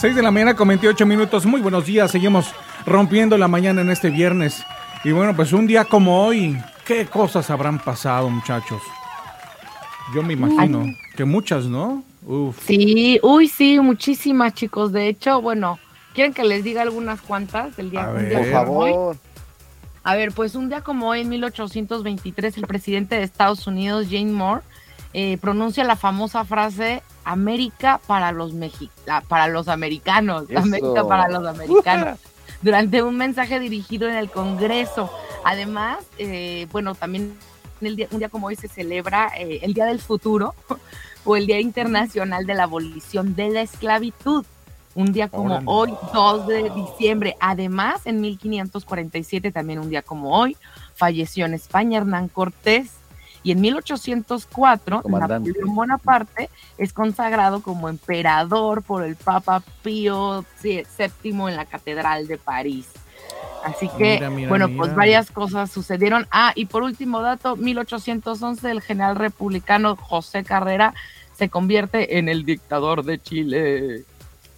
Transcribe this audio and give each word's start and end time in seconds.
6 0.00 0.14
de 0.14 0.22
la 0.22 0.30
mañana 0.30 0.54
con 0.54 0.68
28 0.68 1.06
minutos. 1.06 1.44
Muy 1.44 1.60
buenos 1.60 1.84
días. 1.84 2.12
Seguimos 2.12 2.54
rompiendo 2.86 3.36
la 3.36 3.48
mañana 3.48 3.80
en 3.80 3.90
este 3.90 4.10
viernes. 4.10 4.62
Y 5.02 5.10
bueno, 5.10 5.34
pues 5.34 5.52
un 5.52 5.66
día 5.66 5.84
como 5.84 6.24
hoy, 6.24 6.56
¿qué 6.86 7.06
cosas 7.06 7.50
habrán 7.50 7.80
pasado, 7.80 8.30
muchachos? 8.30 8.80
Yo 10.14 10.22
me 10.22 10.34
imagino 10.34 10.84
que 11.16 11.24
muchas, 11.24 11.64
¿no? 11.64 12.04
Uf. 12.24 12.56
Sí, 12.64 13.18
uy, 13.24 13.48
sí, 13.48 13.80
muchísimas, 13.80 14.54
chicos. 14.54 14.92
De 14.92 15.08
hecho, 15.08 15.42
bueno, 15.42 15.80
¿quieren 16.14 16.32
que 16.32 16.44
les 16.44 16.62
diga 16.62 16.82
algunas 16.82 17.20
cuantas 17.20 17.76
del 17.76 17.90
día, 17.90 18.04
A 18.04 18.12
Por 18.12 18.52
favor. 18.52 19.16
A 20.04 20.14
ver, 20.14 20.30
pues 20.30 20.54
un 20.54 20.68
día 20.68 20.80
como 20.80 21.08
hoy, 21.08 21.22
en 21.22 21.28
1823, 21.28 22.56
el 22.56 22.68
presidente 22.68 23.16
de 23.16 23.24
Estados 23.24 23.66
Unidos, 23.66 24.06
Jane 24.08 24.30
Moore, 24.30 24.62
eh, 25.14 25.38
pronuncia 25.38 25.84
la 25.84 25.96
famosa 25.96 26.44
frase 26.44 27.02
América 27.24 28.00
para 28.06 28.32
los 28.32 28.52
para 29.26 29.48
los 29.48 29.68
americanos, 29.68 30.44
América 30.54 31.06
para 31.06 31.28
los 31.28 31.46
americanos, 31.46 32.18
durante 32.62 33.02
un 33.02 33.16
mensaje 33.16 33.58
dirigido 33.60 34.08
en 34.08 34.16
el 34.16 34.30
Congreso. 34.30 35.10
Además, 35.44 35.98
eh, 36.18 36.66
bueno, 36.72 36.94
también 36.94 37.34
el 37.80 37.96
día, 37.96 38.08
un 38.10 38.18
día 38.18 38.28
como 38.28 38.48
hoy 38.48 38.56
se 38.56 38.68
celebra 38.68 39.30
eh, 39.38 39.60
el 39.62 39.72
Día 39.74 39.86
del 39.86 40.00
Futuro 40.00 40.54
o 41.24 41.36
el 41.36 41.46
Día 41.46 41.60
Internacional 41.60 42.46
de 42.46 42.54
la 42.54 42.64
Abolición 42.64 43.34
de 43.34 43.50
la 43.50 43.62
Esclavitud. 43.62 44.44
Un 44.94 45.12
día 45.12 45.28
como 45.28 45.60
hoy, 45.66 45.94
2 46.12 46.46
de 46.48 46.70
diciembre. 46.70 47.36
Además, 47.38 48.00
en 48.04 48.20
1547, 48.20 49.52
también 49.52 49.78
un 49.78 49.90
día 49.90 50.02
como 50.02 50.36
hoy, 50.36 50.56
falleció 50.96 51.46
en 51.46 51.54
España 51.54 51.98
Hernán 51.98 52.26
Cortés, 52.26 52.97
y 53.48 53.52
en 53.52 53.62
1804 53.62 55.04
Napoleón 55.06 55.74
Bonaparte 55.74 56.50
es 56.76 56.92
consagrado 56.92 57.62
como 57.62 57.88
emperador 57.88 58.82
por 58.82 59.02
el 59.02 59.16
Papa 59.16 59.62
Pío 59.82 60.44
VII 60.62 60.78
en 61.22 61.56
la 61.56 61.64
Catedral 61.64 62.26
de 62.26 62.36
París. 62.36 62.88
Así 63.64 63.88
que, 63.96 64.20
bueno, 64.50 64.68
pues 64.76 64.94
varias 64.94 65.30
cosas 65.30 65.70
sucedieron. 65.70 66.26
Ah, 66.30 66.52
y 66.56 66.66
por 66.66 66.82
último 66.82 67.22
dato, 67.22 67.56
1811 67.56 68.70
el 68.70 68.82
general 68.82 69.16
republicano 69.16 69.96
José 69.96 70.44
Carrera 70.44 70.92
se 71.34 71.48
convierte 71.48 72.18
en 72.18 72.28
el 72.28 72.44
dictador 72.44 73.02
de 73.02 73.18
Chile. 73.18 74.04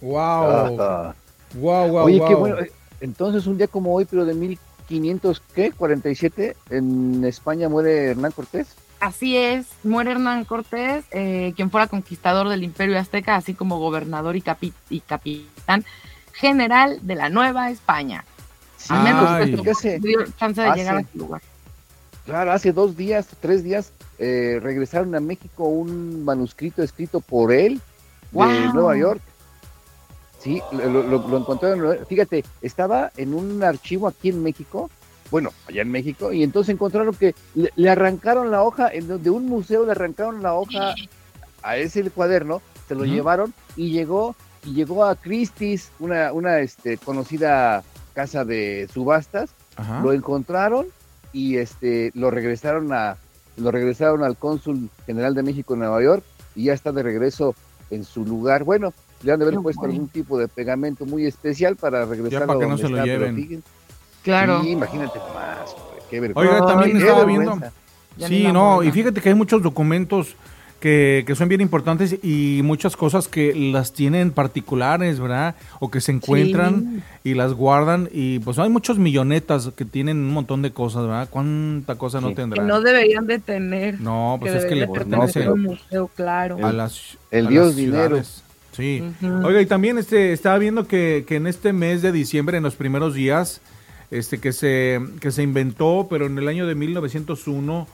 Wow. 0.01 1.13
Wow, 1.55 1.87
wow, 1.87 2.03
Oye, 2.03 2.21
qué 2.27 2.35
bueno. 2.35 2.57
Entonces, 2.99 3.47
un 3.47 3.57
día 3.57 3.67
como 3.67 3.93
hoy, 3.93 4.03
pero 4.03 4.25
de 4.25 4.33
mil 4.33 4.59
500, 4.91 5.41
¿qué? 5.55 5.71
47, 5.71 6.57
en 6.69 7.23
España 7.23 7.69
muere 7.69 8.11
Hernán 8.11 8.33
Cortés. 8.33 8.75
Así 9.01 9.35
es, 9.35 9.67
muere 9.83 10.11
Hernán 10.11 10.45
Cortés, 10.45 11.03
eh, 11.11 11.53
quien 11.55 11.71
fuera 11.71 11.87
conquistador 11.87 12.47
del 12.49 12.63
Imperio 12.63 12.97
Azteca, 12.99 13.35
así 13.35 13.53
como 13.53 13.79
gobernador 13.79 14.35
y, 14.35 14.43
y 14.89 14.99
capitán 15.01 15.83
general 16.33 16.99
de 17.01 17.15
la 17.15 17.29
Nueva 17.29 17.71
España. 17.71 18.23
Sí, 18.77 18.93
a 18.93 19.01
menos 19.01 20.01
dio 20.01 20.23
chance 20.37 20.61
de 20.61 20.71
llegar 20.73 20.97
a 20.97 20.99
ese 21.01 21.17
lugar. 21.17 21.41
Claro, 22.25 22.51
hace 22.51 22.71
dos 22.71 22.95
días, 22.95 23.27
tres 23.39 23.63
días, 23.63 23.91
eh, 24.19 24.59
regresaron 24.61 25.13
a 25.15 25.19
México 25.19 25.63
un 25.63 26.23
manuscrito 26.23 26.83
escrito 26.83 27.19
por 27.19 27.51
él 27.51 27.81
de 28.31 28.73
Nueva 28.73 28.95
York 28.95 29.21
Sí, 30.41 30.59
lo, 30.71 31.03
lo, 31.03 31.37
encontraron, 31.37 31.97
fíjate, 32.07 32.43
estaba 32.63 33.11
en 33.15 33.35
un 33.35 33.63
archivo 33.63 34.07
aquí 34.07 34.29
en 34.29 34.41
México, 34.41 34.89
bueno, 35.31 35.51
allá 35.67 35.81
en 35.81 35.89
México, 35.89 36.33
y 36.33 36.43
entonces 36.43 36.73
encontraron 36.73 37.15
que 37.15 37.33
le, 37.55 37.89
arrancaron 37.89 38.51
la 38.51 38.63
hoja, 38.63 38.89
de 38.89 39.29
un 39.29 39.45
museo 39.45 39.85
le 39.85 39.91
arrancaron 39.91 40.43
la 40.43 40.53
hoja 40.53 40.93
a 41.63 41.77
ese 41.77 42.07
cuaderno, 42.11 42.61
se 42.87 42.95
lo 42.95 43.05
llevaron 43.05 43.53
y 43.77 43.91
llegó, 43.91 44.35
y 44.65 44.73
llegó 44.73 45.05
a 45.05 45.15
Christie's, 45.15 45.89
una, 45.99 46.33
una 46.33 46.59
este, 46.59 46.97
conocida 46.97 47.83
casa 48.13 48.43
de 48.43 48.89
subastas, 48.93 49.51
lo 50.03 50.13
encontraron 50.13 50.87
y 51.33 51.57
este 51.57 52.11
lo 52.13 52.29
regresaron 52.29 52.91
a 52.93 53.17
lo 53.57 53.71
regresaron 53.71 54.23
al 54.23 54.37
cónsul 54.37 54.89
general 55.05 55.33
de 55.33 55.43
México 55.43 55.73
en 55.73 55.79
Nueva 55.79 56.03
York 56.03 56.23
y 56.55 56.65
ya 56.65 56.73
está 56.73 56.91
de 56.91 57.03
regreso 57.03 57.55
en 57.89 58.03
su 58.03 58.25
lugar. 58.25 58.63
Bueno, 58.63 58.93
le 59.23 59.31
han 59.31 59.39
de 59.39 59.45
haber 59.45 59.59
puesto 59.59 59.85
algún 59.85 60.07
tipo 60.07 60.37
de 60.37 60.47
pegamento 60.47 61.05
muy 61.05 61.25
especial 61.25 61.75
para 61.75 62.05
regresar 62.05 62.45
para 62.45 62.59
que 62.59 62.67
no 62.67 62.77
se 62.77 62.89
lo 62.89 63.03
lleven. 63.03 63.63
Claro. 64.23 64.61
Sí, 64.61 64.69
imagínate 64.69 65.19
más, 65.33 65.75
qué 66.09 66.19
vergüenza. 66.19 66.55
Oiga, 66.55 66.65
también 66.65 66.97
estaba 66.97 67.25
viendo. 67.25 67.59
Sí, 68.17 68.47
no, 68.51 68.83
y 68.83 68.91
fíjate 68.91 69.21
que 69.21 69.29
hay 69.29 69.35
muchos 69.35 69.61
documentos 69.61 70.35
que, 70.79 71.23
que, 71.27 71.35
son 71.35 71.47
bien 71.47 71.61
importantes 71.61 72.17
y 72.23 72.61
muchas 72.63 72.97
cosas 72.97 73.27
que 73.27 73.53
las 73.53 73.93
tienen 73.93 74.31
particulares, 74.31 75.19
¿verdad? 75.19 75.55
O 75.79 75.91
que 75.91 76.01
se 76.01 76.11
encuentran 76.11 77.03
y 77.23 77.35
las 77.35 77.53
guardan 77.53 78.09
y 78.11 78.39
pues 78.39 78.57
hay 78.57 78.69
muchos 78.69 78.97
millonetas 78.97 79.69
que 79.75 79.85
tienen 79.85 80.17
un 80.17 80.31
montón 80.31 80.63
de 80.63 80.71
cosas, 80.71 81.03
¿verdad? 81.03 81.27
¿Cuánta 81.29 81.95
cosa 81.95 82.19
no 82.19 82.33
tendrán? 82.33 82.65
Que 82.65 82.73
no 82.73 82.81
deberían 82.81 83.27
de 83.27 83.37
tener. 83.37 84.01
No, 84.01 84.37
pues 84.39 84.55
es 84.55 84.65
que 84.65 84.75
le 84.75 84.87
pertenece 84.87 85.43
a 85.43 85.53
museo, 85.53 86.09
claro. 86.15 86.57
a 86.65 86.73
las 86.73 87.17
El 87.29 87.47
dios 87.47 87.75
dinero. 87.75 88.19
Sí. 88.71 89.03
Oiga, 89.43 89.61
y 89.61 89.65
también 89.65 89.97
este, 89.97 90.33
estaba 90.33 90.57
viendo 90.57 90.87
que, 90.87 91.25
que, 91.27 91.35
en 91.35 91.45
este 91.45 91.73
mes 91.73 92.01
de 92.01 92.11
diciembre, 92.11 92.57
en 92.57 92.63
los 92.63 92.75
primeros 92.75 93.13
días, 93.13 93.61
este, 94.11 94.39
que 94.39 94.51
se, 94.51 94.99
que 95.19 95.31
se 95.31 95.41
inventó, 95.41 96.07
pero 96.09 96.25
en 96.25 96.37
el 96.37 96.47
año 96.47 96.67
de 96.67 96.75
1901, 96.75 97.87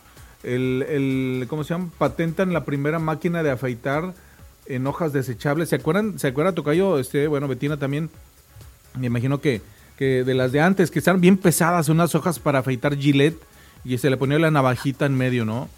el, 0.43 0.85
el, 0.89 1.45
¿cómo 1.47 1.63
se 1.63 1.73
llama? 1.73 1.89
Patentan 1.97 2.53
la 2.53 2.65
primera 2.65 2.99
máquina 2.99 3.43
de 3.43 3.51
afeitar 3.51 4.13
en 4.65 4.87
hojas 4.87 5.13
desechables. 5.13 5.69
¿Se 5.69 5.75
acuerdan? 5.75 6.19
¿Se 6.19 6.27
acuerda, 6.27 6.53
Tocayo? 6.53 6.99
Este, 6.99 7.27
bueno, 7.27 7.47
Betina 7.47 7.77
también, 7.77 8.09
me 8.97 9.07
imagino 9.07 9.39
que, 9.39 9.61
que 9.97 10.23
de 10.23 10.33
las 10.33 10.51
de 10.51 10.59
antes, 10.59 10.91
que 10.91 10.99
están 10.99 11.21
bien 11.21 11.37
pesadas, 11.37 11.87
unas 11.87 12.15
hojas 12.15 12.39
para 12.39 12.59
afeitar 12.59 12.97
Gillette, 12.97 13.41
y 13.85 13.97
se 13.99 14.09
le 14.09 14.17
ponía 14.17 14.39
la 14.39 14.51
navajita 14.51 15.05
en 15.05 15.15
medio, 15.15 15.45
¿no? 15.45 15.69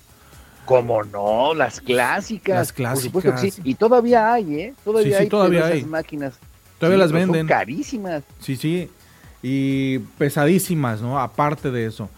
Como 0.66 1.04
no, 1.04 1.54
las 1.54 1.82
clásicas. 1.82 2.56
Las 2.56 2.74
clásicas. 2.74 3.42
sí. 3.42 3.54
Y 3.64 3.76
todavía 3.76 4.34
hay, 4.34 4.56
¿eh? 4.56 4.74
Todavía 4.84 5.18
sí, 5.18 5.24
hay 5.24 5.30
todavía 5.30 5.66
hay. 5.66 5.84
máquinas. 5.84 6.36
Todavía 6.78 7.00
las 7.00 7.12
venden. 7.12 7.42
Son 7.42 7.48
carísimas. 7.48 8.24
Sí, 8.40 8.56
sí. 8.56 8.90
Y 9.42 10.00
pesadísimas, 10.18 11.02
¿no? 11.02 11.20
Aparte 11.20 11.72
de 11.72 11.86
eso. 11.86 12.10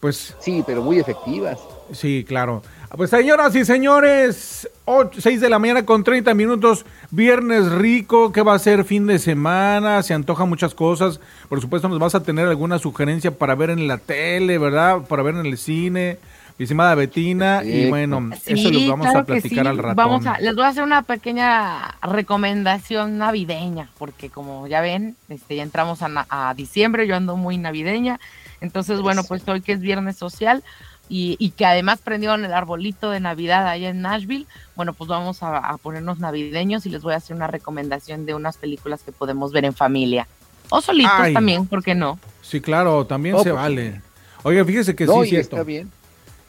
Pues. 0.00 0.34
Sí, 0.40 0.62
pero 0.66 0.82
muy 0.82 0.98
efectivas. 0.98 1.58
Sí, 1.92 2.24
claro. 2.26 2.62
Pues 2.96 3.10
señoras 3.10 3.54
y 3.54 3.64
señores, 3.64 4.68
6 5.16 5.40
de 5.40 5.48
la 5.48 5.60
mañana 5.60 5.84
con 5.84 6.02
30 6.02 6.34
minutos, 6.34 6.84
viernes 7.12 7.70
rico, 7.70 8.32
¿qué 8.32 8.42
va 8.42 8.54
a 8.54 8.58
ser 8.58 8.84
fin 8.84 9.06
de 9.06 9.20
semana? 9.20 10.02
Se 10.02 10.12
antojan 10.12 10.48
muchas 10.48 10.74
cosas. 10.74 11.20
Por 11.48 11.60
supuesto, 11.60 11.88
nos 11.88 12.00
vas 12.00 12.16
a 12.16 12.22
tener 12.22 12.48
alguna 12.48 12.80
sugerencia 12.80 13.30
para 13.30 13.54
ver 13.54 13.70
en 13.70 13.86
la 13.86 13.98
tele, 13.98 14.58
¿verdad? 14.58 15.02
Para 15.08 15.22
ver 15.22 15.36
en 15.36 15.46
el 15.46 15.56
cine 15.56 16.18
estimada 16.64 16.94
Betina, 16.94 17.62
y 17.64 17.88
bueno, 17.88 18.30
eso 18.44 18.70
lo 18.70 18.88
vamos 18.88 19.06
a 19.06 19.24
platicar 19.24 19.66
al 19.66 19.78
rato. 19.78 19.94
Vamos 19.94 20.26
a, 20.26 20.38
les 20.40 20.54
voy 20.54 20.64
a 20.64 20.68
hacer 20.68 20.82
una 20.82 21.02
pequeña 21.02 21.96
recomendación 22.02 23.18
navideña, 23.18 23.88
porque 23.98 24.28
como 24.28 24.66
ya 24.66 24.80
ven, 24.80 25.16
este, 25.28 25.56
ya 25.56 25.62
entramos 25.62 26.00
a, 26.02 26.54
diciembre, 26.54 27.06
yo 27.06 27.16
ando 27.16 27.36
muy 27.36 27.56
navideña, 27.56 28.20
entonces 28.60 29.00
bueno, 29.00 29.24
pues 29.24 29.46
hoy 29.48 29.62
que 29.62 29.72
es 29.72 29.80
viernes 29.80 30.16
social 30.16 30.62
y, 31.08 31.36
y, 31.38 31.50
que 31.50 31.64
además 31.64 32.00
prendieron 32.04 32.44
el 32.44 32.52
arbolito 32.52 33.10
de 33.10 33.20
Navidad 33.20 33.66
allá 33.66 33.88
en 33.88 34.02
Nashville, 34.02 34.46
bueno, 34.76 34.92
pues 34.92 35.08
vamos 35.08 35.42
a, 35.42 35.76
ponernos 35.78 36.18
navideños 36.18 36.86
y 36.86 36.90
les 36.90 37.02
voy 37.02 37.14
a 37.14 37.16
hacer 37.16 37.34
una 37.34 37.46
recomendación 37.46 38.26
de 38.26 38.34
unas 38.34 38.58
películas 38.58 39.02
que 39.02 39.12
podemos 39.12 39.52
ver 39.52 39.64
en 39.64 39.74
familia. 39.74 40.28
O 40.68 40.80
solitos 40.80 41.32
también, 41.32 41.66
¿por 41.66 41.82
qué 41.82 41.94
no? 41.94 42.18
Sí, 42.42 42.60
claro, 42.60 43.06
también 43.06 43.36
se 43.38 43.44
pues 43.44 43.54
vale. 43.54 44.02
Oiga, 44.42 44.64
fíjese 44.64 44.94
que 44.94 45.06
sí, 45.06 45.12
sí, 45.26 45.36
está 45.36 45.62
bien. 45.64 45.90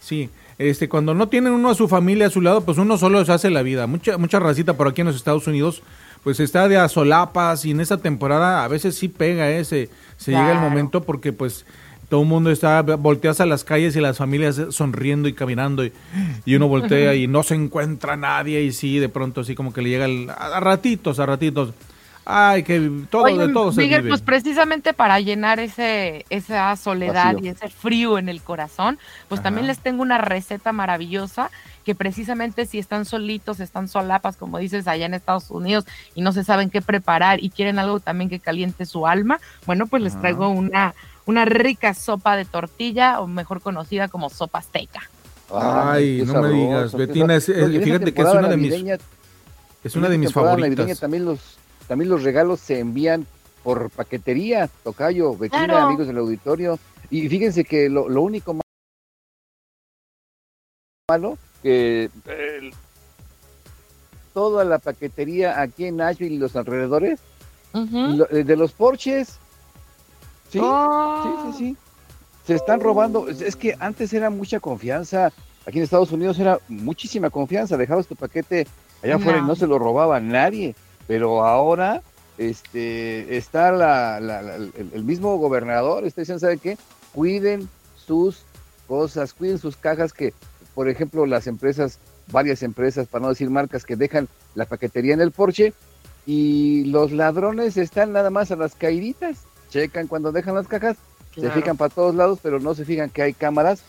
Sí, 0.01 0.29
este, 0.57 0.89
cuando 0.89 1.13
no 1.13 1.29
tienen 1.29 1.53
uno 1.53 1.69
a 1.69 1.75
su 1.75 1.87
familia 1.87 2.27
a 2.27 2.29
su 2.31 2.41
lado, 2.41 2.61
pues 2.61 2.77
uno 2.77 2.97
solo 2.97 3.23
se 3.23 3.31
hace 3.31 3.51
la 3.51 3.61
vida. 3.61 3.85
Mucha, 3.87 4.17
mucha 4.17 4.39
racita 4.39 4.73
por 4.73 4.87
aquí 4.87 5.01
en 5.01 5.07
los 5.07 5.15
Estados 5.15 5.47
Unidos, 5.47 5.83
pues 6.23 6.39
está 6.39 6.67
de 6.67 6.77
a 6.77 6.89
solapas 6.89 7.65
y 7.65 7.71
en 7.71 7.79
esta 7.79 7.97
temporada 7.97 8.63
a 8.63 8.67
veces 8.67 8.95
sí 8.95 9.07
pega 9.07 9.49
ese, 9.51 9.89
se 10.17 10.31
llega 10.31 10.51
el 10.51 10.59
momento 10.59 11.03
porque 11.03 11.33
pues 11.33 11.65
todo 12.09 12.23
el 12.23 12.27
mundo 12.27 12.51
está, 12.51 12.81
volteas 12.81 13.39
a 13.39 13.45
las 13.45 13.63
calles 13.63 13.95
y 13.95 14.01
las 14.01 14.17
familias 14.17 14.59
sonriendo 14.71 15.29
y 15.29 15.33
caminando 15.33 15.85
y, 15.85 15.93
uno 16.55 16.67
voltea 16.67 17.15
y 17.15 17.27
no 17.27 17.43
se 17.43 17.55
encuentra 17.55 18.17
nadie 18.17 18.63
y 18.63 18.71
sí, 18.71 18.99
de 18.99 19.07
pronto 19.07 19.41
así 19.41 19.55
como 19.55 19.71
que 19.71 19.81
le 19.81 19.89
llega 19.89 20.33
a 20.33 20.59
ratitos, 20.59 21.19
a 21.19 21.25
ratitos. 21.25 21.73
Ay, 22.23 22.61
que 22.63 22.79
todo 23.09 23.25
de 23.25 23.51
todo 23.51 23.71
se 23.71 23.81
Miguel, 23.81 24.07
pues 24.07 24.21
precisamente 24.21 24.93
para 24.93 25.19
llenar 25.19 25.59
ese 25.59 26.25
esa 26.29 26.75
soledad 26.75 27.35
y 27.41 27.47
ese 27.47 27.67
frío 27.69 28.19
en 28.19 28.29
el 28.29 28.41
corazón, 28.41 28.99
pues 29.27 29.41
también 29.41 29.65
les 29.65 29.79
tengo 29.79 30.03
una 30.03 30.19
receta 30.19 30.71
maravillosa 30.71 31.49
que 31.83 31.95
precisamente 31.95 32.67
si 32.67 32.77
están 32.77 33.05
solitos, 33.05 33.59
están 33.59 33.87
solapas, 33.87 34.37
como 34.37 34.59
dices, 34.59 34.87
allá 34.87 35.07
en 35.07 35.15
Estados 35.15 35.49
Unidos 35.49 35.85
y 36.13 36.21
no 36.21 36.31
se 36.31 36.43
saben 36.43 36.69
qué 36.69 36.81
preparar 36.81 37.43
y 37.43 37.49
quieren 37.49 37.79
algo 37.79 37.99
también 37.99 38.29
que 38.29 38.39
caliente 38.39 38.85
su 38.85 39.07
alma, 39.07 39.39
bueno, 39.65 39.87
pues 39.87 40.03
les 40.03 40.19
traigo 40.19 40.47
una 40.49 40.93
una 41.25 41.45
rica 41.45 41.93
sopa 41.93 42.35
de 42.35 42.45
tortilla 42.45 43.19
o 43.19 43.27
mejor 43.27 43.61
conocida 43.61 44.07
como 44.07 44.29
sopa 44.29 44.59
azteca. 44.59 45.01
Ay, 45.53 46.23
no 46.25 46.41
me 46.41 46.49
digas, 46.49 46.93
Betina, 46.93 47.35
eh, 47.35 47.39
fíjate 47.83 48.13
que 48.13 48.21
es 48.21 48.27
una 48.27 48.47
de 48.47 48.57
mis 48.57 48.73
es 49.83 49.95
una 49.95 50.09
de 50.09 50.17
mis 50.17 50.31
favoritas. 50.31 50.99
También 50.99 51.25
los 51.25 51.57
también 51.91 52.09
los 52.09 52.23
regalos 52.23 52.61
se 52.61 52.79
envían 52.79 53.27
por 53.65 53.89
paquetería, 53.89 54.69
tocayo, 54.81 55.35
vecina, 55.35 55.83
amigos 55.83 56.07
del 56.07 56.19
auditorio. 56.19 56.79
Y 57.09 57.27
fíjense 57.27 57.65
que 57.65 57.89
lo, 57.89 58.05
único 58.21 58.55
malo 61.09 61.37
que 61.61 62.09
toda 64.33 64.63
la 64.63 64.79
paquetería 64.79 65.59
aquí 65.59 65.83
en 65.83 65.97
Nashville 65.97 66.35
y 66.35 66.37
los 66.37 66.55
alrededores, 66.55 67.19
eh, 67.73 68.45
de 68.45 68.55
los 68.55 68.71
porches, 68.71 69.37
sí, 70.49 70.61
sí, 70.61 71.29
sí, 71.43 71.57
sí, 71.57 71.77
se 72.47 72.55
están 72.55 72.79
robando. 72.79 73.27
Es 73.27 73.57
que 73.57 73.75
antes 73.81 74.13
era 74.13 74.29
mucha 74.29 74.61
confianza. 74.61 75.33
Aquí 75.67 75.79
en 75.79 75.83
Estados 75.83 76.13
Unidos 76.13 76.39
era 76.39 76.57
muchísima 76.69 77.29
confianza. 77.29 77.75
Dejabas 77.75 78.07
tu 78.07 78.15
paquete 78.15 78.65
allá 79.03 79.15
afuera 79.17 79.39
y 79.39 79.41
no 79.41 79.57
se 79.57 79.67
lo 79.67 79.77
robaba 79.77 80.21
nadie. 80.21 80.73
Pero 81.11 81.43
ahora 81.43 82.03
este, 82.37 83.35
está 83.35 83.73
la, 83.73 84.17
el, 84.17 85.03
mismo 85.03 85.35
gobernador, 85.35 86.05
está 86.05 86.21
diciendo, 86.21 86.39
¿sabe 86.39 86.57
qué? 86.57 86.77
Cuiden 87.11 87.67
sus 87.97 88.43
cosas, 88.87 89.33
cuiden 89.33 89.57
sus 89.57 89.75
cajas 89.75 90.13
que, 90.13 90.33
por 90.73 90.87
ejemplo, 90.87 91.25
las 91.25 91.47
empresas, 91.47 91.99
varias 92.31 92.63
empresas, 92.63 93.09
para 93.09 93.23
no 93.23 93.27
decir 93.27 93.49
marcas, 93.49 93.83
que 93.83 93.97
dejan 93.97 94.29
la 94.55 94.63
paquetería 94.63 95.13
en 95.13 95.19
el 95.19 95.33
porche 95.33 95.73
y 96.25 96.85
los 96.85 97.11
ladrones 97.11 97.75
están 97.75 98.13
nada 98.13 98.29
más 98.29 98.49
a 98.51 98.55
las 98.55 98.75
caíditas, 98.75 99.39
checan 99.69 100.07
cuando 100.07 100.31
dejan 100.31 100.55
las 100.55 100.69
cajas, 100.69 100.95
se 101.35 101.51
fijan 101.51 101.75
para 101.75 101.93
todos 101.93 102.15
lados, 102.15 102.39
pero 102.41 102.61
no 102.61 102.73
se 102.73 102.85
fijan 102.85 103.09
que 103.09 103.23
hay 103.23 103.33
cámaras 103.33 103.81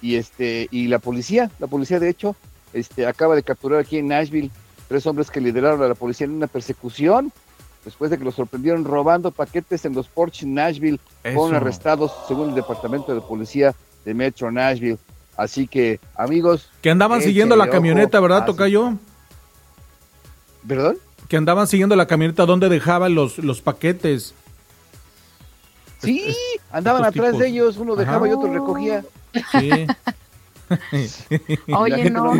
y 0.00 0.16
este 0.16 0.68
y 0.70 0.88
la 0.88 1.00
policía, 1.00 1.50
la 1.58 1.66
policía 1.66 2.00
de 2.00 2.08
hecho, 2.08 2.34
este 2.72 3.04
acaba 3.04 3.36
de 3.36 3.42
capturar 3.42 3.80
aquí 3.80 3.98
en 3.98 4.08
Nashville 4.08 4.50
tres 4.88 5.06
hombres 5.06 5.30
que 5.30 5.40
lideraron 5.40 5.82
a 5.82 5.88
la 5.88 5.94
policía 5.94 6.26
en 6.26 6.32
una 6.32 6.46
persecución 6.46 7.32
después 7.84 8.10
de 8.10 8.18
que 8.18 8.24
los 8.24 8.34
sorprendieron 8.34 8.84
robando 8.84 9.30
paquetes 9.30 9.84
en 9.84 9.94
los 9.94 10.08
Porsche 10.08 10.46
Nashville, 10.46 11.00
fueron 11.22 11.54
arrestados 11.54 12.12
según 12.28 12.50
el 12.50 12.54
departamento 12.54 13.14
de 13.14 13.20
policía 13.20 13.74
de 14.04 14.14
Metro 14.14 14.50
Nashville. 14.50 14.98
Así 15.36 15.66
que, 15.66 15.98
amigos. 16.16 16.70
Que 16.80 16.90
andaban 16.90 17.22
siguiendo 17.22 17.56
la 17.56 17.68
camioneta, 17.68 18.20
¿verdad, 18.20 18.44
Tocayo? 18.44 18.94
¿Perdón? 20.66 20.98
Que 21.28 21.36
andaban 21.36 21.66
siguiendo 21.66 21.96
la 21.96 22.06
camioneta 22.06 22.46
donde 22.46 22.68
dejaban 22.68 23.14
los, 23.14 23.38
los 23.38 23.62
paquetes. 23.62 24.34
Sí, 26.00 26.36
andaban 26.70 27.04
atrás 27.04 27.38
de 27.38 27.48
ellos, 27.48 27.76
uno 27.78 27.96
dejaba 27.96 28.28
y 28.28 28.32
otro 28.32 28.52
recogía. 28.52 29.04
Sí. 29.52 29.86
Oye, 31.72 32.10
no. 32.10 32.34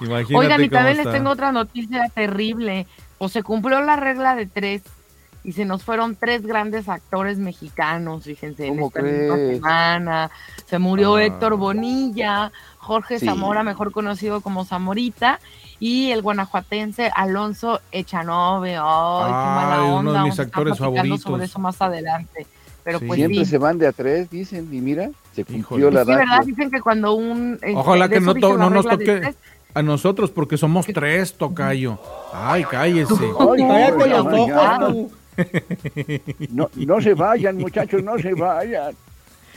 Milando. 0.00 0.38
Oigan, 0.38 0.64
y 0.64 0.68
también 0.68 0.96
les 0.96 1.10
tengo 1.10 1.30
otra 1.30 1.52
noticia 1.52 2.08
terrible 2.14 2.86
o 3.18 3.28
se 3.28 3.42
cumplió 3.42 3.80
la 3.80 3.96
regla 3.96 4.34
de 4.34 4.46
tres 4.46 4.82
y 5.44 5.52
se 5.52 5.64
nos 5.64 5.82
fueron 5.82 6.16
tres 6.16 6.44
grandes 6.46 6.88
actores 6.88 7.38
mexicanos, 7.38 8.24
fíjense, 8.24 8.66
en 8.66 8.80
esta 8.80 9.02
misma 9.02 9.36
semana. 9.36 10.30
Se 10.66 10.78
murió 10.78 11.14
ah. 11.14 11.24
Héctor 11.24 11.56
Bonilla, 11.56 12.52
Jorge 12.76 13.18
Zamora, 13.18 13.62
mejor 13.62 13.92
conocido 13.92 14.40
como 14.40 14.64
Zamorita, 14.64 15.40
y 15.80 16.10
el 16.10 16.22
guanajuatense 16.22 17.10
Alonso 17.14 17.80
Echanove. 17.92 18.76
¡Ay, 18.76 19.26
qué 19.26 19.48
mala 19.48 19.82
onda! 19.84 20.00
Uno 20.00 20.12
de 20.12 20.22
mis 20.22 20.38
actores 20.38 20.78
favoritos. 20.78 21.22
sobre 21.22 21.44
eso 21.44 21.58
más 21.58 21.80
adelante. 21.80 22.46
Pero 22.84 23.00
pues 23.00 23.14
Siempre 23.14 23.44
se 23.44 23.58
van 23.58 23.78
de 23.78 23.86
a 23.86 23.92
tres, 23.92 24.30
dicen, 24.30 24.68
y 24.72 24.80
mira, 24.80 25.10
se 25.34 25.44
cumplió 25.44 25.90
la 25.90 26.04
sí, 26.04 26.10
¿verdad? 26.10 26.44
Dicen 26.44 26.70
que 26.70 26.80
cuando 26.80 27.12
un... 27.12 27.58
Eh, 27.62 27.74
Ojalá 27.76 28.08
que 28.08 28.20
no, 28.20 28.34
no 28.34 28.70
nos 28.70 28.86
toque 28.86 29.34
a 29.78 29.82
nosotros 29.82 30.32
porque 30.32 30.58
somos 30.58 30.86
tres, 30.86 31.34
Tocayo. 31.34 31.98
Ay, 32.32 32.64
cállese. 32.64 33.14
cállate 33.38 34.08
los 34.08 34.26
ojos. 34.26 35.12
No, 36.50 36.68
no 36.74 37.00
se 37.00 37.14
vayan, 37.14 37.56
muchachos, 37.56 38.02
no 38.02 38.18
se 38.18 38.34
vayan. 38.34 38.96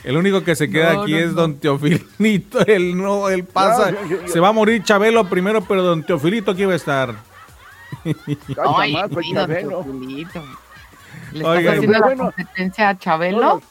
El 0.04 0.16
único 0.16 0.44
que 0.44 0.54
se 0.54 0.70
queda 0.70 1.02
aquí 1.02 1.14
es 1.14 1.34
don 1.34 1.56
Teofilito. 1.58 2.60
Él 2.66 2.96
no, 2.96 3.28
él 3.28 3.44
pasa. 3.44 3.92
Se 4.26 4.38
va 4.38 4.48
a 4.48 4.52
morir 4.52 4.82
Chabelo 4.84 5.28
primero, 5.28 5.60
pero 5.62 5.82
don 5.82 6.04
Teofilito 6.04 6.52
aquí 6.52 6.64
va 6.64 6.72
a 6.72 6.76
estar. 6.76 7.14
Ay, 8.76 8.96
pues, 9.12 9.26
Teofilito. 9.32 10.42
¿Le 11.32 11.38
está 11.40 11.72
haciendo 11.72 11.98
la 11.98 12.16
competencia 12.16 12.88
a 12.90 12.98
Chabelo? 12.98 13.40
Todos, 13.40 13.62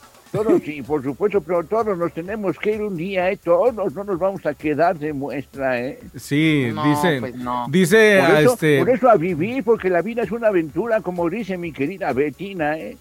sí, 0.64 0.82
por 0.82 1.04
supuesto, 1.04 1.42
pero 1.42 1.64
todos 1.64 1.98
nos 1.98 2.14
tenemos 2.14 2.58
que 2.58 2.76
ir 2.76 2.82
un 2.82 2.96
día, 2.96 3.30
¿eh? 3.30 3.38
Todos 3.38 3.94
no 3.94 4.04
nos 4.04 4.18
vamos 4.18 4.46
a 4.46 4.54
quedar 4.54 4.98
de 4.98 5.14
muestra, 5.14 5.80
¿eh? 5.80 6.00
Sí, 6.16 6.72
dice, 6.84 7.18
pues 7.20 7.34
dice 7.70 8.24
por 8.26 8.36
eso, 8.38 8.54
este... 8.54 8.80
Por 8.80 8.90
eso 8.90 9.10
a 9.10 9.16
vivir, 9.16 9.64
porque 9.64 9.90
la 9.90 10.02
vida 10.02 10.24
es 10.24 10.32
una 10.32 10.48
aventura, 10.48 11.02
como 11.02 11.30
dice 11.30 11.58
mi 11.58 11.72
querida 11.72 12.14
Betina, 12.14 12.78
¿eh? 12.78 12.98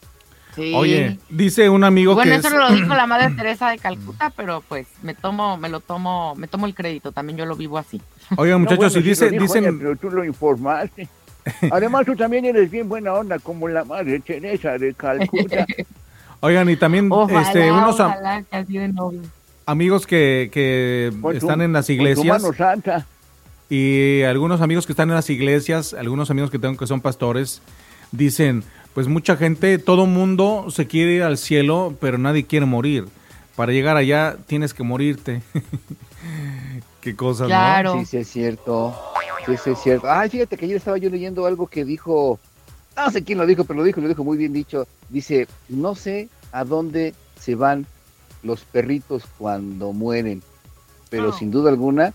Sí. 0.54 0.72
Oye, 0.74 1.18
dice 1.28 1.68
un 1.68 1.84
amigo 1.84 2.14
bueno, 2.14 2.32
que 2.32 2.38
eso 2.38 2.50
lo 2.50 2.72
dijo 2.72 2.88
la 2.88 3.06
madre 3.06 3.32
Teresa 3.36 3.70
de 3.70 3.78
Calcuta, 3.78 4.32
pero 4.36 4.64
pues 4.68 4.88
me 5.02 5.14
tomo, 5.14 5.56
me 5.56 5.68
lo 5.68 5.78
tomo, 5.78 6.34
me 6.34 6.48
tomo 6.48 6.66
el 6.66 6.74
crédito, 6.74 7.12
también 7.12 7.38
yo 7.38 7.46
lo 7.46 7.54
vivo 7.54 7.78
así. 7.78 8.02
Oigan, 8.36 8.60
muchachos, 8.60 8.92
si 8.92 9.00
dice, 9.00 9.30
dicen... 9.30 9.78
pero 9.78 9.94
tú 9.94 10.10
lo 10.10 10.24
informaste. 10.24 11.08
Además, 11.70 12.04
tú 12.04 12.16
también 12.16 12.44
eres 12.44 12.68
bien 12.68 12.88
buena 12.88 13.14
onda, 13.14 13.38
como 13.38 13.68
la 13.68 13.84
madre 13.84 14.18
Teresa 14.18 14.76
de 14.76 14.92
Calcuta. 14.94 15.64
Oigan, 16.40 16.68
y 16.70 16.76
también 16.76 17.10
este, 17.30 17.70
unos 17.70 18.00
amigos 19.66 20.06
que, 20.06 20.50
que 20.52 21.12
están 21.34 21.60
en 21.60 21.72
las 21.72 21.90
iglesias. 21.90 22.42
Y 23.68 24.22
algunos 24.22 24.60
amigos 24.60 24.86
que 24.86 24.92
están 24.92 25.10
en 25.10 25.14
las 25.14 25.30
iglesias, 25.30 25.94
algunos 25.94 26.30
amigos 26.30 26.50
que 26.50 26.58
tengo 26.58 26.76
que 26.76 26.86
son 26.86 27.00
pastores, 27.00 27.62
dicen, 28.10 28.64
pues 28.94 29.06
mucha 29.06 29.36
gente, 29.36 29.78
todo 29.78 30.06
mundo 30.06 30.66
se 30.70 30.86
quiere 30.86 31.12
ir 31.12 31.22
al 31.22 31.38
cielo, 31.38 31.94
pero 32.00 32.18
nadie 32.18 32.46
quiere 32.46 32.66
morir. 32.66 33.06
Para 33.54 33.72
llegar 33.72 33.96
allá 33.96 34.36
tienes 34.46 34.74
que 34.74 34.82
morirte. 34.82 35.42
Qué 37.00 37.14
cosas, 37.14 37.46
claro. 37.46 37.98
Sí, 38.00 38.06
sí 38.06 38.16
es 38.18 38.28
cierto. 38.28 38.96
Sí, 39.46 39.52
sí 39.62 39.70
es 39.70 39.78
cierto. 39.78 40.10
Ay, 40.10 40.28
fíjate 40.28 40.56
que 40.56 40.64
ayer 40.64 40.76
estaba 40.76 40.98
yo 40.98 41.08
leyendo 41.08 41.46
algo 41.46 41.66
que 41.66 41.84
dijo 41.84 42.38
no 42.96 43.10
sé 43.10 43.24
quién 43.24 43.38
lo 43.38 43.46
dijo, 43.46 43.64
pero 43.64 43.78
lo 43.78 43.84
dijo, 43.84 44.00
lo 44.00 44.08
dijo 44.08 44.24
muy 44.24 44.36
bien 44.36 44.52
dicho. 44.52 44.86
Dice, 45.08 45.48
no 45.68 45.94
sé 45.94 46.28
a 46.52 46.64
dónde 46.64 47.14
se 47.38 47.54
van 47.54 47.86
los 48.42 48.62
perritos 48.62 49.24
cuando 49.38 49.92
mueren, 49.92 50.42
pero 51.08 51.30
ah. 51.30 51.36
sin 51.38 51.50
duda 51.50 51.70
alguna, 51.70 52.14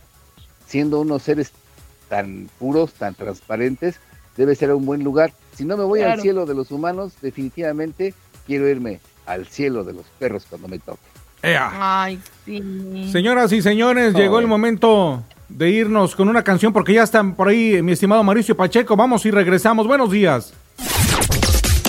siendo 0.67 1.01
unos 1.01 1.23
seres 1.23 1.51
tan 2.09 2.49
puros, 2.59 2.93
tan 2.93 3.15
transparentes, 3.15 3.99
debe 4.37 4.55
ser 4.55 4.73
un 4.73 4.85
buen 4.85 5.03
lugar. 5.03 5.33
Si 5.55 5.65
no 5.65 5.77
me 5.77 5.83
voy 5.83 6.01
al 6.01 6.21
cielo 6.21 6.45
de 6.45 6.55
los 6.55 6.71
humanos, 6.71 7.13
definitivamente 7.21 8.13
quiero 8.45 8.67
irme 8.69 8.99
al 9.25 9.47
cielo 9.47 9.83
de 9.83 9.93
los 9.93 10.05
perros 10.19 10.45
cuando 10.49 10.67
me 10.67 10.79
toque. 10.79 11.01
Ay, 11.43 12.19
sí. 12.43 13.09
Señoras 13.11 13.51
y 13.51 13.61
señores, 13.61 14.13
llegó 14.15 14.39
el 14.39 14.47
momento 14.47 15.23
de 15.57 15.69
irnos 15.69 16.15
con 16.15 16.27
una 16.27 16.43
canción 16.43 16.73
porque 16.73 16.93
ya 16.93 17.03
están 17.03 17.33
por 17.33 17.47
ahí 17.47 17.81
mi 17.81 17.93
estimado 17.93 18.23
Mauricio 18.23 18.57
Pacheco. 18.57 18.95
Vamos 18.95 19.25
y 19.25 19.31
regresamos. 19.31 19.87
Buenos 19.87 20.11
días. 20.11 20.53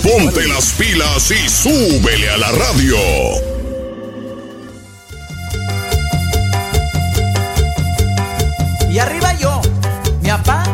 Ponte 0.01 0.47
las 0.47 0.71
pilas 0.73 1.31
y 1.31 1.49
súbele 1.49 2.29
a 2.29 2.37
la 2.37 2.51
radio. 2.51 2.95
Y 8.89 8.99
arriba 8.99 9.33
yo, 9.37 9.61
mi 10.21 10.29
papá 10.29 10.66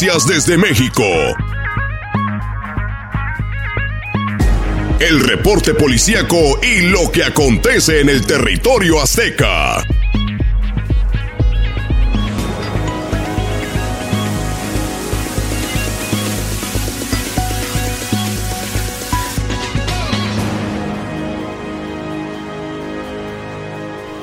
desde 0.00 0.56
México. 0.56 1.04
El 4.98 5.20
reporte 5.20 5.74
policíaco 5.74 6.58
y 6.62 6.88
lo 6.88 7.12
que 7.12 7.22
acontece 7.22 8.00
en 8.00 8.08
el 8.08 8.24
territorio 8.24 8.98
azteca. 8.98 9.84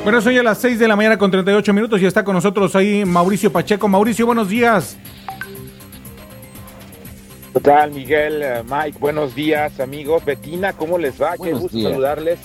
Bueno, 0.03 0.21
soy 0.21 0.39
a 0.39 0.43
las 0.43 0.57
6 0.57 0.79
de 0.79 0.87
la 0.87 0.95
mañana 0.95 1.19
con 1.19 1.29
38 1.29 1.71
minutos 1.71 2.01
y 2.01 2.07
está 2.07 2.23
con 2.23 2.33
nosotros 2.33 2.75
ahí 2.75 3.05
Mauricio 3.05 3.51
Pacheco. 3.51 3.87
Mauricio, 3.87 4.25
buenos 4.25 4.49
días. 4.49 4.96
¿Qué 7.67 7.73
tal, 7.73 7.91
Miguel, 7.91 8.41
eh, 8.43 8.63
Mike? 8.63 8.97
Buenos 8.97 9.35
días, 9.35 9.81
amigos. 9.81 10.23
Betina, 10.23 10.71
¿cómo 10.71 10.97
les 10.97 11.21
va? 11.21 11.35
Buenos 11.35 11.57
qué 11.57 11.63
gusto 11.63 11.77
días. 11.77 11.91
saludarles. 11.91 12.39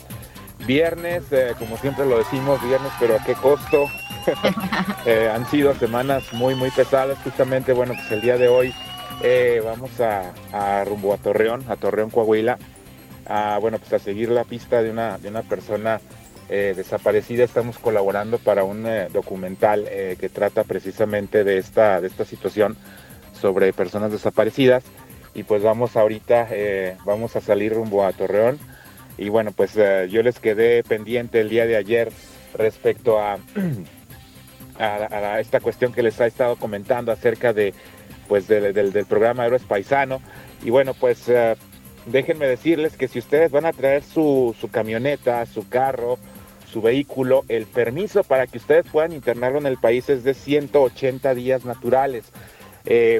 Viernes, 0.66 1.22
eh, 1.30 1.52
como 1.60 1.76
siempre 1.76 2.06
lo 2.06 2.18
decimos, 2.18 2.60
viernes, 2.64 2.90
pero 2.98 3.14
¿a 3.14 3.24
qué 3.24 3.34
costo? 3.34 3.86
Eh, 5.06 5.30
han 5.32 5.48
sido 5.48 5.74
semanas 5.76 6.24
muy, 6.32 6.56
muy 6.56 6.72
pesadas. 6.72 7.18
Justamente, 7.22 7.72
bueno, 7.72 7.94
pues 7.94 8.10
el 8.10 8.20
día 8.20 8.36
de 8.36 8.48
hoy 8.48 8.74
eh, 9.22 9.62
vamos 9.64 10.00
a, 10.00 10.32
a 10.52 10.84
rumbo 10.84 11.14
a 11.14 11.18
Torreón, 11.18 11.64
a 11.68 11.76
Torreón, 11.76 12.10
Coahuila, 12.10 12.58
a, 13.26 13.58
bueno, 13.60 13.78
pues 13.78 13.92
a 13.92 14.00
seguir 14.00 14.28
la 14.28 14.42
pista 14.42 14.82
de 14.82 14.90
una, 14.90 15.18
de 15.18 15.28
una 15.28 15.42
persona 15.42 16.00
desaparecida. 16.48 17.44
Estamos 17.44 17.78
colaborando 17.78 18.38
para 18.38 18.64
un 18.64 18.86
documental 19.12 19.88
que 20.20 20.28
trata 20.28 20.64
precisamente 20.64 21.44
de 21.44 21.58
esta, 21.58 22.00
de 22.00 22.08
esta 22.08 22.24
situación 22.24 22.76
sobre 23.40 23.72
personas 23.72 24.12
desaparecidas. 24.12 24.84
Y 25.34 25.44
pues 25.44 25.62
vamos 25.62 25.96
ahorita, 25.96 26.48
eh, 26.50 26.96
vamos 27.04 27.36
a 27.36 27.40
salir 27.40 27.72
rumbo 27.72 28.04
a 28.04 28.12
Torreón. 28.12 28.58
Y 29.16 29.28
bueno, 29.28 29.52
pues 29.52 29.76
eh, 29.76 30.08
yo 30.10 30.22
les 30.22 30.38
quedé 30.38 30.82
pendiente 30.84 31.40
el 31.40 31.48
día 31.48 31.66
de 31.66 31.76
ayer 31.76 32.12
respecto 32.54 33.18
a, 33.18 33.38
esta 35.38 35.60
cuestión 35.60 35.92
que 35.92 36.02
les 36.02 36.20
ha 36.20 36.26
estado 36.26 36.56
comentando 36.56 37.12
acerca 37.12 37.52
de 37.52 37.72
pues 38.28 38.46
del, 38.48 39.06
programa 39.08 39.46
Héroes 39.46 39.62
Paisano. 39.62 40.20
Y 40.62 40.70
bueno, 40.70 40.94
pues 40.94 41.28
eh, 41.28 41.56
déjenme 42.06 42.46
decirles 42.46 42.96
que 42.96 43.08
si 43.08 43.18
ustedes 43.18 43.50
van 43.50 43.64
a 43.64 43.72
traer 43.72 44.02
su, 44.02 44.54
camioneta, 44.70 45.44
su 45.46 45.68
carro, 45.68 46.18
su 46.70 46.82
vehículo, 46.82 47.44
el 47.48 47.66
permiso 47.66 48.22
para 48.22 48.46
que 48.46 48.58
ustedes 48.58 48.86
puedan 48.90 49.12
internarlo 49.12 49.58
en 49.58 49.66
el 49.66 49.78
país 49.78 50.08
es 50.10 50.24
de 50.24 50.34
180 50.34 51.34
días 51.34 51.64
naturales. 51.64 52.24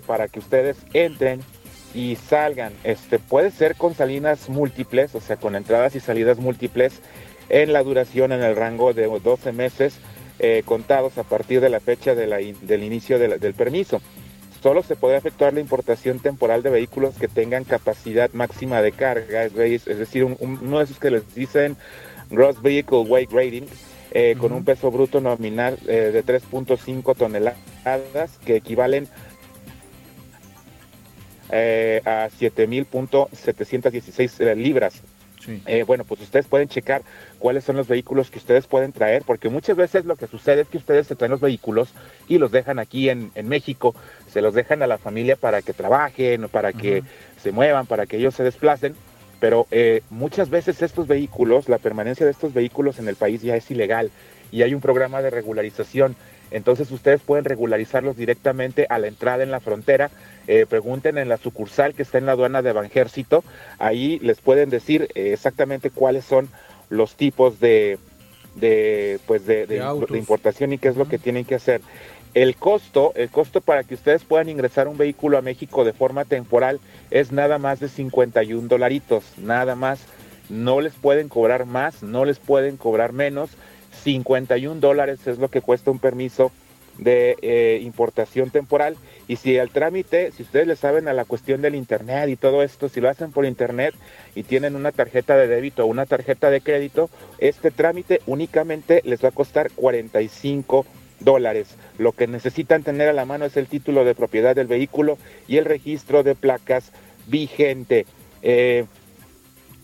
para 0.06 0.28
que 0.28 0.40
ustedes 0.40 0.76
entren 0.92 1.40
y 1.94 2.16
salgan. 2.16 2.72
Este 2.84 3.18
puede 3.18 3.50
ser 3.50 3.76
con 3.76 3.94
salidas 3.94 4.48
múltiples, 4.48 5.14
o 5.14 5.20
sea, 5.20 5.36
con 5.36 5.56
entradas 5.56 5.94
y 5.94 6.00
salidas 6.00 6.38
múltiples 6.38 7.00
en 7.48 7.72
la 7.72 7.82
duración 7.82 8.32
en 8.32 8.42
el 8.42 8.56
rango 8.56 8.92
de 8.94 9.06
12 9.06 9.52
meses 9.52 9.94
eh, 10.38 10.62
contados 10.64 11.18
a 11.18 11.22
partir 11.22 11.60
de 11.60 11.68
la 11.68 11.78
fecha 11.80 12.14
de 12.14 12.26
la 12.26 12.40
in- 12.40 12.56
del 12.62 12.82
inicio 12.82 13.18
de 13.18 13.28
la- 13.28 13.36
del 13.38 13.54
permiso. 13.54 14.00
Solo 14.62 14.82
se 14.82 14.96
puede 14.96 15.16
efectuar 15.16 15.52
la 15.54 15.60
importación 15.60 16.18
temporal 16.20 16.62
de 16.62 16.70
vehículos 16.70 17.14
que 17.16 17.28
tengan 17.28 17.64
capacidad 17.64 18.30
máxima 18.32 18.80
de 18.80 18.92
carga, 18.92 19.44
es, 19.44 19.86
es 19.86 19.98
decir, 19.98 20.24
un- 20.24 20.36
un- 20.40 20.58
uno 20.62 20.78
de 20.78 20.84
esos 20.84 20.98
que 20.98 21.10
les 21.10 21.34
dicen 21.34 21.76
Gross 22.30 22.62
Vehicle 22.62 22.98
Weight 23.00 23.30
Rating, 23.32 23.64
eh, 24.12 24.34
con 24.38 24.52
un 24.52 24.64
peso 24.64 24.90
bruto 24.90 25.20
nominal 25.20 25.78
eh, 25.86 26.10
de 26.12 26.22
3.5 26.22 27.14
toneladas, 27.14 28.38
que 28.44 28.56
equivalen 28.56 29.08
eh, 31.52 32.02
a 32.04 32.28
7.716 32.28 34.40
eh, 34.40 34.56
libras. 34.56 35.00
Sí. 35.44 35.62
Eh, 35.66 35.84
bueno, 35.84 36.04
pues 36.04 36.20
ustedes 36.20 36.46
pueden 36.46 36.68
checar 36.68 37.02
cuáles 37.38 37.64
son 37.64 37.76
los 37.76 37.88
vehículos 37.88 38.30
que 38.30 38.38
ustedes 38.38 38.66
pueden 38.66 38.92
traer, 38.92 39.22
porque 39.26 39.48
muchas 39.48 39.76
veces 39.76 40.04
lo 40.04 40.16
que 40.16 40.28
sucede 40.28 40.60
es 40.62 40.68
que 40.68 40.78
ustedes 40.78 41.08
se 41.08 41.16
traen 41.16 41.32
los 41.32 41.40
vehículos 41.40 41.92
y 42.28 42.38
los 42.38 42.52
dejan 42.52 42.78
aquí 42.78 43.08
en, 43.08 43.32
en 43.34 43.48
México, 43.48 43.96
se 44.28 44.40
los 44.40 44.54
dejan 44.54 44.82
a 44.82 44.86
la 44.86 44.98
familia 44.98 45.34
para 45.36 45.62
que 45.62 45.72
trabajen, 45.72 46.44
o 46.44 46.48
para 46.48 46.72
que 46.72 47.02
se 47.42 47.50
muevan, 47.50 47.86
para 47.86 48.06
que 48.06 48.18
ellos 48.18 48.34
se 48.34 48.44
desplacen, 48.44 48.94
pero 49.42 49.66
eh, 49.72 50.02
muchas 50.08 50.50
veces 50.50 50.82
estos 50.82 51.08
vehículos, 51.08 51.68
la 51.68 51.78
permanencia 51.78 52.24
de 52.24 52.30
estos 52.30 52.54
vehículos 52.54 53.00
en 53.00 53.08
el 53.08 53.16
país 53.16 53.42
ya 53.42 53.56
es 53.56 53.68
ilegal 53.72 54.12
y 54.52 54.62
hay 54.62 54.72
un 54.72 54.80
programa 54.80 55.20
de 55.20 55.30
regularización. 55.30 56.14
Entonces 56.52 56.90
ustedes 56.90 57.20
pueden 57.20 57.44
regularizarlos 57.44 58.16
directamente 58.16 58.86
a 58.88 58.98
la 58.98 59.08
entrada 59.08 59.42
en 59.42 59.50
la 59.50 59.60
frontera. 59.60 60.10
Eh, 60.46 60.66
pregunten 60.68 61.18
en 61.18 61.28
la 61.28 61.36
sucursal 61.38 61.94
que 61.94 62.02
está 62.02 62.18
en 62.18 62.26
la 62.26 62.32
aduana 62.32 62.62
de 62.62 62.72
Banjército. 62.72 63.42
Ahí 63.78 64.18
les 64.20 64.40
pueden 64.40 64.70
decir 64.70 65.08
eh, 65.14 65.32
exactamente 65.32 65.90
cuáles 65.90 66.24
son 66.24 66.48
los 66.90 67.14
tipos 67.16 67.58
de, 67.60 67.98
de, 68.56 69.18
pues 69.26 69.46
de, 69.46 69.66
de- 69.66 69.78
importación 70.18 70.72
y 70.72 70.78
qué 70.78 70.88
es 70.88 70.96
lo 70.96 71.08
que 71.08 71.18
tienen 71.18 71.44
que 71.44 71.54
hacer. 71.54 71.80
El 72.34 72.56
costo, 72.56 73.12
el 73.14 73.28
costo 73.28 73.60
para 73.60 73.84
que 73.84 73.94
ustedes 73.94 74.24
puedan 74.24 74.48
ingresar 74.48 74.88
un 74.88 74.96
vehículo 74.96 75.36
a 75.38 75.42
México 75.42 75.84
de 75.84 75.92
forma 75.92 76.24
temporal 76.24 76.80
es 77.10 77.30
nada 77.30 77.58
más 77.58 77.78
de 77.80 77.88
51 77.88 78.68
dolaritos, 78.68 79.24
nada 79.38 79.74
más. 79.74 80.00
No 80.48 80.80
les 80.80 80.94
pueden 80.94 81.28
cobrar 81.28 81.66
más, 81.66 82.02
no 82.02 82.24
les 82.24 82.38
pueden 82.38 82.76
cobrar 82.76 83.12
menos. 83.12 83.50
51 84.02 84.80
dólares 84.80 85.26
es 85.26 85.38
lo 85.38 85.48
que 85.48 85.60
cuesta 85.60 85.90
un 85.90 85.98
permiso 85.98 86.50
de 86.98 87.36
eh, 87.42 87.80
importación 87.82 88.50
temporal. 88.50 88.96
Y 89.28 89.36
si 89.36 89.56
el 89.56 89.70
trámite, 89.70 90.32
si 90.32 90.42
ustedes 90.42 90.66
le 90.66 90.76
saben 90.76 91.08
a 91.08 91.12
la 91.12 91.24
cuestión 91.24 91.62
del 91.62 91.74
internet 91.74 92.28
y 92.28 92.36
todo 92.36 92.62
esto, 92.62 92.88
si 92.88 93.00
lo 93.00 93.08
hacen 93.08 93.32
por 93.32 93.44
internet 93.44 93.94
y 94.34 94.42
tienen 94.42 94.76
una 94.76 94.92
tarjeta 94.92 95.36
de 95.36 95.46
débito 95.46 95.84
o 95.84 95.86
una 95.86 96.06
tarjeta 96.06 96.50
de 96.50 96.60
crédito, 96.60 97.10
este 97.38 97.70
trámite 97.70 98.20
únicamente 98.26 99.02
les 99.04 99.24
va 99.24 99.28
a 99.28 99.32
costar 99.32 99.70
45 99.70 100.86
dólares. 101.20 101.76
Lo 101.98 102.12
que 102.12 102.26
necesitan 102.26 102.82
tener 102.82 103.08
a 103.08 103.12
la 103.12 103.24
mano 103.24 103.44
es 103.44 103.56
el 103.56 103.68
título 103.68 104.04
de 104.04 104.14
propiedad 104.14 104.54
del 104.54 104.66
vehículo 104.66 105.18
y 105.48 105.56
el 105.56 105.64
registro 105.64 106.22
de 106.22 106.34
placas 106.34 106.92
vigente. 107.26 108.06
Eh, 108.42 108.84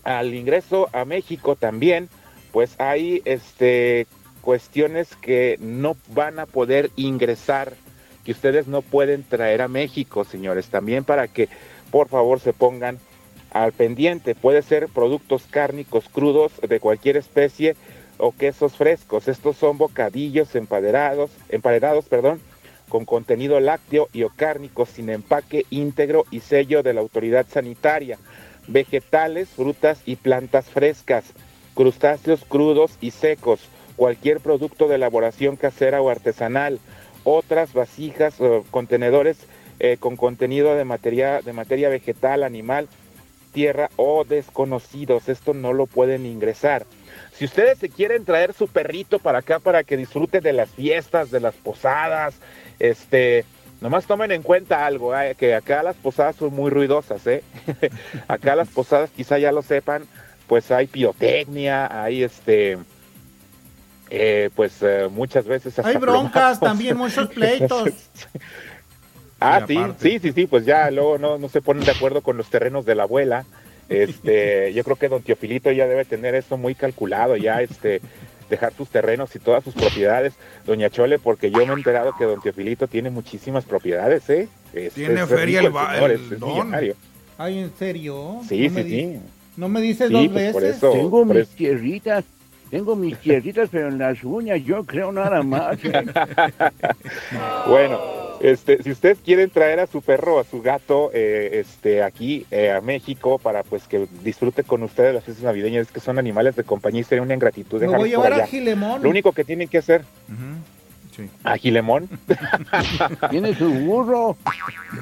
al 0.03 0.33
ingreso 0.33 0.89
a 0.91 1.05
México 1.05 1.55
también, 1.55 2.09
pues 2.51 2.75
hay 2.79 3.21
este 3.25 4.07
cuestiones 4.41 5.15
que 5.15 5.57
no 5.59 5.95
van 6.07 6.39
a 6.39 6.45
poder 6.45 6.91
ingresar, 6.95 7.73
que 8.23 8.31
ustedes 8.31 8.67
no 8.67 8.81
pueden 8.81 9.23
traer 9.23 9.61
a 9.61 9.67
México, 9.67 10.23
señores, 10.23 10.67
también 10.67 11.03
para 11.03 11.27
que 11.27 11.49
por 11.91 12.07
favor 12.07 12.39
se 12.39 12.53
pongan 12.53 12.99
al 13.51 13.73
pendiente. 13.73 14.35
Puede 14.35 14.61
ser 14.61 14.87
productos 14.87 15.43
cárnicos 15.49 16.07
crudos 16.09 16.53
de 16.67 16.79
cualquier 16.79 17.17
especie, 17.17 17.75
o 18.19 18.33
quesos 18.33 18.75
frescos. 18.75 19.27
Estos 19.27 19.57
son 19.57 19.77
bocadillos 19.77 20.53
emparedados, 20.53 21.31
emparedados, 21.49 22.05
perdón, 22.05 22.39
con 22.89 23.05
contenido 23.05 23.59
lácteo 23.59 24.09
y 24.13 24.23
o 24.23 24.29
cárnico 24.29 24.85
sin 24.85 25.09
empaque 25.09 25.65
íntegro 25.69 26.25
y 26.29 26.41
sello 26.41 26.83
de 26.83 26.93
la 26.93 27.01
autoridad 27.01 27.47
sanitaria. 27.49 28.19
Vegetales, 28.67 29.49
frutas 29.49 30.01
y 30.05 30.17
plantas 30.17 30.65
frescas, 30.69 31.25
crustáceos 31.79 32.43
crudos 32.43 32.97
y 32.99 33.11
secos, 33.11 33.61
cualquier 33.95 34.41
producto 34.41 34.89
de 34.89 34.95
elaboración 34.95 35.55
casera 35.55 36.01
o 36.01 36.09
artesanal, 36.09 36.77
otras 37.23 37.71
vasijas 37.71 38.41
o 38.41 38.65
contenedores 38.69 39.37
eh, 39.79 39.95
con 39.97 40.17
contenido 40.17 40.75
de 40.75 40.83
materia, 40.83 41.41
de 41.41 41.53
materia 41.53 41.87
vegetal, 41.87 42.43
animal, 42.43 42.89
tierra 43.53 43.91
o 43.95 44.25
desconocidos. 44.25 45.29
Esto 45.29 45.53
no 45.53 45.71
lo 45.71 45.85
pueden 45.85 46.25
ingresar. 46.25 46.85
Si 47.31 47.45
ustedes 47.45 47.77
se 47.77 47.87
quieren 47.87 48.25
traer 48.25 48.51
su 48.51 48.67
perrito 48.67 49.17
para 49.17 49.39
acá 49.39 49.59
para 49.59 49.85
que 49.85 49.95
disfrute 49.95 50.41
de 50.41 50.51
las 50.51 50.69
fiestas, 50.69 51.31
de 51.31 51.39
las 51.39 51.55
posadas, 51.55 52.35
este, 52.79 53.45
nomás 53.79 54.05
tomen 54.05 54.33
en 54.33 54.43
cuenta 54.43 54.85
algo, 54.85 55.17
eh, 55.17 55.33
que 55.39 55.55
acá 55.55 55.81
las 55.81 55.95
posadas 55.95 56.35
son 56.35 56.53
muy 56.53 56.71
ruidosas, 56.71 57.25
¿eh? 57.25 57.41
acá 58.27 58.57
las 58.57 58.67
posadas, 58.67 59.11
quizá 59.15 59.37
ya 59.37 59.53
lo 59.53 59.61
sepan, 59.61 60.03
pues 60.49 60.71
hay 60.71 60.87
pirotecnia, 60.87 62.03
hay 62.03 62.23
este, 62.23 62.79
eh, 64.09 64.49
pues 64.55 64.81
eh, 64.81 65.07
muchas 65.09 65.45
veces... 65.45 65.77
Hay 65.77 65.97
broncas 65.97 66.59
también, 66.59 66.97
muchos 66.97 67.29
pleitos. 67.35 67.91
ah, 69.39 69.63
sí, 69.67 69.77
sí, 69.99 70.19
sí, 70.19 70.31
sí, 70.33 70.47
pues 70.47 70.65
ya 70.65 70.89
luego 70.89 71.19
no, 71.19 71.37
no 71.37 71.49
se 71.49 71.61
ponen 71.61 71.85
de 71.85 71.91
acuerdo 71.91 72.21
con 72.21 72.35
los 72.35 72.49
terrenos 72.49 72.83
de 72.83 72.95
la 72.95 73.03
abuela. 73.03 73.45
Este, 73.89 74.73
yo 74.73 74.83
creo 74.83 74.95
que 74.95 75.07
don 75.07 75.21
Teofilito 75.21 75.71
ya 75.71 75.85
debe 75.85 76.03
tener 76.03 76.33
eso 76.33 76.57
muy 76.57 76.73
calculado, 76.73 77.37
ya 77.37 77.61
este, 77.61 78.01
dejar 78.49 78.73
sus 78.73 78.89
terrenos 78.89 79.35
y 79.35 79.39
todas 79.39 79.63
sus 79.63 79.75
propiedades, 79.75 80.33
doña 80.65 80.89
Chole, 80.89 81.19
porque 81.19 81.51
yo 81.51 81.63
me 81.67 81.73
he 81.73 81.77
enterado 81.77 82.15
que 82.17 82.25
don 82.25 82.41
Teofilito 82.41 82.87
tiene 82.87 83.11
muchísimas 83.11 83.65
propiedades, 83.65 84.27
¿eh? 84.31 84.47
tiene 84.95 85.27
feria 85.27 85.59
el, 85.59 85.67
el, 85.67 86.95
Ay, 87.37 87.59
¿en 87.59 87.71
serio? 87.77 88.41
Sí, 88.49 88.67
sí, 88.67 88.83
sí. 88.83 89.19
¿No 89.59 89.67
me 89.67 89.81
dices 89.81 90.09
dos 90.09 90.25
pues, 90.29 90.55
veces? 90.55 90.79
Tengo 90.79 91.25
mis 91.25 91.49
tierritas, 91.49 92.23
tengo 92.71 92.95
mis 92.95 93.17
tierritas, 93.21 93.67
pero 93.69 93.89
en 93.89 93.97
las 93.97 94.23
uñas 94.23 94.63
yo 94.63 94.85
creo 94.85 95.11
nada 95.11 95.43
más. 95.43 95.77
bueno, 97.67 97.99
este, 98.39 98.81
si 98.81 98.91
ustedes 98.91 99.17
quieren 99.19 99.49
traer 99.49 99.81
a 99.81 99.87
su 99.87 100.01
perro 100.01 100.35
o 100.35 100.39
a 100.39 100.45
su 100.45 100.61
gato 100.61 101.11
eh, 101.13 101.59
este, 101.59 102.03
aquí 102.03 102.45
eh, 102.51 102.71
a 102.71 102.79
México 102.79 103.37
para 103.37 103.63
pues 103.63 103.83
que 103.83 104.07
disfrute 104.23 104.63
con 104.63 104.81
ustedes 104.81 105.13
las 105.13 105.25
fiestas 105.25 105.43
navideñas, 105.43 105.91
que 105.91 105.99
son 105.99 106.17
animales 106.17 106.55
de 106.55 106.63
compañía 106.63 107.01
y 107.01 107.03
sería 107.03 107.21
una 107.21 107.33
ingratitud. 107.33 107.83
Lo 107.83 107.91
voy 107.91 108.07
a 108.07 108.11
llevar 108.11 108.31
a 108.31 108.47
Gilemón. 108.47 109.03
Lo 109.03 109.09
único 109.09 109.33
que 109.33 109.43
tienen 109.43 109.67
que 109.67 109.79
hacer... 109.79 110.05
¿A 111.43 111.57
Gilemón? 111.57 112.07
Tiene 113.29 113.53
su 113.53 113.69
burro. 113.69 114.37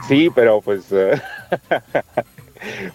Sí, 0.08 0.32
pero 0.34 0.62
pues... 0.62 0.92
Eh, 0.92 1.22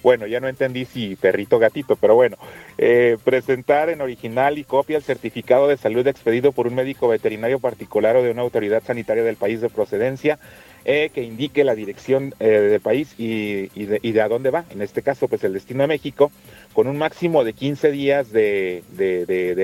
bueno, 0.02 0.26
ya 0.26 0.40
no 0.40 0.48
entendí 0.48 0.84
si 0.84 1.16
perrito 1.16 1.58
gatito, 1.58 1.96
pero 1.96 2.14
bueno, 2.14 2.36
eh, 2.78 3.16
presentar 3.24 3.88
en 3.88 4.00
original 4.00 4.58
y 4.58 4.64
copia 4.64 4.96
el 4.96 5.02
certificado 5.02 5.68
de 5.68 5.76
salud 5.76 6.06
expedido 6.06 6.52
por 6.52 6.66
un 6.66 6.74
médico 6.74 7.08
veterinario 7.08 7.58
particular 7.58 8.16
o 8.16 8.22
de 8.22 8.30
una 8.30 8.42
autoridad 8.42 8.82
sanitaria 8.84 9.22
del 9.22 9.36
país 9.36 9.60
de 9.60 9.68
procedencia 9.68 10.38
eh, 10.84 11.10
que 11.14 11.22
indique 11.22 11.62
la 11.62 11.76
dirección 11.76 12.34
eh, 12.40 12.48
del 12.48 12.80
país 12.80 13.14
y, 13.16 13.68
de, 13.68 14.20
a 14.20 14.28
dónde 14.28 14.50
va, 14.50 14.64
en 14.70 14.82
este 14.82 15.02
caso 15.02 15.28
pues 15.28 15.44
el 15.44 15.52
destino 15.52 15.82
de 15.82 15.86
México, 15.86 16.32
con 16.72 16.88
un 16.88 16.98
máximo 16.98 17.44
de 17.44 17.52
15 17.52 17.92
días 17.92 18.32
de, 18.32 18.82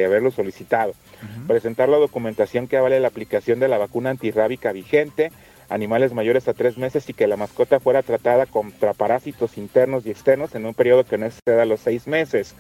haberlo 0.06 0.30
solicitado. 0.30 0.94
Presentar 1.48 1.88
la 1.88 1.96
documentación 1.96 2.68
que 2.68 2.76
avale 2.76 3.00
la 3.00 3.08
aplicación 3.08 3.58
de 3.58 3.66
la 3.66 3.78
vacuna 3.78 4.10
antirrábica 4.10 4.70
vigente, 4.70 5.32
animales 5.68 6.12
mayores 6.12 6.48
a 6.48 6.54
tres 6.54 6.78
meses 6.78 7.08
y 7.08 7.14
que 7.14 7.26
la 7.26 7.36
mascota 7.36 7.80
fuera 7.80 8.02
tratada 8.02 8.46
contra 8.46 8.94
parásitos 8.94 9.58
internos 9.58 10.06
y 10.06 10.10
externos 10.10 10.54
en 10.54 10.66
un 10.66 10.74
periodo 10.74 11.04
que 11.04 11.18
no 11.18 11.26
exceda 11.26 11.64
los 11.64 11.80
seis 11.80 12.06
meses. 12.06 12.54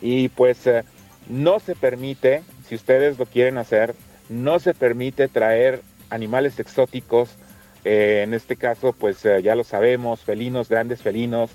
Y 0.00 0.28
pues 0.28 0.66
eh, 0.66 0.84
no 1.28 1.60
se 1.60 1.74
permite, 1.74 2.42
si 2.66 2.74
ustedes 2.74 3.18
lo 3.18 3.26
quieren 3.26 3.58
hacer, 3.58 3.94
no 4.28 4.58
se 4.58 4.74
permite 4.74 5.28
traer 5.28 5.80
animales 6.10 6.58
exóticos, 6.58 7.36
eh, 7.84 8.22
en 8.24 8.34
este 8.34 8.56
caso 8.56 8.92
pues 8.92 9.24
eh, 9.24 9.42
ya 9.42 9.54
lo 9.54 9.64
sabemos, 9.64 10.20
felinos, 10.20 10.68
grandes 10.68 11.02
felinos, 11.02 11.50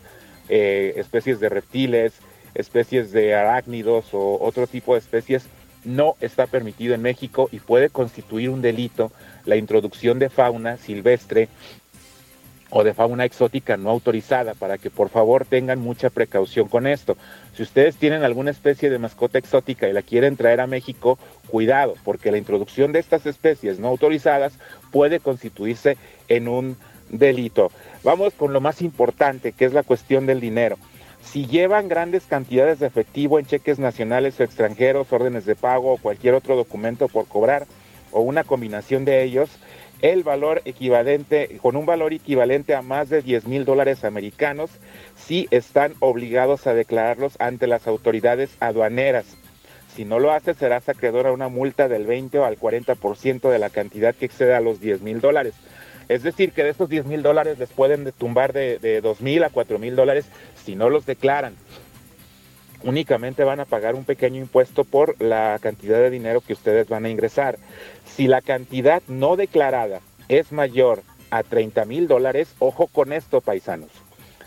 especies 0.49 1.41
de 1.41 1.49
reptiles, 1.49 2.13
especies 2.55 3.11
de 3.11 3.35
arácnidos 3.35 4.13
o 4.13 4.39
otro 4.41 4.65
tipo 4.65 4.93
de 4.93 4.99
especies, 4.99 5.45
no 5.83 6.15
está 6.21 6.47
permitido 6.47 6.95
en 6.95 7.01
México 7.01 7.49
y 7.51 7.59
puede 7.59 7.89
constituir 7.89 8.49
un 8.49 8.61
delito 8.61 9.11
la 9.47 9.55
introducción 9.55 10.19
de 10.19 10.29
fauna 10.29 10.77
silvestre 10.77 11.49
o 12.69 12.83
de 12.83 12.93
fauna 12.93 13.23
exótica 13.23 13.77
no 13.77 13.89
autorizada, 13.89 14.53
para 14.53 14.77
que 14.77 14.89
por 14.89 15.09
favor 15.09 15.45
tengan 15.45 15.79
mucha 15.79 16.09
precaución 16.09 16.67
con 16.67 16.85
esto. 16.85 17.17
Si 17.55 17.63
ustedes 17.63 17.95
tienen 17.95 18.23
alguna 18.23 18.51
especie 18.51 18.89
de 18.89 18.99
mascota 18.99 19.39
exótica 19.39 19.87
y 19.87 19.93
la 19.93 20.01
quieren 20.01 20.35
traer 20.35 20.59
a 20.59 20.67
México, 20.67 21.17
cuidado, 21.47 21.95
porque 22.03 22.29
la 22.29 22.37
introducción 22.37 22.91
de 22.91 22.99
estas 22.99 23.25
especies 23.25 23.79
no 23.79 23.87
autorizadas 23.87 24.53
puede 24.91 25.21
constituirse 25.21 25.97
en 26.27 26.49
un 26.49 26.77
delito. 27.09 27.71
Vamos 28.03 28.33
con 28.33 28.51
lo 28.51 28.59
más 28.59 28.81
importante, 28.81 29.53
que 29.53 29.63
es 29.63 29.73
la 29.73 29.83
cuestión 29.83 30.25
del 30.25 30.41
dinero. 30.41 30.77
Si 31.23 31.45
llevan 31.45 31.87
grandes 31.87 32.25
cantidades 32.25 32.79
de 32.79 32.87
efectivo 32.87 33.39
en 33.39 33.45
cheques 33.45 33.79
nacionales 33.79 34.39
o 34.39 34.43
extranjeros, 34.43 35.11
órdenes 35.11 35.45
de 35.45 35.55
pago 35.55 35.93
o 35.93 35.97
cualquier 35.97 36.33
otro 36.33 36.55
documento 36.55 37.07
por 37.07 37.27
cobrar, 37.27 37.65
o 38.11 38.21
una 38.21 38.43
combinación 38.43 39.05
de 39.05 39.23
ellos, 39.23 39.49
el 40.01 40.23
valor 40.23 40.61
equivalente, 40.65 41.57
con 41.61 41.75
un 41.75 41.85
valor 41.85 42.13
equivalente 42.13 42.75
a 42.75 42.81
más 42.81 43.09
de 43.09 43.21
10 43.21 43.47
mil 43.47 43.65
dólares 43.65 44.03
americanos, 44.03 44.69
si 45.15 45.47
están 45.51 45.95
obligados 45.99 46.67
a 46.67 46.73
declararlos 46.73 47.35
ante 47.39 47.67
las 47.67 47.87
autoridades 47.87 48.55
aduaneras. 48.59 49.25
Si 49.95 50.05
no 50.05 50.19
lo 50.19 50.31
hace, 50.31 50.53
serás 50.53 50.87
acreedor 50.89 51.25
a 51.25 51.31
una 51.31 51.47
multa 51.47 51.87
del 51.87 52.05
20 52.05 52.37
o 52.37 52.45
al 52.45 52.59
40% 52.59 53.49
de 53.49 53.59
la 53.59 53.71
cantidad 53.71 54.13
que 54.13 54.25
excede 54.25 54.53
a 54.53 54.61
los 54.61 54.79
10 54.79 55.01
mil 55.01 55.21
dólares. 55.21 55.55
Es 56.07 56.23
decir, 56.23 56.51
que 56.51 56.63
de 56.63 56.69
estos 56.69 56.87
10 56.87 57.05
mil 57.05 57.23
dólares 57.23 57.57
les 57.57 57.69
pueden 57.69 58.11
tumbar 58.17 58.53
de, 58.53 58.77
de 58.77 59.01
2 59.01 59.21
mil 59.21 59.43
a 59.43 59.49
4 59.49 59.79
mil 59.79 59.95
dólares 59.95 60.25
si 60.63 60.75
no 60.75 60.89
los 60.89 61.05
declaran 61.05 61.55
únicamente 62.83 63.43
van 63.43 63.59
a 63.59 63.65
pagar 63.65 63.95
un 63.95 64.05
pequeño 64.05 64.39
impuesto 64.39 64.83
por 64.83 65.19
la 65.21 65.57
cantidad 65.61 65.97
de 65.97 66.09
dinero 66.09 66.41
que 66.41 66.53
ustedes 66.53 66.87
van 66.87 67.05
a 67.05 67.09
ingresar. 67.09 67.57
Si 68.17 68.25
la 68.25 68.41
cantidad 68.41 69.03
no 69.07 69.35
declarada 69.35 70.01
es 70.27 70.51
mayor 70.51 71.03
a 71.29 71.43
30 71.43 71.85
mil 71.85 72.07
dólares, 72.07 72.55
ojo 72.57 72.87
con 72.87 73.13
esto, 73.13 73.41
paisanos. 73.41 73.91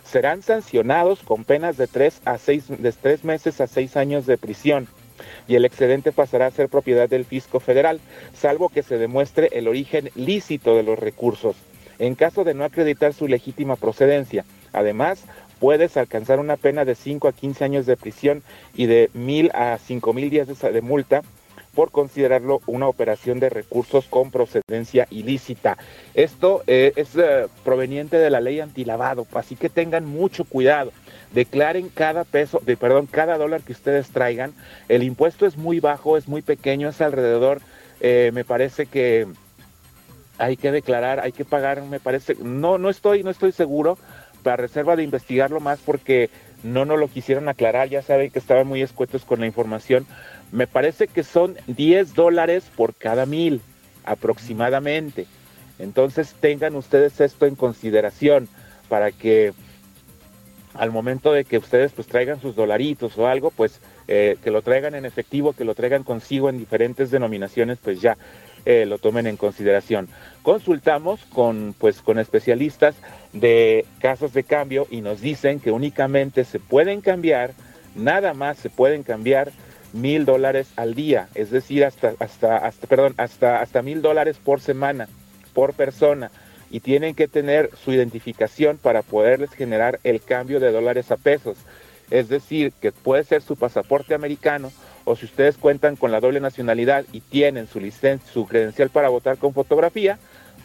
Serán 0.03 0.43
sancionados 0.43 1.21
con 1.21 1.45
penas 1.45 1.77
de 1.77 1.87
3 1.87 2.23
a 2.25 2.37
6 2.37 2.83
de 2.83 2.91
tres 2.91 3.23
meses 3.23 3.61
a 3.61 3.69
6 3.69 3.97
años 3.97 4.27
de 4.27 4.39
prisión 4.39 4.89
y 5.47 5.55
el 5.55 5.65
excedente 5.65 6.11
pasará 6.11 6.47
a 6.47 6.51
ser 6.51 6.69
propiedad 6.69 7.09
del 7.09 7.25
fisco 7.25 7.61
federal, 7.61 8.01
salvo 8.35 8.71
que 8.71 8.83
se 8.83 8.99
demuestre 8.99 9.51
el 9.53 9.69
origen 9.69 10.11
lícito 10.17 10.75
de 10.75 10.83
los 10.83 10.99
recursos, 10.99 11.55
en 12.01 12.17
caso 12.17 12.43
de 12.43 12.55
no 12.55 12.65
acreditar 12.65 13.15
su 13.15 13.29
legítima 13.29 13.77
procedencia. 13.77 14.45
Además, 14.73 15.27
puedes 15.61 15.97
alcanzar 15.97 16.41
una 16.41 16.57
pena 16.57 16.85
de 16.85 16.97
5 16.97 17.29
a 17.29 17.33
15 17.33 17.65
años 17.65 17.87
de 17.87 17.97
prisión 17.97 18.43
y 18.75 18.87
de 18.87 19.11
mil 19.15 19.53
a 19.55 19.79
cinco 19.79 20.13
mil 20.13 20.29
días 20.29 20.49
de, 20.49 20.81
multa 20.81 21.23
por 21.75 21.91
considerarlo 21.91 22.61
una 22.67 22.89
operación 22.89 23.41
de 23.41 23.49
recursos 23.49 24.07
con 24.07 24.31
procedencia 24.31 25.07
ilícita. 25.11 25.79
Esto 26.15 26.63
eh, 26.67 26.93
es 26.97 27.17
eh, 27.17 27.47
proveniente 27.65 28.17
de 28.17 28.31
la 28.31 28.41
ley 28.41 28.61
antilavado, 28.61 29.27
así 29.35 29.57
que 29.57 29.69
tengan 29.69 30.05
mucho 30.05 30.45
cuidado. 30.45 30.93
Declaren 31.33 31.89
cada 31.89 32.25
peso, 32.25 32.61
de, 32.65 32.77
perdón, 32.77 33.07
cada 33.07 33.39
dólar 33.39 33.63
que 33.63 33.73
ustedes 33.73 34.11
traigan. 34.11 34.53
El 34.89 35.03
impuesto 35.03 35.47
es 35.47 35.57
muy 35.57 35.79
bajo, 35.81 36.17
es 36.17 36.27
muy 36.27 36.43
pequeño, 36.43 36.89
es 36.89 37.01
alrededor, 37.01 37.61
eh, 38.01 38.31
me 38.35 38.45
parece 38.45 38.87
que 38.87 39.27
hay 40.39 40.57
que 40.57 40.73
declarar, 40.73 41.21
hay 41.21 41.33
que 41.33 41.45
pagar, 41.45 41.83
me 41.83 42.01
parece, 42.01 42.35
no, 42.43 42.79
no 42.79 42.89
estoy, 42.89 43.23
no 43.23 43.31
estoy 43.31 43.53
seguro, 43.53 43.99
para 44.43 44.57
reserva 44.57 44.97
de 44.97 45.03
investigarlo 45.03 45.61
más 45.61 45.81
porque 45.81 46.31
no 46.63 46.85
nos 46.85 46.99
lo 46.99 47.09
quisieron 47.09 47.49
aclarar, 47.49 47.89
ya 47.89 48.03
saben 48.03 48.31
que 48.31 48.39
estaban 48.39 48.67
muy 48.67 48.83
escuetos 48.83 49.25
con 49.25 49.41
la 49.41 49.47
información. 49.47 50.07
Me 50.53 50.67
parece 50.67 51.09
que 51.09 51.23
son 51.23 51.57
10 51.67 52.15
dólares 52.15 52.71
por 52.77 52.95
cada 52.95 53.27
mil 53.27 53.61
aproximadamente. 54.05 55.27
Entonces 55.79 56.35
tengan 56.41 56.77
ustedes 56.77 57.21
esto 57.21 57.47
en 57.47 57.55
consideración 57.55 58.49
para 58.89 59.13
que 59.13 59.53
al 60.75 60.91
momento 60.91 61.33
de 61.33 61.45
que 61.45 61.59
ustedes 61.59 61.93
pues 61.93 62.07
traigan 62.07 62.41
sus 62.41 62.55
dolaritos 62.55 63.17
o 63.19 63.27
algo, 63.27 63.51
pues 63.51 63.81
eh, 64.09 64.37
que 64.43 64.51
lo 64.51 64.63
traigan 64.63 64.95
en 64.95 65.05
efectivo, 65.05 65.53
que 65.53 65.65
lo 65.65 65.75
traigan 65.75 66.05
consigo 66.05 66.49
en 66.49 66.59
diferentes 66.59 67.11
denominaciones, 67.11 67.79
pues 67.83 68.01
ya 68.01 68.17
eh, 68.65 68.87
lo 68.87 68.99
tomen 68.99 69.27
en 69.27 69.37
consideración. 69.37 70.09
Consultamos 70.43 71.25
con, 71.27 71.75
pues, 71.79 72.03
con 72.03 72.19
especialistas 72.19 72.95
de 73.33 73.85
casos 74.01 74.33
de 74.33 74.45
cambio 74.45 74.87
y 74.91 75.01
nos 75.01 75.21
dicen 75.21 75.61
que 75.61 75.71
únicamente 75.71 76.45
se 76.45 76.59
pueden 76.59 77.01
cambiar, 77.01 77.53
nada 77.95 78.35
más 78.35 78.59
se 78.59 78.71
pueden 78.71 79.03
cambiar 79.03 79.53
mil 79.93 80.25
dólares 80.25 80.69
al 80.77 80.95
día, 80.95 81.29
es 81.35 81.51
decir, 81.51 81.85
hasta, 81.85 82.15
hasta, 82.21 82.57
hasta, 82.57 82.87
perdón, 82.87 83.15
hasta, 83.17 83.61
hasta 83.61 83.83
mil 83.83 84.03
dólares 84.03 84.37
por 84.43 84.61
semana, 84.61 85.09
por 85.53 85.75
persona, 85.75 86.31
y 86.71 86.81
tienen 86.81 87.15
que 87.15 87.29
tener 87.29 87.71
su 87.83 87.93
identificación 87.93 88.79
para 88.79 89.03
poderles 89.03 89.51
generar 89.51 89.99
el 90.05 90.23
cambio 90.23 90.61
de 90.61 90.71
dólares 90.71 91.11
a 91.11 91.17
pesos. 91.17 91.59
Es 92.11 92.29
decir, 92.29 92.73
que 92.81 92.93
puede 92.93 93.25
ser 93.25 93.43
su 93.43 93.57
pasaporte 93.57 94.15
americano 94.15 94.71
o 95.11 95.17
si 95.17 95.27
ustedes 95.27 95.57
cuentan 95.57 95.97
con 95.97 96.13
la 96.13 96.21
doble 96.21 96.41
nacionalidad 96.41 97.05
y 97.13 97.21
tienen 97.21 97.67
su 97.67 97.81
licencia, 97.81 98.33
su 98.33 98.47
credencial 98.47 98.91
para 98.91 99.09
votar 99.09 99.39
con 99.39 99.53
fotografía, 99.53 100.19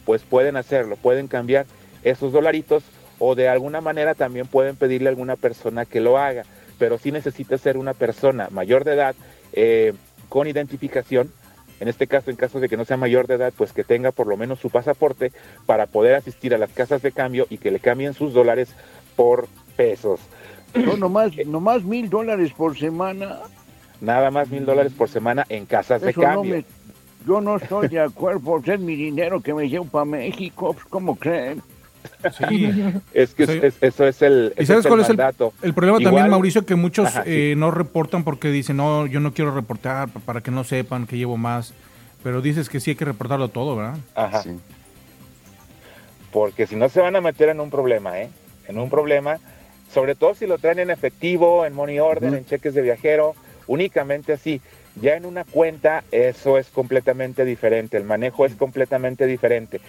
pues 0.06 0.22
pueden 0.22 0.56
hacerlo, 0.56 0.98
pueden 0.98 1.28
cambiar 1.28 1.66
esos 2.04 2.32
dolaritos 2.32 2.84
o 3.18 3.36
de 3.36 3.50
alguna 3.50 3.82
manera 3.82 4.14
también 4.14 4.46
pueden 4.46 4.76
pedirle 4.76 5.08
a 5.08 5.12
alguna 5.12 5.36
persona 5.36 5.86
que 5.86 6.00
lo 6.00 6.18
haga 6.18 6.44
pero 6.78 6.98
sí 6.98 7.12
necesita 7.12 7.58
ser 7.58 7.78
una 7.78 7.94
persona 7.94 8.50
mayor 8.52 8.84
de 8.84 8.94
edad 8.94 9.16
eh, 9.54 9.94
con 10.30 10.48
identificación. 10.48 11.32
En 11.80 11.88
este 11.90 12.08
caso, 12.08 12.30
en 12.30 12.38
caso 12.38 12.60
de 12.60 12.70
que 12.70 12.78
no 12.78 12.86
sea 12.86 12.96
mayor 12.96 13.28
de 13.28 13.36
edad, 13.36 13.54
pues 13.56 13.74
que 13.74 13.84
tenga 13.84 14.12
por 14.12 14.28
lo 14.28 14.38
menos 14.38 14.60
su 14.60 14.70
pasaporte 14.70 15.34
para 15.66 15.88
poder 15.88 16.16
asistir 16.16 16.54
a 16.56 16.58
las 16.58 16.72
casas 16.72 17.02
de 17.02 17.12
cambio 17.12 17.48
y 17.50 17.58
que 17.58 17.72
le 17.72 17.80
cambien 17.80 18.14
sus 18.14 18.34
dólares 18.34 18.70
por 19.16 19.48
pesos. 19.76 20.22
No, 20.74 20.96
nomás, 20.96 21.34
nomás 21.46 21.84
mil 21.84 22.10
dólares 22.10 22.54
por 22.56 22.78
semana. 22.78 23.40
Nada 24.02 24.32
más 24.32 24.50
mil 24.50 24.66
dólares 24.66 24.94
por 24.94 25.10
semana 25.10 25.46
en 25.50 25.66
casas 25.66 26.02
de 26.02 26.14
cambio. 26.14 26.64
yo 27.26 27.42
no 27.42 27.58
estoy 27.58 27.88
de 27.88 28.02
acuerdo 28.02 28.40
por 28.44 28.64
ser 28.64 28.80
mi 28.80 28.96
dinero 28.96 29.42
que 29.42 29.54
me 29.54 29.70
llevo 29.70 29.86
para 29.86 30.06
México, 30.06 30.74
pues, 30.74 30.86
¿cómo 30.86 31.16
creen? 31.16 31.62
Sí. 32.50 32.72
es 33.14 33.34
que 33.34 33.74
eso 33.82 34.08
es 34.08 34.22
el. 34.22 34.54
¿Y 34.58 34.66
sabes 34.66 34.86
cuál 34.86 35.02
es 35.02 35.10
el, 35.10 35.20
el 35.62 35.74
problema 35.74 36.00
también, 36.00 36.30
Mauricio? 36.30 36.66
Que 36.66 36.76
muchos 36.76 37.10
eh, 37.26 37.56
no 37.58 37.72
reportan 37.72 38.24
porque 38.24 38.50
dicen, 38.50 38.78
no, 38.78 39.06
yo 39.08 39.20
no 39.20 39.34
quiero 39.34 39.54
reportar 39.54 40.10
para 40.10 40.42
que 40.42 40.52
no 40.52 40.64
sepan 40.64 41.08
que 41.08 41.18
llevo 41.18 41.38
más. 41.38 41.74
Pero 42.24 42.42
dices 42.42 42.70
que 42.70 42.80
sí 42.80 42.92
hay 42.92 42.96
que 42.96 43.06
reportarlo 43.06 43.50
todo, 43.50 43.76
¿verdad? 43.76 43.98
Ajá. 44.16 44.44
Porque 46.32 46.66
si 46.66 46.76
no 46.76 46.90
se 46.90 47.00
van 47.00 47.16
a 47.16 47.22
meter 47.22 47.50
en 47.50 47.60
un 47.60 47.70
problema, 47.70 48.20
¿eh? 48.20 48.30
En 48.68 48.80
un 48.80 48.90
problema, 48.90 49.38
sobre 49.94 50.16
todo 50.16 50.34
si 50.34 50.48
lo 50.48 50.58
traen 50.58 50.80
en 50.80 50.90
efectivo, 50.90 51.66
en 51.66 51.74
money 51.74 52.00
order, 52.00 52.34
en 52.34 52.46
cheques 52.46 52.74
de 52.74 52.82
viajero, 52.82 53.36
únicamente 53.68 54.34
así. 54.34 54.62
Ya 55.02 55.16
en 55.16 55.26
una 55.26 55.44
cuenta 55.44 56.04
eso 56.12 56.58
es 56.58 56.70
completamente 56.70 57.46
diferente, 57.46 57.98
el 57.98 58.04
manejo 58.04 58.46
es 58.46 58.56
completamente 58.56 59.26
diferente. 59.26 59.82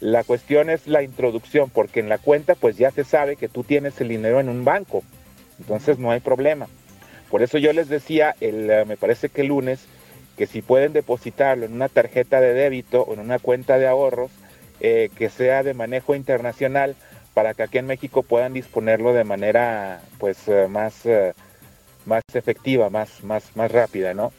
La 0.00 0.24
cuestión 0.24 0.70
es 0.70 0.86
la 0.86 1.02
introducción, 1.02 1.70
porque 1.70 2.00
en 2.00 2.08
la 2.08 2.18
cuenta 2.18 2.54
pues 2.54 2.76
ya 2.76 2.90
se 2.90 3.04
sabe 3.04 3.36
que 3.36 3.48
tú 3.48 3.64
tienes 3.64 4.00
el 4.00 4.08
dinero 4.08 4.40
en 4.40 4.48
un 4.48 4.64
banco, 4.64 5.02
entonces 5.58 5.98
no 5.98 6.10
hay 6.10 6.20
problema. 6.20 6.68
Por 7.30 7.42
eso 7.42 7.58
yo 7.58 7.72
les 7.72 7.88
decía, 7.88 8.34
el, 8.40 8.70
eh, 8.70 8.84
me 8.86 8.96
parece 8.96 9.28
que 9.28 9.42
el 9.42 9.48
lunes, 9.48 9.86
que 10.36 10.46
si 10.46 10.62
pueden 10.62 10.92
depositarlo 10.92 11.66
en 11.66 11.72
una 11.72 11.88
tarjeta 11.88 12.40
de 12.40 12.54
débito 12.54 13.02
o 13.02 13.14
en 13.14 13.20
una 13.20 13.38
cuenta 13.38 13.78
de 13.78 13.86
ahorros, 13.86 14.30
eh, 14.80 15.10
que 15.16 15.28
sea 15.28 15.62
de 15.62 15.74
manejo 15.74 16.14
internacional, 16.14 16.96
para 17.34 17.54
que 17.54 17.62
aquí 17.62 17.78
en 17.78 17.86
México 17.86 18.22
puedan 18.22 18.52
disponerlo 18.52 19.12
de 19.12 19.24
manera 19.24 20.00
pues 20.18 20.38
eh, 20.48 21.32
más, 22.06 22.22
efectiva, 22.34 22.90
más, 22.90 23.22
más, 23.24 23.56
más 23.56 23.70
rápida, 23.70 24.14
¿no? 24.14 24.32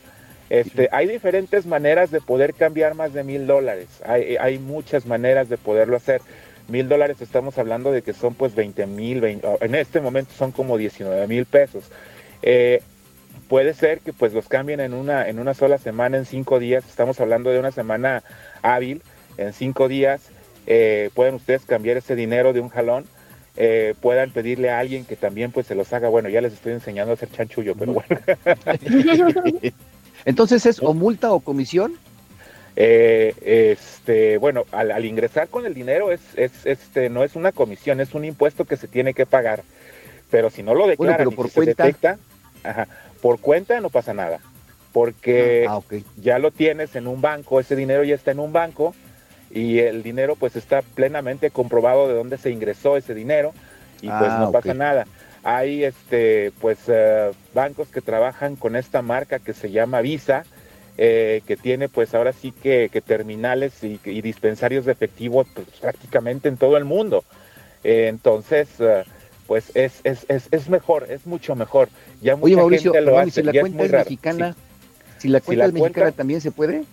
Este, 0.50 0.89
hay 0.91 1.08
diferentes 1.08 1.65
maneras 1.65 2.12
de 2.12 2.19
poder 2.19 2.54
cambiar 2.54 2.93
más 2.93 3.13
de 3.13 3.24
mil 3.24 3.47
dólares. 3.47 3.88
Hay, 4.06 4.60
muchas 4.60 5.06
maneras 5.06 5.47
de 5.47 5.58
poderlo 5.58 5.95
hacer. 5.95 6.21
Mil 6.67 6.89
dólares 6.89 7.21
estamos 7.21 7.58
hablando 7.58 7.91
de 7.91 8.02
que 8.02 8.12
son 8.12 8.34
pues 8.34 8.54
20 8.54 8.86
mil, 8.88 9.24
en 9.24 9.76
este 9.76 10.02
momento 10.02 10.34
son 10.38 10.52
como 10.52 10.78
19 10.78 11.26
mil 11.28 11.45
pesos. 11.45 11.86
Eh, 12.41 12.82
puede 13.47 13.74
ser 13.74 14.02
que 14.02 14.12
pues 14.12 14.34
los 14.34 14.47
cambien 14.47 14.80
en 14.82 14.93
una, 14.93 15.28
en 15.30 15.39
una 15.39 15.54
sola 15.54 15.78
semana, 15.78 16.17
en 16.17 16.26
cinco 16.26 16.60
días. 16.60 16.86
Estamos 16.86 17.19
hablando 17.21 17.50
de 17.50 17.60
una 17.60 17.71
semana 17.71 18.24
hábil, 18.62 19.02
en 19.38 19.54
cinco 19.54 19.88
días. 19.88 20.32
Eh, 20.67 21.12
pueden 21.13 21.36
ustedes 21.36 21.65
cambiar 21.65 21.97
ese 21.97 22.15
dinero 22.15 22.52
de 22.52 22.60
un 22.60 22.69
jalón. 22.69 23.06
Eh, 23.63 23.93
puedan 24.02 24.32
pedirle 24.32 24.71
a 24.71 24.80
alguien 24.80 25.06
que 25.06 25.15
también 25.15 25.52
pues 25.52 25.67
se 25.67 25.76
los 25.76 25.93
haga. 25.93 26.10
Bueno, 26.10 26.30
ya 26.30 26.41
les 26.41 26.54
estoy 26.54 26.74
enseñando 26.74 27.12
a 27.12 27.13
hacer 27.13 27.30
chanchullo, 27.30 27.76
pero 27.76 27.93
bueno. 27.93 28.19
Entonces 30.26 30.65
es 30.65 30.82
o 30.82 30.95
multa 30.95 31.32
o 31.32 31.41
comisión. 31.41 31.93
Eh, 32.76 33.36
este, 33.43 34.39
bueno, 34.39 34.65
al, 34.71 35.06
ingresar 35.06 35.47
con 35.47 35.67
el 35.67 35.76
dinero 35.76 36.12
es, 36.12 36.21
este, 36.36 37.12
no 37.12 37.24
es 37.24 37.36
una 37.36 37.52
comisión, 37.52 38.00
es 38.00 38.15
un 38.15 38.26
impuesto 38.26 38.65
que 38.65 38.78
se 38.78 38.88
tiene 38.88 39.13
que 39.13 39.28
pagar. 39.28 39.62
Pero 40.32 40.50
si 40.50 40.63
no 40.63 40.74
lo 40.74 40.88
declaran 40.88 41.30
por 41.30 41.52
cuenta... 41.52 41.84
detecta, 41.84 42.17
por 43.21 43.39
cuenta 43.41 43.80
no 43.80 43.91
pasa 43.91 44.12
nada, 44.15 44.39
porque 44.91 45.67
ah, 45.69 45.82
ah, 45.88 45.95
ya 46.19 46.39
lo 46.39 46.50
tienes 46.50 46.95
en 46.95 47.06
un 47.06 47.21
banco, 47.21 47.60
ese 47.60 47.76
dinero 47.76 48.04
ya 48.04 48.15
está 48.15 48.32
en 48.32 48.39
un 48.39 48.54
banco 48.54 48.95
y 49.53 49.79
el 49.79 50.03
dinero 50.03 50.35
pues 50.35 50.55
está 50.55 50.81
plenamente 50.81 51.51
comprobado 51.51 52.07
de 52.07 52.13
dónde 52.13 52.37
se 52.37 52.51
ingresó 52.51 52.97
ese 52.97 53.13
dinero 53.13 53.53
y 54.01 54.07
pues 54.07 54.31
ah, 54.31 54.37
no 54.39 54.51
pasa 54.51 54.73
nada. 54.73 55.05
Hay 55.43 55.83
este 55.83 56.51
pues 56.59 56.79
eh, 56.87 57.31
bancos 57.53 57.89
que 57.89 58.01
trabajan 58.01 58.55
con 58.55 58.75
esta 58.75 59.01
marca 59.01 59.39
que 59.39 59.53
se 59.53 59.71
llama 59.71 60.01
Visa 60.01 60.43
eh, 60.97 61.41
que 61.47 61.57
tiene 61.57 61.89
pues 61.89 62.13
ahora 62.13 62.33
sí 62.33 62.51
que, 62.51 62.89
terminales 63.05 63.83
y, 63.83 63.97
dispensarios 64.21 64.85
de 64.85 64.91
efectivo 64.91 65.45
pues, 65.53 65.67
prácticamente 65.79 66.47
en 66.47 66.57
todo 66.57 66.77
el 66.77 66.85
mundo. 66.85 67.23
Eh, 67.83 68.07
entonces 68.09 68.69
pues 69.47 69.71
es, 69.73 69.99
es, 70.03 70.25
es, 70.29 70.47
es, 70.51 70.69
mejor 70.69 71.07
es 71.09 71.25
mucho 71.25 71.55
mejor. 71.55 71.89
Ya 72.21 72.35
mucha 72.35 72.45
Oye, 72.45 72.55
Mauricio, 72.55 72.93
gente 72.93 73.11
lo 73.11 73.19
hace, 73.19 73.31
si 73.31 73.43
la 73.43 73.59
cuenta 73.59 73.83
es, 73.83 73.91
mexicana 73.91 74.55
si 75.17 75.27
la 75.27 75.41
cuenta 75.41 75.65
es 75.65 75.73
mexicana 75.73 76.11
también 76.11 76.41
se 76.41 76.51
puede 76.51 76.83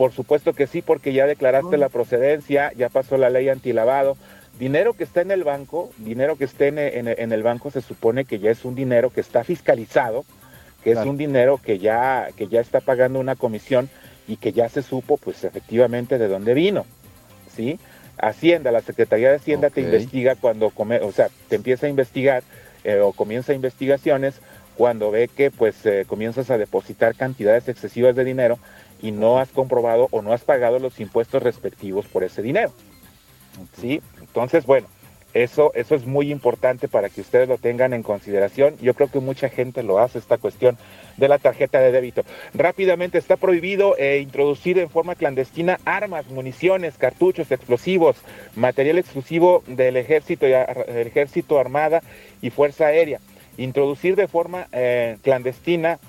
por 0.00 0.12
supuesto 0.12 0.54
que 0.54 0.66
sí 0.66 0.80
porque 0.80 1.12
ya 1.12 1.26
declaraste 1.26 1.76
la 1.76 1.90
procedencia 1.90 2.72
ya 2.74 2.88
pasó 2.88 3.18
la 3.18 3.28
ley 3.28 3.50
antilavado. 3.50 4.16
Dinero 4.58 4.94
que 4.94 5.04
está 5.04 5.20
en 5.20 5.30
el 5.30 5.44
banco, 5.44 5.90
dinero 5.98 6.36
que 6.36 6.44
esté 6.44 6.68
en, 6.68 7.32
el 7.32 7.42
banco 7.42 7.70
se 7.70 7.82
supone 7.82 8.24
que 8.24 8.38
ya 8.38 8.50
es 8.50 8.64
un 8.64 8.74
dinero 8.74 9.10
que 9.10 9.20
está 9.20 9.44
fiscalizado, 9.44 10.24
que 10.82 10.92
es 10.92 10.98
un 11.00 11.18
dinero 11.18 11.60
que 11.62 11.78
ya, 11.78 12.30
que 12.34 12.48
ya 12.48 12.62
está 12.62 12.80
pagando 12.80 13.20
una 13.20 13.36
comisión 13.36 13.90
y 14.26 14.38
que 14.38 14.52
ya 14.52 14.70
se 14.70 14.80
supo 14.80 15.18
pues 15.18 15.44
efectivamente 15.44 16.16
de 16.16 16.28
dónde 16.28 16.54
vino, 16.54 16.86
¿sí? 17.54 17.78
Hacienda, 18.16 18.72
la 18.72 18.80
Secretaría 18.80 19.28
de 19.28 19.36
Hacienda 19.36 19.68
te 19.68 19.82
investiga 19.82 20.34
cuando, 20.34 20.70
come, 20.70 21.00
o 21.00 21.12
sea, 21.12 21.28
te 21.50 21.56
empieza 21.56 21.84
a 21.84 21.90
investigar 21.90 22.42
eh, 22.84 23.00
o 23.00 23.12
comienza 23.12 23.52
investigaciones 23.52 24.40
cuando 24.78 25.10
ve 25.10 25.28
que 25.28 25.50
pues 25.50 25.84
eh, 25.84 26.06
comienzas 26.06 26.50
a 26.50 26.56
depositar 26.56 27.14
cantidades 27.14 27.68
excesivas 27.68 28.16
de 28.16 28.24
dinero 28.24 28.58
y 29.02 29.12
no 29.12 29.38
has 29.38 29.50
comprobado 29.50 30.08
o 30.10 30.22
no 30.22 30.32
has 30.32 30.42
pagado 30.42 30.78
los 30.78 31.00
impuestos 31.00 31.42
respectivos 31.42 32.06
por 32.06 32.24
ese 32.24 32.42
dinero. 32.42 32.72
¿sí? 33.80 34.00
Entonces, 34.20 34.66
bueno, 34.66 34.86
eso, 35.32 35.72
eso 35.74 35.94
es 35.94 36.06
muy 36.06 36.32
importante 36.32 36.88
para 36.88 37.08
que 37.08 37.20
ustedes 37.20 37.48
lo 37.48 37.58
tengan 37.58 37.92
en 37.92 38.02
consideración. 38.02 38.76
Yo 38.80 38.94
creo 38.94 39.10
que 39.10 39.20
mucha 39.20 39.48
gente 39.48 39.82
lo 39.82 40.00
hace, 40.00 40.18
esta 40.18 40.38
cuestión 40.38 40.76
de 41.16 41.28
la 41.28 41.38
tarjeta 41.38 41.78
de 41.80 41.92
débito. 41.92 42.24
Rápidamente 42.52 43.18
está 43.18 43.36
prohibido 43.36 43.96
eh, 43.96 44.18
introducir 44.18 44.78
en 44.78 44.90
forma 44.90 45.14
clandestina 45.14 45.78
armas, 45.84 46.26
municiones, 46.28 46.98
cartuchos, 46.98 47.52
explosivos, 47.52 48.16
material 48.56 48.98
exclusivo 48.98 49.62
del 49.66 49.96
ejército, 49.96 50.46
del 50.46 51.06
ejército 51.06 51.60
armada 51.60 52.02
y 52.42 52.50
fuerza 52.50 52.86
aérea. 52.86 53.20
Introducir 53.56 54.16
de 54.16 54.26
forma 54.26 54.66
eh, 54.72 55.18
clandestina 55.22 56.00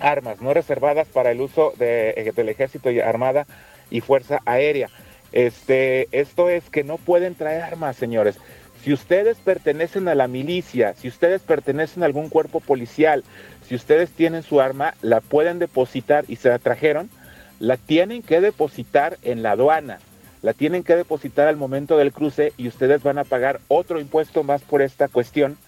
armas 0.00 0.40
no 0.40 0.54
reservadas 0.54 1.08
para 1.08 1.30
el 1.30 1.40
uso 1.40 1.72
de, 1.78 2.10
eh, 2.10 2.32
del 2.34 2.48
ejército 2.48 2.90
y 2.90 3.00
armada 3.00 3.46
y 3.90 4.00
fuerza 4.00 4.40
aérea 4.44 4.88
este, 5.32 6.08
esto 6.18 6.48
es 6.48 6.70
que 6.70 6.82
no 6.84 6.96
pueden 6.96 7.34
traer 7.34 7.62
armas, 7.62 7.96
señores. 7.96 8.38
Si 8.82 8.92
ustedes 8.92 9.36
pertenecen 9.38 10.08
a 10.08 10.14
la 10.14 10.28
milicia, 10.28 10.94
si 10.94 11.08
ustedes 11.08 11.42
pertenecen 11.42 12.02
a 12.02 12.06
algún 12.06 12.30
cuerpo 12.30 12.60
policial, 12.60 13.24
si 13.68 13.74
ustedes 13.74 14.10
tienen 14.12 14.42
su 14.42 14.62
arma, 14.62 14.94
la 15.02 15.20
pueden 15.20 15.58
depositar 15.58 16.24
y 16.28 16.36
se 16.36 16.48
la 16.48 16.58
trajeron, 16.58 17.10
la 17.58 17.76
tienen 17.76 18.22
que 18.22 18.40
depositar 18.40 19.18
en 19.22 19.42
la 19.42 19.52
aduana, 19.52 19.98
la 20.40 20.52
tienen 20.52 20.84
que 20.84 20.96
depositar 20.96 21.48
al 21.48 21.56
momento 21.56 21.98
del 21.98 22.12
cruce 22.12 22.52
y 22.56 22.68
ustedes 22.68 23.02
van 23.02 23.18
a 23.18 23.24
pagar 23.24 23.60
otro 23.68 24.00
impuesto 24.00 24.42
más 24.42 24.62
por 24.62 24.80
esta 24.80 25.08
cuestión. 25.08 25.58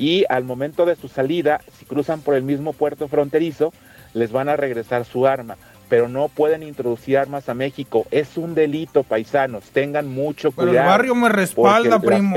Y 0.00 0.24
al 0.28 0.44
momento 0.44 0.86
de 0.86 0.96
su 0.96 1.08
salida, 1.08 1.60
si 1.78 1.84
cruzan 1.84 2.22
por 2.22 2.34
el 2.34 2.42
mismo 2.42 2.72
puerto 2.72 3.06
fronterizo, 3.06 3.72
les 4.14 4.32
van 4.32 4.48
a 4.48 4.56
regresar 4.56 5.04
su 5.04 5.26
arma 5.26 5.56
pero 5.90 6.08
no 6.08 6.28
pueden 6.28 6.62
introducir 6.62 7.18
armas 7.18 7.48
a 7.48 7.54
México. 7.54 8.06
Es 8.12 8.36
un 8.36 8.54
delito, 8.54 9.02
paisanos. 9.02 9.64
Tengan 9.70 10.08
mucho 10.08 10.52
cuidado. 10.52 10.70
Pero 10.70 10.82
el 10.84 10.88
barrio 10.88 11.14
me 11.16 11.28
respalda, 11.28 11.98
primo. 11.98 12.36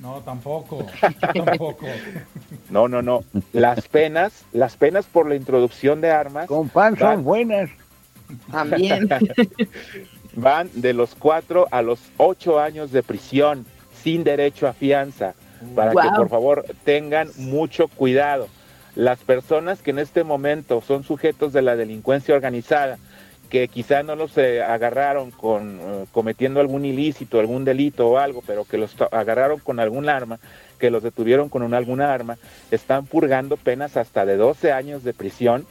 No, 0.00 0.22
tampoco. 0.24 0.86
tampoco. 1.20 1.86
No, 2.70 2.88
no, 2.88 3.02
no. 3.02 3.24
Las 3.52 3.86
penas, 3.88 4.46
las 4.52 4.76
penas 4.76 5.04
por 5.04 5.28
la 5.28 5.34
introducción 5.34 6.00
de 6.00 6.10
armas. 6.10 6.46
Con 6.46 6.70
pan 6.70 6.96
son 6.98 7.24
buenas. 7.24 7.68
También. 8.50 9.06
van 10.34 10.70
de 10.72 10.94
los 10.94 11.14
cuatro 11.14 11.68
a 11.70 11.82
los 11.82 12.00
ocho 12.16 12.58
años 12.58 12.90
de 12.90 13.02
prisión, 13.02 13.66
sin 14.02 14.24
derecho 14.24 14.66
a 14.66 14.72
fianza. 14.72 15.34
Para 15.74 15.90
que 15.90 16.08
por 16.16 16.28
favor 16.28 16.64
tengan 16.84 17.30
mucho 17.36 17.88
cuidado. 17.88 18.48
las 18.94 19.18
personas 19.18 19.82
que 19.82 19.90
en 19.90 19.98
este 19.98 20.24
momento 20.24 20.80
son 20.80 21.04
sujetos 21.04 21.52
de 21.52 21.60
la 21.60 21.76
delincuencia 21.76 22.34
organizada, 22.34 22.98
que 23.50 23.68
quizá 23.68 24.02
no 24.02 24.16
los 24.16 24.36
eh, 24.38 24.62
agarraron 24.62 25.30
con 25.30 25.78
eh, 25.80 26.04
cometiendo 26.12 26.60
algún 26.60 26.84
ilícito, 26.84 27.38
algún 27.38 27.64
delito 27.64 28.08
o 28.08 28.18
algo, 28.18 28.42
pero 28.46 28.64
que 28.64 28.78
los 28.78 28.96
agarraron 29.12 29.60
con 29.60 29.80
algún 29.80 30.08
arma, 30.08 30.38
que 30.78 30.90
los 30.90 31.02
detuvieron 31.02 31.48
con 31.48 31.62
un, 31.62 31.74
alguna 31.74 32.12
arma, 32.12 32.38
están 32.70 33.06
purgando 33.06 33.56
penas 33.56 33.96
hasta 33.96 34.26
de 34.26 34.36
12 34.36 34.72
años 34.72 35.04
de 35.04 35.14
prisión 35.14 35.66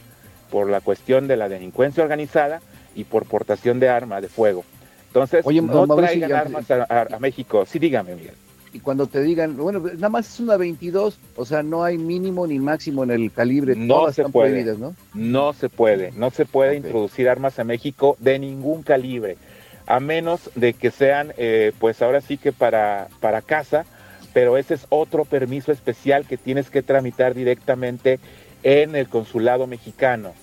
por 0.50 0.70
la 0.70 0.80
cuestión 0.80 1.28
de 1.28 1.36
la 1.36 1.48
delincuencia 1.48 2.02
organizada 2.02 2.60
y 2.94 3.04
por 3.04 3.26
portación 3.26 3.78
de 3.78 3.88
arma 3.88 4.20
de 4.20 4.28
fuego. 4.28 4.64
Entonces, 5.08 5.44
no 5.44 5.86
traigan 5.96 6.32
armas 6.32 6.70
a, 6.70 6.84
a, 6.88 7.18
México. 7.18 7.64
Sí, 7.66 7.78
dígame, 7.78 8.14
Miguel 8.14 8.45
y 8.76 8.80
cuando 8.80 9.06
te 9.06 9.22
digan, 9.22 9.56
bueno, 9.56 9.80
nada 9.80 10.10
más 10.10 10.34
es 10.34 10.38
una 10.38 10.58
22, 10.58 11.18
o 11.34 11.44
sea, 11.46 11.62
no 11.62 11.82
hay 11.82 11.96
mínimo 11.96 12.46
ni 12.46 12.58
máximo 12.58 13.04
en 13.04 13.10
el 13.10 13.32
calibre, 13.32 13.74
no 13.74 14.12
se 14.12 14.24
puede, 14.24 14.76
¿no? 14.76 14.94
No 15.14 15.54
se 15.54 15.70
puede, 15.70 16.12
no 16.12 16.30
se 16.30 16.44
puede 16.44 16.76
introducir 16.76 17.30
armas 17.30 17.58
a 17.58 17.64
México 17.64 18.18
de 18.20 18.38
ningún 18.38 18.82
calibre, 18.82 19.38
a 19.86 19.98
menos 19.98 20.50
de 20.56 20.74
que 20.74 20.90
sean, 20.90 21.32
eh, 21.38 21.72
pues 21.78 22.02
ahora 22.02 22.20
sí 22.20 22.36
que 22.36 22.52
para, 22.52 23.08
para 23.20 23.40
casa, 23.40 23.86
pero 24.34 24.58
ese 24.58 24.74
es 24.74 24.86
otro 24.90 25.24
permiso 25.24 25.72
especial 25.72 26.26
que 26.26 26.36
tienes 26.36 26.68
que 26.68 26.82
tramitar 26.82 27.32
directamente 27.32 28.20
en 28.62 28.94
el 28.94 29.08
consulado 29.08 29.66
mexicano 29.66 30.34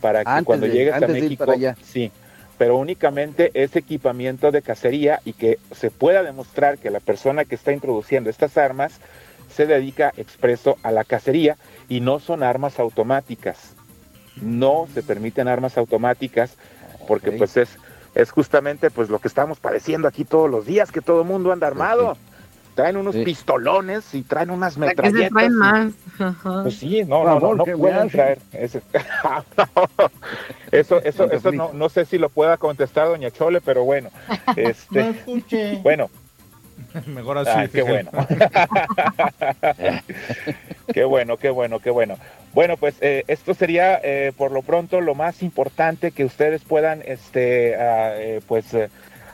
para 0.00 0.24
que 0.24 0.44
cuando 0.44 0.66
llegues 0.66 0.94
a 0.94 1.06
México, 1.06 1.54
sí, 1.82 2.10
pero 2.62 2.76
únicamente 2.76 3.50
es 3.54 3.74
equipamiento 3.74 4.52
de 4.52 4.62
cacería 4.62 5.20
y 5.24 5.32
que 5.32 5.58
se 5.72 5.90
pueda 5.90 6.22
demostrar 6.22 6.78
que 6.78 6.90
la 6.90 7.00
persona 7.00 7.44
que 7.44 7.56
está 7.56 7.72
introduciendo 7.72 8.30
estas 8.30 8.56
armas 8.56 9.00
se 9.52 9.66
dedica 9.66 10.12
expreso 10.16 10.76
a 10.84 10.92
la 10.92 11.02
cacería 11.02 11.56
y 11.88 11.98
no 11.98 12.20
son 12.20 12.44
armas 12.44 12.78
automáticas. 12.78 13.74
No 14.40 14.86
se 14.94 15.02
permiten 15.02 15.48
armas 15.48 15.76
automáticas 15.76 16.54
porque 17.08 17.32
pues 17.32 17.56
es, 17.56 17.68
es 18.14 18.30
justamente 18.30 18.92
pues 18.92 19.08
lo 19.08 19.18
que 19.18 19.26
estamos 19.26 19.58
padeciendo 19.58 20.06
aquí 20.06 20.24
todos 20.24 20.48
los 20.48 20.64
días, 20.64 20.92
que 20.92 21.00
todo 21.00 21.22
el 21.22 21.26
mundo 21.26 21.50
anda 21.50 21.66
armado 21.66 22.16
traen 22.74 22.96
unos 22.96 23.16
pistolones 23.16 24.14
y 24.14 24.22
traen 24.22 24.50
unas 24.50 24.76
metralletas. 24.76 25.30
traen 25.30 25.54
más. 25.54 25.92
Pues 26.62 26.76
sí, 26.76 27.04
no, 27.04 27.24
no, 27.24 27.40
no, 27.40 27.54
no 27.54 27.64
pueden 27.64 28.08
traer. 28.08 28.38
Ese... 28.52 28.82
eso, 30.72 31.02
eso, 31.02 31.30
eso 31.30 31.52
no, 31.52 31.72
no 31.72 31.88
sé 31.88 32.04
si 32.04 32.18
lo 32.18 32.28
pueda 32.28 32.56
contestar 32.56 33.08
doña 33.08 33.30
Chole, 33.30 33.60
pero 33.60 33.84
bueno. 33.84 34.10
Este, 34.56 35.02
no 35.02 35.10
escuché. 35.10 35.76
Bueno. 35.82 36.10
Mejor 37.06 37.38
así. 37.38 37.70
qué 37.70 37.82
bueno. 37.82 38.10
qué 40.92 41.04
bueno, 41.04 41.36
qué 41.36 41.50
bueno, 41.50 41.78
qué 41.80 41.90
bueno. 41.90 42.16
Bueno, 42.52 42.76
pues 42.76 42.96
eh, 43.00 43.24
esto 43.28 43.54
sería 43.54 44.00
eh, 44.02 44.32
por 44.36 44.52
lo 44.52 44.62
pronto 44.62 45.00
lo 45.00 45.14
más 45.14 45.42
importante 45.42 46.10
que 46.12 46.24
ustedes 46.24 46.62
puedan, 46.64 47.02
este, 47.04 47.76
ah, 47.76 48.12
eh, 48.16 48.40
pues 48.46 48.74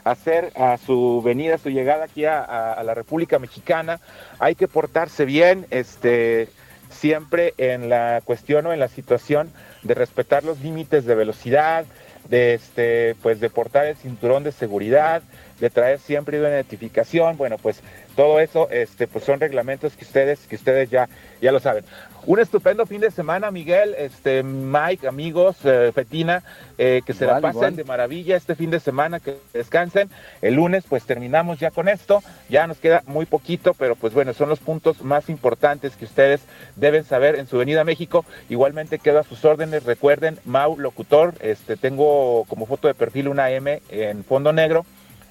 hacer 0.03 0.51
a 0.55 0.77
su 0.77 1.21
venida, 1.23 1.57
su 1.57 1.69
llegada 1.69 2.05
aquí 2.05 2.25
a, 2.25 2.81
la 2.83 2.93
República 2.93 3.39
Mexicana. 3.39 3.99
Hay 4.39 4.55
que 4.55 4.67
portarse 4.67 5.25
bien, 5.25 5.65
este, 5.69 6.49
siempre 6.89 7.53
en 7.57 7.89
la 7.89 8.21
cuestión 8.23 8.65
o 8.65 8.73
en 8.73 8.79
la 8.79 8.87
situación 8.87 9.51
de 9.83 9.93
respetar 9.93 10.43
los 10.43 10.59
límites 10.61 11.05
de 11.05 11.15
velocidad, 11.15 11.85
de 12.29 12.53
este, 12.53 13.15
pues 13.21 13.39
de 13.39 13.49
portar 13.49 13.85
el 13.85 13.95
cinturón 13.95 14.43
de 14.43 14.51
seguridad, 14.51 15.21
de 15.59 15.69
traer 15.69 15.99
siempre 15.99 16.39
una 16.39 16.49
identificación. 16.49 17.37
Bueno, 17.37 17.57
pues 17.57 17.81
todo 18.15 18.39
eso, 18.39 18.69
este, 18.69 19.07
pues 19.07 19.25
son 19.25 19.39
reglamentos 19.39 19.95
que 19.95 20.05
ustedes, 20.05 20.39
que 20.47 20.55
ustedes 20.55 20.89
ya, 20.89 21.09
ya 21.41 21.51
lo 21.51 21.59
saben. 21.59 21.83
Un 22.25 22.39
estupendo 22.39 22.85
fin 22.85 22.99
de 22.99 23.11
semana, 23.11 23.49
Miguel, 23.49 23.95
este, 23.97 24.43
Mike, 24.43 25.07
amigos, 25.07 25.57
eh, 25.63 25.91
Fetina, 25.95 26.43
eh, 26.77 27.01
que 27.05 27.13
se 27.13 27.25
la 27.25 27.39
pasen 27.39 27.75
de 27.77 27.85
maravilla 27.85 28.35
este 28.35 28.55
fin 28.55 28.69
de 28.69 28.79
semana, 28.79 29.19
que 29.19 29.37
descansen. 29.53 30.09
El 30.41 30.55
lunes, 30.55 30.83
pues 30.87 31.05
terminamos 31.05 31.59
ya 31.59 31.71
con 31.71 31.87
esto. 31.87 32.21
Ya 32.49 32.67
nos 32.67 32.77
queda 32.77 33.03
muy 33.07 33.25
poquito, 33.25 33.73
pero 33.73 33.95
pues 33.95 34.13
bueno, 34.13 34.33
son 34.33 34.49
los 34.49 34.59
puntos 34.59 35.01
más 35.01 35.29
importantes 35.29 35.95
que 35.95 36.05
ustedes 36.05 36.41
deben 36.75 37.05
saber 37.05 37.35
en 37.35 37.47
su 37.47 37.57
venida 37.57 37.81
a 37.81 37.85
México. 37.85 38.25
Igualmente 38.49 38.99
quedo 38.99 39.19
a 39.19 39.23
sus 39.23 39.45
órdenes. 39.45 39.85
Recuerden, 39.85 40.39
Mau 40.43 40.77
Locutor, 40.77 41.35
este, 41.39 41.77
tengo 41.77 42.43
como 42.49 42.65
foto 42.65 42.87
de 42.89 42.95
perfil 42.95 43.29
una 43.29 43.49
M 43.49 43.81
en 43.89 44.23
fondo 44.25 44.51
negro 44.51 44.85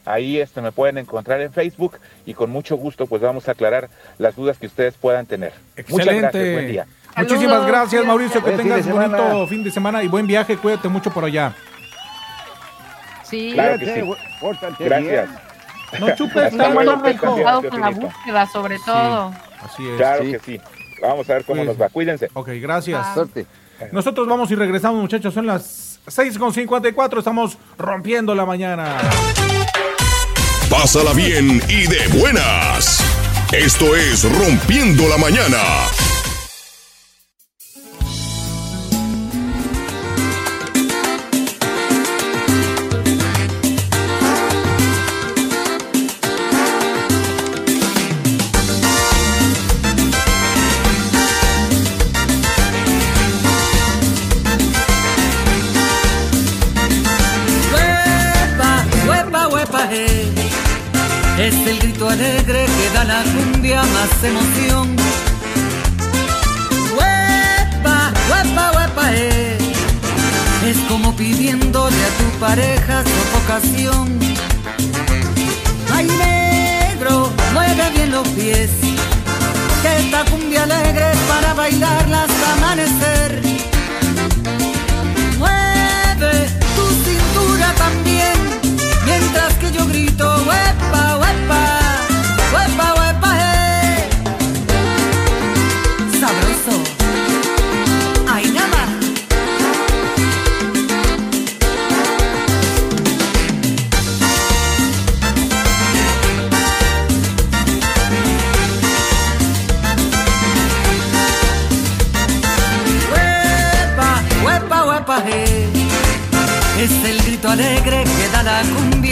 Ahí 0.08 0.40
este, 0.40 0.62
me 0.62 0.72
pueden 0.72 0.96
encontrar 0.96 1.40
en 1.42 1.52
Facebook 1.52 1.98
y 2.24 2.32
con 2.32 2.48
mucho 2.48 2.76
gusto 2.76 3.06
pues 3.06 3.20
vamos 3.20 3.46
a 3.46 3.52
aclarar 3.52 3.90
las 4.16 4.34
dudas 4.34 4.56
que 4.56 4.66
ustedes 4.66 4.94
puedan 4.94 5.26
tener. 5.26 5.52
Excelente. 5.76 5.92
Muchas 5.92 6.32
gracias, 6.32 6.52
buen 6.54 6.68
día. 6.68 6.86
Muchísimas 7.14 7.66
gracias 7.66 8.04
Mauricio, 8.06 8.42
que 8.42 8.52
tengas 8.52 8.86
un 8.86 8.92
bonito 8.92 9.46
fin 9.48 9.62
de 9.64 9.70
semana 9.70 10.02
y 10.02 10.08
buen 10.08 10.26
viaje, 10.26 10.56
cuídate 10.56 10.88
mucho 10.88 11.10
por 11.10 11.24
allá. 11.24 11.54
Sí, 13.22 13.50
claro 13.52 13.78
que 13.78 13.94
sí. 13.94 14.00
Gracias. 14.78 15.28
No 16.00 16.14
chupes, 16.14 16.52
estamos 16.52 16.84
enfocados 17.04 17.66
con 17.66 17.80
la 17.80 17.90
búsqueda 17.90 18.46
sobre 18.46 18.78
todo. 18.78 19.34
así 19.60 19.86
es. 19.90 19.96
Claro 19.98 20.24
que 20.24 20.38
sí. 20.38 20.60
Vamos 21.02 21.28
a 21.28 21.34
ver 21.34 21.44
cómo 21.44 21.64
nos 21.64 21.78
va. 21.78 21.90
Cuídense. 21.90 22.30
Ok, 22.32 22.48
gracias. 22.54 23.12
Suerte. 23.12 23.46
Nosotros 23.92 24.26
vamos 24.26 24.50
y 24.50 24.54
regresamos, 24.54 25.00
muchachos. 25.02 25.34
Son 25.34 25.46
las 25.46 26.00
6.54. 26.06 27.18
Estamos 27.18 27.58
rompiendo 27.76 28.34
la 28.34 28.46
mañana. 28.46 28.96
Pásala 30.70 31.14
bien 31.14 31.62
y 31.68 31.86
de 31.86 32.08
buenas. 32.08 33.02
Esto 33.52 33.96
es 33.96 34.24
Rompiendo 34.24 35.08
la 35.08 35.16
Mañana. 35.16 36.07
Emoción. 64.26 64.96
Huepa, 66.96 68.12
huepa, 68.30 68.72
huepa, 68.72 69.14
eh. 69.14 69.58
Es 70.66 70.78
como 70.88 71.14
pidiéndole 71.14 71.96
a 71.96 72.08
tu 72.18 72.38
pareja 72.40 73.04
sofocación. 73.04 74.18
Ay, 75.94 76.06
negro, 76.06 77.30
mueve 77.54 77.90
bien 77.94 78.10
los 78.10 78.26
pies. 78.28 78.70
Que 79.82 79.98
esta 79.98 80.24
cumbia 80.24 80.64
alegre 80.64 81.12
para 81.28 81.54
bailarla 81.54 82.24
hasta 82.24 82.52
amanecer. 82.54 83.07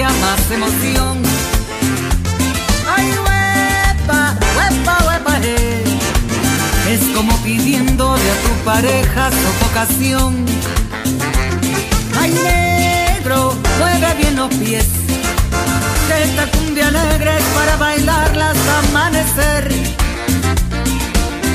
Más 0.04 0.50
emoción. 0.50 1.22
¡Ay, 2.87 3.11
huepa, 3.24 4.37
huepa, 4.56 5.04
huepa! 5.06 5.38
Eh. 5.42 5.85
Es 6.90 7.00
como 7.14 7.35
pidiéndole 7.42 8.30
a 8.30 8.37
tu 8.42 8.64
pareja 8.64 9.30
sofocación. 9.30 10.44
¡Ay, 12.20 12.30
negro, 12.30 13.54
mueve 13.78 14.14
bien 14.18 14.37
los 14.37 14.54
pies! 14.56 14.87
Esta 16.22 16.46
cumbia 16.50 16.88
alegre 16.88 17.38
es 17.38 17.44
para 17.54 17.76
bailarla 17.76 18.50
hasta 18.50 18.78
amanecer. 18.80 19.72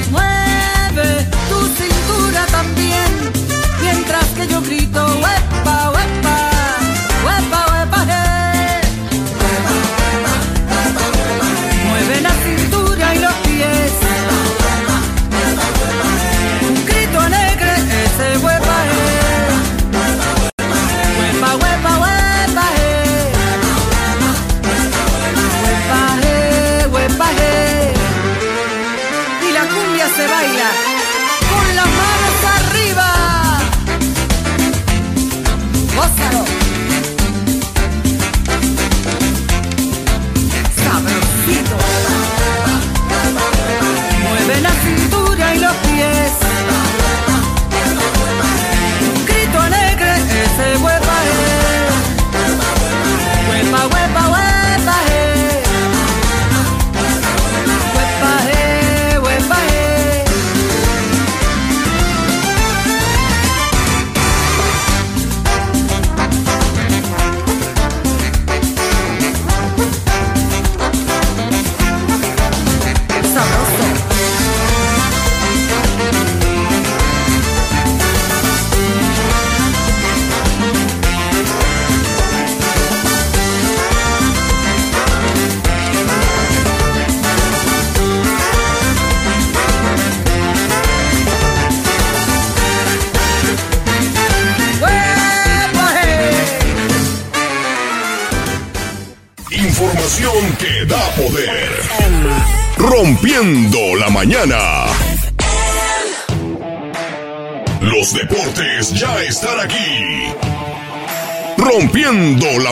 Mueve 0.10 1.28
tu 1.50 1.60
cintura 1.78 2.46
también 2.48 3.32
mientras 3.82 4.26
que 4.36 4.48
yo 4.48 4.62
grito, 4.62 5.06
huepa, 5.06 5.61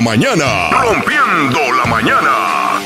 mañana. 0.10 0.72
Rompiendo 0.72 1.60
la 1.78 1.86
mañana. 1.86 2.82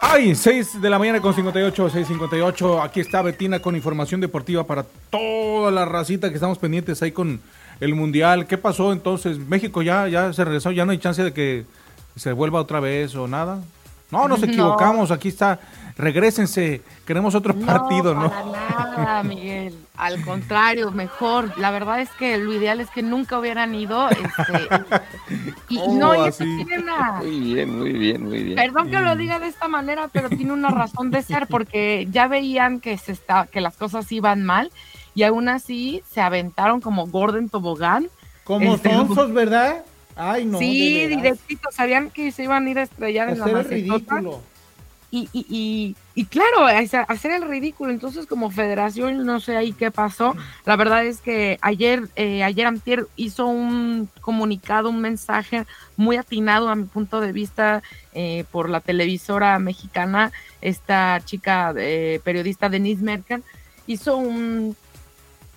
Ay, 0.00 0.34
6 0.34 0.80
de 0.80 0.88
la 0.88 0.98
mañana 0.98 1.20
con 1.20 1.34
58, 1.34 1.90
6.58. 1.90 2.82
Aquí 2.82 3.00
está 3.00 3.20
Betina 3.20 3.60
con 3.60 3.76
información 3.76 4.22
deportiva 4.22 4.64
para 4.64 4.86
toda 5.10 5.70
la 5.70 5.84
racita 5.84 6.30
que 6.30 6.36
estamos 6.36 6.56
pendientes 6.56 7.02
ahí 7.02 7.12
con 7.12 7.42
el 7.80 7.94
Mundial. 7.94 8.46
¿Qué 8.46 8.56
pasó 8.56 8.90
entonces? 8.90 9.38
¿México 9.38 9.82
ya, 9.82 10.08
ya 10.08 10.32
se 10.32 10.46
regresó? 10.46 10.70
¿Ya 10.70 10.86
no 10.86 10.92
hay 10.92 10.98
chance 10.98 11.22
de 11.22 11.34
que 11.34 11.66
se 12.16 12.32
vuelva 12.32 12.60
otra 12.60 12.80
vez 12.80 13.14
o 13.14 13.26
nada? 13.28 13.60
No, 14.10 14.28
nos 14.28 14.40
No. 14.40 14.46
equivocamos. 14.46 15.10
Aquí 15.10 15.28
está. 15.28 15.58
Regrésense. 15.96 16.82
Queremos 17.06 17.34
otro 17.34 17.54
partido, 17.54 18.14
¿no? 18.14 18.30
Para 18.30 18.44
nada, 18.96 19.22
Miguel. 19.22 19.74
Al 19.96 20.24
contrario, 20.24 20.90
mejor. 20.90 21.56
La 21.58 21.70
verdad 21.70 22.00
es 22.00 22.10
que 22.10 22.36
lo 22.38 22.52
ideal 22.52 22.80
es 22.80 22.90
que 22.90 23.02
nunca 23.02 23.38
hubieran 23.38 23.74
ido. 23.74 24.08
Este, 24.10 24.22
y 25.68 25.76
¿Cómo 25.78 25.98
no, 25.98 26.24
y 26.24 26.28
eso 26.28 26.44
tiene 26.44 26.78
una. 26.80 27.12
Muy 27.12 27.40
bien, 27.40 27.78
muy 27.78 27.92
bien, 27.92 28.22
muy 28.24 28.42
bien. 28.42 28.56
Perdón 28.56 28.90
que 28.90 28.98
Mm. 28.98 29.04
lo 29.04 29.16
diga 29.16 29.38
de 29.38 29.48
esta 29.48 29.68
manera, 29.68 30.08
pero 30.12 30.28
tiene 30.28 30.52
una 30.52 30.68
razón 30.70 31.10
de 31.10 31.22
ser, 31.22 31.46
porque 31.46 32.06
ya 32.10 32.28
veían 32.28 32.80
que 32.80 32.98
se 32.98 33.12
está, 33.12 33.46
que 33.46 33.60
las 33.60 33.76
cosas 33.76 34.10
iban 34.12 34.42
mal, 34.44 34.70
y 35.14 35.22
aún 35.22 35.48
así 35.48 36.02
se 36.10 36.20
aventaron 36.20 36.80
como 36.80 37.06
Gordon 37.06 37.48
Tobogán. 37.48 38.08
Como 38.44 38.74
Este, 38.74 38.92
sonsos, 38.92 39.32
¿verdad? 39.32 39.84
Ay, 40.16 40.44
no. 40.44 40.58
sí, 40.58 41.06
directito, 41.06 41.70
sabían 41.72 42.10
que 42.10 42.30
se 42.32 42.44
iban 42.44 42.66
a 42.66 42.70
ir 42.70 42.78
a 42.78 42.82
estrellar 42.82 43.28
en 43.30 43.38
la 43.38 43.46
macetota. 43.46 44.22
Y, 45.10 45.28
y, 45.32 45.46
y, 45.48 45.96
y 46.16 46.24
claro, 46.24 46.66
hacer 46.66 47.30
el 47.30 47.48
ridículo. 47.48 47.92
Entonces, 47.92 48.26
como 48.26 48.50
federación, 48.50 49.24
no 49.24 49.38
sé 49.38 49.56
ahí 49.56 49.72
qué 49.72 49.92
pasó. 49.92 50.34
La 50.64 50.74
verdad 50.74 51.06
es 51.06 51.20
que 51.20 51.56
ayer, 51.60 52.08
eh, 52.16 52.42
ayer 52.42 52.66
Antier 52.66 53.06
hizo 53.14 53.46
un 53.46 54.08
comunicado, 54.20 54.90
un 54.90 55.00
mensaje 55.00 55.66
muy 55.96 56.16
atinado 56.16 56.68
a 56.68 56.74
mi 56.74 56.84
punto 56.84 57.20
de 57.20 57.30
vista 57.30 57.80
eh, 58.12 58.44
por 58.50 58.68
la 58.68 58.80
televisora 58.80 59.56
mexicana. 59.60 60.32
Esta 60.60 61.20
chica 61.24 61.72
eh, 61.76 62.20
periodista 62.24 62.68
Denise 62.68 63.04
Merker 63.04 63.40
hizo 63.86 64.16
un 64.16 64.76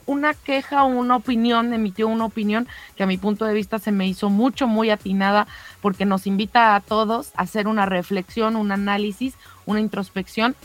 una 0.08 0.34
queja 0.34 0.84
o 0.84 0.88
una 0.88 1.18
opinión, 1.18 1.74
emitió 1.74 2.08
una 2.08 2.26
opinión 2.26 2.68
que 2.96 3.04
a 3.04 3.08
mi 3.08 3.18
punto 3.18 3.46
de 3.46 3.54
vista 3.54 3.78
se 3.78 3.92
me 3.92 4.08
hizo 4.08 4.30
mucho, 4.30 4.66
muy 4.68 4.90
atinada, 4.90 5.48
porque 5.82 6.06
nos 6.06 6.26
invita 6.26 6.76
a 6.76 6.80
todos 6.80 7.32
a 7.36 7.44
hacer 7.44 7.68
una 7.68 7.86
reflexión, 7.86 8.56
un 8.56 8.72
análisis, 8.72 9.36
una 9.66 9.82
introspección 9.82 10.56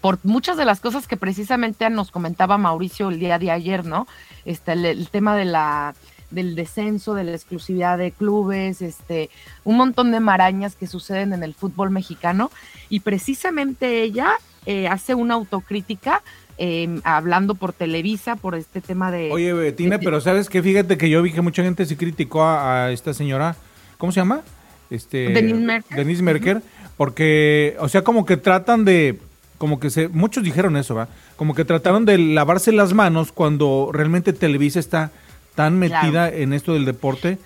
por 0.00 0.18
muchas 0.22 0.56
de 0.56 0.64
las 0.64 0.80
cosas 0.80 1.06
que 1.06 1.16
precisamente 1.16 1.88
nos 1.90 2.10
comentaba 2.10 2.56
Mauricio 2.56 3.10
el 3.10 3.18
día 3.18 3.38
de 3.38 3.50
ayer, 3.50 3.84
¿no? 3.84 4.06
Este, 4.44 4.72
el, 4.72 4.86
el 4.86 5.08
tema 5.10 5.36
de 5.36 5.44
la 5.44 5.94
del 6.30 6.54
descenso, 6.54 7.14
de 7.14 7.24
la 7.24 7.32
exclusividad 7.32 7.98
de 7.98 8.12
clubes, 8.12 8.82
este, 8.82 9.30
un 9.64 9.76
montón 9.76 10.12
de 10.12 10.20
marañas 10.20 10.76
que 10.76 10.86
suceden 10.86 11.32
en 11.32 11.42
el 11.42 11.54
fútbol 11.54 11.90
mexicano 11.90 12.50
y 12.88 13.00
precisamente 13.00 14.02
ella 14.02 14.34
eh, 14.66 14.88
hace 14.88 15.14
una 15.14 15.34
autocrítica 15.34 16.22
eh, 16.62 17.00
hablando 17.04 17.54
por 17.54 17.72
Televisa 17.72 18.36
por 18.36 18.54
este 18.54 18.82
tema 18.82 19.10
de 19.10 19.30
Oye, 19.32 19.52
Betina, 19.54 19.98
pero 19.98 20.20
¿sabes 20.20 20.50
qué? 20.50 20.62
Fíjate 20.62 20.98
que 20.98 21.08
yo 21.08 21.22
vi 21.22 21.32
que 21.32 21.40
mucha 21.40 21.62
gente 21.62 21.86
sí 21.86 21.96
criticó 21.96 22.42
a, 22.44 22.84
a 22.84 22.92
esta 22.92 23.14
señora, 23.14 23.56
¿cómo 23.96 24.12
se 24.12 24.20
llama? 24.20 24.42
Este, 24.90 25.30
Denise 25.30 25.54
Merker. 25.60 25.96
Denise 25.96 26.22
Merker, 26.22 26.62
porque, 26.98 27.76
o 27.80 27.88
sea, 27.88 28.02
como 28.04 28.26
que 28.26 28.36
tratan 28.36 28.84
de, 28.84 29.18
como 29.56 29.80
que 29.80 29.88
se, 29.88 30.08
muchos 30.08 30.44
dijeron 30.44 30.76
eso, 30.76 30.94
¿va? 30.94 31.08
Como 31.36 31.54
que 31.54 31.64
trataron 31.64 32.04
de 32.04 32.18
lavarse 32.18 32.72
las 32.72 32.92
manos 32.92 33.32
cuando 33.32 33.88
realmente 33.92 34.32
Televisa 34.34 34.80
está 34.80 35.10
tan 35.54 35.78
metida 35.78 36.28
en 36.30 36.52
esto 36.52 36.74
del 36.74 36.84
deporte, 36.84 37.38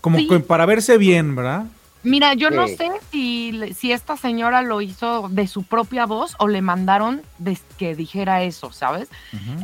como 0.00 0.18
Sí. 0.18 0.28
que 0.28 0.40
para 0.40 0.64
verse 0.64 0.96
bien, 0.96 1.34
¿verdad? 1.34 1.64
Mira, 2.02 2.32
yo 2.34 2.50
no 2.50 2.66
sé 2.78 2.90
si, 3.10 3.74
si 3.74 3.92
esta 3.92 4.16
señora 4.16 4.62
lo 4.62 4.80
hizo 4.80 5.28
de 5.28 5.46
su 5.46 5.64
propia 5.64 6.06
voz 6.06 6.34
o 6.38 6.48
le 6.48 6.62
mandaron 6.62 7.20
de- 7.38 7.58
que 7.78 7.94
dijera 7.94 8.42
eso, 8.42 8.72
¿sabes? 8.72 9.08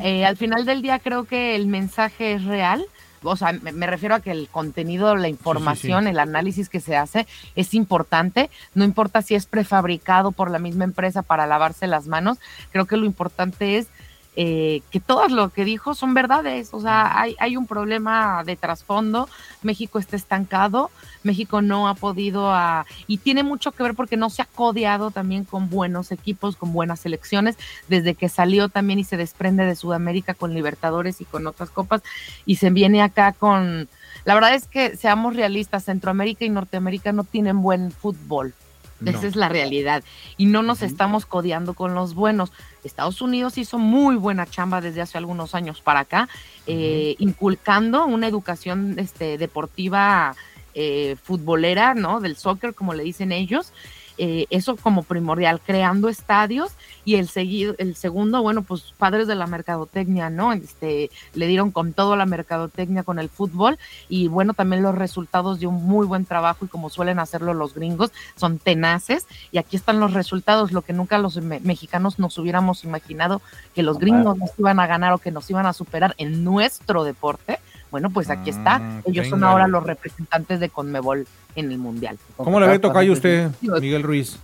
Eh, 0.02 0.24
al 0.26 0.36
final 0.36 0.66
del 0.66 0.82
día 0.82 0.98
creo 0.98 1.24
que 1.24 1.56
el 1.56 1.66
mensaje 1.66 2.32
es 2.34 2.44
real. 2.44 2.84
O 3.22 3.34
sea, 3.36 3.52
me, 3.52 3.72
me 3.72 3.86
refiero 3.86 4.14
a 4.14 4.20
que 4.20 4.30
el 4.30 4.48
contenido, 4.48 5.16
la 5.16 5.28
información, 5.28 6.06
el 6.06 6.18
análisis 6.18 6.68
que 6.68 6.80
se 6.80 6.96
hace 6.96 7.26
es 7.56 7.72
importante. 7.74 8.50
No 8.74 8.84
importa 8.84 9.22
si 9.22 9.34
es 9.34 9.46
prefabricado 9.46 10.30
por 10.30 10.50
la 10.50 10.58
misma 10.58 10.84
empresa 10.84 11.22
para 11.22 11.46
lavarse 11.46 11.86
las 11.86 12.06
manos. 12.06 12.38
Creo 12.70 12.84
que 12.84 12.96
lo 12.98 13.06
importante 13.06 13.78
es 13.78 13.88
eh, 14.36 14.82
que 14.90 15.00
todo 15.00 15.28
lo 15.28 15.50
que 15.50 15.64
dijo 15.64 15.94
son 15.94 16.14
verdades. 16.14 16.70
O 16.72 16.80
sea, 16.80 17.20
hay, 17.20 17.36
hay 17.38 17.56
un 17.56 17.66
problema 17.66 18.44
de 18.44 18.56
trasfondo. 18.56 19.28
México 19.62 19.98
está 19.98 20.16
estancado. 20.16 20.90
México 21.22 21.60
no 21.60 21.88
ha 21.88 21.94
podido 21.94 22.52
a, 22.52 22.86
y 23.06 23.18
tiene 23.18 23.42
mucho 23.42 23.72
que 23.72 23.82
ver 23.82 23.94
porque 23.94 24.16
no 24.16 24.30
se 24.30 24.42
ha 24.42 24.44
codeado 24.44 25.10
también 25.10 25.44
con 25.44 25.68
buenos 25.68 26.12
equipos, 26.12 26.56
con 26.56 26.72
buenas 26.72 27.00
selecciones, 27.00 27.56
desde 27.88 28.14
que 28.14 28.28
salió 28.28 28.68
también 28.68 29.00
y 29.00 29.04
se 29.04 29.16
desprende 29.16 29.64
de 29.64 29.74
Sudamérica 29.74 30.34
con 30.34 30.54
Libertadores 30.54 31.20
y 31.20 31.24
con 31.24 31.46
otras 31.46 31.70
copas 31.70 32.02
y 32.44 32.56
se 32.56 32.70
viene 32.70 33.02
acá 33.02 33.32
con, 33.32 33.88
la 34.24 34.34
verdad 34.34 34.54
es 34.54 34.66
que 34.66 34.96
seamos 34.96 35.36
realistas, 35.36 35.84
Centroamérica 35.84 36.44
y 36.44 36.50
Norteamérica 36.50 37.12
no 37.12 37.24
tienen 37.24 37.62
buen 37.62 37.90
fútbol. 37.90 38.54
No. 39.00 39.10
Esa 39.10 39.26
es 39.26 39.36
la 39.36 39.48
realidad. 39.48 40.02
Y 40.36 40.46
no 40.46 40.62
nos 40.62 40.82
estamos 40.82 41.26
codeando 41.26 41.74
con 41.74 41.94
los 41.94 42.14
buenos. 42.14 42.52
Estados 42.82 43.20
Unidos 43.20 43.58
hizo 43.58 43.78
muy 43.78 44.16
buena 44.16 44.46
chamba 44.46 44.80
desde 44.80 45.02
hace 45.02 45.18
algunos 45.18 45.54
años 45.54 45.80
para 45.82 46.00
acá, 46.00 46.28
eh, 46.66 47.14
inculcando 47.18 48.06
una 48.06 48.26
educación 48.26 48.96
este, 48.98 49.38
deportiva 49.38 50.34
eh, 50.74 51.16
futbolera, 51.22 51.94
¿no? 51.94 52.20
Del 52.20 52.36
soccer, 52.36 52.74
como 52.74 52.94
le 52.94 53.02
dicen 53.02 53.32
ellos. 53.32 53.72
Eh, 54.18 54.46
eso 54.50 54.76
como 54.76 55.02
primordial, 55.02 55.60
creando 55.60 56.08
estadios 56.08 56.72
y 57.04 57.16
el 57.16 57.28
seguido, 57.28 57.74
el 57.78 57.96
segundo, 57.96 58.40
bueno, 58.42 58.62
pues 58.62 58.94
padres 58.96 59.26
de 59.26 59.34
la 59.34 59.46
mercadotecnia, 59.46 60.30
¿no? 60.30 60.52
Este, 60.54 61.10
le 61.34 61.46
dieron 61.46 61.70
con 61.70 61.92
todo 61.92 62.16
la 62.16 62.24
mercadotecnia 62.24 63.02
con 63.02 63.18
el 63.18 63.28
fútbol 63.28 63.78
y 64.08 64.28
bueno, 64.28 64.54
también 64.54 64.82
los 64.82 64.94
resultados 64.94 65.60
de 65.60 65.66
un 65.66 65.84
muy 65.84 66.06
buen 66.06 66.24
trabajo 66.24 66.64
y 66.64 66.68
como 66.68 66.88
suelen 66.88 67.18
hacerlo 67.18 67.52
los 67.52 67.74
gringos, 67.74 68.10
son 68.36 68.58
tenaces 68.58 69.26
y 69.52 69.58
aquí 69.58 69.76
están 69.76 70.00
los 70.00 70.14
resultados, 70.14 70.72
lo 70.72 70.82
que 70.82 70.92
nunca 70.94 71.18
los 71.18 71.36
me- 71.36 71.60
mexicanos 71.60 72.18
nos 72.18 72.38
hubiéramos 72.38 72.84
imaginado 72.84 73.42
que 73.74 73.82
los 73.82 73.98
gringos 73.98 74.38
nos 74.38 74.50
iban 74.58 74.80
a 74.80 74.86
ganar 74.86 75.12
o 75.12 75.18
que 75.18 75.30
nos 75.30 75.48
iban 75.50 75.66
a 75.66 75.72
superar 75.72 76.14
en 76.18 76.42
nuestro 76.42 77.04
deporte. 77.04 77.58
Bueno, 77.96 78.10
pues 78.10 78.28
aquí 78.28 78.50
está. 78.50 78.74
Ah, 78.76 79.00
Ellos 79.06 79.26
son 79.26 79.42
ahora 79.42 79.66
los 79.66 79.82
representantes 79.82 80.60
de 80.60 80.68
Conmebol 80.68 81.26
en 81.54 81.72
el 81.72 81.78
Mundial. 81.78 82.18
¿Cómo 82.36 82.60
le 82.60 82.66
ve 82.66 82.78
tocayo 82.78 83.10
usted, 83.14 83.48
Miguel 83.62 84.02
Ruiz? 84.02 84.36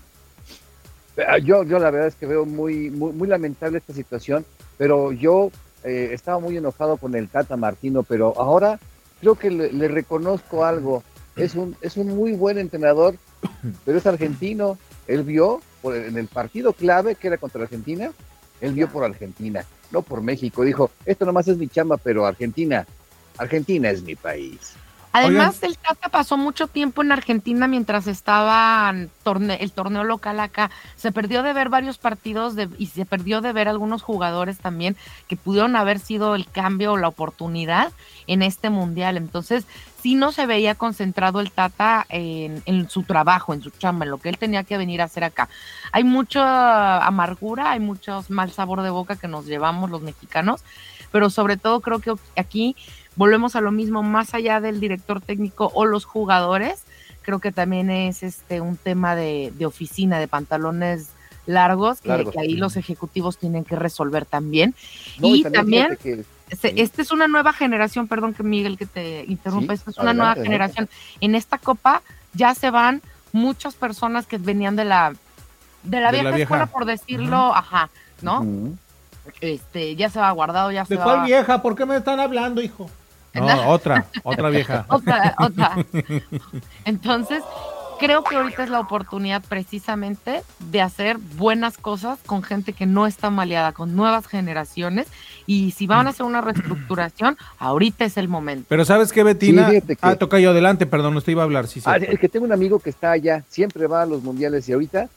Ah, 1.28 1.36
Yo, 1.36 1.62
yo 1.62 1.78
la 1.78 1.90
verdad 1.90 2.08
es 2.08 2.14
que 2.14 2.24
veo 2.24 2.46
muy, 2.46 2.88
muy, 2.88 3.12
muy 3.12 3.28
lamentable 3.28 3.76
esta 3.76 3.92
situación, 3.92 4.46
pero 4.78 5.12
yo 5.12 5.50
eh, 5.84 6.12
estaba 6.14 6.38
muy 6.38 6.56
enojado 6.56 6.96
con 6.96 7.14
el 7.14 7.28
Tata 7.28 7.58
Martino, 7.58 8.02
pero 8.04 8.32
ahora 8.40 8.80
creo 9.20 9.34
que 9.34 9.50
le, 9.50 9.70
le 9.70 9.86
reconozco 9.88 10.64
algo. 10.64 11.02
Es 11.36 11.54
un, 11.54 11.76
es 11.82 11.98
un 11.98 12.08
muy 12.16 12.32
buen 12.32 12.56
entrenador, 12.56 13.16
pero 13.84 13.98
es 13.98 14.06
argentino. 14.06 14.78
Él 15.06 15.24
vio 15.24 15.60
por- 15.82 15.94
en 15.94 16.16
el 16.16 16.26
partido 16.28 16.72
clave 16.72 17.16
que 17.16 17.26
era 17.26 17.36
contra 17.36 17.64
Argentina, 17.64 18.12
él 18.62 18.72
vio 18.72 18.88
por 18.88 19.04
Argentina, 19.04 19.62
no 19.90 20.00
por 20.00 20.22
México. 20.22 20.64
Dijo, 20.64 20.90
esto 21.04 21.26
nomás 21.26 21.48
es 21.48 21.58
mi 21.58 21.68
chamba, 21.68 21.98
pero 21.98 22.24
Argentina, 22.24 22.86
Argentina 23.42 23.90
es 23.90 24.02
mi 24.02 24.14
país. 24.14 24.74
Además, 25.14 25.62
el 25.62 25.76
Tata 25.76 26.08
pasó 26.08 26.38
mucho 26.38 26.68
tiempo 26.68 27.02
en 27.02 27.12
Argentina 27.12 27.68
mientras 27.68 28.06
estaba 28.06 28.90
torne- 29.22 29.58
el 29.60 29.70
torneo 29.70 30.04
local 30.04 30.40
acá. 30.40 30.70
Se 30.96 31.12
perdió 31.12 31.42
de 31.42 31.52
ver 31.52 31.68
varios 31.68 31.98
partidos 31.98 32.56
de- 32.56 32.70
y 32.78 32.86
se 32.86 33.04
perdió 33.04 33.42
de 33.42 33.52
ver 33.52 33.68
algunos 33.68 34.00
jugadores 34.00 34.56
también 34.56 34.96
que 35.28 35.36
pudieron 35.36 35.76
haber 35.76 35.98
sido 35.98 36.34
el 36.34 36.46
cambio 36.48 36.92
o 36.92 36.96
la 36.96 37.08
oportunidad 37.08 37.92
en 38.26 38.40
este 38.40 38.70
mundial. 38.70 39.18
Entonces, 39.18 39.66
sí 40.00 40.14
no 40.14 40.32
se 40.32 40.46
veía 40.46 40.76
concentrado 40.76 41.40
el 41.40 41.50
Tata 41.52 42.06
en, 42.08 42.62
en 42.64 42.88
su 42.88 43.02
trabajo, 43.02 43.52
en 43.52 43.60
su 43.60 43.68
chamba, 43.68 44.06
en 44.06 44.12
lo 44.12 44.16
que 44.18 44.30
él 44.30 44.38
tenía 44.38 44.64
que 44.64 44.78
venir 44.78 45.02
a 45.02 45.04
hacer 45.04 45.24
acá. 45.24 45.50
Hay 45.92 46.04
mucha 46.04 47.04
amargura, 47.06 47.72
hay 47.72 47.80
mucho 47.80 48.24
mal 48.30 48.50
sabor 48.50 48.80
de 48.80 48.88
boca 48.88 49.16
que 49.16 49.28
nos 49.28 49.44
llevamos 49.44 49.90
los 49.90 50.00
mexicanos, 50.00 50.64
pero 51.10 51.28
sobre 51.28 51.58
todo 51.58 51.82
creo 51.82 51.98
que 51.98 52.14
aquí 52.40 52.74
volvemos 53.16 53.56
a 53.56 53.60
lo 53.60 53.72
mismo, 53.72 54.02
más 54.02 54.34
allá 54.34 54.60
del 54.60 54.80
director 54.80 55.20
técnico 55.20 55.70
o 55.74 55.84
los 55.84 56.04
jugadores, 56.04 56.82
creo 57.22 57.38
que 57.38 57.52
también 57.52 57.90
es 57.90 58.22
este 58.22 58.60
un 58.60 58.76
tema 58.76 59.14
de, 59.14 59.52
de 59.56 59.66
oficina, 59.66 60.18
de 60.18 60.28
pantalones 60.28 61.08
largos 61.46 62.00
que, 62.00 62.08
Largos. 62.08 62.32
que 62.34 62.40
ahí 62.40 62.54
los 62.54 62.76
ejecutivos 62.76 63.36
tienen 63.38 63.64
que 63.64 63.76
resolver 63.76 64.24
también. 64.26 64.74
No, 65.18 65.28
y 65.34 65.42
también, 65.42 65.98
que- 66.02 66.24
este, 66.50 66.80
esta 66.82 67.02
es 67.02 67.10
una 67.12 67.28
nueva 67.28 67.52
generación, 67.52 68.06
perdón 68.08 68.34
que 68.34 68.42
Miguel 68.42 68.76
que 68.78 68.86
te 68.86 69.24
interrumpa, 69.26 69.72
Sí, 69.74 69.78
esta 69.80 69.90
es 69.90 69.96
una 69.98 70.10
adelante, 70.10 70.16
nueva 70.18 70.32
adelante. 70.32 70.50
generación. 70.52 70.88
En 71.20 71.34
esta 71.34 71.58
copa 71.58 72.02
ya 72.34 72.54
se 72.54 72.70
van 72.70 73.02
muchas 73.32 73.74
personas 73.74 74.26
que 74.26 74.38
venían 74.38 74.76
de 74.76 74.84
la 74.84 75.14
de 75.82 76.00
la, 76.00 76.12
De 76.12 76.18
vieja, 76.18 76.30
la 76.30 76.36
vieja. 76.36 76.42
escuela, 76.54 76.66
por 76.66 76.84
decirlo, 76.84 77.54
ajá, 77.56 77.90
¿no? 78.20 78.46
Este, 79.40 79.96
ya 79.96 80.10
se 80.10 80.20
va 80.20 80.30
guardado, 80.30 80.70
ya 80.70 80.84
se 80.84 80.94
¿De 80.94 80.98
va. 80.98 81.04
cuál 81.04 81.24
vieja? 81.24 81.62
¿Por 81.62 81.74
qué 81.74 81.86
me 81.86 81.96
están 81.96 82.20
hablando, 82.20 82.60
hijo? 82.62 82.88
No, 83.34 83.68
otra, 83.68 84.06
otra 84.22 84.50
vieja. 84.50 84.86
Otra, 84.88 85.34
otra. 85.38 85.76
Entonces, 86.84 87.42
creo 87.98 88.24
que 88.24 88.36
ahorita 88.36 88.64
es 88.64 88.70
la 88.70 88.80
oportunidad 88.80 89.42
precisamente 89.48 90.42
de 90.58 90.80
hacer 90.80 91.18
buenas 91.18 91.78
cosas 91.78 92.18
con 92.26 92.42
gente 92.42 92.72
que 92.72 92.84
no 92.86 93.06
está 93.06 93.30
maleada, 93.30 93.72
con 93.72 93.94
nuevas 93.94 94.26
generaciones. 94.26 95.06
Y 95.46 95.70
si 95.72 95.86
van 95.86 96.06
a 96.06 96.10
hacer 96.10 96.26
una 96.26 96.40
reestructuración, 96.40 97.36
ahorita 97.58 98.04
es 98.04 98.16
el 98.16 98.28
momento. 98.28 98.66
Pero 98.68 98.84
¿sabes 98.84 99.12
qué, 99.12 99.22
Betina? 99.22 99.70
Sí, 99.70 99.80
que- 99.86 99.96
Ah, 100.02 100.16
toca 100.16 100.38
yo 100.40 100.50
adelante, 100.50 100.86
perdón, 100.86 101.16
usted 101.16 101.32
iba 101.32 101.42
a 101.42 101.44
hablar, 101.44 101.66
sí, 101.68 101.80
sí. 101.80 101.88
Ah, 101.88 101.96
es 101.96 102.18
que 102.18 102.28
tengo 102.28 102.44
un 102.44 102.52
amigo 102.52 102.78
que 102.80 102.90
está 102.90 103.12
allá, 103.12 103.44
siempre 103.48 103.86
va 103.86 104.02
a 104.02 104.06
los 104.06 104.22
mundiales 104.22 104.68
y 104.68 104.72
ahorita 104.72 105.08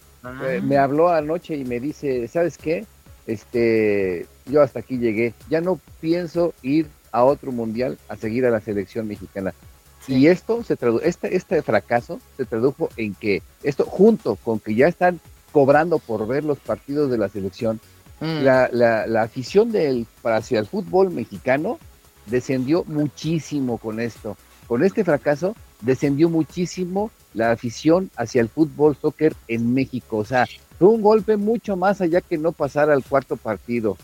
eh, 0.43 0.59
me 0.63 0.78
habló 0.78 1.09
anoche 1.09 1.55
y 1.55 1.66
me 1.66 1.80
dice, 1.80 2.28
¿sabes 2.28 2.57
qué? 2.57 2.86
Este, 3.28 4.28
yo 4.45 4.61
hasta 4.61 4.80
aquí 4.80 4.97
llegué, 4.97 5.34
ya 5.49 5.61
no 5.61 5.80
pienso 5.99 6.53
ir 6.61 6.88
a 7.16 7.24
otro 7.24 7.51
mundial 7.51 7.97
a 8.09 8.16
seguir 8.16 8.45
a 8.45 8.49
la 8.49 8.61
selección 8.61 9.07
mexicana. 9.07 9.53
Y 10.07 10.28
esto 10.28 10.63
se 10.63 10.76
tradu 10.76 10.99
este, 11.03 11.36
este 11.36 11.61
fracaso 11.63 12.20
se 12.38 12.45
tradujo 12.45 12.89
en 12.95 13.16
que 13.16 13.41
esto 13.63 13.86
junto 13.86 14.36
con 14.36 14.59
que 14.59 14.76
ya 14.76 14.88
están 14.88 15.20
cobrando 15.51 15.97
por 15.99 16.28
ver 16.28 16.43
los 16.43 16.59
partidos 16.59 17.09
de 17.09 17.18
la 17.18 17.30
selección, 17.30 17.80
Mm. 18.20 18.43
la, 18.43 18.70
la, 18.72 19.07
la 19.07 19.24
afición 19.24 19.72
del, 19.72 20.07
hacia 20.24 20.59
el 20.59 20.68
fútbol 20.68 21.11
mexicano 21.11 21.80
descendió 22.28 22.84
muchísimo 22.86 23.78
con 23.78 23.99
esto. 23.99 24.38
Con 24.68 24.84
este 24.84 25.03
fracaso 25.03 25.55
descendió 25.82 26.30
muchísimo 26.30 27.11
la 27.34 27.51
afición 27.51 28.09
hacia 28.16 28.41
el 28.41 28.49
fútbol 28.49 28.95
soccer 28.95 29.36
en 29.47 29.74
México. 29.74 30.18
O 30.18 30.26
sea, 30.26 30.47
fue 30.80 30.88
un 30.88 31.01
golpe 31.01 31.36
mucho 31.38 31.76
más 31.76 32.01
allá 32.01 32.22
que 32.22 32.38
no 32.38 32.51
pasar 32.51 32.89
al 32.89 33.03
cuarto 33.03 33.36
partido, 33.36 33.97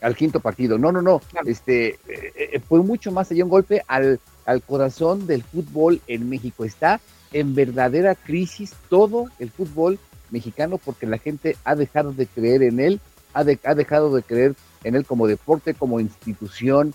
al 0.00 0.16
quinto 0.16 0.40
partido. 0.40 0.78
No, 0.78 0.92
no, 0.92 1.02
no. 1.02 1.20
Este 1.46 1.98
eh, 2.08 2.32
eh, 2.54 2.60
fue 2.66 2.82
mucho 2.82 3.12
más 3.12 3.30
allá 3.30 3.44
un 3.44 3.50
golpe 3.50 3.82
al, 3.86 4.20
al 4.46 4.62
corazón 4.62 5.26
del 5.26 5.42
fútbol 5.42 6.00
en 6.06 6.28
México. 6.28 6.64
Está 6.64 7.00
en 7.32 7.54
verdadera 7.54 8.14
crisis 8.14 8.72
todo 8.88 9.26
el 9.38 9.50
fútbol 9.50 9.98
mexicano 10.30 10.78
porque 10.78 11.06
la 11.06 11.18
gente 11.18 11.56
ha 11.64 11.74
dejado 11.74 12.12
de 12.12 12.26
creer 12.26 12.62
en 12.62 12.80
él, 12.80 13.00
ha, 13.34 13.44
de- 13.44 13.58
ha 13.64 13.74
dejado 13.74 14.14
de 14.14 14.22
creer 14.22 14.54
en 14.84 14.94
él 14.94 15.04
como 15.04 15.26
deporte, 15.26 15.74
como 15.74 16.00
institución, 16.00 16.94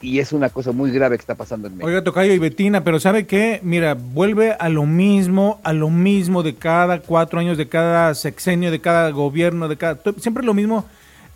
y 0.00 0.20
es 0.20 0.32
una 0.32 0.48
cosa 0.48 0.70
muy 0.70 0.92
grave 0.92 1.16
que 1.16 1.22
está 1.22 1.34
pasando 1.34 1.66
en 1.66 1.74
México. 1.74 1.88
Oiga, 1.88 2.04
Tocayo 2.04 2.32
y 2.32 2.38
Betina, 2.38 2.84
pero 2.84 3.00
¿sabe 3.00 3.26
qué? 3.26 3.58
Mira, 3.64 3.94
vuelve 3.94 4.52
a 4.52 4.68
lo 4.68 4.86
mismo, 4.86 5.60
a 5.64 5.72
lo 5.72 5.90
mismo 5.90 6.44
de 6.44 6.54
cada 6.54 7.00
cuatro 7.00 7.40
años, 7.40 7.58
de 7.58 7.68
cada 7.68 8.14
sexenio, 8.14 8.70
de 8.70 8.80
cada 8.80 9.10
gobierno, 9.10 9.66
de 9.66 9.76
cada... 9.76 9.98
Siempre 10.20 10.44
lo 10.44 10.54
mismo 10.54 10.84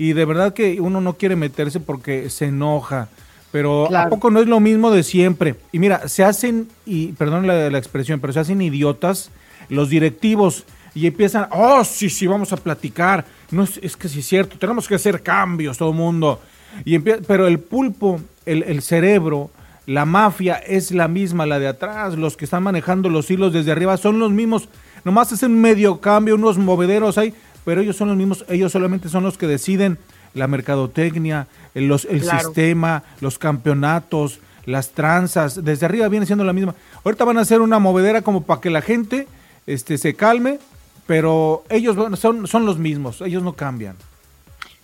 y 0.05 0.13
de 0.15 0.25
verdad 0.25 0.53
que 0.55 0.81
uno 0.81 1.01
no 1.01 1.15
quiere 1.15 1.37
meterse 1.37 1.79
porque 1.81 2.29
se 2.31 2.47
enoja. 2.47 3.09
Pero 3.51 3.85
¿a 3.85 3.89
Claro. 3.89 4.11
poco 4.11 4.31
no 4.31 4.41
es 4.41 4.47
lo 4.49 4.61
mismo 4.61 4.91
de 4.91 5.03
siempre? 5.03 5.57
Y 5.73 5.79
mira, 5.79 6.09
se 6.09 6.25
hacen, 6.25 6.69
y 6.87 7.09
perdón 7.13 7.47
la, 7.47 7.69
la 7.71 7.79
expresión, 7.79 8.19
pero 8.19 8.33
se 8.33 8.41
hacen 8.41 8.63
idiotas 8.63 9.31
los 9.69 9.91
directivos 9.91 10.65
y 10.95 11.07
empiezan, 11.07 11.47
oh, 11.51 11.85
sí, 11.85 12.09
sí, 12.11 12.27
vamos 12.27 12.53
a 12.53 12.57
platicar. 12.57 13.25
No, 13.51 13.63
es, 13.65 13.79
es 13.83 13.97
que 13.97 14.09
sí 14.09 14.21
es 14.21 14.27
cierto, 14.27 14.57
tenemos 14.59 14.89
que 14.89 14.95
hacer 14.95 15.23
cambios, 15.23 15.77
todo 15.79 15.91
el 15.91 15.97
mundo. 15.97 16.41
Y 16.87 16.97
empie- 16.99 17.23
pero 17.27 17.47
el 17.47 17.59
pulpo, 17.59 18.21
el, 18.47 18.63
el 18.63 18.81
cerebro, 18.83 19.51
la 19.87 20.05
mafia 20.07 20.55
es 20.57 20.91
la 20.93 21.07
misma, 21.09 21.45
la 21.47 21.59
de 21.59 21.69
atrás. 21.69 22.17
Los 22.17 22.37
que 22.39 22.45
están 22.47 22.63
manejando 22.63 23.09
los 23.11 23.31
hilos 23.31 23.53
desde 23.53 23.73
arriba 23.73 23.97
son 23.99 24.19
los 24.19 24.31
mismos. 24.33 24.69
Nomás 25.05 25.33
hacen 25.33 25.61
medio 25.61 26.01
cambio, 26.01 26.37
unos 26.37 26.57
movederos 26.57 27.19
ahí, 27.19 27.35
pero 27.65 27.81
ellos 27.81 27.97
son 27.97 28.09
los 28.09 28.17
mismos. 28.17 28.45
Ellos 28.49 28.73
solamente 28.73 29.09
son 29.09 29.23
los 29.25 29.39
que 29.39 29.47
deciden 29.47 29.99
la 30.35 30.47
mercadotecnia, 30.47 31.47
el, 31.75 31.89
los- 31.89 32.05
el 32.07 32.21
Claro. 32.23 32.39
sistema, 32.41 33.03
los 33.21 33.39
campeonatos, 33.39 34.41
las 34.67 34.91
tranzas. 34.91 35.65
Desde 35.65 35.87
arriba 35.87 36.09
viene 36.09 36.27
siendo 36.27 36.45
la 36.45 36.53
misma. 36.53 36.75
Ahorita 37.05 37.25
van 37.25 37.39
a 37.39 37.43
hacer 37.43 37.61
una 37.61 37.79
movedera 37.79 38.23
como 38.23 38.43
para 38.45 38.61
que 38.61 38.71
la 38.71 38.81
gente 38.83 39.27
este, 39.67 39.99
se 39.99 40.15
calme, 40.15 40.59
pero 41.07 41.65
ellos 41.69 41.97
son, 42.19 42.47
son 42.47 42.65
los 42.67 42.79
mismos, 42.79 43.21
ellos 43.21 43.43
no 43.43 43.53
cambian. 43.55 43.97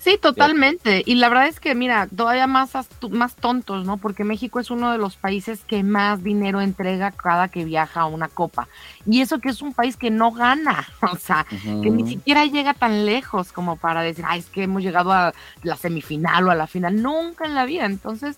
Sí, 0.09 0.17
totalmente. 0.17 1.03
Y 1.05 1.17
la 1.17 1.29
verdad 1.29 1.49
es 1.49 1.61
que, 1.61 1.75
mira, 1.75 2.07
todavía 2.07 2.47
más, 2.47 2.71
más 3.11 3.37
tontos, 3.37 3.85
¿no? 3.85 3.99
Porque 3.99 4.25
México 4.25 4.59
es 4.59 4.71
uno 4.71 4.91
de 4.91 4.97
los 4.97 5.17
países 5.17 5.61
que 5.65 5.83
más 5.83 6.25
dinero 6.25 6.63
entrega 6.63 7.11
cada 7.11 7.49
que 7.49 7.65
viaja 7.65 8.01
a 8.01 8.07
una 8.07 8.29
copa. 8.29 8.69
Y 9.05 9.21
eso 9.21 9.39
que 9.39 9.51
es 9.51 9.61
un 9.61 9.75
país 9.75 9.99
que 9.99 10.11
no 10.11 10.33
gana, 10.33 10.89
o 11.13 11.17
sea, 11.17 11.45
que 11.51 11.91
ni 11.91 12.09
siquiera 12.09 12.47
llega 12.47 12.73
tan 12.73 13.05
lejos 13.05 13.53
como 13.53 13.77
para 13.77 14.01
decir, 14.01 14.25
ay, 14.27 14.41
es 14.41 14.47
que 14.47 14.63
hemos 14.63 14.83
llegado 14.83 15.13
a 15.13 15.35
la 15.63 15.77
semifinal 15.77 16.49
o 16.49 16.51
a 16.51 16.55
la 16.55 16.67
final. 16.67 17.03
Nunca 17.03 17.45
en 17.45 17.55
la 17.55 17.67
vida. 17.67 17.85
Entonces, 17.85 18.37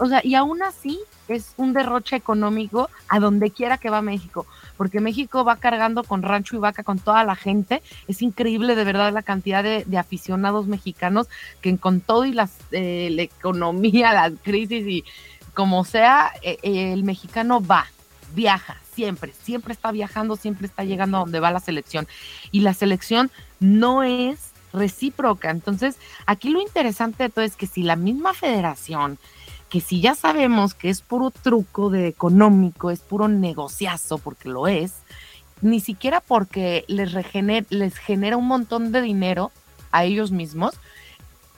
o 0.00 0.06
sea, 0.06 0.20
y 0.24 0.34
aún 0.34 0.62
así 0.62 0.98
es 1.28 1.52
un 1.56 1.72
derroche 1.72 2.16
económico 2.16 2.88
a 3.08 3.20
donde 3.20 3.50
quiera 3.50 3.78
que 3.78 3.90
va 3.90 4.02
México, 4.02 4.46
porque 4.76 5.00
México 5.00 5.44
va 5.44 5.56
cargando 5.56 6.02
con 6.04 6.22
rancho 6.22 6.56
y 6.56 6.58
vaca 6.58 6.82
con 6.82 6.98
toda 6.98 7.24
la 7.24 7.36
gente. 7.36 7.82
Es 8.06 8.22
increíble 8.22 8.74
de 8.74 8.84
verdad 8.84 9.12
la 9.12 9.22
cantidad 9.22 9.62
de, 9.62 9.98
aficionados 9.98 10.66
mexicanos 10.66 11.28
que 11.60 11.76
con 11.76 12.00
todo 12.00 12.24
y 12.24 12.32
las, 12.32 12.52
eh, 12.70 13.08
la 13.10 13.22
economía, 13.22 14.12
la 14.30 14.30
crisis 14.30 14.86
y 14.86 15.04
como 15.54 15.84
sea, 15.84 16.32
eh, 16.42 16.58
eh, 16.62 16.92
el 16.92 17.02
mexicano 17.02 17.60
va, 17.60 17.86
viaja, 18.34 18.76
siempre, 18.94 19.32
siempre 19.42 19.72
está 19.72 19.90
viajando, 19.90 20.36
siempre 20.36 20.66
está 20.66 20.84
llegando 20.84 21.16
a 21.16 21.20
donde 21.20 21.40
va 21.40 21.50
la 21.50 21.60
selección. 21.60 22.06
Y 22.52 22.60
la 22.60 22.74
selección 22.74 23.30
no 23.58 24.04
es 24.04 24.52
recíproca. 24.72 25.50
Entonces, 25.50 25.96
aquí 26.26 26.50
lo 26.50 26.60
interesante 26.60 27.24
de 27.24 27.28
todo 27.28 27.44
es 27.44 27.56
que 27.56 27.66
si 27.66 27.82
la 27.82 27.96
misma 27.96 28.34
federación 28.34 29.18
que 29.68 29.80
si 29.80 30.00
ya 30.00 30.14
sabemos 30.14 30.74
que 30.74 30.88
es 30.90 31.02
puro 31.02 31.30
truco 31.30 31.90
de 31.90 32.08
económico, 32.08 32.90
es 32.90 33.00
puro 33.00 33.28
negociazo, 33.28 34.18
porque 34.18 34.48
lo 34.48 34.66
es, 34.68 34.94
ni 35.60 35.80
siquiera 35.80 36.20
porque 36.20 36.84
les, 36.88 37.12
regener, 37.12 37.66
les 37.68 37.96
genera 37.96 38.36
un 38.36 38.46
montón 38.46 38.92
de 38.92 39.02
dinero 39.02 39.50
a 39.90 40.04
ellos 40.04 40.30
mismos, 40.30 40.74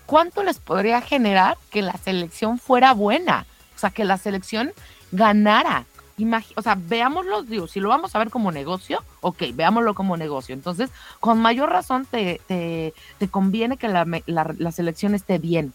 ¿cuánto 0.07 0.43
les 0.43 0.59
podría 0.59 1.01
generar 1.01 1.57
que 1.71 1.83
la 1.83 1.97
selección 1.99 2.59
fuera 2.59 2.93
buena? 2.95 3.47
O 3.77 3.79
sea, 3.79 3.91
que 3.91 4.05
la 4.05 4.19
selección 4.19 4.73
ganara. 5.13 5.85
Imagi 6.19 6.53
o 6.57 6.61
sea, 6.63 6.77
veámoslo, 6.79 7.43
digo, 7.45 7.67
si 7.67 7.81
lo 7.81 7.89
vamos 7.89 8.15
a 8.15 8.19
ver 8.19 8.29
como 8.29 8.53
negocio, 8.53 9.03
ok, 9.23 9.43
veámoslo 9.55 9.95
como 9.95 10.17
negocio. 10.19 10.55
Entonces, 10.55 10.91
con 11.19 11.39
mayor 11.41 11.71
razón 11.71 12.05
te, 12.11 12.41
te, 12.47 12.93
te 13.19 13.29
conviene 13.29 13.79
que 13.79 13.89
la, 13.89 14.05
la- 14.27 14.55
la 14.59 14.73
selección 14.73 15.15
esté 15.15 15.39
bien. 15.39 15.73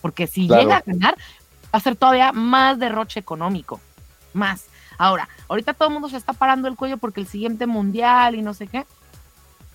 Porque 0.00 0.26
si 0.26 0.48
Claro. 0.48 0.62
llega 0.62 0.76
a 0.78 0.82
ganar, 0.84 1.16
va 1.74 1.78
a 1.78 1.80
ser 1.80 1.96
todavía 1.96 2.30
más 2.30 2.78
derroche 2.78 3.18
económico. 3.18 3.80
Más. 4.32 4.66
Ahora, 4.96 5.28
ahorita 5.48 5.74
todo 5.74 5.88
el 5.88 5.94
mundo 5.94 6.08
se 6.08 6.16
está 6.16 6.32
parando 6.32 6.68
el 6.68 6.76
cuello 6.76 6.98
porque 6.98 7.20
el 7.20 7.26
siguiente 7.26 7.66
mundial 7.66 8.36
y 8.36 8.42
no 8.42 8.54
sé 8.54 8.68
qué. 8.68 8.86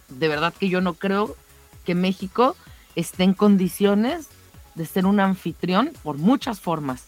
De 0.07 0.29
verdad 0.29 0.53
que 0.57 0.69
yo 0.69 0.79
no 0.79 0.93
creo 0.93 1.35
que 1.83 1.95
México 1.95 2.55
esté 2.95 3.23
en 3.23 3.33
condiciones 3.33 4.29
de 4.75 4.85
ser 4.85 5.05
un 5.05 5.19
anfitrión 5.19 5.91
por 6.01 6.17
muchas 6.17 6.61
formas. 6.61 7.07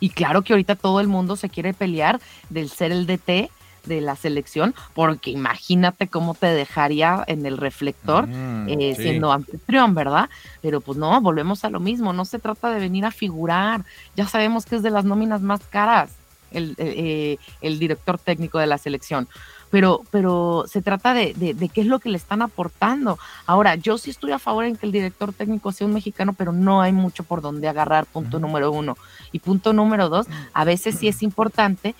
Y 0.00 0.10
claro 0.10 0.42
que 0.42 0.54
ahorita 0.54 0.74
todo 0.74 0.98
el 0.98 1.06
mundo 1.06 1.36
se 1.36 1.48
quiere 1.48 1.72
pelear 1.72 2.20
del 2.50 2.68
ser 2.68 2.90
el 2.90 3.06
DT 3.06 3.48
de 3.86 4.00
la 4.00 4.16
selección, 4.16 4.74
porque 4.94 5.30
imagínate 5.30 6.08
cómo 6.08 6.34
te 6.34 6.46
dejaría 6.46 7.24
en 7.26 7.46
el 7.46 7.56
reflector 7.56 8.26
Mm, 8.26 8.68
eh, 8.68 8.94
sí. 8.96 9.02
siendo 9.02 9.32
anfitrión, 9.32 9.94
¿verdad? 9.94 10.28
Pero 10.62 10.80
pues 10.80 10.98
no, 10.98 11.20
volvemos 11.20 11.64
a 11.64 11.70
lo 11.70 11.80
mismo, 11.80 12.12
no 12.12 12.24
se 12.24 12.38
trata 12.38 12.70
de 12.70 12.80
venir 12.80 13.04
a 13.04 13.10
figurar, 13.10 13.84
ya 14.16 14.26
sabemos 14.26 14.66
que 14.66 14.76
es 14.76 14.82
de 14.82 14.90
las 14.90 15.04
nóminas 15.04 15.40
más 15.40 15.60
caras 15.70 16.10
el, 16.50 16.74
eh, 16.78 17.38
el 17.60 17.78
director 17.78 18.18
técnico 18.18 18.58
de 18.58 18.66
la 18.66 18.78
selección, 18.78 19.28
pero, 19.70 20.02
pero 20.10 20.64
se 20.68 20.80
trata 20.80 21.12
de, 21.12 21.34
de, 21.34 21.52
de 21.52 21.68
qué 21.68 21.80
es 21.80 21.86
lo 21.88 21.98
que 21.98 22.08
le 22.08 22.16
están 22.16 22.40
aportando. 22.40 23.18
Ahora, 23.46 23.74
yo 23.74 23.98
sí 23.98 24.10
estoy 24.10 24.30
a 24.32 24.38
favor 24.38 24.64
en 24.64 24.76
que 24.76 24.86
el 24.86 24.92
director 24.92 25.32
técnico 25.32 25.72
sea 25.72 25.86
un 25.88 25.92
mexicano, 25.92 26.34
pero 26.34 26.52
no 26.52 26.80
hay 26.82 26.92
mucho 26.92 27.24
por 27.24 27.42
donde 27.42 27.68
agarrar, 27.68 28.06
punto 28.06 28.38
número 28.38 28.70
uno. 28.70 28.96
Y 29.32 29.40
punto 29.40 29.72
número 29.72 30.08
dos, 30.08 30.26
a 30.52 30.64
veces 30.64 30.98
sí 30.98 31.08
es 31.08 31.20
importante 31.22 31.96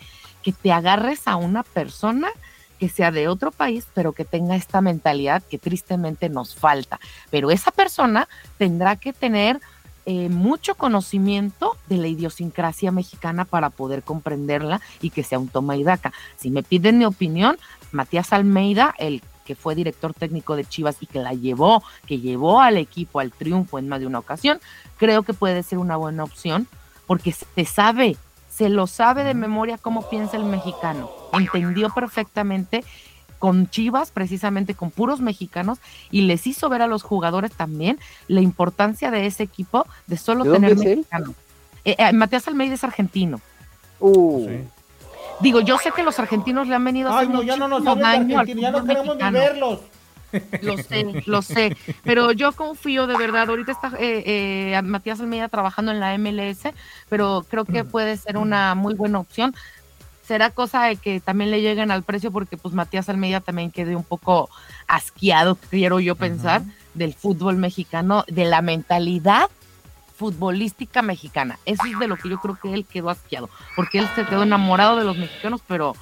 que 0.47 0.53
te 0.53 0.71
agarres 0.71 1.27
a 1.27 1.35
una 1.35 1.65
persona 1.65 2.29
que 2.79 2.89
sea 2.89 3.11
de 3.11 3.27
otro 3.27 3.51
país, 3.51 3.85
pero 3.95 4.13
que 4.13 4.25
tenga 4.25 4.55
esta 4.55 4.81
mentalidad 4.81 5.43
que 5.43 5.59
tristemente 5.59 6.29
nos 6.29 6.55
falta. 6.55 7.01
Pero 7.31 7.51
esa 7.51 7.73
persona 7.73 8.29
tendrá 8.57 8.95
que 8.95 9.13
tener 9.13 9.61
eh, 10.05 10.29
mucho 10.29 10.77
conocimiento 10.77 11.77
de 11.89 11.97
la 11.97 12.07
idiosincrasia 12.07 12.93
mexicana 12.93 13.45
para 13.45 13.71
poder 13.71 14.05
comprenderla 14.05 14.81
y 15.01 15.11
que 15.11 15.25
sea 15.25 15.41
un 15.41 15.49
toma 15.49 15.77
y 15.77 15.83
daca. 15.83 16.13
Si 16.37 16.53
me 16.53 16.63
piden 16.63 16.99
mi 16.99 17.07
opinión, 17.07 17.59
Matías 17.91 18.33
Almeida, 18.33 18.95
el 18.99 19.23
que 19.45 19.57
fue 19.57 19.75
director 19.75 20.15
técnico 20.15 20.55
de 20.55 20.65
Chivas 20.65 20.99
y 21.01 21.07
que 21.07 21.19
la 21.19 21.35
llevó, 21.35 21.83
que 22.07 22.21
llevó 22.21 22.61
al 22.61 22.77
equipo 22.77 23.19
al 23.19 23.33
triunfo 23.33 23.81
en 23.81 23.89
más 23.89 23.99
de 23.99 24.07
una 24.07 24.21
ocasión, 24.21 24.61
creo 24.97 25.25
que 25.25 25.35
puede 25.35 25.65
ser 25.65 25.79
una 25.79 25.97
buena 25.97 26.23
opción 26.23 26.69
porque 27.09 27.33
se 27.33 27.65
sabe, 27.65 28.17
se 28.57 28.71
lo 28.71 28.87
sabe 28.87 29.23
de 29.23 29.35
memoria 29.35 29.77
cómo 29.77 30.09
piensa 30.09 30.37
el 30.39 30.45
mexicano. 30.45 31.11
Entendió 31.33 31.91
perfectamente 31.91 32.85
con 33.39 33.69
Chivas, 33.69 34.11
precisamente 34.11 34.75
con 34.75 34.91
puros 34.91 35.21
mexicanos, 35.21 35.79
y 36.11 36.23
les 36.23 36.47
hizo 36.47 36.71
ver 36.71 36.81
a 36.81 36.87
los 36.87 37.03
jugadores 37.03 37.53
también 37.53 37.99
la 38.29 38.41
importancia 38.41 39.11
de 39.11 39.27
ese 39.27 39.43
equipo 39.43 39.87
de 40.07 40.17
solo 40.17 40.51
tener 40.51 40.75
mexicanos. 40.75 41.33
Eh, 41.85 41.97
eh, 41.99 42.13
Matías 42.15 42.49
Almeida 42.49 42.75
es 42.75 42.83
argentino. 42.83 43.41
Uh. 44.01 44.49
Digo, 45.41 45.61
yo 45.61 45.77
sé 45.77 45.93
que 45.93 46.03
los 46.03 46.19
argentinos 46.19 46.67
le 46.67 46.77
han 46.77 46.85
venido 46.85 47.13
Ay, 47.13 47.29
no, 47.29 47.43
ya 47.43 47.57
no 47.57 47.69
nos 47.69 47.87
hablan 47.87 48.27
de 48.27 48.37
Argentina, 48.37 48.71
ya 48.71 48.79
no 48.79 48.87
queremos 48.87 49.17
ni 49.19 49.31
verlos. 49.31 49.81
Lo 50.63 50.77
sé, 50.79 51.23
lo 51.27 51.43
sé, 51.43 51.77
pero 52.03 52.33
yo 52.33 52.53
confío 52.53 53.07
de 53.07 53.17
verdad. 53.17 53.49
Ahorita 53.49 53.73
está 53.73 53.89
eh, 53.99 54.73
eh, 54.75 54.83
Matías 54.83 55.21
Almeida 55.21 55.49
trabajando 55.49 55.93
en 55.93 56.01
la 56.01 56.17
MLS, 56.19 56.73
pero 57.09 57.45
creo 57.49 57.65
que 57.65 57.85
puede 57.85 58.17
ser 58.17 58.37
una 58.37 58.75
muy 58.75 58.95
buena 58.95 59.19
opción. 59.19 59.55
Será 60.27 60.51
cosa 60.51 60.85
de 60.85 60.97
que 60.97 61.21
también 61.21 61.51
le 61.51 61.61
lleguen 61.61 61.91
al 61.91 62.03
precio 62.03 62.33
porque 62.33 62.57
pues 62.57 62.75
Matías 62.75 63.09
Almeida 63.09 63.41
también 63.41 63.71
quede 63.71 63.95
un 63.95 64.03
poco 64.03 64.51
asqueado, 64.89 65.57
quiero 65.71 66.01
yo 66.01 66.17
pensar, 66.17 66.63
del 66.95 67.15
fútbol 67.15 67.57
mexicano, 67.57 68.25
de 68.27 68.45
la 68.45 68.61
mentalidad 68.61 69.49
futbolística 70.17 71.03
mexicana. 71.03 71.59
Eso 71.65 71.85
es 71.85 71.99
de 71.99 72.09
lo 72.09 72.17
que 72.17 72.29
yo 72.29 72.39
creo 72.39 72.59
que 72.61 72.73
él 72.73 72.87
quedó 72.87 73.11
asqueado, 73.11 73.49
porque 73.77 73.99
él 73.99 74.09
se 74.17 74.25
quedó 74.25 74.43
enamorado 74.43 74.97
de 74.97 75.05
los 75.05 75.17
mexicanos, 75.17 75.61
pero 75.69 75.95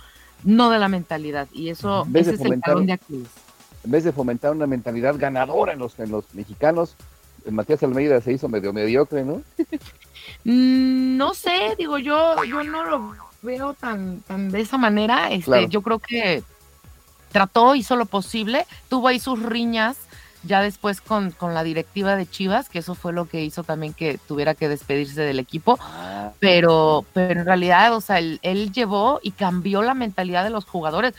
no 0.43 0.71
de 0.71 0.79
la 0.79 0.89
mentalidad. 0.89 1.49
Y 1.53 1.69
eso 1.69 2.07
ese 2.15 2.35
es 2.35 2.41
el 2.41 2.61
talón 2.61 2.87
de 2.87 2.95
Aquiles 2.95 3.44
en 3.85 3.91
vez 3.91 4.05
de 4.05 4.13
fomentar 4.13 4.53
una 4.53 4.67
mentalidad 4.67 5.17
ganadora 5.19 5.73
en 5.73 5.79
los, 5.79 5.99
en 5.99 6.11
los 6.11 6.25
mexicanos, 6.35 6.97
Matías 7.51 7.83
Almeida 7.83 8.21
se 8.21 8.33
hizo 8.33 8.49
medio 8.49 8.73
mediocre, 8.73 9.25
¿no? 9.25 9.43
Mm, 10.45 11.19
no 11.19 11.35
sé, 11.35 11.75
digo 11.77 11.99
yo, 11.99 12.43
yo 12.45 12.65
no 12.65 12.85
lo 12.85 13.15
veo 13.43 13.75
tan, 13.75 14.21
tan 14.23 14.51
de 14.51 14.63
esa 14.63 14.79
manera. 14.79 15.31
Este, 15.31 15.69
Yo 15.69 15.83
creo 15.83 15.99
que 15.99 16.43
trató, 17.31 17.75
hizo 17.75 17.95
lo 17.97 18.07
posible, 18.07 18.67
tuvo 18.89 19.09
ahí 19.09 19.21
sus 19.21 19.43
riñas 19.43 19.99
ya 20.47 20.61
después 20.61 21.01
con, 21.01 21.31
con, 21.31 21.55
la 21.55 21.65
directiva 21.65 22.17
de 22.17 22.29
Chivas, 22.29 22.69
que 22.69 22.79
eso 22.79 22.95
fue 22.95 23.13
lo 23.13 23.27
que 23.27 23.43
hizo 23.43 23.65
también 23.65 23.95
que 23.95 24.19
tuviera 24.19 24.55
que 24.55 24.69
despedirse 24.69 25.23
del 25.23 25.39
equipo, 25.39 25.79
ah. 25.81 26.33
pero, 26.39 27.05
pero 27.13 27.41
en 27.41 27.47
realidad, 27.47 27.95
o 27.95 28.01
sea, 28.01 28.19
él, 28.19 28.41
él, 28.43 28.73
llevó 28.73 29.21
y 29.23 29.31
cambió 29.33 29.83
la 29.83 29.95
mentalidad 29.95 30.45
de 30.45 30.51
los 30.51 30.65
jugadores 30.67 31.15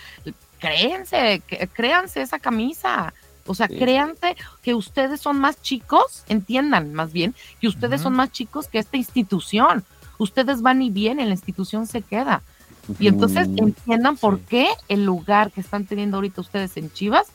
créense, 0.60 1.42
créanse 1.74 2.22
esa 2.22 2.40
camisa. 2.40 3.14
O 3.48 3.54
sea, 3.54 3.68
créanse 3.68 4.36
que 4.64 4.74
ustedes 4.74 5.22
son 5.22 5.40
más 5.40 5.62
chicos, 5.62 6.24
entiendan 6.28 6.94
más 6.94 7.14
bien, 7.14 7.36
que 7.62 7.68
ustedes 7.68 8.02
son 8.02 8.14
más 8.14 8.32
chicos 8.32 8.68
que 8.68 8.80
esta 8.80 8.98
institución. 8.98 9.84
Ustedes 10.18 10.64
van 10.64 10.82
y 10.82 10.90
vienen, 10.90 11.28
la 11.28 11.36
institución 11.36 11.86
se 11.86 12.02
queda. 12.02 12.42
Y 13.00 13.08
entonces 13.08 13.48
entiendan 13.56 14.18
por 14.18 14.40
qué 14.40 14.68
el 14.88 15.06
lugar 15.06 15.52
que 15.52 15.62
están 15.62 15.86
teniendo 15.86 16.18
ahorita 16.18 16.42
ustedes 16.42 16.76
en 16.78 16.92
Chivas, 16.92 17.28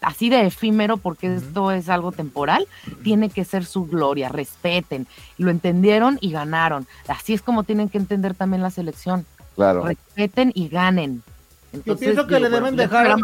así 0.00 0.28
de 0.28 0.46
efímero, 0.46 0.98
porque 0.98 1.36
esto 1.36 1.70
es 1.72 1.88
algo 1.88 2.12
temporal, 2.12 2.66
tiene 3.02 3.30
que 3.30 3.44
ser 3.44 3.64
su 3.64 3.86
gloria. 3.86 4.28
Respeten. 4.28 5.06
Lo 5.38 5.50
entendieron 5.50 6.18
y 6.20 6.30
ganaron. 6.30 6.86
Así 7.06 7.34
es 7.34 7.42
como 7.42 7.64
tienen 7.64 7.88
que 7.88 7.98
entender 7.98 8.34
también 8.34 8.62
la 8.62 8.70
selección. 8.70 9.26
Claro. 9.54 9.84
Respeten 9.84 10.52
y 10.54 10.68
ganen. 10.68 11.22
Yo 11.84 11.96
pienso 11.96 12.26
que 12.26 12.40
le 12.40 12.48
deben 12.48 12.76
dejar 12.76 13.16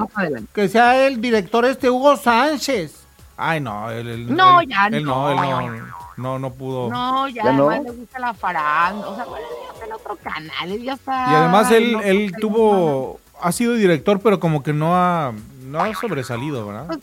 que 0.53 0.69
sea 0.69 1.07
el 1.07 1.21
director 1.21 1.65
este 1.65 1.91
Hugo 1.91 2.17
Sánchez. 2.17 3.05
Ay, 3.37 3.61
no, 3.61 3.91
él, 3.91 4.35
no, 4.35 4.63
ya 4.63 4.89
no, 4.91 5.35
no, 5.35 5.71
no, 6.17 6.39
no, 6.39 6.53
pudo. 6.53 6.89
No, 6.89 7.29
ya, 7.29 7.43
además 7.43 7.83
le 7.83 7.91
gusta 7.91 8.19
la 8.21 8.33
faranda, 8.33 9.09
o 9.09 9.15
sea, 9.17 9.25
bueno, 9.25 9.47
en 9.85 9.93
otro 9.93 10.17
canal, 10.17 10.71
él 10.71 10.83
ya 10.83 10.93
está. 10.93 11.33
Y 11.33 11.35
además 11.35 11.71
él, 11.73 11.97
él 12.05 12.33
tuvo, 12.41 13.19
ha 13.41 13.51
sido 13.51 13.75
director, 13.75 14.21
pero 14.21 14.39
como 14.39 14.63
que 14.63 14.73
no 14.73 14.95
ha, 14.95 15.33
no 15.65 15.81
ha 15.81 15.93
sobresalido, 15.95 16.67
¿verdad? 16.67 16.87
Pues, 16.87 17.01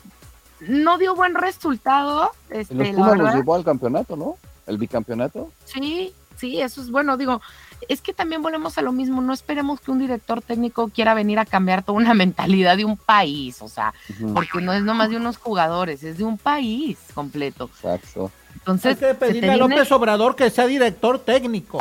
no 0.61 0.97
dio 0.97 1.15
buen 1.15 1.35
resultado. 1.35 2.31
Este, 2.49 2.75
los 2.75 2.89
Pumas 2.89 3.17
los 3.17 3.35
llevó 3.35 3.55
al 3.55 3.65
campeonato, 3.65 4.15
¿no? 4.15 4.37
El 4.67 4.77
bicampeonato. 4.77 5.51
Sí, 5.65 6.13
sí, 6.37 6.61
eso 6.61 6.81
es 6.81 6.91
bueno, 6.91 7.17
digo, 7.17 7.41
es 7.87 8.01
que 8.01 8.13
también 8.13 8.41
volvemos 8.41 8.77
a 8.77 8.81
lo 8.81 8.91
mismo, 8.91 9.21
no 9.21 9.33
esperemos 9.33 9.81
que 9.81 9.91
un 9.91 9.99
director 9.99 10.41
técnico 10.41 10.89
quiera 10.89 11.13
venir 11.13 11.39
a 11.39 11.45
cambiar 11.45 11.83
toda 11.83 11.97
una 11.97 12.13
mentalidad 12.13 12.77
de 12.77 12.85
un 12.85 12.97
país, 12.97 13.61
o 13.61 13.67
sea, 13.67 13.93
porque 14.33 14.61
no 14.61 14.73
es 14.73 14.83
nomás 14.83 15.09
de 15.09 15.17
unos 15.17 15.37
jugadores, 15.37 16.03
es 16.03 16.17
de 16.17 16.23
un 16.23 16.37
país 16.37 16.97
completo. 17.13 17.65
Exacto. 17.65 18.31
Entonces, 18.55 19.01
hay 19.01 19.09
que 19.09 19.15
pedirle 19.15 19.51
a 19.51 19.57
López 19.57 19.91
Obrador 19.91 20.35
que 20.35 20.49
sea 20.49 20.67
director 20.67 21.19
técnico. 21.19 21.79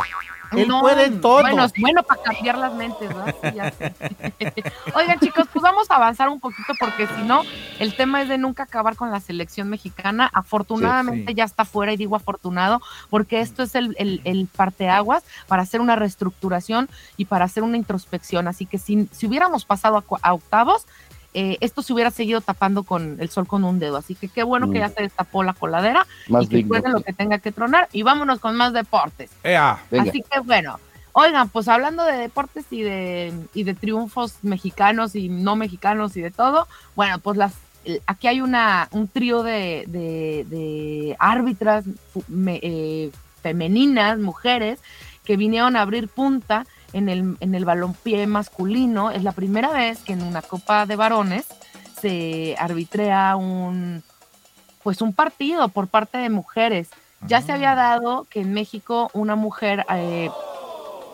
Él 0.53 0.69
puede 0.81 1.11
todo. 1.11 1.43
Bueno, 1.43 1.67
bueno 1.79 2.03
para 2.03 2.23
cambiar 2.23 2.59
las 2.59 2.75
mentes, 2.75 3.11
¿no? 3.11 3.25
Oigan, 4.95 5.21
chicos, 5.21 5.47
pues 5.53 5.63
vamos 5.63 5.91
a 5.91 5.97
avanzar 5.97 6.29
un 6.29 6.41
poquito 6.41 6.73
porque 6.79 7.07
si 7.07 7.23
no, 7.23 7.43
el 7.79 7.95
tema 7.95 8.23
es 8.23 8.29
de 8.29 8.39
nunca 8.39 8.65
acabar 8.65 8.97
con 8.97 9.11
la 9.11 9.21
selección 9.21 9.69
mexicana. 9.69 10.31
Afortunadamente 10.33 11.35
ya 11.35 11.45
está 11.45 11.65
fuera 11.65 11.93
y 11.93 11.97
digo 11.97 12.17
afortunado 12.17 12.81
porque 13.09 13.41
esto 13.41 13.63
es 13.63 13.75
el, 13.75 13.95
el, 13.99 14.21
el, 14.25 14.49
parteaguas 14.49 15.25
para 15.47 15.63
hacer 15.63 15.81
una 15.81 15.97
reestructuración 15.97 16.89
y 17.17 17.27
para 17.27 17.45
hacer 17.45 17.63
una 17.63 17.77
introspección. 17.77 18.49
Así 18.49 18.67
que 18.67 18.79
si, 18.79 19.09
si 19.13 19.27
hubiéramos 19.27 19.65
pasado 19.65 20.05
a 20.23 20.35
octavos, 20.35 20.87
eh, 21.35 21.59
esto 21.61 21.83
se 21.83 21.93
hubiera 21.93 22.11
seguido 22.11 22.41
tapando 22.41 22.83
con 22.83 23.19
el 23.21 23.31
sol 23.31 23.47
con 23.47 23.65
un 23.65 23.79
dedo. 23.79 23.97
Así 23.97 24.15
que 24.15 24.29
qué 24.29 24.43
bueno 24.43 24.71
que 24.71 24.79
ya 24.79 24.89
mm. 24.89 24.95
se 24.95 25.03
destapó 25.03 25.43
la 25.43 25.53
coladera 25.53 26.07
y 26.29 26.47
que 26.47 26.89
lo 26.89 27.01
que 27.01 27.13
tenga 27.13 27.39
que 27.39 27.53
tronar. 27.53 27.89
Y 27.93 28.03
vámonos 28.03 28.41
con 28.41 28.57
más 28.57 28.73
deportes. 28.73 29.31
Así 29.91 30.23
que 30.23 30.41
bueno. 30.41 30.79
Oigan, 31.13 31.49
pues 31.49 31.67
hablando 31.67 32.05
de 32.05 32.17
deportes 32.17 32.67
y 32.71 32.83
de, 32.83 33.33
y 33.53 33.65
de 33.65 33.75
triunfos 33.75 34.37
mexicanos 34.43 35.17
y 35.17 35.29
no 35.29 35.57
mexicanos 35.57 36.17
y 36.17 36.21
de 36.21 36.31
todo, 36.31 36.69
bueno, 36.95 37.19
pues 37.19 37.37
las 37.37 37.53
aquí 38.07 38.29
hay 38.29 38.41
una 38.41 38.89
un 38.93 39.09
trío 39.09 39.43
de, 39.43 39.85
de, 39.89 41.17
árbitras 41.19 41.85
eh, 42.47 43.11
femeninas, 43.43 44.19
mujeres, 44.19 44.79
que 45.25 45.37
vinieron 45.37 45.77
a 45.77 45.83
abrir 45.83 46.09
punta 46.09 46.67
en 46.93 47.09
el, 47.09 47.37
en 47.41 47.55
el 47.55 47.65
balompié 47.65 48.27
masculino. 48.27 49.11
Es 49.11 49.23
la 49.23 49.33
primera 49.33 49.71
vez 49.71 49.99
que 50.01 50.13
en 50.13 50.23
una 50.23 50.43
Copa 50.43 50.87
de 50.87 50.97
Varones 50.97 51.47
se 52.01 52.57
arbitrea 52.59 53.37
un, 53.37 54.03
pues 54.83 55.03
un 55.03 55.13
partido 55.13 55.69
por 55.69 55.89
parte 55.89 56.19
de 56.19 56.31
mujeres. 56.31 56.89
Ya 57.27 57.43
se 57.43 57.53
había 57.53 57.73
ah. 57.73 57.77
dado 57.77 58.27
que 58.31 58.41
en 58.41 58.53
México 58.53 59.11
una 59.13 59.37
mujer 59.37 59.85
eh, 59.91 60.31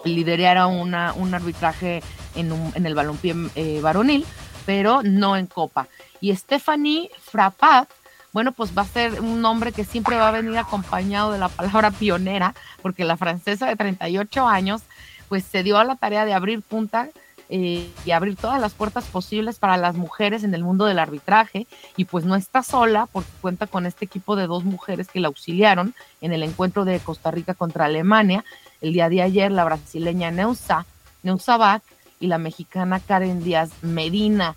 liderara 0.05 0.66
una, 0.68 1.12
un 1.14 1.35
arbitraje 1.35 2.03
en, 2.35 2.53
un, 2.53 2.72
en 2.74 2.87
el 2.87 2.95
balompié 2.95 3.35
eh, 3.55 3.81
varonil, 3.83 4.24
pero 4.64 5.03
no 5.03 5.37
en 5.37 5.47
Copa. 5.47 5.89
Y 6.20 6.35
Stephanie 6.35 7.11
Frapat, 7.20 7.89
bueno, 8.33 8.53
pues 8.53 8.77
va 8.77 8.83
a 8.83 8.87
ser 8.87 9.20
un 9.20 9.41
nombre 9.41 9.72
que 9.72 9.85
siempre 9.85 10.16
va 10.16 10.29
a 10.29 10.33
venir 10.33 10.57
acompañado 10.59 11.33
de 11.33 11.39
la 11.39 11.49
palabra 11.49 11.91
pionera, 11.91 12.55
porque 12.83 13.05
la 13.05 13.16
francesa 13.16 13.66
de 13.66 13.77
38 13.77 14.47
años 14.47 14.83
pues 15.29 15.45
se 15.45 15.62
dio 15.62 15.79
a 15.79 15.85
la 15.85 15.97
tarea 15.97 16.24
de 16.24 16.35
abrir 16.35 16.62
punta 16.62 17.09
eh, 17.49 17.89
y 18.05 18.11
abrir 18.11 18.37
todas 18.37 18.61
las 18.61 18.74
puertas 18.74 19.05
posibles 19.05 19.59
para 19.59 19.77
las 19.77 19.95
mujeres 19.95 20.43
en 20.43 20.53
el 20.55 20.64
mundo 20.64 20.85
del 20.85 20.99
arbitraje 20.99 21.66
y 21.97 22.05
pues 22.07 22.24
no 22.24 22.35
está 22.35 22.62
sola 22.62 23.07
porque 23.12 23.31
cuenta 23.41 23.68
con 23.68 23.87
este 23.87 24.05
equipo 24.05 24.35
de 24.35 24.49
dos 24.49 24.64
mujeres 24.64 25.09
que 25.09 25.20
la 25.20 25.29
auxiliaron 25.29 25.95
en 26.20 26.33
el 26.33 26.43
encuentro 26.43 26.85
de 26.85 26.99
Costa 26.99 27.31
Rica 27.31 27.55
contra 27.55 27.85
Alemania. 27.85 28.45
El 28.81 28.93
día 28.93 29.09
de 29.09 29.22
ayer 29.22 29.53
la 29.53 29.64
brasileña 29.64 30.31
Neusa 30.31 30.87
Neusa 31.22 31.83
y 32.18 32.27
la 32.27 32.39
mexicana 32.39 33.01
Karen 33.01 33.45
Díaz 33.45 33.70
Medina 33.83 34.57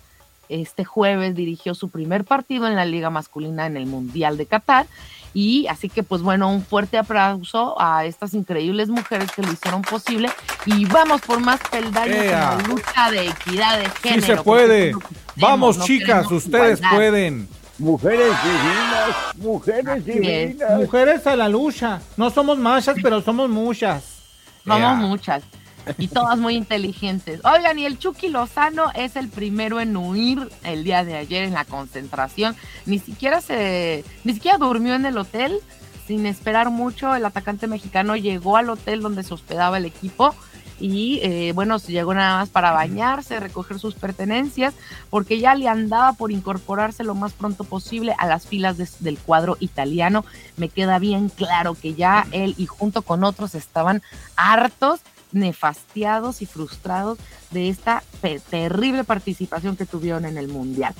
este 0.50 0.84
jueves 0.84 1.34
dirigió 1.34 1.74
su 1.74 1.88
primer 1.88 2.24
partido 2.24 2.66
en 2.66 2.76
la 2.76 2.84
liga 2.84 3.08
masculina 3.08 3.66
en 3.66 3.76
el 3.76 3.86
Mundial 3.86 4.36
de 4.36 4.46
Qatar 4.46 4.86
y 5.32 5.66
así 5.68 5.88
que, 5.88 6.02
pues 6.02 6.22
bueno, 6.22 6.50
un 6.50 6.62
fuerte 6.62 6.98
aplauso 6.98 7.80
a 7.80 8.04
estas 8.04 8.34
increíbles 8.34 8.88
mujeres 8.88 9.30
que 9.30 9.42
lo 9.42 9.52
hicieron 9.52 9.82
posible. 9.82 10.28
Y 10.66 10.84
vamos 10.86 11.20
por 11.20 11.40
más 11.40 11.60
peldaños 11.70 12.16
en 12.16 12.30
la 12.32 12.58
lucha 12.66 13.10
de 13.10 13.28
equidad 13.28 13.78
de 13.78 13.88
género. 13.90 14.22
Sí 14.22 14.26
se 14.26 14.36
puede. 14.42 14.92
Vamos, 15.36 15.84
chicas, 15.84 16.30
ustedes 16.30 16.80
pueden. 16.92 17.48
Mujeres 17.78 18.34
divinas, 18.42 19.36
mujeres 19.36 20.04
divinas. 20.04 20.78
Mujeres 20.78 21.26
a 21.26 21.36
la 21.36 21.48
lucha. 21.48 22.00
No 22.16 22.28
somos 22.30 22.58
machas, 22.58 22.96
pero 23.02 23.22
somos 23.22 23.48
muchas. 23.48 24.04
Somos 24.66 24.96
muchas 24.96 25.42
y 25.98 26.08
todas 26.08 26.38
muy 26.38 26.54
inteligentes. 26.54 27.40
Oigan, 27.44 27.78
y 27.78 27.86
el 27.86 27.98
Chucky 27.98 28.28
Lozano 28.28 28.90
es 28.94 29.16
el 29.16 29.28
primero 29.28 29.80
en 29.80 29.96
huir 29.96 30.48
el 30.64 30.84
día 30.84 31.04
de 31.04 31.16
ayer 31.16 31.44
en 31.44 31.54
la 31.54 31.64
concentración. 31.64 32.56
Ni 32.86 32.98
siquiera 32.98 33.40
se, 33.40 34.04
ni 34.24 34.34
siquiera 34.34 34.58
durmió 34.58 34.94
en 34.94 35.06
el 35.06 35.18
hotel, 35.18 35.58
sin 36.06 36.26
esperar 36.26 36.70
mucho. 36.70 37.14
El 37.14 37.24
atacante 37.24 37.66
mexicano 37.66 38.16
llegó 38.16 38.56
al 38.56 38.70
hotel 38.70 39.00
donde 39.00 39.22
se 39.22 39.34
hospedaba 39.34 39.78
el 39.78 39.84
equipo 39.84 40.34
y 40.80 41.20
eh, 41.22 41.52
bueno, 41.54 41.76
llegó 41.76 42.14
nada 42.14 42.38
más 42.38 42.48
para 42.48 42.72
bañarse, 42.72 43.38
recoger 43.38 43.78
sus 43.78 43.94
pertenencias, 43.94 44.74
porque 45.10 45.38
ya 45.38 45.54
le 45.54 45.68
andaba 45.68 46.14
por 46.14 46.32
incorporarse 46.32 47.04
lo 47.04 47.14
más 47.14 47.34
pronto 47.34 47.64
posible 47.64 48.14
a 48.18 48.26
las 48.26 48.46
filas 48.46 48.78
del 49.00 49.18
cuadro 49.18 49.56
italiano. 49.60 50.24
Me 50.56 50.70
queda 50.70 50.98
bien 50.98 51.28
claro 51.28 51.74
que 51.74 51.94
ya 51.94 52.26
él 52.32 52.54
y 52.56 52.66
junto 52.66 53.02
con 53.02 53.24
otros 53.24 53.54
estaban 53.54 54.02
hartos 54.36 55.00
nefastiados 55.32 56.42
y 56.42 56.46
frustrados 56.46 57.18
de 57.50 57.68
esta 57.68 58.02
terrible 58.50 59.04
participación 59.04 59.76
que 59.76 59.86
tuvieron 59.86 60.24
en 60.24 60.38
el 60.38 60.48
Mundial. 60.48 60.94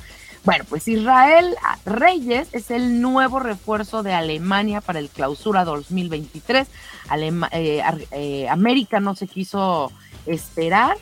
Bueno, 0.45 0.64
pues 0.68 0.89
Israel 0.89 1.55
Reyes 1.85 2.49
es 2.53 2.70
el 2.70 3.03
nuevo 3.03 3.41
refuerzo 3.41 4.03
de 4.03 4.14
Alemania 4.14 4.81
para 4.81 4.99
el 4.99 5.11
clausura 5.11 5.64
2023. 5.64 6.66
Eh, 7.53 7.83
eh, 8.12 8.49
América 8.49 9.01
no 9.01 9.14
se 9.14 9.26
quiso 9.26 9.93
esperar. 10.26 10.97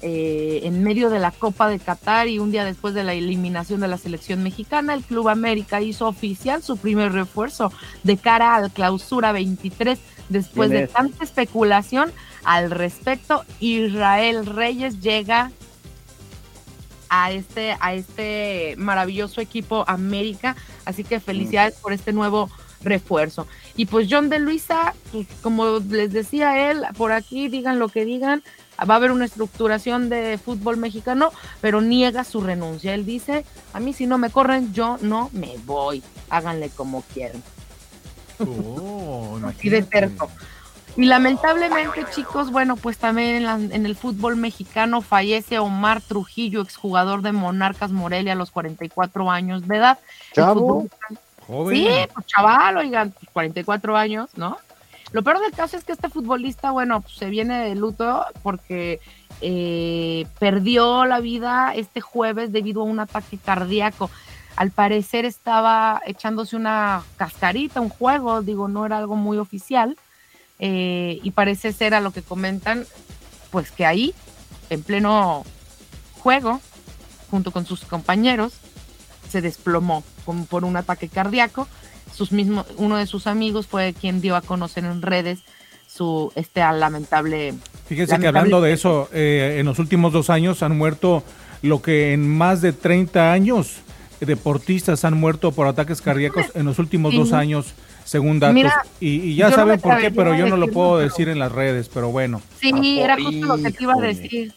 Eh, 0.00 0.60
en 0.62 0.84
medio 0.84 1.10
de 1.10 1.18
la 1.18 1.32
Copa 1.32 1.68
de 1.68 1.80
Qatar 1.80 2.28
y 2.28 2.38
un 2.38 2.52
día 2.52 2.64
después 2.64 2.94
de 2.94 3.02
la 3.02 3.14
eliminación 3.14 3.80
de 3.80 3.88
la 3.88 3.98
selección 3.98 4.44
mexicana, 4.44 4.94
el 4.94 5.02
Club 5.02 5.28
América 5.28 5.80
hizo 5.80 6.06
oficial 6.06 6.62
su 6.62 6.76
primer 6.76 7.12
refuerzo 7.12 7.72
de 8.04 8.16
cara 8.16 8.54
al 8.54 8.70
clausura 8.70 9.32
23. 9.32 9.98
Después 10.28 10.70
de 10.70 10.86
tanta 10.86 11.24
especulación 11.24 12.12
al 12.48 12.70
respecto, 12.70 13.44
Israel 13.60 14.46
Reyes 14.46 15.02
llega 15.02 15.52
a 17.10 17.30
este, 17.30 17.76
a 17.78 17.92
este 17.92 18.74
maravilloso 18.78 19.42
equipo 19.42 19.84
América. 19.86 20.56
Así 20.86 21.04
que 21.04 21.20
felicidades 21.20 21.74
por 21.74 21.92
este 21.92 22.14
nuevo 22.14 22.48
refuerzo. 22.80 23.46
Y 23.76 23.84
pues 23.84 24.08
John 24.10 24.30
de 24.30 24.38
Luisa, 24.38 24.94
pues, 25.12 25.26
como 25.42 25.78
les 25.90 26.10
decía 26.10 26.70
él, 26.70 26.84
por 26.96 27.12
aquí 27.12 27.48
digan 27.48 27.78
lo 27.78 27.90
que 27.90 28.06
digan, 28.06 28.42
va 28.80 28.94
a 28.94 28.96
haber 28.96 29.12
una 29.12 29.26
estructuración 29.26 30.08
de 30.08 30.38
fútbol 30.42 30.78
mexicano, 30.78 31.32
pero 31.60 31.82
niega 31.82 32.24
su 32.24 32.40
renuncia. 32.40 32.94
Él 32.94 33.04
dice, 33.04 33.44
a 33.74 33.80
mí 33.80 33.92
si 33.92 34.06
no 34.06 34.16
me 34.16 34.30
corren, 34.30 34.72
yo 34.72 34.96
no 35.02 35.28
me 35.34 35.58
voy. 35.66 36.02
Háganle 36.30 36.70
como 36.70 37.02
quieran. 37.12 37.42
Oh, 38.38 39.38
Así 39.44 39.68
de 39.68 39.82
terco. 39.82 40.30
Y 40.98 41.04
lamentablemente, 41.04 42.04
chicos, 42.12 42.50
bueno, 42.50 42.74
pues 42.74 42.98
también 42.98 43.46
en, 43.46 43.86
el 43.86 43.94
fútbol 43.94 44.34
mexicano 44.34 45.00
fallece 45.00 45.60
Omar 45.60 46.00
Trujillo, 46.00 46.60
exjugador 46.60 47.22
de 47.22 47.30
Monarcas 47.30 47.92
Morelia 47.92 48.32
a 48.32 48.34
los 48.34 48.50
44 48.50 49.30
años 49.30 49.68
de 49.68 49.76
edad. 49.76 50.00
Chavo. 50.32 50.88
Sí, 51.70 51.88
pues 52.12 52.26
chaval, 52.26 52.78
oigan, 52.78 53.14
44 53.32 53.92
pues, 53.92 54.02
años, 54.02 54.28
¿no? 54.34 54.58
Lo 55.12 55.22
peor 55.22 55.38
del 55.38 55.52
caso 55.52 55.76
es 55.76 55.84
que 55.84 55.92
este 55.92 56.08
futbolista, 56.08 56.72
bueno, 56.72 57.00
pues, 57.00 57.14
se 57.14 57.26
viene 57.26 57.68
de 57.68 57.76
luto 57.76 58.26
porque 58.42 58.98
eh, 59.40 60.26
perdió 60.40 61.04
la 61.04 61.20
vida 61.20 61.76
este 61.76 62.00
jueves 62.00 62.50
debido 62.50 62.80
a 62.80 62.86
un 62.86 62.98
ataque 62.98 63.38
cardíaco. 63.38 64.10
Al 64.56 64.72
parecer 64.72 65.26
estaba 65.26 66.02
echándose 66.06 66.56
una 66.56 67.04
cascarita, 67.16 67.80
un 67.80 67.88
juego, 67.88 68.42
digo, 68.42 68.66
no 68.66 68.84
era 68.84 68.98
algo 68.98 69.14
muy 69.14 69.38
oficial 69.38 69.96
eh, 70.58 71.20
y 71.22 71.30
parece 71.30 71.72
ser 71.72 71.94
a 71.94 72.00
lo 72.00 72.10
que 72.10 72.22
comentan, 72.22 72.86
pues 73.50 73.70
que 73.70 73.86
ahí, 73.86 74.14
en 74.70 74.82
pleno 74.82 75.44
juego, 76.18 76.60
junto 77.30 77.50
con 77.50 77.66
sus 77.66 77.84
compañeros, 77.84 78.54
se 79.28 79.40
desplomó 79.40 80.02
por 80.48 80.64
un 80.64 80.76
ataque 80.76 81.08
cardíaco. 81.08 81.68
Sus 82.14 82.32
mismos, 82.32 82.66
uno 82.76 82.96
de 82.96 83.06
sus 83.06 83.26
amigos 83.26 83.66
fue 83.66 83.94
quien 83.98 84.20
dio 84.20 84.34
a 84.36 84.40
conocer 84.40 84.84
en 84.84 85.02
redes 85.02 85.40
su 85.86 86.32
este 86.34 86.60
lamentable. 86.60 87.54
Fíjese 87.86 88.18
que 88.18 88.26
hablando 88.26 88.60
de 88.60 88.72
eso, 88.72 89.08
eh, 89.12 89.56
en 89.58 89.66
los 89.66 89.78
últimos 89.78 90.12
dos 90.12 90.28
años 90.28 90.62
han 90.62 90.76
muerto 90.76 91.22
lo 91.62 91.80
que 91.82 92.12
en 92.12 92.28
más 92.28 92.60
de 92.60 92.72
30 92.72 93.32
años 93.32 93.78
deportistas 94.20 95.04
han 95.04 95.18
muerto 95.18 95.52
por 95.52 95.66
ataques 95.66 96.00
cardíacos 96.00 96.46
en 96.54 96.66
los 96.66 96.78
últimos 96.78 97.14
dos 97.14 97.32
años 97.32 97.74
según 98.08 98.40
datos. 98.40 98.72
y, 99.00 99.34
ya 99.34 99.52
saben 99.52 99.78
por 99.78 99.98
qué, 99.98 100.10
pero 100.10 100.34
yo 100.34 100.48
no 100.48 100.56
lo 100.56 100.68
puedo 100.68 100.96
decir 100.96 101.28
en 101.28 101.38
las 101.38 101.52
redes, 101.52 101.90
pero 101.92 102.10
bueno. 102.10 102.40
Sí, 102.58 103.00
era 103.00 103.16
justo 103.16 103.46
lo 103.46 103.62
que 103.62 103.70
te 103.70 103.82
iba 103.82 103.92
a 103.92 104.00
decir. 104.00 104.54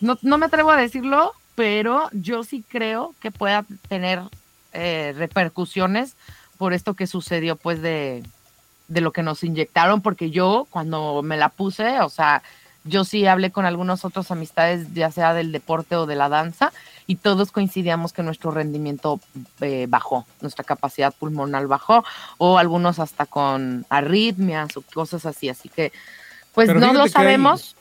No, 0.00 0.16
no 0.22 0.38
me 0.38 0.46
atrevo 0.46 0.70
a 0.70 0.76
decirlo, 0.76 1.32
pero 1.56 2.08
yo 2.12 2.44
sí 2.44 2.64
creo 2.68 3.12
que 3.20 3.32
pueda 3.32 3.64
tener 3.88 4.22
eh, 4.72 5.12
repercusiones 5.16 6.14
por 6.56 6.72
esto 6.72 6.94
que 6.94 7.08
sucedió, 7.08 7.56
pues, 7.56 7.82
de, 7.82 8.22
de 8.86 9.00
lo 9.00 9.12
que 9.12 9.24
nos 9.24 9.42
inyectaron, 9.42 10.00
porque 10.00 10.30
yo 10.30 10.68
cuando 10.70 11.20
me 11.24 11.36
la 11.36 11.48
puse, 11.48 11.98
o 12.00 12.08
sea, 12.08 12.44
yo 12.84 13.02
sí 13.02 13.26
hablé 13.26 13.50
con 13.50 13.66
algunos 13.66 14.04
otros 14.04 14.30
amistades, 14.30 14.86
ya 14.94 15.10
sea 15.10 15.34
del 15.34 15.50
deporte 15.50 15.96
o 15.96 16.06
de 16.06 16.14
la 16.14 16.28
danza, 16.28 16.72
y 17.06 17.16
todos 17.16 17.52
coincidíamos 17.52 18.12
que 18.12 18.22
nuestro 18.22 18.50
rendimiento 18.50 19.20
eh, 19.60 19.86
bajó, 19.88 20.26
nuestra 20.40 20.64
capacidad 20.64 21.12
pulmonar 21.12 21.66
bajó, 21.66 22.04
o 22.38 22.58
algunos 22.58 22.98
hasta 22.98 23.26
con 23.26 23.86
arritmias 23.88 24.76
o 24.76 24.82
cosas 24.82 25.26
así. 25.26 25.48
Así 25.48 25.68
que, 25.68 25.92
pues 26.54 26.72
no 26.74 26.92
lo 26.92 27.06
sabemos. 27.08 27.76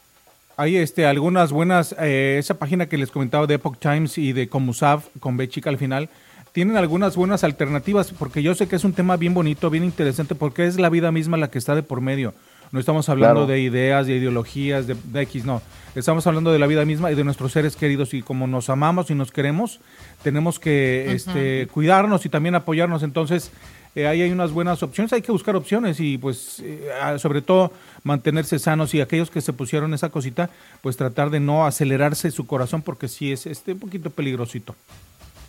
Hay, 0.56 0.78
este, 0.78 1.08
algunas 1.08 1.52
buenas, 1.52 1.96
eh, 2.00 2.36
esa 2.38 2.56
página 2.56 2.88
que 2.88 2.98
les 2.98 3.10
comentaba 3.10 3.48
de 3.48 3.56
Epoch 3.56 3.80
Times 3.80 4.18
y 4.18 4.34
de 4.34 4.50
Comusav, 4.50 5.02
con 5.20 5.36
B 5.36 5.50
chica 5.50 5.70
al 5.70 5.80
final, 5.80 6.10
tienen 6.52 6.78
algunas 6.78 7.16
buenas 7.16 7.44
alternativas, 7.44 8.12
porque 8.12 8.44
yo 8.44 8.54
sé 8.54 8.68
que 8.68 8.76
es 8.76 8.84
un 8.84 8.94
tema 8.94 9.18
bien 9.18 9.34
bonito, 9.34 9.72
bien 9.72 9.84
interesante, 9.84 10.36
porque 10.36 10.68
es 10.68 10.80
la 10.80 10.90
vida 10.90 11.12
misma 11.12 11.38
la 11.38 11.50
que 11.50 11.58
está 11.58 11.74
de 11.74 11.82
por 11.82 12.02
medio. 12.02 12.36
No 12.74 12.80
estamos 12.80 13.08
hablando 13.08 13.46
de 13.46 13.60
ideas, 13.60 14.08
de 14.08 14.16
ideologías, 14.16 14.88
de, 14.88 14.96
X, 15.22 15.46
no. 15.46 15.62
Estamos 15.94 16.26
hablando 16.26 16.52
de 16.52 16.58
la 16.58 16.66
vida 16.66 16.84
misma 16.86 17.12
y 17.12 17.16
de 17.16 17.24
nuestros 17.24 17.52
seres 17.52 17.76
queridos. 17.76 18.16
Y 18.16 18.24
como 18.24 18.48
nos 18.48 18.68
amamos 18.72 19.12
y 19.12 19.14
nos 19.14 19.32
queremos, 19.32 19.80
tenemos 20.24 20.60
que 20.60 21.14
este, 21.14 21.68
cuidarnos 21.68 22.26
y 22.26 22.30
también 22.30 22.56
apoyarnos. 22.56 23.04
Entonces, 23.04 23.52
eh, 23.94 24.08
ahí 24.08 24.24
hay 24.24 24.32
unas 24.32 24.52
buenas 24.52 24.82
opciones, 24.82 25.14
hay 25.14 25.22
que 25.22 25.32
buscar 25.32 25.56
opciones 25.56 26.00
y 26.00 26.18
pues 26.18 26.64
eh, 26.64 26.90
sobre 27.20 27.44
todo 27.44 27.72
mantenerse 28.02 28.58
sanos. 28.58 28.96
Y 28.96 29.02
aquellos 29.02 29.30
que 29.30 29.42
se 29.42 29.54
pusieron 29.54 29.94
esa 29.94 30.10
cosita, 30.10 30.50
pues 30.82 30.98
tratar 30.98 31.30
de 31.30 31.40
no 31.40 31.68
acelerarse 31.68 32.32
su 32.32 32.48
corazón 32.48 32.82
porque 32.82 33.08
sí 33.08 33.32
es 33.32 33.46
este 33.46 33.74
un 33.74 33.80
poquito 33.82 34.10
peligrosito 34.10 34.76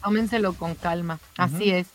tómenselo 0.05 0.53
con 0.53 0.75
calma. 0.75 1.19
Así 1.39 1.71
es. 1.71 1.89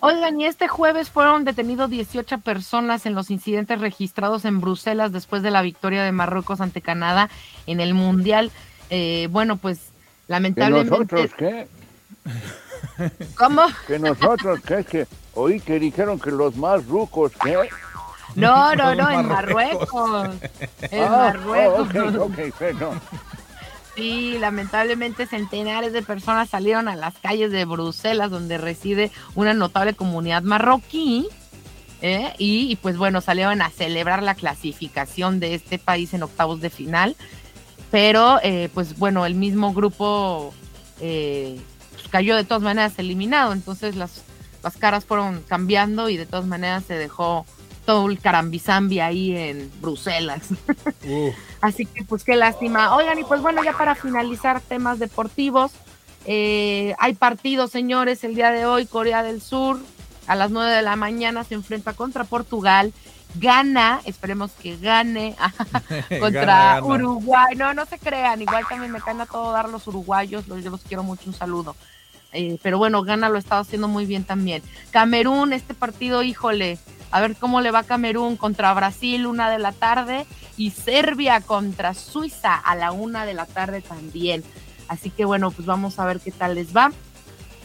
Oigan, 0.00 0.38
y 0.40 0.44
este 0.44 0.68
jueves 0.68 1.10
fueron 1.10 1.44
detenidos 1.44 1.88
18 1.90 2.38
personas 2.38 3.06
en 3.06 3.14
los 3.14 3.30
incidentes 3.30 3.80
registrados 3.80 4.44
en 4.44 4.60
Bruselas 4.60 5.10
después 5.10 5.42
de 5.42 5.50
la 5.50 5.62
victoria 5.62 6.04
de 6.04 6.12
Marruecos 6.12 6.60
ante 6.60 6.82
Canadá 6.82 7.30
en 7.66 7.80
el 7.80 7.94
Mundial. 7.94 8.52
Eh, 8.90 9.28
bueno, 9.30 9.56
pues 9.56 9.80
lamentablemente. 10.28 10.90
nosotros 10.90 11.30
qué? 11.36 11.66
¿Cómo? 13.36 13.62
Que 13.86 13.98
nosotros 13.98 14.60
qué? 14.60 14.84
Que 14.84 15.06
oí 15.32 15.58
que 15.58 15.78
dijeron 15.80 16.20
que 16.20 16.30
los 16.30 16.56
más 16.56 16.86
rucos 16.86 17.32
qué? 17.42 17.56
No, 18.36 18.74
no, 18.76 18.94
no, 18.94 19.10
en 19.10 19.26
Marruecos. 19.26 20.30
En 20.82 21.02
ah, 21.02 21.32
Marruecos. 21.32 22.14
Oh, 22.16 22.24
okay, 22.24 22.52
perdón. 22.52 23.00
Sí, 23.94 24.38
lamentablemente 24.40 25.26
centenares 25.26 25.92
de 25.92 26.02
personas 26.02 26.50
salieron 26.50 26.88
a 26.88 26.96
las 26.96 27.14
calles 27.14 27.52
de 27.52 27.64
Bruselas, 27.64 28.30
donde 28.30 28.58
reside 28.58 29.12
una 29.34 29.54
notable 29.54 29.94
comunidad 29.94 30.42
marroquí. 30.42 31.28
¿eh? 32.02 32.34
Y, 32.38 32.76
pues 32.76 32.96
bueno, 32.96 33.20
salieron 33.20 33.62
a 33.62 33.70
celebrar 33.70 34.22
la 34.22 34.34
clasificación 34.34 35.38
de 35.38 35.54
este 35.54 35.78
país 35.78 36.12
en 36.12 36.24
octavos 36.24 36.60
de 36.60 36.70
final. 36.70 37.16
Pero 37.92 38.40
eh, 38.42 38.68
pues 38.74 38.98
bueno, 38.98 39.24
el 39.24 39.36
mismo 39.36 39.72
grupo 39.72 40.52
eh, 41.00 41.60
pues, 41.92 42.08
cayó 42.08 42.34
de 42.34 42.44
todas 42.44 42.62
maneras 42.62 42.98
eliminado. 42.98 43.52
Entonces 43.52 43.94
las, 43.94 44.22
las 44.64 44.76
caras 44.76 45.04
fueron 45.04 45.42
cambiando 45.46 46.08
y 46.08 46.16
de 46.16 46.26
todas 46.26 46.46
maneras 46.46 46.82
se 46.88 46.94
dejó 46.94 47.46
todo 47.86 48.10
el 48.10 48.18
carambizambi 48.18 49.00
ahí 49.00 49.36
en 49.36 49.70
Bruselas. 49.80 50.48
Así 51.64 51.86
que 51.86 52.04
pues 52.04 52.24
qué 52.24 52.36
lástima. 52.36 52.94
Oigan, 52.94 53.18
y 53.18 53.24
pues 53.24 53.40
bueno, 53.40 53.64
ya 53.64 53.72
para 53.72 53.94
finalizar 53.94 54.60
temas 54.60 54.98
deportivos, 54.98 55.72
eh, 56.26 56.94
hay 56.98 57.14
partidos, 57.14 57.70
señores, 57.70 58.22
el 58.22 58.34
día 58.34 58.50
de 58.50 58.66
hoy, 58.66 58.84
Corea 58.84 59.22
del 59.22 59.40
Sur, 59.40 59.80
a 60.26 60.34
las 60.34 60.50
9 60.50 60.70
de 60.70 60.82
la 60.82 60.94
mañana 60.96 61.42
se 61.42 61.54
enfrenta 61.54 61.94
contra 61.94 62.24
Portugal. 62.24 62.92
Gana, 63.36 64.02
esperemos 64.04 64.50
que 64.50 64.76
gane 64.76 65.36
contra 66.20 66.84
Uruguay. 66.84 67.56
No, 67.56 67.72
no 67.72 67.86
se 67.86 67.98
crean, 67.98 68.42
igual 68.42 68.66
también 68.68 68.92
me 68.92 69.00
caen 69.00 69.22
a 69.22 69.26
todo 69.26 69.50
dar 69.50 69.70
los 69.70 69.86
uruguayos, 69.86 70.44
yo 70.44 70.70
los 70.70 70.82
quiero 70.82 71.02
mucho, 71.02 71.22
un 71.28 71.34
saludo. 71.34 71.76
Eh, 72.34 72.58
pero 72.62 72.76
bueno, 72.76 73.02
Gana 73.04 73.30
lo 73.30 73.38
estaba 73.38 73.62
haciendo 73.62 73.88
muy 73.88 74.04
bien 74.04 74.24
también. 74.24 74.62
Camerún, 74.90 75.54
este 75.54 75.72
partido, 75.72 76.22
híjole, 76.22 76.78
a 77.10 77.22
ver 77.22 77.36
cómo 77.36 77.62
le 77.62 77.70
va 77.70 77.84
Camerún 77.84 78.36
contra 78.36 78.74
Brasil 78.74 79.26
una 79.26 79.48
de 79.48 79.60
la 79.60 79.72
tarde 79.72 80.26
y 80.56 80.70
Serbia 80.70 81.40
contra 81.40 81.94
Suiza 81.94 82.54
a 82.54 82.74
la 82.74 82.92
una 82.92 83.24
de 83.24 83.34
la 83.34 83.46
tarde 83.46 83.80
también. 83.80 84.44
Así 84.88 85.10
que 85.10 85.24
bueno, 85.24 85.50
pues 85.50 85.66
vamos 85.66 85.98
a 85.98 86.04
ver 86.04 86.20
qué 86.20 86.30
tal 86.30 86.54
les 86.54 86.76
va. 86.76 86.92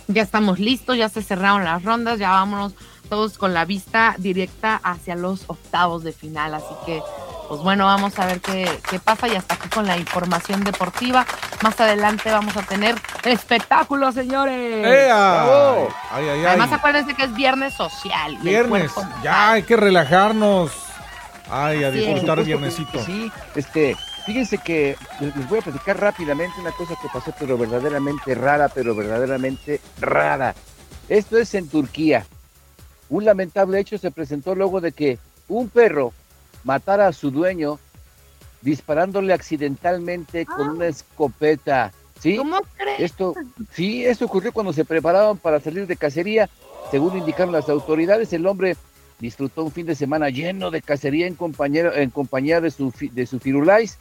Ya 0.07 0.23
estamos 0.23 0.59
listos, 0.59 0.97
ya 0.97 1.09
se 1.09 1.21
cerraron 1.21 1.63
las 1.63 1.83
rondas, 1.83 2.17
ya 2.17 2.31
vámonos 2.31 2.73
todos 3.09 3.37
con 3.37 3.53
la 3.53 3.65
vista 3.65 4.15
directa 4.17 4.79
hacia 4.83 5.15
los 5.15 5.43
octavos 5.47 6.03
de 6.03 6.13
final. 6.13 6.53
Así 6.53 6.73
que 6.85 7.01
pues 7.49 7.61
bueno, 7.61 7.85
vamos 7.85 8.17
a 8.19 8.27
ver 8.27 8.41
qué, 8.41 8.69
qué 8.89 8.99
pasa 8.99 9.27
y 9.27 9.35
hasta 9.35 9.55
aquí 9.55 9.69
con 9.69 9.87
la 9.87 9.97
información 9.97 10.63
deportiva. 10.63 11.25
Más 11.63 11.79
adelante 11.79 12.31
vamos 12.31 12.55
a 12.55 12.61
tener 12.61 12.95
espectáculos, 13.23 14.13
señores. 14.13 14.85
¡Ea! 14.85 15.41
Ay, 15.41 15.87
ay, 16.11 16.29
ay. 16.29 16.45
Además, 16.45 16.71
acuérdense 16.71 17.15
que 17.15 17.23
es 17.23 17.33
viernes 17.33 17.73
social. 17.73 18.33
y 18.33 18.49
Viernes, 18.49 18.91
ya 19.23 19.53
hay 19.53 19.63
que 19.63 19.75
relajarnos. 19.75 20.88
Ay, 21.49 21.83
a 21.83 21.91
disfrutar 21.91 22.43
viernesito. 22.43 23.03
Sí, 23.03 23.31
este, 23.55 23.95
fíjense 24.25 24.57
que 24.57 24.95
les 25.19 25.35
les 25.35 25.49
voy 25.49 25.59
a 25.59 25.63
platicar 25.63 25.99
rápidamente 25.99 26.59
una 26.59 26.71
cosa 26.71 26.95
que 27.01 27.07
pasó, 27.11 27.33
pero 27.37 27.57
verdaderamente 27.57 28.35
rara, 28.35 28.69
pero 28.69 28.95
verdaderamente 28.95 29.81
rara. 29.99 30.55
Esto 31.07 31.37
es 31.37 31.53
en 31.55 31.67
Turquía. 31.67 32.25
Un 33.09 33.25
lamentable 33.25 33.79
hecho 33.79 33.97
se 33.97 34.11
presentó 34.11 34.53
luego 34.53 34.79
de 34.81 34.91
que 34.91 35.17
un 35.47 35.69
perro 35.69 36.13
matara 36.63 37.07
a 37.07 37.13
su 37.13 37.31
dueño 37.31 37.79
disparándole 38.61 39.33
accidentalmente 39.33 40.45
con 40.45 40.69
una 40.69 40.87
escopeta. 40.87 41.91
¿Sí? 42.19 42.35
¿Cómo 42.35 42.59
crees? 42.77 42.99
Esto, 42.99 43.33
sí, 43.73 44.05
esto 44.05 44.25
ocurrió 44.25 44.51
cuando 44.51 44.73
se 44.73 44.83
preparaban 44.83 45.37
para 45.37 45.59
salir 45.59 45.87
de 45.87 45.95
cacería. 45.95 46.49
Según 46.91 47.17
indicaron 47.17 47.53
las 47.53 47.69
autoridades, 47.69 48.33
el 48.33 48.45
hombre 48.45 48.75
disfrutó 49.19 49.63
un 49.63 49.71
fin 49.71 49.85
de 49.85 49.95
semana 49.95 50.29
lleno 50.29 50.71
de 50.71 50.81
cacería 50.81 51.27
en 51.27 51.35
compañía, 51.35 51.91
en 51.95 52.09
compañía 52.09 52.61
de 52.61 52.71
su, 52.71 52.93
de 52.99 53.25
su 53.25 53.39
firulais. 53.39 53.97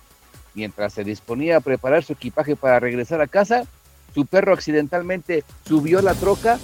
Mientras 0.54 0.92
se 0.94 1.04
disponía 1.04 1.58
a 1.58 1.60
preparar 1.60 2.02
su 2.04 2.12
equipaje 2.14 2.56
para 2.56 2.80
regresar 2.80 3.20
a 3.20 3.26
casa, 3.26 3.64
su 4.14 4.26
perro 4.26 4.52
accidentalmente 4.54 5.44
subió 5.66 6.00
la 6.02 6.14
troca, 6.14 6.58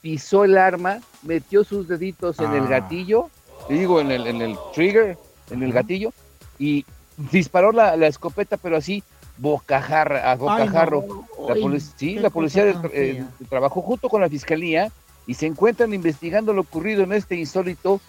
pisó 0.00 0.44
el 0.44 0.56
arma, 0.58 1.00
metió 1.22 1.64
sus 1.64 1.86
deditos 1.88 2.38
en 2.40 2.52
el 2.54 2.64
Ah. 2.64 2.68
gatillo, 2.80 3.30
digo, 3.68 4.00
en 4.00 4.10
el, 4.10 4.26
en 4.26 4.40
el 4.42 4.56
trigger, 4.74 5.16
en 5.50 5.62
el 5.62 5.72
gatillo, 5.72 6.12
y 6.58 6.84
disparó 7.32 7.72
la, 7.72 7.96
la 7.96 8.06
escopeta, 8.06 8.56
pero 8.56 8.76
así, 8.76 9.02
bocajarra, 9.36 10.30
a 10.30 10.36
bocajarro. 10.36 11.04
La 11.46 11.54
polic- 11.54 11.92
sí, 11.96 12.14
la 12.18 12.30
policía 12.30 12.80
eh, 12.92 13.24
trabajó 13.48 13.82
junto 13.82 14.08
con 14.08 14.20
la 14.20 14.28
fiscalía 14.28 14.90
y 15.28 15.34
se 15.34 15.46
encuentran 15.46 15.92
investigando 15.94 16.52
lo 16.54 16.62
ocurrido 16.62 17.04
en 17.04 17.12
este 17.12 17.36
insólito 17.36 18.00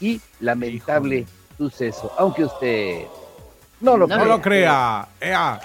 y 0.00 0.20
lamentable 0.40 1.26
suceso. 1.58 2.12
Aunque 2.16 2.44
usted 2.44 3.02
no 3.80 3.96
lo 3.96 4.06
No 4.06 4.16
No 4.16 4.22
crea. 4.22 4.36
lo 4.36 4.40
crea. 4.40 5.08
Ea. 5.20 5.60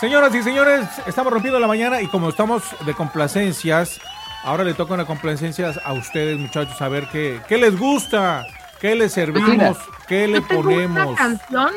Señoras 0.00 0.34
y 0.34 0.42
señores, 0.42 0.88
estamos 1.06 1.32
rompiendo 1.32 1.60
la 1.60 1.66
mañana 1.68 2.00
y 2.00 2.08
como 2.08 2.30
estamos 2.30 2.62
de 2.84 2.94
complacencias, 2.94 4.00
ahora 4.42 4.64
le 4.64 4.72
toca 4.72 4.94
una 4.94 5.04
complacencias 5.04 5.78
a 5.84 5.92
ustedes, 5.92 6.38
muchachos, 6.38 6.80
a 6.80 6.88
ver 6.88 7.08
qué, 7.12 7.40
qué 7.46 7.58
les 7.58 7.78
gusta, 7.78 8.46
qué 8.80 8.94
les 8.94 9.12
servimos, 9.12 9.76
qué 10.08 10.26
le 10.26 10.40
ponemos. 10.40 11.08
Una 11.08 11.14
canción 11.14 11.70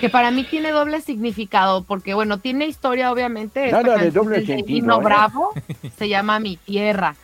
que 0.00 0.08
para 0.08 0.30
mí 0.30 0.44
tiene 0.44 0.70
doble 0.70 1.00
significado, 1.00 1.82
porque 1.82 2.14
bueno, 2.14 2.38
tiene 2.38 2.66
historia 2.66 3.10
obviamente. 3.10 3.72
Nada 3.72 3.98
de 3.98 4.12
doble 4.12 4.46
sentido, 4.46 5.00
¿eh? 5.00 5.04
Bravo, 5.04 5.50
se 5.98 6.08
llama 6.08 6.38
Mi 6.38 6.56
Tierra. 6.56 7.16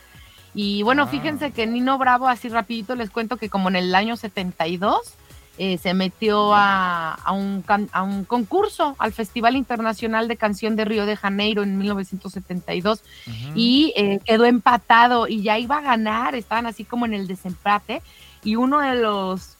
Y 0.60 0.82
bueno, 0.82 1.04
Ah. 1.04 1.06
fíjense 1.06 1.52
que 1.52 1.68
Nino 1.68 1.98
Bravo, 1.98 2.26
así 2.26 2.48
rapidito 2.48 2.96
les 2.96 3.10
cuento 3.10 3.36
que 3.36 3.48
como 3.48 3.68
en 3.68 3.76
el 3.76 3.94
año 3.94 4.16
72 4.16 5.14
eh, 5.56 5.78
se 5.78 5.94
metió 5.94 6.52
a, 6.52 7.14
a 7.14 7.30
un, 7.32 7.62
can- 7.62 7.88
a 7.92 8.02
un 8.02 8.24
concurso 8.24 8.96
al 8.98 9.12
Festival 9.12 9.54
Internacional 9.54 10.26
de 10.26 10.36
Canción 10.36 10.74
de 10.74 10.84
Río 10.84 11.06
de 11.06 11.14
Janeiro 11.16 11.62
en 11.62 11.78
1972 11.78 13.02
y 13.54 13.92
eh, 13.96 14.18
quedó 14.24 14.46
empatado 14.46 15.28
y 15.28 15.42
ya 15.42 15.58
iba 15.60 15.78
a 15.78 15.80
ganar, 15.80 16.34
estaban 16.34 16.66
así 16.66 16.84
como 16.84 17.06
en 17.06 17.14
el 17.14 17.28
desempate 17.28 18.02
y 18.42 18.56
uno 18.56 18.80
de 18.80 18.96
los 18.96 19.56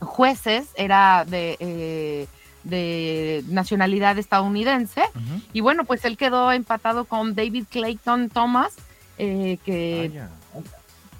jueces 0.00 0.68
era 0.76 1.24
de, 1.26 1.56
eh, 1.60 2.26
de 2.64 3.44
nacionalidad 3.48 4.18
estadounidense 4.18 5.02
y 5.52 5.60
bueno, 5.60 5.84
pues 5.84 6.04
él 6.06 6.16
quedó 6.16 6.52
empatado 6.52 7.04
con 7.04 7.34
David 7.34 7.64
Clayton 7.70 8.28
Thomas, 8.30 8.74
eh, 9.18 9.58
que 9.64 10.08
Vaya. 10.08 10.30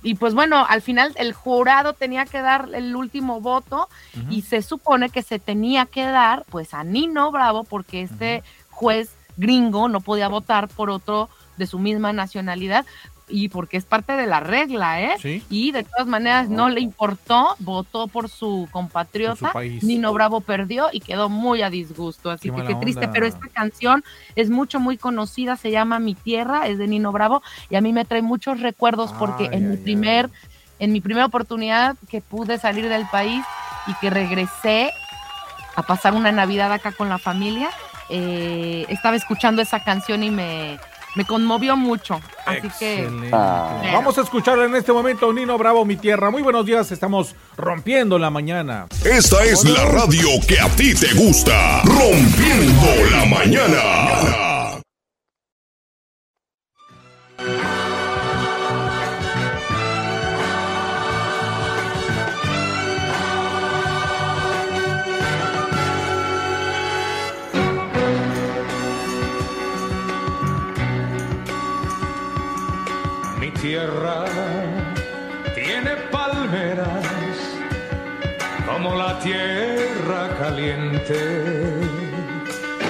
y 0.03 0.15
pues 0.15 0.35
bueno, 0.35 0.65
al 0.69 0.83
final 0.83 1.13
el 1.17 1.33
jurado 1.33 1.93
tenía 1.93 2.25
que 2.25 2.41
dar 2.41 2.69
el 2.73 2.95
último 2.97 3.41
voto 3.41 3.89
y 4.31 4.43
se 4.43 4.63
supone 4.63 5.11
que 5.11 5.23
se 5.23 5.39
tenía 5.39 5.87
que 5.87 6.05
dar 6.05 6.45
pues 6.51 6.75
a 6.75 6.85
Nino 6.85 7.31
Bravo 7.31 7.65
porque 7.65 8.03
este 8.03 8.43
juez 8.71 9.11
gringo 9.37 9.89
no 9.89 10.01
podía 10.01 10.29
votar 10.29 10.69
por 10.69 10.91
otro 10.91 11.29
de 11.57 11.67
su 11.67 11.79
misma 11.79 12.13
nacionalidad 12.13 12.87
y 13.29 13.49
porque 13.49 13.77
es 13.77 13.85
parte 13.85 14.13
de 14.13 14.27
la 14.27 14.41
regla, 14.41 15.01
¿eh? 15.03 15.13
Sí. 15.21 15.43
Y 15.51 15.73
de 15.73 15.85
todas 15.85 16.07
maneras 16.07 16.49
no 16.49 16.69
le 16.69 16.81
importó, 16.81 17.57
votó 17.59 18.09
por 18.09 18.29
su 18.29 18.69
compatriota. 18.71 19.39
Por 19.39 19.49
su 19.49 19.53
país. 19.53 19.85
Nino 19.85 20.13
Bravo 20.13 20.41
perdió 20.41 20.89
y 20.93 21.01
quedó 21.01 21.29
muy 21.29 21.63
a 21.63 21.71
disgusto, 21.71 22.31
así 22.31 22.51
Qué 22.51 22.57
que 22.57 22.69
qué 22.69 22.75
triste, 22.77 23.09
pero 23.09 23.27
esta 23.27 23.49
canción 23.49 24.05
es 24.37 24.51
mucho, 24.51 24.81
muy 24.81 24.97
conocida, 24.97 25.57
se 25.57 25.71
llama 25.71 25.99
Mi 25.99 26.15
Tierra, 26.15 26.67
es 26.67 26.79
de 26.79 26.87
Nino 26.89 27.13
Bravo 27.13 27.43
y 27.71 27.77
a 27.77 27.81
mí 27.81 27.93
me 27.93 28.05
trae 28.05 28.23
muchos 28.23 28.61
recuerdos 28.61 29.13
porque 29.13 29.49
Ay, 29.51 29.59
en 29.59 29.71
mi 29.71 29.77
ay, 29.77 29.83
primer, 29.83 30.31
en 30.79 30.93
mi 30.93 31.01
primera 31.01 31.27
oportunidad 31.27 31.97
que 32.09 32.21
pude 32.21 32.59
salir 32.59 32.89
del 32.89 33.07
país 33.09 33.45
y 33.87 33.95
que 33.95 34.11
regresé 34.11 34.91
a 35.77 35.83
pasar 35.83 36.15
una 36.15 36.33
Navidad 36.33 36.73
acá 36.73 36.93
con 36.93 37.09
la 37.09 37.19
familia, 37.19 37.71
eh, 38.11 38.87
estaba 38.89 39.17
escuchando 39.17 39.63
esa 39.63 39.85
canción 39.85 40.25
y 40.25 40.31
me, 40.31 40.79
me 41.19 41.25
conmovió 41.25 41.77
mucho, 41.77 42.21
así 42.47 42.61
que 42.61 42.67
Excelente. 42.69 43.31
Ah. 43.33 43.83
Vamos 43.93 44.17
a 44.19 44.21
escucharla 44.21 44.67
en 44.67 44.77
este 44.77 44.93
momento, 44.93 45.33
Nino 45.33 45.59
Bravo, 45.59 45.85
mi 45.85 45.97
tierra. 45.97 46.31
Muy 46.31 46.43
buenos 46.43 46.65
días, 46.65 46.93
estamos 46.93 47.35
rompiendo 47.57 48.21
la 48.21 48.31
mañana. 48.31 48.87
Esta 49.05 49.43
es 49.43 49.65
la 49.65 49.85
radio 49.85 50.29
que 50.47 50.61
a 50.61 50.69
ti 50.69 50.95
te 50.95 51.13
gusta. 51.15 51.83
Rompiendo 51.83 52.87
la 53.11 53.25
mañana. 53.25 54.48
Tierra 73.69 74.25
tiene 75.55 75.91
palmeras 76.11 77.05
como 78.67 78.95
la 78.95 79.19
tierra 79.19 80.23
caliente. 80.39 81.21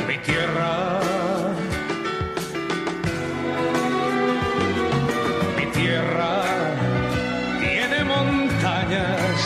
Mi 0.07 0.17
tierra, 0.19 1.01
mi 5.57 5.67
tierra 5.79 6.35
tiene 7.59 8.05
montañas, 8.05 9.37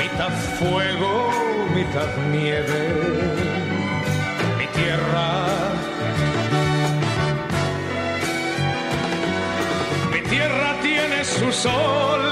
mitad 0.00 0.32
fuego, 0.58 1.30
mitad 1.76 2.10
nieve. 2.32 2.87
Sol, 11.58 12.22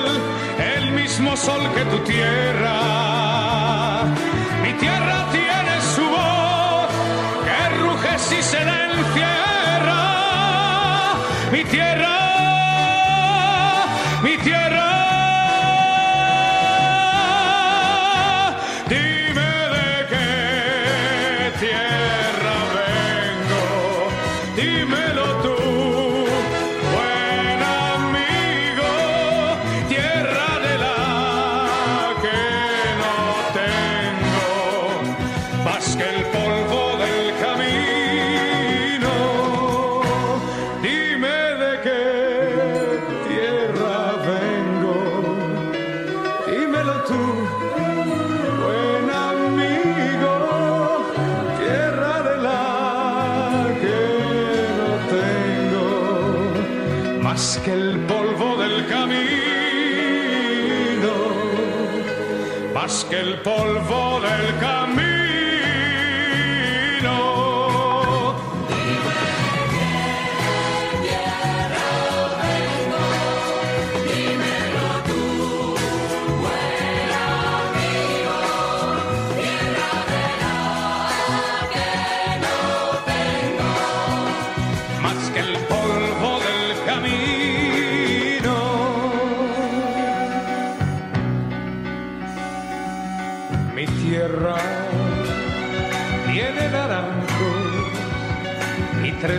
el 0.58 0.92
mismo 0.92 1.36
sol 1.36 1.62
que 1.74 1.84
tu 1.86 1.98
tierra. 2.04 3.15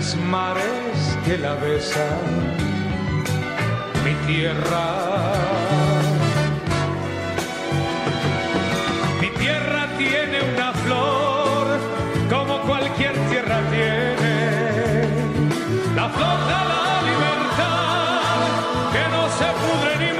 Tres 0.07 0.25
mares 0.25 1.17
que 1.25 1.37
la 1.37 1.55
besan. 1.55 2.19
Mi 4.05 4.13
tierra. 4.27 5.33
Mi 9.21 9.29
tierra 9.29 9.87
tiene 9.97 10.37
una 10.53 10.71
flor 10.73 11.79
como 12.29 12.61
cualquier 12.61 13.13
tierra 13.29 13.59
tiene. 13.69 14.35
La 15.95 16.09
flor 16.09 16.39
de 16.51 16.59
la 16.71 17.01
libertad 17.09 18.39
que 18.93 19.03
no 19.15 19.23
se 19.39 19.49
pudre 19.63 19.91
ni 20.03 20.16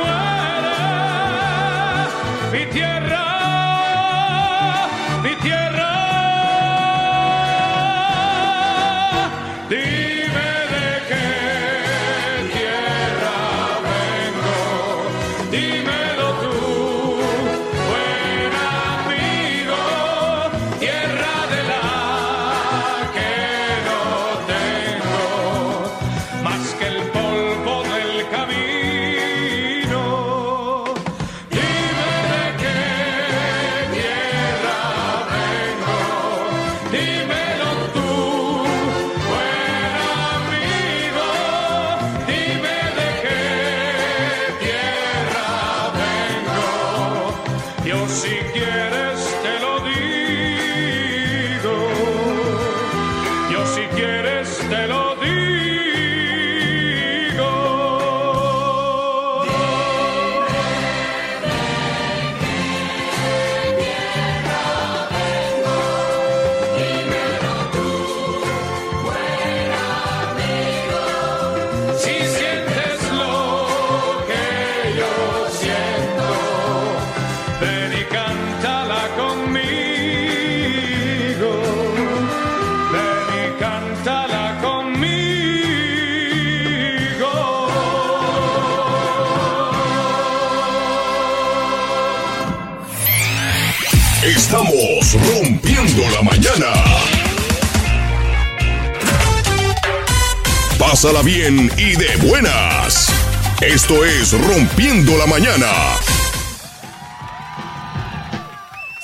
Pásala 101.00 101.22
bien 101.22 101.70
y 101.78 101.95
de 101.95 102.16
buenas. 102.28 103.14
Esto 103.62 104.04
es 104.04 104.32
Rompiendo 104.48 105.16
la 105.16 105.28
Mañana. 105.28 105.68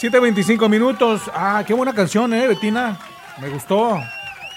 7.25 0.02 0.68
minutos. 0.70 1.22
Ah, 1.36 1.64
qué 1.68 1.76
buena 1.76 1.94
canción, 1.94 2.34
¿eh, 2.34 2.48
Betina? 2.48 2.98
Me 3.40 3.48
gustó. 3.50 4.00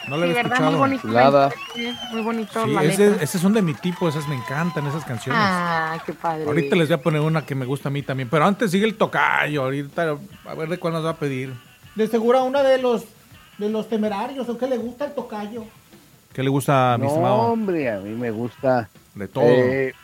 No 0.09 0.17
la 0.17 0.25
Sí, 0.29 0.31
había 0.31 0.35
¿verdad? 0.45 0.53
escuchado. 0.55 0.71
Muy 0.71 0.79
bonito. 0.79 1.51
Sí, 1.75 1.95
Muy 2.13 2.23
bonito 2.23 2.65
Sí, 2.65 2.71
la 2.71 2.85
ese- 2.85 3.23
esos 3.23 3.39
son 3.43 3.53
de 3.53 3.61
mi 3.61 3.75
tipo, 3.75 4.09
esas 4.09 4.27
me 4.29 4.35
encantan, 4.37 4.87
esas 4.87 5.05
canciones. 5.05 5.39
Ah, 5.45 5.99
qué 6.07 6.15
padre. 6.15 6.45
Ahorita 6.47 6.75
les 6.75 6.89
voy 6.89 6.95
a 6.95 7.03
poner 7.03 7.21
una 7.21 7.45
que 7.45 7.55
me 7.55 7.67
gusta 7.67 7.91
a 7.91 7.93
mí 7.93 8.01
también, 8.01 8.31
pero 8.31 8.47
antes 8.47 8.71
sigue 8.71 8.87
el 8.87 8.95
tocayo, 8.95 9.63
ahorita 9.65 10.17
a 10.49 10.55
ver 10.55 10.71
de 10.71 10.79
cuál 10.79 10.95
nos 10.95 11.05
va 11.05 11.11
a 11.11 11.17
pedir. 11.17 11.53
De 11.97 12.09
seguro 12.09 12.39
a 12.39 12.45
una 12.45 12.63
de 12.63 12.79
los 12.79 13.05
de 13.59 13.69
los 13.71 13.89
temerarios 13.91 14.49
o 14.49 14.57
que 14.59 14.67
le 14.67 14.79
gusta 14.79 15.05
el 15.07 15.15
tocayo. 15.15 15.65
¿Qué 16.37 16.43
le 16.43 16.51
gusta 16.51 16.93
a 16.93 16.99
mi 16.99 17.05
No, 17.05 17.09
estimado? 17.09 17.35
hombre, 17.37 17.91
a 17.91 17.99
mí 17.99 18.11
me 18.11 18.31
gusta. 18.31 18.91
De 19.15 19.27
todo. 19.27 19.47
Eh, 19.47 19.95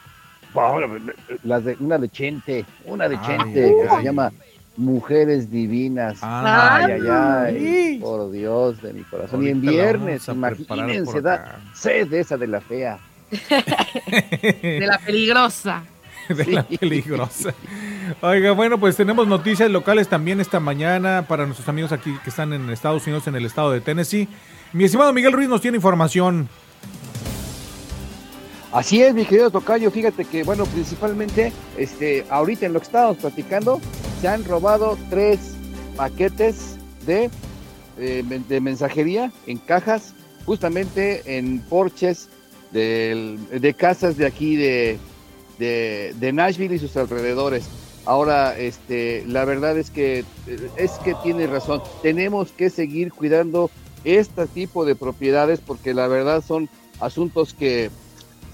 bueno, 0.55 0.99
las 1.45 1.63
de, 1.63 1.77
una 1.79 1.99
de 1.99 2.09
Chente, 2.09 2.65
una 2.87 3.07
de 3.07 3.19
Ay, 3.19 3.27
Chente, 3.27 3.65
ay, 3.65 3.73
que 3.83 3.97
se 3.97 4.03
llama 4.03 4.33
Mujeres 4.79 5.51
Divinas. 5.51 6.21
Ay, 6.23 6.93
ay, 6.93 7.01
ay, 7.11 7.99
por 7.99 8.31
Dios 8.31 8.81
de 8.81 8.95
mi 8.95 9.03
corazón. 9.03 9.47
y 9.47 9.51
en 9.51 9.61
viernes, 9.61 10.27
imagínense, 10.27 11.21
da 11.21 11.61
sed 11.75 12.09
de 12.09 12.21
esa 12.21 12.39
de 12.39 12.47
la 12.47 12.63
fea. 12.63 12.99
De 14.63 14.87
la 14.87 14.99
peligrosa. 15.05 15.85
de 16.31 16.47
la 16.47 16.63
peligrosa. 16.63 17.53
Oiga, 18.23 18.53
bueno, 18.53 18.79
pues 18.79 18.97
tenemos 18.97 19.29
noticias 19.29 19.71
locales 19.71 20.09
también 20.09 20.41
esta 20.41 20.61
mañana 20.61 21.27
para 21.29 21.45
nuestros 21.45 21.69
amigos 21.69 21.93
aquí 21.93 22.17
que 22.25 22.31
están 22.31 22.55
en 22.55 22.71
Estados 22.71 23.07
Unidos, 23.07 23.27
en 23.27 23.37
el 23.37 23.45
estado 23.45 23.71
de 23.71 23.83
Tennessee. 23.83 24.29
Mi 24.73 24.85
estimado 24.85 25.13
Miguel 25.13 25.33
Ruiz 25.33 25.49
nos 25.49 25.61
tiene 25.61 25.77
información. 25.77 26.49
Así 28.73 29.03
es, 29.03 29.15
mi 29.15 29.27
querido 29.27 29.51
Tocayo, 29.51 29.91
fíjate 29.91 30.25
que, 30.25 30.45
bueno, 30.45 30.65
principalmente, 30.65 31.53
este, 31.77 32.25
ahorita 32.31 32.65
en 32.67 32.73
lo 32.73 32.81
que 32.81 32.87
estábamos 32.87 33.19
platicando, 33.19 33.81
se 34.23 34.29
han 34.29 34.45
robado 34.45 34.97
tres 35.11 35.39
paquetes 35.95 36.77
de, 37.05 37.29
eh, 37.99 38.25
de 38.49 38.61
mensajería 38.63 39.31
en 39.47 39.59
cajas, 39.59 40.15
justamente 40.47 41.37
en 41.37 41.59
porches 41.61 42.31
del- 42.71 43.39
de 43.51 43.75
casas 43.75 44.17
de 44.17 44.25
aquí 44.25 44.57
de, 44.57 44.99
de, 45.59 46.15
de 46.19 46.33
Nashville 46.33 46.77
y 46.77 46.79
sus 46.79 46.97
alrededores. 46.97 47.65
Ahora, 48.07 48.59
este, 48.59 49.23
la 49.27 49.45
verdad 49.45 49.77
es 49.77 49.91
que 49.91 50.21
eh, 50.47 50.71
es 50.77 50.93
que 51.05 51.15
tiene 51.23 51.47
razón. 51.47 51.83
Tenemos 52.03 52.53
que 52.53 52.71
seguir 52.71 53.13
cuidando 53.13 53.71
este 54.05 54.47
tipo 54.47 54.85
de 54.85 54.95
propiedades 54.97 55.61
porque 55.61 55.95
la 55.95 56.07
verdad 56.09 56.43
son 56.47 56.69
asuntos 57.01 57.55
que 57.55 57.91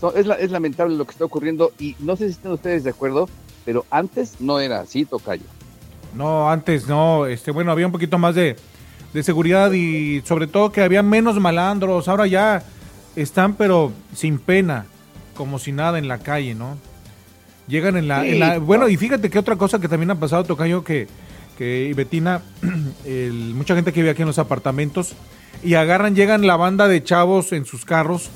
son- 0.01 0.13
es, 0.17 0.27
la- 0.27 0.35
es 0.37 0.51
lamentable 0.51 0.97
lo 0.97 1.05
que 1.05 1.13
está 1.13 1.25
ocurriendo 1.25 1.73
y 1.79 1.97
no 2.01 2.17
sé 2.17 2.27
si 2.27 2.33
están 2.33 2.53
ustedes 2.53 2.85
de 2.85 2.91
acuerdo, 2.91 3.29
pero 3.65 3.85
antes 3.91 4.41
no 4.41 4.61
era 4.61 4.81
así, 4.81 5.05
Tocayo. 5.05 5.45
No, 6.15 6.51
antes 6.51 6.87
no, 6.89 7.27
este, 7.27 7.51
bueno, 7.51 7.71
había 7.73 7.87
un 7.87 7.93
poquito 7.93 8.19
más 8.19 8.35
de, 8.35 8.57
de 9.13 9.23
seguridad 9.23 9.73
y 9.73 10.23
sobre 10.25 10.47
todo 10.47 10.73
que 10.73 10.83
había 10.83 11.03
menos 11.03 11.39
malandros. 11.41 12.09
Ahora 12.09 12.27
ya 12.27 12.63
están, 13.17 13.55
pero 13.55 13.93
sin 14.15 14.39
pena, 14.39 14.87
como 15.37 15.59
si 15.59 15.73
nada 15.73 15.99
en 15.99 16.09
la 16.09 16.19
calle, 16.19 16.55
¿no? 16.55 16.77
Llegan 17.67 17.97
en 17.99 18.09
la, 18.09 18.23
Sí, 18.23 18.31
en 18.31 18.39
la- 18.41 18.55
no. 18.55 18.61
bueno, 18.63 18.89
y 18.89 18.97
fíjate 18.97 19.29
que 19.29 19.39
otra 19.39 19.57
cosa 19.57 19.79
que 19.79 19.89
también 19.89 20.11
ha 20.11 20.15
pasado, 20.19 20.45
Tocayo, 20.45 20.83
que, 20.85 21.07
que 21.59 21.89
y 21.91 21.93
Betina, 21.93 22.41
el- 23.05 23.53
mucha 23.55 23.75
gente 23.75 23.93
que 23.93 24.01
vive 24.01 24.11
aquí 24.13 24.23
en 24.23 24.29
los 24.29 24.39
apartamentos, 24.39 25.13
y 25.63 25.75
agarran, 25.75 26.15
llegan 26.15 26.47
la 26.47 26.57
banda 26.57 26.89
de 26.89 27.03
chavos 27.03 27.53
en 27.53 27.65
sus 27.65 27.85
carros, 27.85 28.31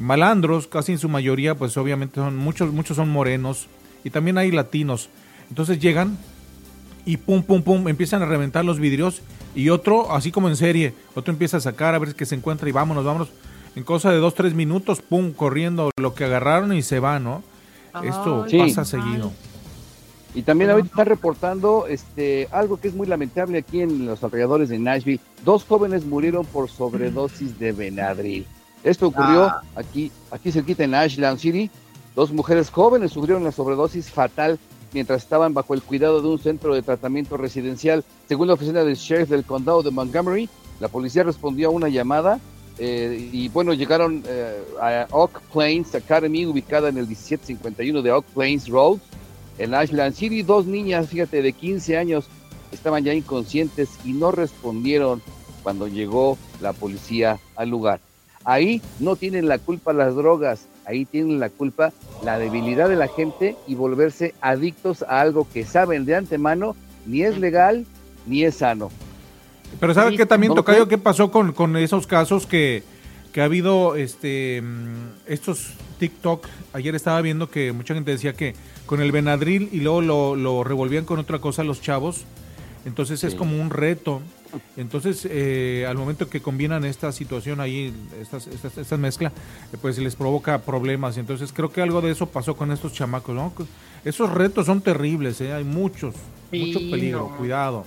malandros, 0.00 0.66
casi 0.66 0.92
en 0.92 0.98
su 0.98 1.08
mayoría, 1.08 1.54
pues 1.54 1.76
obviamente 1.76 2.16
son 2.16 2.36
muchos, 2.36 2.72
muchos 2.72 2.96
son 2.96 3.08
morenos, 3.08 3.68
y 4.04 4.10
también 4.10 4.38
hay 4.38 4.50
latinos. 4.50 5.08
Entonces 5.48 5.78
llegan 5.78 6.16
y 7.04 7.16
pum, 7.18 7.42
pum, 7.42 7.62
pum, 7.62 7.88
empiezan 7.88 8.22
a 8.22 8.26
reventar 8.26 8.64
los 8.64 8.78
vidrios 8.80 9.22
y 9.54 9.70
otro, 9.70 10.12
así 10.12 10.32
como 10.32 10.48
en 10.48 10.56
serie, 10.56 10.94
otro 11.14 11.32
empieza 11.32 11.56
a 11.58 11.60
sacar 11.60 11.94
a 11.94 11.98
ver 11.98 12.14
qué 12.14 12.26
se 12.26 12.34
encuentra 12.34 12.68
y 12.68 12.72
vámonos, 12.72 13.04
vámonos. 13.04 13.28
En 13.74 13.84
cosa 13.84 14.10
de 14.10 14.16
dos, 14.18 14.34
tres 14.34 14.54
minutos, 14.54 15.02
pum, 15.02 15.32
corriendo 15.32 15.90
lo 16.00 16.14
que 16.14 16.24
agarraron 16.24 16.72
y 16.72 16.82
se 16.82 16.98
va, 16.98 17.18
¿no? 17.18 17.42
Esto 18.02 18.46
Sí. 18.48 18.58
pasa 18.58 18.84
seguido. 18.84 19.32
Y 20.36 20.42
también 20.42 20.68
ahorita 20.70 20.88
están 20.90 21.06
reportando 21.06 21.86
este, 21.88 22.46
algo 22.52 22.78
que 22.78 22.88
es 22.88 22.94
muy 22.94 23.06
lamentable 23.06 23.56
aquí 23.56 23.80
en 23.80 24.04
los 24.04 24.22
alrededores 24.22 24.68
de 24.68 24.78
Nashville. 24.78 25.18
Dos 25.46 25.64
jóvenes 25.64 26.04
murieron 26.04 26.44
por 26.44 26.68
sobredosis 26.68 27.58
de 27.58 27.72
Benadryl. 27.72 28.46
Esto 28.84 29.06
ocurrió 29.06 29.44
Ah. 29.44 29.62
aquí, 29.74 30.12
aquí 30.30 30.52
cerquita 30.52 30.84
en 30.84 30.94
Ashland 30.94 31.38
City. 31.38 31.70
Dos 32.14 32.32
mujeres 32.32 32.68
jóvenes 32.68 33.12
sufrieron 33.12 33.44
la 33.44 33.50
sobredosis 33.50 34.10
fatal 34.10 34.58
mientras 34.92 35.22
estaban 35.22 35.54
bajo 35.54 35.72
el 35.72 35.80
cuidado 35.82 36.20
de 36.20 36.28
un 36.28 36.38
centro 36.38 36.74
de 36.74 36.82
tratamiento 36.82 37.38
residencial. 37.38 38.04
Según 38.28 38.48
la 38.48 38.54
oficina 38.54 38.84
del 38.84 38.96
sheriff 38.96 39.30
del 39.30 39.44
condado 39.44 39.82
de 39.82 39.90
Montgomery, 39.90 40.50
la 40.80 40.88
policía 40.88 41.22
respondió 41.22 41.68
a 41.68 41.70
una 41.70 41.88
llamada 41.88 42.40
eh, 42.78 43.30
y 43.32 43.48
bueno, 43.48 43.72
llegaron 43.72 44.22
eh, 44.28 44.62
a 44.82 45.06
Oak 45.12 45.40
Plains 45.50 45.94
Academy, 45.94 46.44
ubicada 46.44 46.90
en 46.90 46.98
el 46.98 47.06
1751 47.06 48.02
de 48.02 48.12
Oak 48.12 48.26
Plains 48.34 48.68
Road, 48.68 48.98
en 49.58 49.74
Ashland 49.74 50.14
City. 50.14 50.42
Dos 50.42 50.66
niñas, 50.66 51.08
fíjate, 51.08 51.42
de 51.42 51.52
15 51.52 51.96
años, 51.96 52.26
estaban 52.72 53.04
ya 53.04 53.14
inconscientes 53.14 53.88
y 54.04 54.12
no 54.12 54.32
respondieron 54.32 55.22
cuando 55.62 55.88
llegó 55.88 56.38
la 56.60 56.72
policía 56.72 57.38
al 57.56 57.70
lugar. 57.70 58.00
Ahí 58.44 58.80
no 59.00 59.16
tienen 59.16 59.48
la 59.48 59.58
culpa 59.58 59.92
las 59.92 60.14
drogas, 60.14 60.66
ahí 60.84 61.04
tienen 61.04 61.40
la 61.40 61.50
culpa 61.50 61.92
la 62.22 62.38
debilidad 62.38 62.88
de 62.88 62.96
la 62.96 63.08
gente 63.08 63.56
y 63.66 63.74
volverse 63.74 64.34
adictos 64.40 65.02
a 65.02 65.20
algo 65.20 65.48
que 65.52 65.64
saben 65.64 66.04
de 66.04 66.14
antemano 66.14 66.76
ni 67.06 67.22
es 67.22 67.38
legal 67.38 67.86
ni 68.26 68.44
es 68.44 68.56
sano. 68.56 68.90
Pero 69.80 69.94
¿sabe 69.94 70.12
Sí, 70.12 70.16
qué 70.16 70.26
también, 70.26 70.50
¿no 70.50 70.56
Tocayo, 70.56 70.86
qué 70.86 70.98
pasó 70.98 71.30
con, 71.30 71.52
con 71.52 71.76
esos 71.76 72.06
casos 72.06 72.46
que, 72.46 72.84
que 73.32 73.40
ha 73.40 73.44
habido 73.44 73.96
este 73.96 74.62
mm, 74.62 75.26
estos 75.26 75.72
TikTok? 75.98 76.46
Ayer 76.72 76.94
estaba 76.94 77.20
viendo 77.20 77.50
que 77.50 77.72
mucha 77.72 77.94
gente 77.94 78.10
decía 78.10 78.32
que 78.32 78.54
con 78.86 79.00
el 79.00 79.12
Benadryl 79.12 79.68
y 79.72 79.80
luego 79.80 80.00
lo, 80.00 80.36
lo 80.36 80.64
revolvían 80.64 81.04
con 81.04 81.18
otra 81.18 81.38
cosa 81.38 81.64
los 81.64 81.80
chavos. 81.80 82.24
Entonces 82.86 83.24
es 83.24 83.34
como 83.34 83.60
un 83.60 83.70
reto. 83.70 84.22
Entonces, 84.76 85.26
eh, 85.28 85.84
al 85.88 85.96
momento 85.96 86.30
que 86.30 86.40
combinan 86.40 86.84
esta 86.84 87.10
situación 87.10 87.60
ahí, 87.60 87.92
estas, 88.20 88.46
estas, 88.46 88.78
esta 88.78 88.96
mezcla, 88.96 89.32
eh, 89.72 89.76
pues 89.82 89.98
les 89.98 90.14
provoca 90.14 90.60
problemas. 90.60 91.16
Entonces, 91.16 91.52
creo 91.52 91.72
que 91.72 91.82
algo 91.82 92.00
de 92.00 92.12
eso 92.12 92.26
pasó 92.26 92.56
con 92.56 92.70
estos 92.70 92.92
chamacos, 92.92 93.34
¿no? 93.34 93.52
Esos 94.04 94.30
retos 94.32 94.66
son 94.66 94.80
terribles, 94.82 95.40
¿eh? 95.40 95.52
Hay 95.52 95.64
muchos, 95.64 96.14
mucho 96.52 96.78
peligro, 96.78 97.28
no. 97.30 97.36
cuidado. 97.36 97.84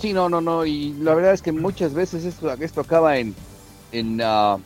Sí, 0.00 0.12
no, 0.12 0.28
no, 0.28 0.40
no, 0.40 0.66
y 0.66 0.94
la 0.94 1.14
verdad 1.14 1.32
es 1.32 1.42
que 1.42 1.52
muchas 1.52 1.94
veces 1.94 2.24
esto, 2.24 2.50
esto 2.54 2.80
acaba 2.80 3.18
en, 3.18 3.34
en, 3.92 4.20
ah, 4.24 4.56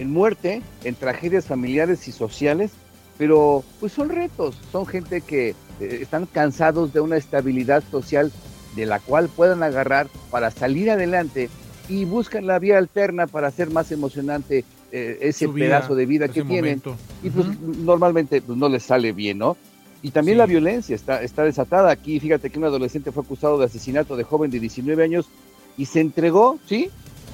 en 0.00 0.10
muerte, 0.10 0.62
en 0.82 0.94
tragedias 0.94 1.44
familiares 1.44 2.08
y 2.08 2.12
sociales, 2.12 2.70
pero 3.18 3.62
pues 3.78 3.92
son 3.92 4.08
retos, 4.08 4.56
son 4.72 4.86
gente 4.86 5.20
que 5.20 5.50
eh, 5.50 5.54
están 6.00 6.24
cansados 6.26 6.92
de 6.94 7.00
una 7.00 7.18
estabilidad 7.18 7.84
social 7.90 8.32
de 8.76 8.86
la 8.86 8.98
cual 8.98 9.28
puedan 9.28 9.62
agarrar 9.62 10.08
para 10.30 10.50
salir 10.50 10.90
adelante 10.90 11.50
y 11.88 12.06
buscan 12.06 12.46
la 12.46 12.58
vía 12.58 12.78
alterna 12.78 13.26
para 13.26 13.48
hacer 13.48 13.70
más 13.70 13.92
emocionante 13.92 14.64
eh, 14.90 15.18
ese 15.20 15.46
vida, 15.48 15.66
pedazo 15.66 15.94
de 15.94 16.06
vida 16.06 16.28
que 16.28 16.42
tienen. 16.44 16.56
momento. 16.56 16.96
Y 17.22 17.28
pues 17.30 17.46
normalmente 17.60 18.40
pues, 18.40 18.56
no 18.56 18.68
les 18.70 18.84
sale 18.84 19.12
bien, 19.12 19.36
¿no? 19.38 19.56
Y 20.02 20.12
también 20.12 20.36
Sí. 20.36 20.38
la 20.38 20.46
violencia 20.46 20.94
está, 20.96 21.22
está 21.22 21.44
desatada. 21.44 21.90
Aquí 21.90 22.18
fíjate 22.20 22.48
que 22.48 22.58
un 22.58 22.64
adolescente 22.64 23.12
fue 23.12 23.22
acusado 23.22 23.58
de 23.58 23.66
asesinato 23.66 24.16
de 24.16 24.24
joven 24.24 24.50
de 24.50 24.60
19 24.60 25.04
años 25.04 25.26
y 25.76 25.84
se 25.84 26.00
entregó, 26.00 26.58
¿sí? 26.66 26.88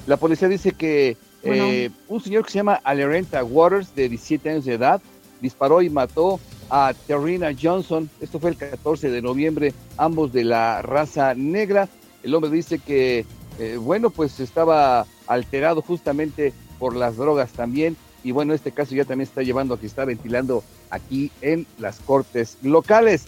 La 0.05 0.17
policía 0.17 0.49
dice 0.49 0.73
que 0.73 1.15
Eh, 1.43 1.89
un 2.07 2.21
señor 2.21 2.45
que 2.45 2.51
se 2.51 2.57
llama 2.59 2.79
Alerenta 2.83 3.43
Waters, 3.43 3.93
de 3.95 4.09
17 4.09 4.49
años 4.49 4.65
de 4.65 4.73
edad, 4.73 5.01
disparó 5.41 5.81
y 5.81 5.89
mató 5.89 6.39
a 6.69 6.93
Terrina 7.07 7.51
Johnson. 7.59 8.09
Esto 8.19 8.39
fue 8.39 8.49
el 8.51 8.57
14 8.57 9.09
de 9.09 9.21
noviembre, 9.21 9.73
ambos 9.97 10.33
de 10.33 10.43
la 10.43 10.81
raza 10.81 11.33
negra. 11.35 11.87
El 12.23 12.33
hombre 12.35 12.49
dice 12.51 12.79
que, 12.79 13.25
eh, 13.59 13.77
bueno, 13.79 14.09
pues 14.09 14.39
estaba 14.39 15.05
alterado 15.27 15.81
justamente 15.81 16.53
por 16.79 16.95
las 16.95 17.17
drogas 17.17 17.51
también. 17.51 17.95
Y 18.23 18.31
bueno, 18.31 18.53
este 18.53 18.71
caso 18.71 18.95
ya 18.95 19.05
también 19.05 19.27
está 19.29 19.43
llevando 19.43 19.75
a 19.75 19.79
que 19.79 19.85
está 19.85 20.03
ventilando 20.03 20.63
aquí 20.89 21.31
en 21.41 21.65
las 21.77 21.99
cortes 21.99 22.57
locales. 22.63 23.25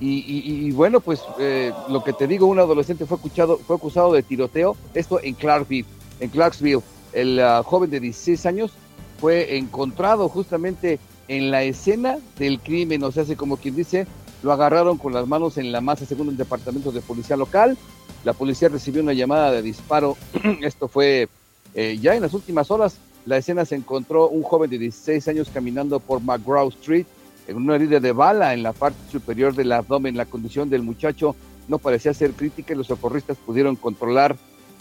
Y, 0.00 0.18
y- 0.26 0.66
y 0.66 0.72
bueno, 0.72 1.00
pues 1.00 1.22
eh, 1.38 1.72
lo 1.88 2.02
que 2.04 2.12
te 2.12 2.26
digo, 2.26 2.46
un 2.46 2.58
adolescente 2.58 3.06
fue 3.06 3.16
acusado, 3.16 3.58
fue 3.58 3.76
acusado 3.76 4.12
de 4.12 4.22
tiroteo, 4.24 4.76
esto 4.92 5.20
en 5.22 5.34
Clarksville. 5.34 5.86
En 6.20 6.30
Clarksville, 6.30 6.82
el 7.14 7.40
ah, 7.40 7.62
joven 7.64 7.90
de 7.90 8.00
16 8.00 8.46
años 8.46 8.72
fue 9.20 9.56
encontrado 9.56 10.28
justamente 10.28 10.98
en 11.28 11.50
la 11.50 11.62
escena 11.62 12.18
del 12.38 12.60
crimen, 12.60 13.02
o 13.02 13.12
sea, 13.12 13.22
hace 13.22 13.36
como 13.36 13.56
quien 13.56 13.76
dice, 13.76 14.06
lo 14.42 14.52
agarraron 14.52 14.98
con 14.98 15.14
las 15.14 15.26
manos 15.26 15.56
en 15.56 15.72
la 15.72 15.80
masa 15.80 16.04
según 16.04 16.28
el 16.28 16.36
departamento 16.36 16.92
de 16.92 17.00
policía 17.00 17.36
local. 17.36 17.78
La 18.24 18.34
policía 18.34 18.68
recibió 18.68 19.02
una 19.02 19.12
llamada 19.12 19.50
de 19.50 19.62
disparo, 19.62 20.16
esto 20.62 20.88
fue 20.88 21.28
eh, 21.74 21.98
ya 22.00 22.14
en 22.14 22.22
las 22.22 22.34
últimas 22.34 22.70
horas. 22.70 22.98
La 23.24 23.38
escena 23.38 23.64
se 23.64 23.74
encontró 23.74 24.28
un 24.28 24.42
joven 24.42 24.68
de 24.68 24.78
16 24.78 25.28
años 25.28 25.48
caminando 25.52 25.98
por 25.98 26.20
McGraw 26.22 26.68
Street 26.68 27.06
en 27.46 27.56
una 27.56 27.76
herida 27.76 28.00
de 28.00 28.12
bala 28.12 28.52
en 28.52 28.62
la 28.62 28.74
parte 28.74 28.98
superior 29.10 29.54
del 29.54 29.72
abdomen. 29.72 30.16
La 30.16 30.26
condición 30.26 30.68
del 30.68 30.82
muchacho 30.82 31.34
no 31.68 31.78
parecía 31.78 32.12
ser 32.12 32.32
crítica 32.32 32.74
y 32.74 32.76
los 32.76 32.88
socorristas 32.88 33.38
pudieron 33.38 33.76
controlar 33.76 34.36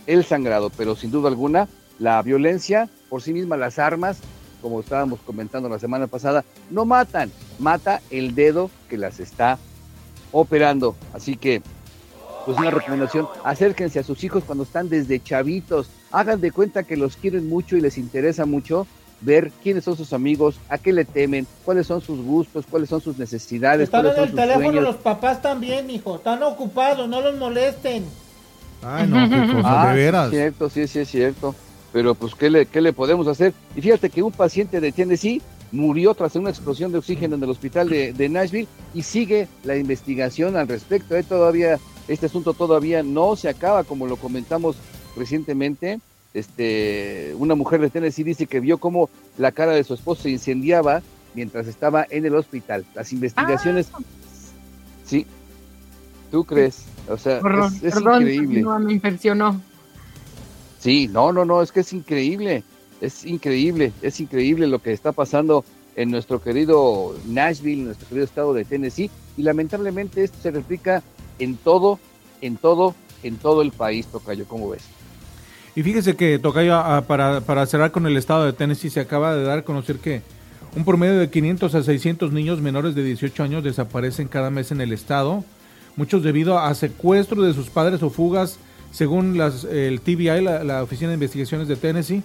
el 0.07 0.25
sangrado, 0.25 0.69
pero 0.75 0.97
sin 0.97 1.11
duda 1.11 1.29
alguna 1.29 1.69
la 1.99 2.21
violencia 2.21 2.89
por 3.09 3.21
sí 3.21 3.33
misma, 3.33 3.57
las 3.57 3.79
armas, 3.79 4.17
como 4.61 4.79
estábamos 4.79 5.19
comentando 5.25 5.69
la 5.69 5.79
semana 5.79 6.07
pasada, 6.07 6.43
no 6.69 6.85
matan, 6.85 7.31
mata 7.59 8.01
el 8.09 8.33
dedo 8.33 8.69
que 8.89 8.97
las 8.97 9.19
está 9.19 9.59
operando. 10.31 10.95
Así 11.13 11.35
que, 11.35 11.61
pues 12.45 12.57
una 12.57 12.71
recomendación, 12.71 13.27
acérquense 13.43 13.99
a 13.99 14.03
sus 14.03 14.23
hijos 14.23 14.43
cuando 14.45 14.63
están 14.63 14.89
desde 14.89 15.21
chavitos, 15.21 15.89
hagan 16.11 16.41
de 16.41 16.51
cuenta 16.51 16.83
que 16.83 16.97
los 16.97 17.15
quieren 17.17 17.47
mucho 17.49 17.77
y 17.77 17.81
les 17.81 17.97
interesa 17.97 18.45
mucho 18.45 18.87
ver 19.21 19.51
quiénes 19.61 19.85
son 19.85 19.95
sus 19.95 20.11
amigos, 20.11 20.59
a 20.67 20.77
qué 20.77 20.91
le 20.91 21.05
temen, 21.05 21.47
cuáles 21.63 21.87
son 21.87 22.01
sus 22.01 22.19
gustos, 22.21 22.65
cuáles 22.69 22.89
son 22.89 22.99
sus 22.99 23.17
necesidades, 23.17 23.83
Están 23.85 24.01
cuáles 24.01 24.11
en 24.11 24.15
son 24.17 24.23
el 24.23 24.29
sus 24.31 24.39
teléfono 24.39 24.65
sueños. 24.65 24.83
los 24.83 24.95
papás 24.97 25.41
también, 25.41 25.89
hijo. 25.89 26.15
Están 26.17 26.43
ocupados, 26.43 27.07
no 27.07 27.21
los 27.21 27.37
molesten. 27.37 28.05
Ay, 28.81 29.07
no, 29.07 29.29
qué 29.29 29.53
cosa, 29.53 29.83
Ah, 29.83 29.89
de 29.93 29.95
veras. 29.95 30.29
Sí, 30.29 30.35
es 30.35 30.41
cierto, 30.41 30.69
sí, 30.69 30.87
sí, 30.87 30.99
es 30.99 31.09
cierto. 31.09 31.55
Pero 31.93 32.15
pues, 32.15 32.33
¿qué 32.35 32.49
le, 32.49 32.65
¿qué 32.65 32.81
le 32.81 32.91
podemos 32.91 33.27
hacer? 33.27 33.53
Y 33.75 33.81
fíjate 33.81 34.09
que 34.09 34.23
un 34.23 34.31
paciente 34.31 34.81
de 34.81 34.91
Tennessee 34.91 35.41
murió 35.71 36.13
tras 36.15 36.35
una 36.35 36.49
explosión 36.49 36.91
de 36.91 36.97
oxígeno 36.97 37.35
en 37.35 37.43
el 37.43 37.49
hospital 37.49 37.87
de, 37.87 38.13
de 38.13 38.29
Nashville 38.29 38.67
y 38.93 39.03
sigue 39.03 39.47
la 39.63 39.77
investigación 39.77 40.57
al 40.57 40.67
respecto. 40.67 41.15
¿eh? 41.15 41.23
Todavía, 41.23 41.79
este 42.07 42.25
asunto 42.25 42.53
todavía 42.53 43.03
no 43.03 43.35
se 43.35 43.47
acaba, 43.47 43.83
como 43.83 44.07
lo 44.07 44.17
comentamos 44.17 44.75
recientemente. 45.15 45.99
Este, 46.33 47.35
una 47.37 47.53
mujer 47.53 47.79
de 47.79 47.91
Tennessee 47.91 48.23
dice 48.23 48.47
que 48.47 48.59
vio 48.59 48.79
cómo 48.79 49.09
la 49.37 49.51
cara 49.51 49.73
de 49.73 49.83
su 49.83 49.93
esposo 49.93 50.23
se 50.23 50.31
incendiaba 50.31 51.03
mientras 51.35 51.67
estaba 51.67 52.07
en 52.09 52.25
el 52.25 52.33
hospital. 52.35 52.85
Las 52.95 53.13
investigaciones, 53.13 53.91
sí, 55.05 55.27
¿tú 56.31 56.43
crees? 56.43 56.85
O 57.07 57.17
sea, 57.17 57.39
Perdón, 57.39 57.71
es, 57.75 57.83
es 57.83 57.93
perdón, 57.93 58.21
increíble. 58.23 58.61
no, 58.61 58.79
me 58.79 58.93
impresionó. 58.93 59.61
Sí, 60.83 61.07
no, 61.07 61.31
no, 61.31 61.45
no, 61.45 61.61
es 61.61 61.71
que 61.71 61.79
es 61.79 61.93
increíble, 61.93 62.61
es 62.99 63.23
increíble, 63.23 63.93
es 64.01 64.19
increíble 64.19 64.67
lo 64.67 64.79
que 64.79 64.91
está 64.91 65.13
pasando 65.13 65.63
en 65.95 66.11
nuestro 66.11 66.41
querido 66.41 67.15
Nashville, 67.25 67.83
nuestro 67.83 68.05
querido 68.09 68.25
estado 68.25 68.53
de 68.53 68.65
Tennessee, 68.65 69.09
y 69.37 69.43
lamentablemente 69.43 70.25
esto 70.25 70.37
se 70.43 70.51
replica 70.51 71.01
en 71.39 71.55
todo, 71.55 71.99
en 72.41 72.57
todo, 72.57 72.95
en 73.23 73.37
todo 73.37 73.61
el 73.61 73.71
país, 73.71 74.07
Tocayo, 74.07 74.43
¿cómo 74.45 74.71
ves? 74.71 74.81
Y 75.73 75.83
fíjese 75.83 76.17
que 76.17 76.37
Tocayo, 76.37 76.83
para, 77.07 77.39
para 77.39 77.65
cerrar 77.65 77.93
con 77.93 78.05
el 78.05 78.17
estado 78.17 78.43
de 78.43 78.51
Tennessee, 78.51 78.89
se 78.89 78.99
acaba 78.99 79.37
de 79.37 79.43
dar 79.45 79.59
a 79.59 79.63
conocer 79.63 79.99
que 79.99 80.21
un 80.75 80.83
promedio 80.83 81.17
de 81.17 81.29
500 81.29 81.75
a 81.75 81.83
600 81.83 82.33
niños 82.33 82.59
menores 82.59 82.93
de 82.93 83.05
18 83.05 83.41
años 83.41 83.63
desaparecen 83.63 84.27
cada 84.27 84.49
mes 84.49 84.73
en 84.73 84.81
el 84.81 84.91
estado, 84.91 85.45
muchos 85.95 86.23
debido 86.23 86.59
a 86.59 86.75
secuestro 86.75 87.41
de 87.41 87.53
sus 87.53 87.69
padres 87.69 88.03
o 88.03 88.09
fugas, 88.09 88.59
según 88.93 89.37
las, 89.37 89.65
el 89.65 89.99
TBI, 89.99 90.41
la, 90.41 90.81
Oficina 90.83 91.09
de 91.09 91.15
Investigaciones 91.15 91.67
de 91.67 91.75
Tennessee. 91.75 92.23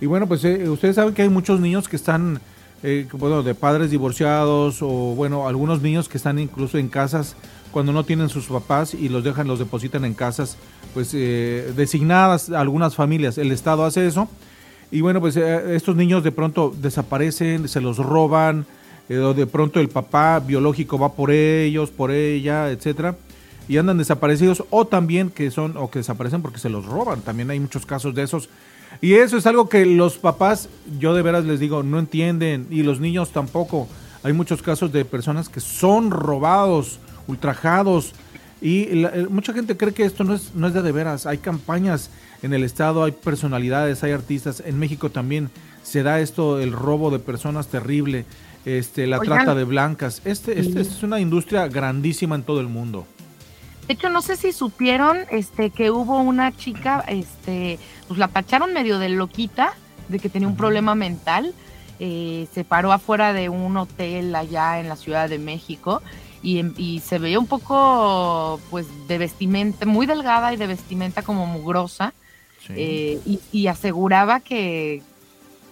Y 0.00 0.06
bueno, 0.06 0.26
pues 0.26 0.42
eh, 0.46 0.66
ustedes 0.70 0.96
saben 0.96 1.12
que 1.12 1.20
hay 1.20 1.28
muchos 1.28 1.60
niños 1.60 1.86
que 1.86 1.96
están, 1.96 2.40
eh, 2.82 3.06
bueno, 3.12 3.42
de 3.42 3.54
padres 3.54 3.90
divorciados 3.90 4.80
o 4.80 4.88
bueno, 4.88 5.46
algunos 5.46 5.82
niños 5.82 6.08
que 6.08 6.16
están 6.16 6.38
incluso 6.38 6.78
en 6.78 6.88
casas 6.88 7.36
cuando 7.74 7.92
no 7.92 8.04
tienen 8.04 8.28
sus 8.28 8.46
papás 8.46 8.94
y 8.94 9.08
los 9.08 9.24
dejan, 9.24 9.48
los 9.48 9.58
depositan 9.58 10.04
en 10.04 10.14
casas, 10.14 10.56
pues 10.94 11.10
eh, 11.12 11.72
designadas 11.76 12.50
algunas 12.50 12.94
familias. 12.94 13.36
El 13.36 13.50
Estado 13.50 13.84
hace 13.84 14.06
eso. 14.06 14.28
Y 14.92 15.00
bueno, 15.00 15.20
pues 15.20 15.36
eh, 15.36 15.74
estos 15.74 15.96
niños 15.96 16.22
de 16.22 16.30
pronto 16.30 16.72
desaparecen, 16.80 17.66
se 17.66 17.80
los 17.80 17.96
roban, 17.96 18.64
eh, 19.08 19.14
de 19.16 19.46
pronto 19.48 19.80
el 19.80 19.88
papá 19.88 20.38
biológico 20.38 21.00
va 21.00 21.14
por 21.14 21.32
ellos, 21.32 21.90
por 21.90 22.12
ella, 22.12 22.70
etcétera, 22.70 23.16
y 23.68 23.78
andan 23.78 23.98
desaparecidos, 23.98 24.64
o 24.70 24.86
también 24.86 25.30
que 25.30 25.50
son, 25.50 25.76
o 25.76 25.90
que 25.90 26.00
desaparecen 26.00 26.42
porque 26.42 26.58
se 26.58 26.68
los 26.68 26.84
roban. 26.84 27.20
También 27.20 27.50
hay 27.50 27.60
muchos 27.60 27.86
casos 27.86 28.14
de 28.14 28.22
esos. 28.22 28.48
Y 29.00 29.14
eso 29.14 29.36
es 29.36 29.46
algo 29.46 29.68
que 29.68 29.86
los 29.86 30.18
papás, 30.18 30.68
yo 30.98 31.14
de 31.14 31.22
veras 31.22 31.44
les 31.44 31.60
digo, 31.60 31.82
no 31.82 31.98
entienden, 31.98 32.66
y 32.70 32.82
los 32.82 33.00
niños 33.00 33.30
tampoco. 33.30 33.88
hay 34.22 34.32
muchos 34.32 34.62
casos 34.62 34.92
de 34.92 35.04
personas 35.04 35.48
que 35.48 35.60
son 35.60 36.10
robados, 36.10 36.98
ultrajados, 37.26 38.12
y 38.62 38.88
mucha 39.28 39.52
gente 39.52 39.76
cree 39.76 39.92
que 39.92 40.04
esto 40.04 40.24
no 40.24 40.34
es, 40.34 40.54
no 40.54 40.68
es 40.68 40.72
de, 40.72 40.80
de 40.80 40.92
veras. 40.92 41.26
Hay 41.26 41.36
campañas 41.36 42.08
en 42.42 42.54
el 42.54 42.64
Estado, 42.64 43.04
hay 43.04 43.12
personalidades, 43.12 44.02
hay 44.02 44.12
artistas. 44.12 44.62
En 44.64 44.78
México 44.78 45.10
también 45.10 45.50
se 45.82 46.02
da 46.02 46.20
esto, 46.20 46.58
el 46.58 46.72
robo 46.72 47.10
de 47.10 47.18
personas 47.18 47.66
terrible, 47.68 48.24
este, 48.64 49.06
la 49.06 49.20
trata 49.20 49.54
de 49.54 49.64
blancas. 49.64 50.22
Este, 50.24 50.58
este 50.58 50.80
es 50.80 51.02
una 51.02 51.20
industria 51.20 51.68
grandísima 51.68 52.36
en 52.36 52.42
todo 52.42 52.60
el 52.60 52.68
mundo. 52.68 53.06
De 53.86 53.94
hecho, 53.94 54.08
no 54.08 54.22
sé 54.22 54.36
si 54.36 54.52
supieron 54.52 55.18
este, 55.30 55.70
que 55.70 55.90
hubo 55.90 56.18
una 56.20 56.56
chica, 56.56 57.04
este, 57.06 57.78
pues 58.08 58.18
la 58.18 58.28
tacharon 58.28 58.72
medio 58.72 58.98
de 58.98 59.10
loquita, 59.10 59.74
de 60.08 60.18
que 60.18 60.28
tenía 60.28 60.48
un 60.48 60.56
problema 60.56 60.94
mental. 60.94 61.54
Eh, 62.00 62.48
se 62.52 62.64
paró 62.64 62.92
afuera 62.92 63.32
de 63.32 63.48
un 63.48 63.76
hotel 63.76 64.34
allá 64.34 64.80
en 64.80 64.88
la 64.88 64.96
Ciudad 64.96 65.28
de 65.28 65.38
México 65.38 66.02
y, 66.42 67.00
se 67.00 67.18
veía 67.18 67.38
un 67.38 67.46
poco, 67.46 68.60
pues, 68.70 68.86
de 69.08 69.18
vestimenta, 69.18 69.86
muy 69.86 70.06
delgada 70.06 70.52
y 70.52 70.56
de 70.56 70.66
vestimenta 70.66 71.22
como 71.22 71.46
mugrosa. 71.46 72.12
Eh, 72.70 73.20
y, 73.52 73.66
aseguraba 73.66 74.40
que, 74.40 75.02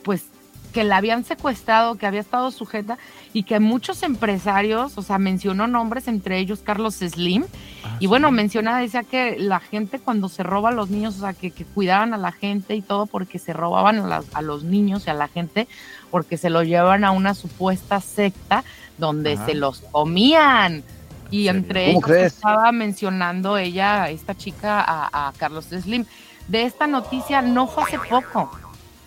pues, 0.02 0.24
que 0.72 0.84
la 0.84 0.96
habían 0.96 1.24
secuestrado, 1.24 1.96
que 1.96 2.06
había 2.06 2.20
estado 2.20 2.50
sujeta 2.50 2.98
y 3.32 3.44
que 3.44 3.60
muchos 3.60 4.02
empresarios, 4.02 4.98
o 4.98 5.02
sea, 5.02 5.18
mencionó 5.18 5.66
nombres, 5.66 6.08
entre 6.08 6.38
ellos 6.38 6.60
Carlos 6.64 6.96
Slim, 6.96 7.44
ah, 7.84 7.96
y 8.00 8.06
bueno, 8.06 8.30
mencionaba, 8.30 8.78
decía 8.78 9.04
que 9.04 9.38
la 9.38 9.60
gente 9.60 9.98
cuando 9.98 10.28
se 10.28 10.42
roba 10.42 10.70
a 10.70 10.72
los 10.72 10.90
niños, 10.90 11.16
o 11.18 11.20
sea, 11.20 11.34
que, 11.34 11.52
cuidaran 11.74 12.14
a 12.14 12.18
la 12.18 12.32
gente 12.32 12.74
y 12.74 12.82
todo 12.82 13.06
porque 13.06 13.38
se 13.38 13.52
robaban 13.52 13.98
a, 14.10 14.22
a, 14.32 14.42
los 14.42 14.64
niños 14.64 15.06
y 15.06 15.10
a 15.10 15.14
la 15.14 15.28
gente 15.28 15.68
porque 16.10 16.36
se 16.36 16.50
lo 16.50 16.62
llevaban 16.62 17.04
a 17.04 17.10
una 17.12 17.34
supuesta 17.34 18.00
secta 18.00 18.64
donde 18.98 19.36
se 19.36 19.54
los 19.54 19.80
comían. 19.80 20.82
Y 21.30 21.48
entre 21.48 21.90
ellos 21.90 22.10
estaba 22.10 22.70
mencionando 22.72 23.56
ella, 23.56 24.10
esta 24.10 24.36
chica, 24.36 24.84
a, 24.86 25.32
Carlos 25.38 25.64
Slim. 25.64 26.04
De 26.46 26.64
esta 26.64 26.86
noticia 26.86 27.40
no 27.40 27.66
fue 27.66 27.84
hace 27.84 27.98
poco, 27.98 28.50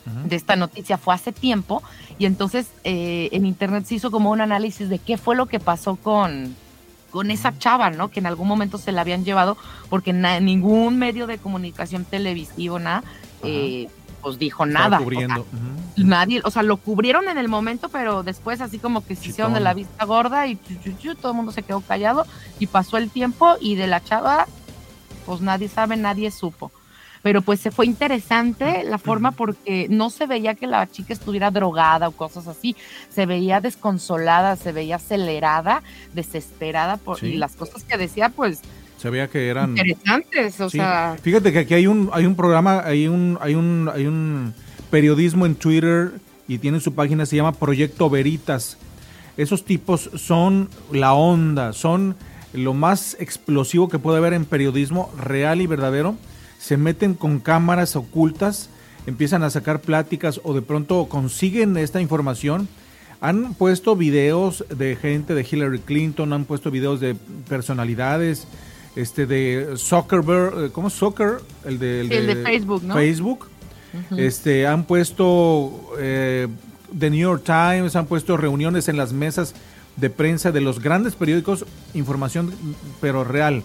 de 0.06 0.36
esta 0.36 0.56
noticia 0.56 0.98
fue 0.98 1.16
hace 1.16 1.32
tiempo, 1.32 1.82
y 2.20 2.26
entonces 2.26 2.68
eh, 2.84 3.30
en 3.32 3.46
internet 3.46 3.86
se 3.86 3.96
hizo 3.96 4.12
como 4.12 4.32
un 4.32 4.42
análisis 4.42 4.90
de 4.90 5.00
qué 5.00 5.18
fue 5.18 5.36
lo 5.36 5.48
que 5.48 5.60
pasó 5.60 5.96
con, 5.96 6.56
con 7.12 7.32
esa 7.32 7.58
chava, 7.58 7.90
¿no? 7.90 8.10
Que 8.10 8.20
en 8.20 8.28
algún 8.28 8.48
momento 8.48 8.78
se 8.78 8.92
la 8.92 9.02
habían 9.02 9.26
llevado, 9.26 9.58
porque 9.90 10.14
ningún 10.14 10.98
medio 10.98 11.28
de 11.28 11.38
comunicación 11.38 12.06
televisivo, 12.06 12.78
nada, 12.78 13.04
eh, 13.44 13.88
pues 14.22 14.40
dijo 14.40 14.66
nada. 14.66 14.98
Cubriendo. 14.98 15.46
Nadie, 15.98 16.42
o 16.44 16.52
sea, 16.52 16.64
lo 16.64 16.78
cubrieron 16.78 17.30
en 17.30 17.38
el 17.38 17.48
momento, 17.48 17.90
pero 17.90 18.24
después 18.24 18.60
así 18.60 18.80
como 18.80 19.06
que 19.06 19.16
se 19.16 19.30
hicieron 19.30 19.54
de 19.54 19.60
la 19.60 19.74
vista 19.74 20.04
gorda 20.04 20.48
y 20.48 20.56
todo 21.22 21.32
el 21.32 21.38
mundo 21.38 21.52
se 21.52 21.64
quedó 21.64 21.82
callado 21.82 22.26
y 22.60 22.68
pasó 22.68 22.98
el 22.98 23.10
tiempo 23.10 23.56
y 23.62 23.76
de 23.76 23.88
la 23.88 24.04
chava, 24.04 24.48
pues 25.26 25.42
nadie 25.42 25.68
sabe, 25.68 25.96
nadie 25.96 26.32
supo. 26.32 26.72
Pero 27.26 27.42
pues 27.42 27.60
se 27.60 27.72
fue 27.72 27.88
interesante 27.88 28.84
la 28.84 29.00
forma 29.00 29.32
porque 29.32 29.88
no 29.90 30.12
se 30.12 30.28
veía 30.28 30.54
que 30.54 30.68
la 30.68 30.88
chica 30.92 31.12
estuviera 31.12 31.50
drogada 31.50 32.08
o 32.08 32.12
cosas 32.12 32.46
así, 32.46 32.76
se 33.10 33.26
veía 33.26 33.62
desconsolada, 33.62 34.56
se 34.58 34.72
veía 34.72 34.98
acelerada, 34.98 35.82
desesperada 36.14 36.98
por, 36.98 37.24
y 37.24 37.38
las 37.38 37.56
cosas 37.56 37.84
que 37.84 37.98
decía 37.98 38.30
pues 38.30 38.62
se 39.00 39.10
veía 39.10 39.28
que 39.28 39.50
eran 39.50 39.72
interesantes, 39.72 40.62
o 40.62 40.70
sea. 40.70 41.18
Fíjate 41.20 41.52
que 41.52 41.58
aquí 41.58 41.74
hay 41.74 41.88
un 41.88 42.12
hay 42.14 42.28
un 42.28 42.36
programa, 42.36 42.84
hay 42.86 43.08
un 43.08 43.40
hay 43.42 43.56
un 43.56 43.90
hay 43.92 44.06
un 44.06 44.54
periodismo 44.92 45.48
en 45.48 45.56
Twitter 45.56 46.12
y 46.48 46.60
tiene 46.60 46.80
su 46.80 46.94
página 46.94 47.26
se 47.26 47.38
llama 47.38 47.54
Proyecto 47.54 48.08
Veritas. 48.08 48.78
Esos 49.36 49.66
tipos 49.66 50.12
son 50.14 50.70
la 50.92 51.16
onda, 51.16 51.74
son 51.74 52.16
lo 52.54 52.76
más 52.76 53.18
explosivo 53.20 53.90
que 53.90 53.98
puede 53.98 54.20
haber 54.20 54.34
en 54.34 54.46
periodismo 54.46 55.12
real 55.18 55.60
y 55.60 55.66
verdadero. 55.66 56.16
Se 56.60 56.78
meten 56.78 57.14
con 57.14 57.40
cámaras 57.40 57.96
ocultas, 57.96 58.70
empiezan 59.06 59.44
a 59.44 59.50
sacar 59.50 59.82
pláticas 59.82 60.42
o 60.44 60.54
de 60.54 60.62
pronto 60.62 61.08
consiguen 61.08 61.78
esta 61.78 62.02
información. 62.02 62.68
Han 63.22 63.54
puesto 63.54 63.96
videos 63.96 64.66
de 64.70 64.96
gente 64.96 65.34
de 65.34 65.48
Hillary 65.50 65.80
Clinton, 65.80 66.34
han 66.34 66.46
puesto 66.46 66.72
videos 66.72 67.00
de 67.00 67.16
personalidades, 67.48 68.48
este 68.96 69.26
de 69.26 69.74
Zuckerberg, 69.78 70.66
eh, 70.66 70.70
¿cómo 70.72 70.88
es 70.88 70.94
Soccer? 70.94 71.40
El 71.66 71.80
de, 71.80 72.02
el, 72.02 72.10
de, 72.10 72.36
Facebook, 72.44 72.84
¿no? 72.84 72.94
Facebook. 72.94 73.48
Este, 74.18 74.68
han 74.68 74.84
puesto 74.86 75.94
eh, 75.98 76.48
The 76.98 77.10
New 77.10 77.20
York 77.20 77.44
Times, 77.46 77.96
han 77.96 78.08
puesto 78.08 78.36
reuniones 78.36 78.90
en 78.90 78.98
las 78.98 79.14
mesas 79.14 79.56
de 79.96 80.10
prensa 80.10 80.52
de 80.52 80.62
los 80.62 80.82
grandes 80.82 81.16
periódicos, 81.16 81.66
información 81.94 82.54
pero 83.00 83.24
real. 83.24 83.64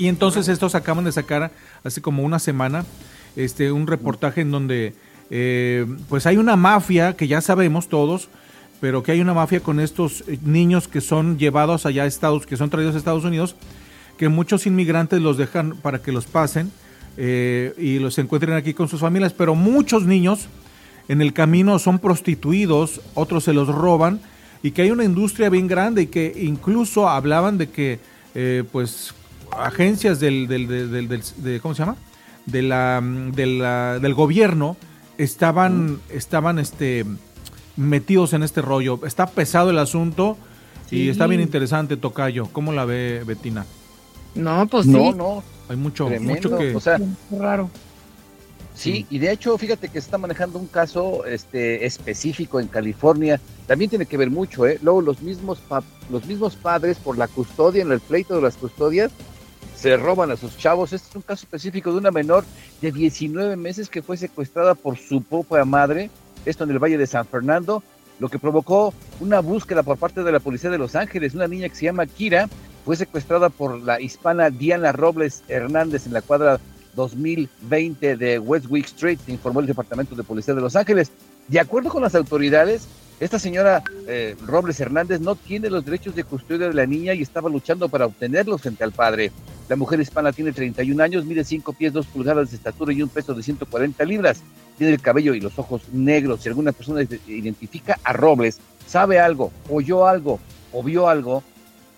Y 0.00 0.08
entonces 0.08 0.48
estos 0.48 0.74
acaban 0.74 1.04
de 1.04 1.12
sacar 1.12 1.52
hace 1.84 2.00
como 2.00 2.22
una 2.22 2.38
semana 2.38 2.86
este 3.36 3.70
un 3.70 3.86
reportaje 3.86 4.40
en 4.40 4.50
donde 4.50 4.94
eh, 5.28 5.84
pues 6.08 6.24
hay 6.24 6.38
una 6.38 6.56
mafia 6.56 7.16
que 7.16 7.28
ya 7.28 7.42
sabemos 7.42 7.90
todos, 7.90 8.30
pero 8.80 9.02
que 9.02 9.12
hay 9.12 9.20
una 9.20 9.34
mafia 9.34 9.60
con 9.60 9.78
estos 9.78 10.24
niños 10.42 10.88
que 10.88 11.02
son 11.02 11.38
llevados 11.38 11.84
allá 11.84 12.04
a 12.04 12.06
Estados, 12.06 12.46
que 12.46 12.56
son 12.56 12.70
traídos 12.70 12.94
a 12.94 12.98
Estados 12.98 13.24
Unidos 13.24 13.56
que 14.16 14.30
muchos 14.30 14.66
inmigrantes 14.66 15.20
los 15.20 15.36
dejan 15.36 15.76
para 15.76 16.00
que 16.00 16.12
los 16.12 16.24
pasen 16.24 16.72
eh, 17.18 17.74
y 17.76 17.98
los 17.98 18.18
encuentren 18.18 18.54
aquí 18.54 18.72
con 18.72 18.88
sus 18.88 19.00
familias, 19.00 19.34
pero 19.34 19.54
muchos 19.54 20.04
niños 20.04 20.48
en 21.08 21.20
el 21.20 21.34
camino 21.34 21.78
son 21.78 21.98
prostituidos, 21.98 23.02
otros 23.12 23.44
se 23.44 23.52
los 23.52 23.68
roban 23.68 24.18
y 24.62 24.70
que 24.70 24.80
hay 24.80 24.92
una 24.92 25.04
industria 25.04 25.50
bien 25.50 25.66
grande 25.66 26.02
y 26.02 26.06
que 26.06 26.32
incluso 26.40 27.06
hablaban 27.06 27.58
de 27.58 27.68
que 27.68 28.00
eh, 28.34 28.64
pues 28.72 29.12
agencias 29.56 30.20
del, 30.20 30.46
del, 30.48 30.66
del, 30.68 31.22
de, 31.36 31.60
¿cómo 31.60 31.74
se 31.74 31.82
llama? 31.82 31.96
De 32.46 32.62
la, 32.62 33.00
del 34.00 34.14
gobierno 34.14 34.76
estaban, 35.18 36.00
estaban 36.10 36.58
este, 36.58 37.04
metidos 37.76 38.32
en 38.32 38.42
este 38.42 38.62
rollo. 38.62 39.00
Está 39.04 39.26
pesado 39.26 39.70
el 39.70 39.78
asunto 39.78 40.36
y 40.90 41.08
está 41.08 41.26
bien 41.26 41.40
interesante, 41.40 41.96
Tocayo. 41.96 42.48
¿Cómo 42.52 42.72
la 42.72 42.84
ve 42.84 43.22
Betina? 43.26 43.66
No, 44.34 44.66
pues 44.66 44.86
sí. 44.86 44.92
No, 44.92 45.12
no. 45.12 45.42
Hay 45.68 45.76
mucho, 45.76 46.08
mucho 46.08 46.56
que. 46.56 46.74
O 46.74 46.80
sea, 46.80 46.98
raro. 47.30 47.70
Sí, 48.74 49.04
y 49.10 49.18
de 49.18 49.30
hecho, 49.30 49.58
fíjate 49.58 49.88
que 49.88 50.00
se 50.00 50.06
está 50.06 50.16
manejando 50.16 50.58
un 50.58 50.66
caso 50.66 51.26
este, 51.26 51.84
específico 51.84 52.60
en 52.60 52.66
California. 52.66 53.38
También 53.66 53.90
tiene 53.90 54.06
que 54.06 54.16
ver 54.16 54.30
mucho, 54.30 54.66
¿eh? 54.66 54.78
Luego, 54.82 55.02
los 55.02 55.20
mismos, 55.20 55.60
los 56.10 56.24
mismos 56.24 56.56
padres, 56.56 56.96
por 56.96 57.18
la 57.18 57.28
custodia, 57.28 57.82
en 57.82 57.92
el 57.92 58.00
pleito 58.00 58.36
de 58.36 58.42
las 58.42 58.56
custodias, 58.56 59.10
se 59.80 59.96
roban 59.96 60.30
a 60.30 60.36
sus 60.36 60.56
chavos. 60.58 60.92
Este 60.92 61.08
es 61.08 61.16
un 61.16 61.22
caso 61.22 61.44
específico 61.44 61.90
de 61.90 61.98
una 61.98 62.10
menor 62.10 62.44
de 62.82 62.92
19 62.92 63.56
meses 63.56 63.88
que 63.88 64.02
fue 64.02 64.16
secuestrada 64.16 64.74
por 64.74 64.98
su 64.98 65.22
propia 65.22 65.64
madre, 65.64 66.10
esto 66.44 66.64
en 66.64 66.70
el 66.70 66.78
Valle 66.78 66.98
de 66.98 67.06
San 67.06 67.26
Fernando, 67.26 67.82
lo 68.18 68.28
que 68.28 68.38
provocó 68.38 68.92
una 69.20 69.40
búsqueda 69.40 69.82
por 69.82 69.96
parte 69.96 70.22
de 70.22 70.32
la 70.32 70.40
policía 70.40 70.68
de 70.68 70.76
Los 70.76 70.94
Ángeles. 70.96 71.34
Una 71.34 71.48
niña 71.48 71.68
que 71.70 71.74
se 71.74 71.86
llama 71.86 72.06
Kira 72.06 72.48
fue 72.84 72.96
secuestrada 72.96 73.48
por 73.48 73.80
la 73.80 74.00
hispana 74.00 74.50
Diana 74.50 74.92
Robles 74.92 75.42
Hernández 75.48 76.06
en 76.06 76.12
la 76.12 76.20
cuadra 76.20 76.60
2020 76.94 78.16
de 78.16 78.38
Westwick 78.38 78.84
Street, 78.86 79.18
informó 79.28 79.60
el 79.60 79.66
Departamento 79.66 80.14
de 80.14 80.24
Policía 80.24 80.54
de 80.54 80.60
Los 80.60 80.76
Ángeles. 80.76 81.10
De 81.48 81.58
acuerdo 81.58 81.88
con 81.88 82.02
las 82.02 82.14
autoridades, 82.14 82.86
esta 83.20 83.38
señora 83.38 83.82
eh, 84.08 84.34
Robles 84.46 84.80
Hernández 84.80 85.20
no 85.20 85.34
tiene 85.34 85.68
los 85.68 85.84
derechos 85.84 86.14
de 86.14 86.24
custodia 86.24 86.68
de 86.68 86.74
la 86.74 86.86
niña 86.86 87.12
y 87.12 87.20
estaba 87.20 87.50
luchando 87.50 87.90
para 87.90 88.06
obtenerlos 88.06 88.62
frente 88.62 88.82
al 88.82 88.92
padre. 88.92 89.30
La 89.68 89.76
mujer 89.76 90.00
hispana 90.00 90.32
tiene 90.32 90.52
31 90.52 91.02
años, 91.02 91.26
mide 91.26 91.44
5 91.44 91.74
pies 91.74 91.92
2 91.92 92.06
pulgadas 92.06 92.50
de 92.50 92.56
estatura 92.56 92.94
y 92.94 93.02
un 93.02 93.10
peso 93.10 93.34
de 93.34 93.42
140 93.42 94.02
libras. 94.06 94.42
Tiene 94.78 94.94
el 94.94 95.02
cabello 95.02 95.34
y 95.34 95.40
los 95.40 95.58
ojos 95.58 95.82
negros. 95.92 96.40
Si 96.40 96.48
alguna 96.48 96.72
persona 96.72 97.02
identifica 97.26 97.98
a 98.02 98.14
Robles, 98.14 98.58
sabe 98.86 99.20
algo, 99.20 99.52
oyó 99.68 100.06
algo 100.06 100.40
o 100.72 100.82
vio 100.82 101.06
algo, 101.06 101.44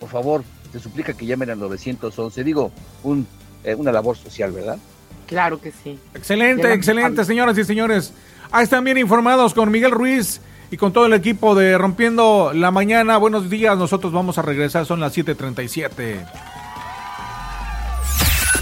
por 0.01 0.09
favor, 0.09 0.43
se 0.73 0.79
suplica 0.81 1.13
que 1.13 1.25
llamen 1.25 1.51
al 1.51 1.59
911. 1.59 2.43
Digo, 2.43 2.69
un, 3.01 3.25
eh, 3.63 3.75
una 3.75 3.93
labor 3.93 4.17
social, 4.17 4.51
¿verdad? 4.51 4.77
Claro 5.25 5.61
que 5.61 5.71
sí. 5.71 5.97
Excelente, 6.13 6.73
excelente, 6.73 7.23
señoras 7.23 7.57
y 7.57 7.63
señores. 7.63 8.13
Ahí 8.51 8.65
están 8.65 8.83
bien 8.83 8.97
informados 8.97 9.53
con 9.53 9.71
Miguel 9.71 9.91
Ruiz 9.91 10.41
y 10.73 10.77
con 10.77 10.91
todo 10.91 11.05
el 11.05 11.13
equipo 11.13 11.53
de 11.53 11.77
Rompiendo 11.77 12.51
la 12.51 12.71
Mañana. 12.71 13.17
Buenos 13.17 13.47
días, 13.47 13.77
nosotros 13.77 14.11
vamos 14.11 14.39
a 14.39 14.41
regresar, 14.41 14.87
son 14.87 14.99
las 14.99 15.13
7:37. 15.15 16.25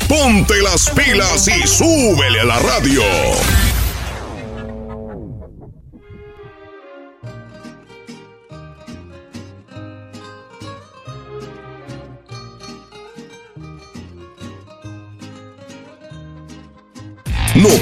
Ponte 0.09 0.61
las 0.61 0.89
pilas 0.89 1.47
y 1.47 1.65
súbele 1.65 2.41
a 2.41 2.43
la 2.43 2.59
radio. 2.59 3.01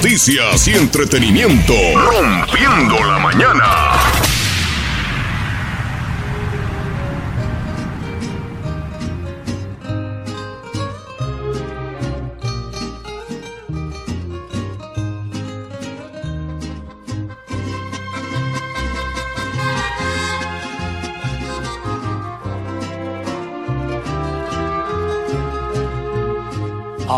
Noticias 0.10 0.68
y 0.68 0.74
entretenimiento. 0.74 1.74
Rompiendo 1.94 2.96
la 3.06 3.20
mañana. 3.20 4.29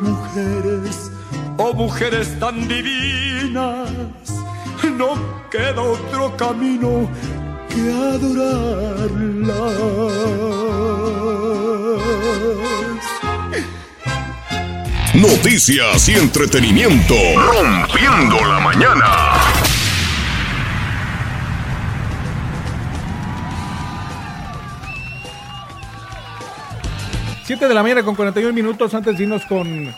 mujeres, 0.00 1.10
oh 1.56 1.72
mujeres 1.72 2.38
tan 2.38 2.68
divinas, 2.68 3.90
no 4.96 5.14
queda 5.50 5.80
otro 5.80 6.36
camino 6.36 7.08
que 7.68 7.90
adorarlas. 7.90 8.48
Noticias 15.14 16.08
y 16.08 16.14
entretenimiento. 16.14 17.14
Rompiendo 17.36 18.36
la 18.46 18.60
mañana. 18.60 19.57
Siete 27.48 27.66
de 27.66 27.72
la 27.72 27.82
mañana 27.82 28.02
con 28.02 28.14
41 28.14 28.52
minutos 28.52 28.92
antes 28.92 29.16
de 29.16 29.22
irnos 29.24 29.46
con 29.46 29.90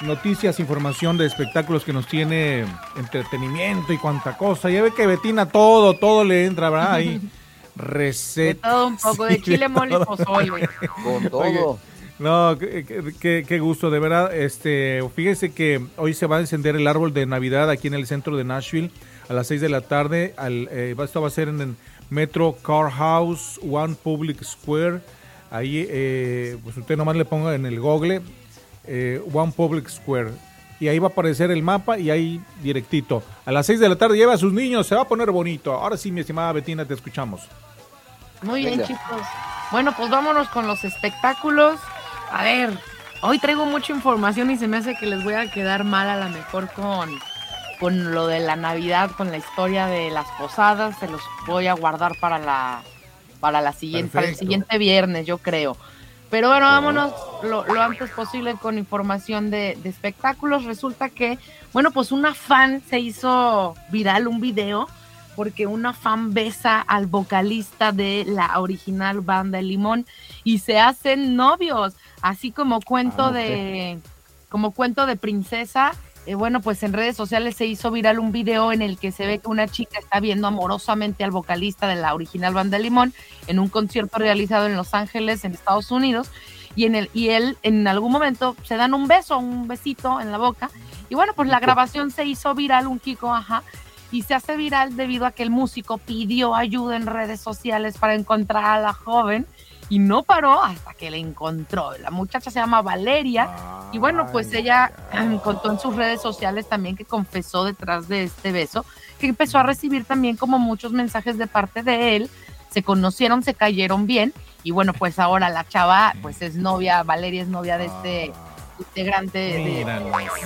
noticias, 0.00 0.58
información 0.58 1.16
de 1.16 1.26
espectáculos 1.26 1.84
que 1.84 1.92
nos 1.92 2.08
tiene 2.08 2.66
entretenimiento 2.96 3.92
y 3.92 3.96
cuánta 3.96 4.36
cosa. 4.36 4.70
Ya 4.70 4.82
ve 4.82 4.92
que 4.92 5.06
Betina 5.06 5.46
todo, 5.46 5.94
todo 5.94 6.24
le 6.24 6.46
entra, 6.46 6.68
¿verdad? 6.68 6.94
Ahí 6.94 7.20
receta. 7.76 8.54
De 8.54 8.72
todo 8.72 8.86
un 8.88 8.96
poco, 8.96 9.24
de 9.24 9.40
chile, 9.40 9.68
mole 9.68 9.94
y 9.94 10.04
pozole. 10.04 10.68
Con 11.04 11.30
todo. 11.30 11.78
no, 12.18 12.58
qué, 12.58 13.58
gusto, 13.60 13.88
de 13.88 14.00
verdad. 14.00 14.34
Este, 14.34 15.00
fíjese 15.14 15.52
que 15.52 15.80
hoy 15.98 16.12
se 16.12 16.26
va 16.26 16.38
a 16.38 16.40
encender 16.40 16.74
el 16.74 16.88
árbol 16.88 17.14
de 17.14 17.24
Navidad 17.24 17.70
aquí 17.70 17.86
en 17.86 17.94
el 17.94 18.08
centro 18.08 18.36
de 18.36 18.42
Nashville 18.42 18.90
a 19.28 19.32
las 19.32 19.46
6 19.46 19.60
de 19.60 19.68
la 19.68 19.82
tarde. 19.82 20.34
Al, 20.36 20.68
eh, 20.72 20.96
esto 21.04 21.20
va 21.20 21.28
a 21.28 21.30
ser 21.30 21.50
en 21.50 21.60
el 21.60 21.76
Metro 22.10 22.56
Car 22.64 22.90
House, 22.90 23.60
One 23.62 23.94
Public 23.94 24.42
Square 24.42 25.02
Ahí, 25.56 25.86
eh, 25.88 26.58
pues 26.62 26.76
usted 26.76 26.98
nomás 26.98 27.16
le 27.16 27.24
ponga 27.24 27.54
en 27.54 27.64
el 27.64 27.80
Google 27.80 28.20
eh, 28.86 29.22
One 29.32 29.52
Public 29.56 29.88
Square. 29.88 30.32
Y 30.78 30.88
ahí 30.88 30.98
va 30.98 31.08
a 31.08 31.10
aparecer 31.10 31.50
el 31.50 31.62
mapa 31.62 31.98
y 31.98 32.10
ahí 32.10 32.42
directito. 32.62 33.22
A 33.46 33.52
las 33.52 33.64
6 33.64 33.80
de 33.80 33.88
la 33.88 33.96
tarde 33.96 34.18
lleva 34.18 34.34
a 34.34 34.38
sus 34.38 34.52
niños, 34.52 34.86
se 34.86 34.94
va 34.94 35.02
a 35.02 35.08
poner 35.08 35.30
bonito. 35.30 35.72
Ahora 35.72 35.96
sí, 35.96 36.12
mi 36.12 36.20
estimada 36.20 36.52
Betina, 36.52 36.84
te 36.84 36.92
escuchamos. 36.92 37.48
Muy 38.42 38.60
bien, 38.60 38.82
chicos. 38.82 39.22
Bueno, 39.70 39.94
pues 39.96 40.10
vámonos 40.10 40.48
con 40.50 40.66
los 40.66 40.84
espectáculos. 40.84 41.80
A 42.30 42.44
ver, 42.44 42.78
hoy 43.22 43.38
traigo 43.38 43.64
mucha 43.64 43.94
información 43.94 44.50
y 44.50 44.58
se 44.58 44.68
me 44.68 44.76
hace 44.76 44.94
que 44.96 45.06
les 45.06 45.24
voy 45.24 45.34
a 45.34 45.50
quedar 45.50 45.84
mal 45.84 46.10
a 46.10 46.28
lo 46.28 46.28
mejor 46.28 46.70
con, 46.74 47.08
con 47.80 48.12
lo 48.12 48.26
de 48.26 48.40
la 48.40 48.56
Navidad, 48.56 49.10
con 49.16 49.30
la 49.30 49.38
historia 49.38 49.86
de 49.86 50.10
las 50.10 50.26
posadas. 50.38 50.98
Se 50.98 51.08
los 51.08 51.22
voy 51.46 51.66
a 51.66 51.72
guardar 51.72 52.12
para 52.20 52.38
la 52.38 52.82
para, 53.46 53.60
la 53.60 53.72
siguiente, 53.72 54.18
el 54.18 54.34
siguiente 54.34 54.76
viernes, 54.76 55.24
yo 55.24 55.38
creo. 55.38 55.76
Pero 56.30 56.48
bueno, 56.48 56.66
vámonos 56.66 57.12
lo, 57.44 57.62
antes 57.80 58.10
posible 58.10 58.56
con 58.60 58.76
información 58.76 59.50
de, 59.50 59.78
espectáculos. 59.84 60.64
Resulta 60.64 61.10
que, 61.10 61.38
bueno, 61.72 61.92
pues 61.92 62.10
una 62.10 62.34
fan 62.34 62.82
se 62.90 62.98
hizo 62.98 63.74
viral 63.90 64.26
un 64.26 64.40
video 64.40 64.88
porque 65.36 65.68
una 65.68 65.92
fan 65.92 66.34
besa 66.34 66.80
al 66.80 67.06
vocalista 67.06 67.92
de 67.92 68.24
la 68.26 68.58
original 68.58 69.20
banda 69.20 69.60
El 69.60 69.68
Limón 69.68 70.06
y 70.42 70.58
se 70.58 70.80
hacen 70.80 71.36
novios, 71.36 71.94
así 72.22 72.50
como 72.50 72.80
cuento 72.80 73.26
ah, 73.26 73.32
de 73.32 74.00
como 74.48 74.72
cuento 74.72 75.06
de 75.06 75.16
princesa 75.16 75.92
eh, 76.26 76.34
bueno, 76.34 76.60
pues 76.60 76.82
en 76.82 76.92
redes 76.92 77.16
sociales 77.16 77.54
se 77.54 77.66
hizo 77.66 77.90
viral 77.92 78.18
un 78.18 78.32
video 78.32 78.72
en 78.72 78.82
el 78.82 78.98
que 78.98 79.12
se 79.12 79.26
ve 79.26 79.38
que 79.38 79.48
una 79.48 79.68
chica 79.68 79.98
está 80.00 80.18
viendo 80.18 80.48
amorosamente 80.48 81.22
al 81.22 81.30
vocalista 81.30 81.86
de 81.86 81.94
la 81.94 82.14
original 82.14 82.52
banda 82.52 82.78
Limón 82.78 83.14
en 83.46 83.60
un 83.60 83.68
concierto 83.68 84.18
realizado 84.18 84.66
en 84.66 84.76
Los 84.76 84.92
Ángeles, 84.92 85.44
en 85.44 85.52
Estados 85.52 85.92
Unidos, 85.92 86.30
y, 86.74 86.84
en 86.84 86.96
el, 86.96 87.10
y 87.14 87.28
él 87.28 87.56
en 87.62 87.86
algún 87.86 88.10
momento 88.10 88.56
se 88.64 88.76
dan 88.76 88.92
un 88.92 89.06
beso, 89.06 89.38
un 89.38 89.68
besito 89.68 90.20
en 90.20 90.32
la 90.32 90.38
boca, 90.38 90.68
y 91.08 91.14
bueno, 91.14 91.32
pues 91.34 91.48
la 91.48 91.60
grabación 91.60 92.10
se 92.10 92.24
hizo 92.24 92.54
viral, 92.54 92.88
un 92.88 92.98
Kiko, 92.98 93.32
ajá, 93.32 93.62
y 94.10 94.22
se 94.22 94.34
hace 94.34 94.56
viral 94.56 94.96
debido 94.96 95.26
a 95.26 95.30
que 95.30 95.44
el 95.44 95.50
músico 95.50 95.98
pidió 95.98 96.54
ayuda 96.54 96.96
en 96.96 97.06
redes 97.06 97.40
sociales 97.40 97.98
para 97.98 98.14
encontrar 98.14 98.64
a 98.64 98.80
la 98.80 98.92
joven 98.92 99.46
y 99.88 99.98
no 99.98 100.22
paró 100.22 100.62
hasta 100.62 100.94
que 100.94 101.10
la 101.10 101.16
encontró. 101.16 101.96
La 101.98 102.10
muchacha 102.10 102.50
se 102.50 102.58
llama 102.58 102.82
Valeria 102.82 103.48
y 103.92 103.98
bueno, 103.98 104.26
pues 104.32 104.52
ella 104.52 104.92
contó 105.44 105.70
en 105.70 105.78
sus 105.78 105.96
redes 105.96 106.20
sociales 106.20 106.68
también 106.68 106.96
que 106.96 107.04
confesó 107.04 107.64
detrás 107.64 108.08
de 108.08 108.24
este 108.24 108.52
beso, 108.52 108.84
que 109.18 109.28
empezó 109.28 109.58
a 109.58 109.62
recibir 109.62 110.04
también 110.04 110.36
como 110.36 110.58
muchos 110.58 110.92
mensajes 110.92 111.38
de 111.38 111.46
parte 111.46 111.82
de 111.82 112.16
él, 112.16 112.30
se 112.70 112.82
conocieron, 112.82 113.42
se 113.42 113.54
cayeron 113.54 114.06
bien 114.06 114.34
Y 114.62 114.72
bueno, 114.72 114.92
pues 114.92 115.18
ahora 115.18 115.48
la 115.48 115.66
chava, 115.66 116.14
pues 116.20 116.42
es 116.42 116.56
novia, 116.56 117.02
Valeria 117.04 117.42
es 117.42 117.48
novia 117.48 117.78
de 117.78 117.86
este 117.86 118.32
integrante 118.78 119.38
de 119.38 119.84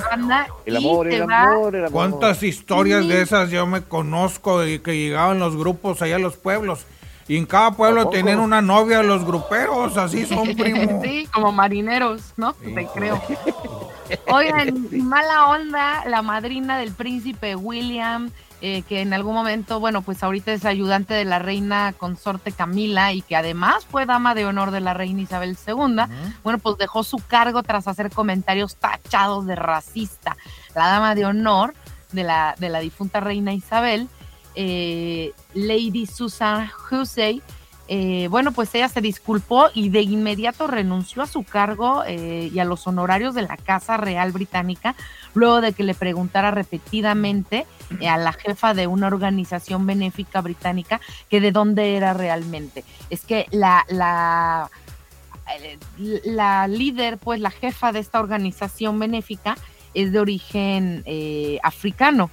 banda. 0.08 0.46
El 0.64 0.76
amor, 0.76 1.08
el 1.08 1.22
amor, 1.22 1.74
el 1.74 1.86
amor. 1.86 1.92
¿Cuántas 1.92 2.42
historias 2.42 3.08
de 3.08 3.22
esas 3.22 3.50
yo 3.50 3.66
me 3.66 3.82
conozco 3.82 4.64
y 4.64 4.78
que 4.78 4.96
llegaban 4.96 5.38
los 5.40 5.56
grupos 5.56 6.02
allá 6.02 6.16
a 6.16 6.18
los 6.20 6.36
pueblos? 6.36 6.86
Y 7.30 7.36
en 7.36 7.46
cada 7.46 7.70
pueblo 7.70 8.08
tenían 8.08 8.40
una 8.40 8.60
novia 8.60 9.04
los 9.04 9.24
gruperos, 9.24 9.96
así 9.96 10.26
son 10.26 10.48
primos. 10.56 11.00
sí, 11.00 11.28
como 11.32 11.52
marineros, 11.52 12.32
¿no? 12.36 12.54
Te 12.54 12.88
creo. 12.92 13.22
Oigan, 14.26 14.88
mala 15.06 15.46
onda, 15.46 16.02
la 16.06 16.22
madrina 16.22 16.76
del 16.76 16.90
príncipe 16.90 17.54
William, 17.54 18.32
eh, 18.60 18.82
que 18.82 19.00
en 19.00 19.12
algún 19.12 19.34
momento, 19.34 19.78
bueno, 19.78 20.02
pues 20.02 20.24
ahorita 20.24 20.52
es 20.52 20.64
ayudante 20.64 21.14
de 21.14 21.24
la 21.24 21.38
reina 21.38 21.94
consorte 21.96 22.50
Camila 22.50 23.12
y 23.12 23.22
que 23.22 23.36
además 23.36 23.86
fue 23.88 24.06
dama 24.06 24.34
de 24.34 24.46
honor 24.46 24.72
de 24.72 24.80
la 24.80 24.92
reina 24.92 25.20
Isabel 25.20 25.56
II, 25.64 26.02
bueno, 26.42 26.58
pues 26.58 26.78
dejó 26.78 27.04
su 27.04 27.18
cargo 27.18 27.62
tras 27.62 27.86
hacer 27.86 28.10
comentarios 28.10 28.74
tachados 28.74 29.46
de 29.46 29.54
racista. 29.54 30.36
La 30.74 30.88
dama 30.88 31.14
de 31.14 31.26
honor 31.26 31.74
de 32.10 32.24
la, 32.24 32.56
de 32.58 32.70
la 32.70 32.80
difunta 32.80 33.20
reina 33.20 33.52
Isabel 33.52 34.08
eh, 34.54 35.32
Lady 35.54 36.06
Susan 36.06 36.68
Hussey, 36.90 37.42
eh, 37.88 38.28
bueno, 38.28 38.52
pues 38.52 38.72
ella 38.74 38.88
se 38.88 39.00
disculpó 39.00 39.68
y 39.74 39.88
de 39.88 40.02
inmediato 40.02 40.68
renunció 40.68 41.22
a 41.22 41.26
su 41.26 41.42
cargo 41.42 42.04
eh, 42.06 42.48
y 42.52 42.58
a 42.60 42.64
los 42.64 42.86
honorarios 42.86 43.34
de 43.34 43.42
la 43.42 43.56
Casa 43.56 43.96
Real 43.96 44.30
Británica, 44.30 44.94
luego 45.34 45.60
de 45.60 45.72
que 45.72 45.82
le 45.82 45.94
preguntara 45.94 46.52
repetidamente 46.52 47.66
a 48.08 48.16
la 48.16 48.32
jefa 48.32 48.74
de 48.74 48.86
una 48.86 49.08
organización 49.08 49.86
benéfica 49.86 50.40
británica 50.40 51.00
que 51.28 51.40
de 51.40 51.50
dónde 51.50 51.96
era 51.96 52.14
realmente. 52.14 52.84
Es 53.10 53.24
que 53.24 53.46
la, 53.50 53.84
la, 53.88 54.70
la 56.24 56.68
líder, 56.68 57.18
pues 57.18 57.40
la 57.40 57.50
jefa 57.50 57.90
de 57.90 57.98
esta 57.98 58.20
organización 58.20 59.00
benéfica 59.00 59.56
es 59.94 60.12
de 60.12 60.20
origen 60.20 61.04
africano 61.64 62.30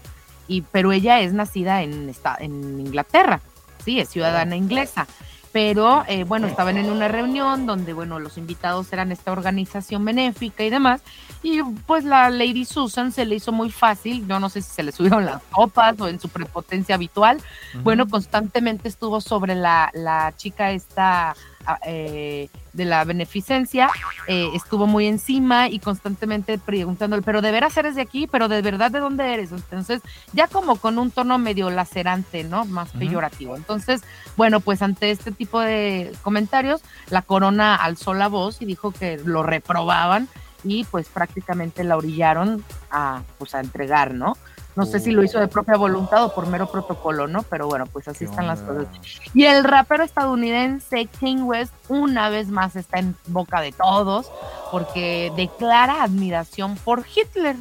y, 0.47 0.61
pero 0.61 0.91
ella 0.91 1.19
es 1.19 1.33
nacida 1.33 1.83
en, 1.83 2.13
en 2.39 2.79
Inglaterra, 2.79 3.41
sí, 3.83 3.99
es 3.99 4.09
ciudadana 4.09 4.55
inglesa. 4.55 5.07
Pero 5.53 6.03
eh, 6.07 6.23
bueno, 6.23 6.45
estaban 6.45 6.77
en 6.77 6.91
una 6.91 7.07
reunión 7.07 7.65
donde, 7.65 7.93
bueno, 7.93 8.19
los 8.19 8.37
invitados 8.37 8.91
eran 8.93 9.11
esta 9.11 9.31
organización 9.31 10.05
benéfica 10.05 10.63
y 10.63 10.69
demás. 10.69 11.01
Y 11.41 11.63
pues 11.87 12.03
la 12.03 12.29
Lady 12.29 12.63
Susan 12.65 13.11
se 13.11 13.25
le 13.25 13.35
hizo 13.35 13.51
muy 13.51 13.71
fácil, 13.71 14.27
yo 14.27 14.39
no 14.39 14.49
sé 14.49 14.61
si 14.61 14.69
se 14.69 14.83
le 14.83 14.91
subieron 14.91 15.25
las 15.25 15.41
copas 15.49 15.99
o 15.99 16.09
en 16.09 16.19
su 16.19 16.29
prepotencia 16.29 16.93
habitual. 16.93 17.41
Bueno, 17.81 18.07
constantemente 18.07 18.87
estuvo 18.87 19.19
sobre 19.19 19.55
la, 19.55 19.89
la 19.93 20.33
chica 20.35 20.71
esta 20.71 21.35
eh, 21.85 22.49
de 22.73 22.85
la 22.85 23.03
beneficencia, 23.03 23.89
eh, 24.27 24.49
estuvo 24.53 24.87
muy 24.87 25.07
encima 25.07 25.67
y 25.67 25.79
constantemente 25.79 26.57
preguntándole, 26.57 27.23
pero 27.23 27.41
de 27.41 27.51
veras 27.51 27.75
eres 27.77 27.95
de 27.95 28.01
aquí, 28.01 28.27
pero 28.27 28.47
de 28.47 28.61
verdad 28.61 28.91
de 28.91 28.99
dónde 28.99 29.33
eres. 29.33 29.51
Entonces, 29.51 30.01
ya 30.33 30.47
como 30.47 30.77
con 30.77 30.97
un 30.99 31.11
tono 31.11 31.37
medio 31.37 31.69
lacerante, 31.69 32.43
¿no? 32.43 32.65
Más 32.65 32.91
peyorativo. 32.91 33.55
Entonces, 33.55 34.01
bueno, 34.35 34.59
pues 34.59 34.81
ante 34.81 35.11
este 35.11 35.31
tipo 35.31 35.59
de 35.59 36.13
comentarios, 36.21 36.81
la 37.09 37.21
corona 37.21 37.75
alzó 37.75 38.13
la 38.13 38.27
voz 38.27 38.61
y 38.61 38.65
dijo 38.65 38.91
que 38.91 39.17
lo 39.23 39.43
reprobaban 39.43 40.27
y 40.63 40.83
pues 40.85 41.07
prácticamente 41.07 41.83
la 41.83 41.97
orillaron 41.97 42.63
a, 42.91 43.21
pues, 43.37 43.55
a 43.55 43.59
entregar, 43.59 44.13
¿no? 44.13 44.37
No 44.77 44.85
sé 44.85 44.99
si 44.99 45.09
lo 45.09 45.23
hizo 45.23 45.39
de 45.39 45.47
propia 45.47 45.75
voluntad 45.75 46.23
o 46.23 46.35
por 46.35 46.45
mero 46.45 46.67
protocolo, 46.67 47.27
¿no? 47.27 47.41
Pero 47.41 47.65
bueno, 47.65 47.87
pues 47.87 48.07
así 48.07 48.25
están 48.25 48.45
las 48.45 48.59
cosas. 48.59 48.85
Y 49.33 49.45
el 49.45 49.63
rapero 49.63 50.03
estadounidense 50.03 51.07
King 51.19 51.45
West 51.45 51.73
una 51.87 52.29
vez 52.29 52.49
más 52.49 52.75
está 52.75 52.99
en 52.99 53.15
boca 53.25 53.59
de 53.59 53.71
todos 53.71 54.31
porque 54.69 55.33
declara 55.35 56.03
admiración 56.03 56.75
por 56.75 57.03
Hitler. 57.07 57.55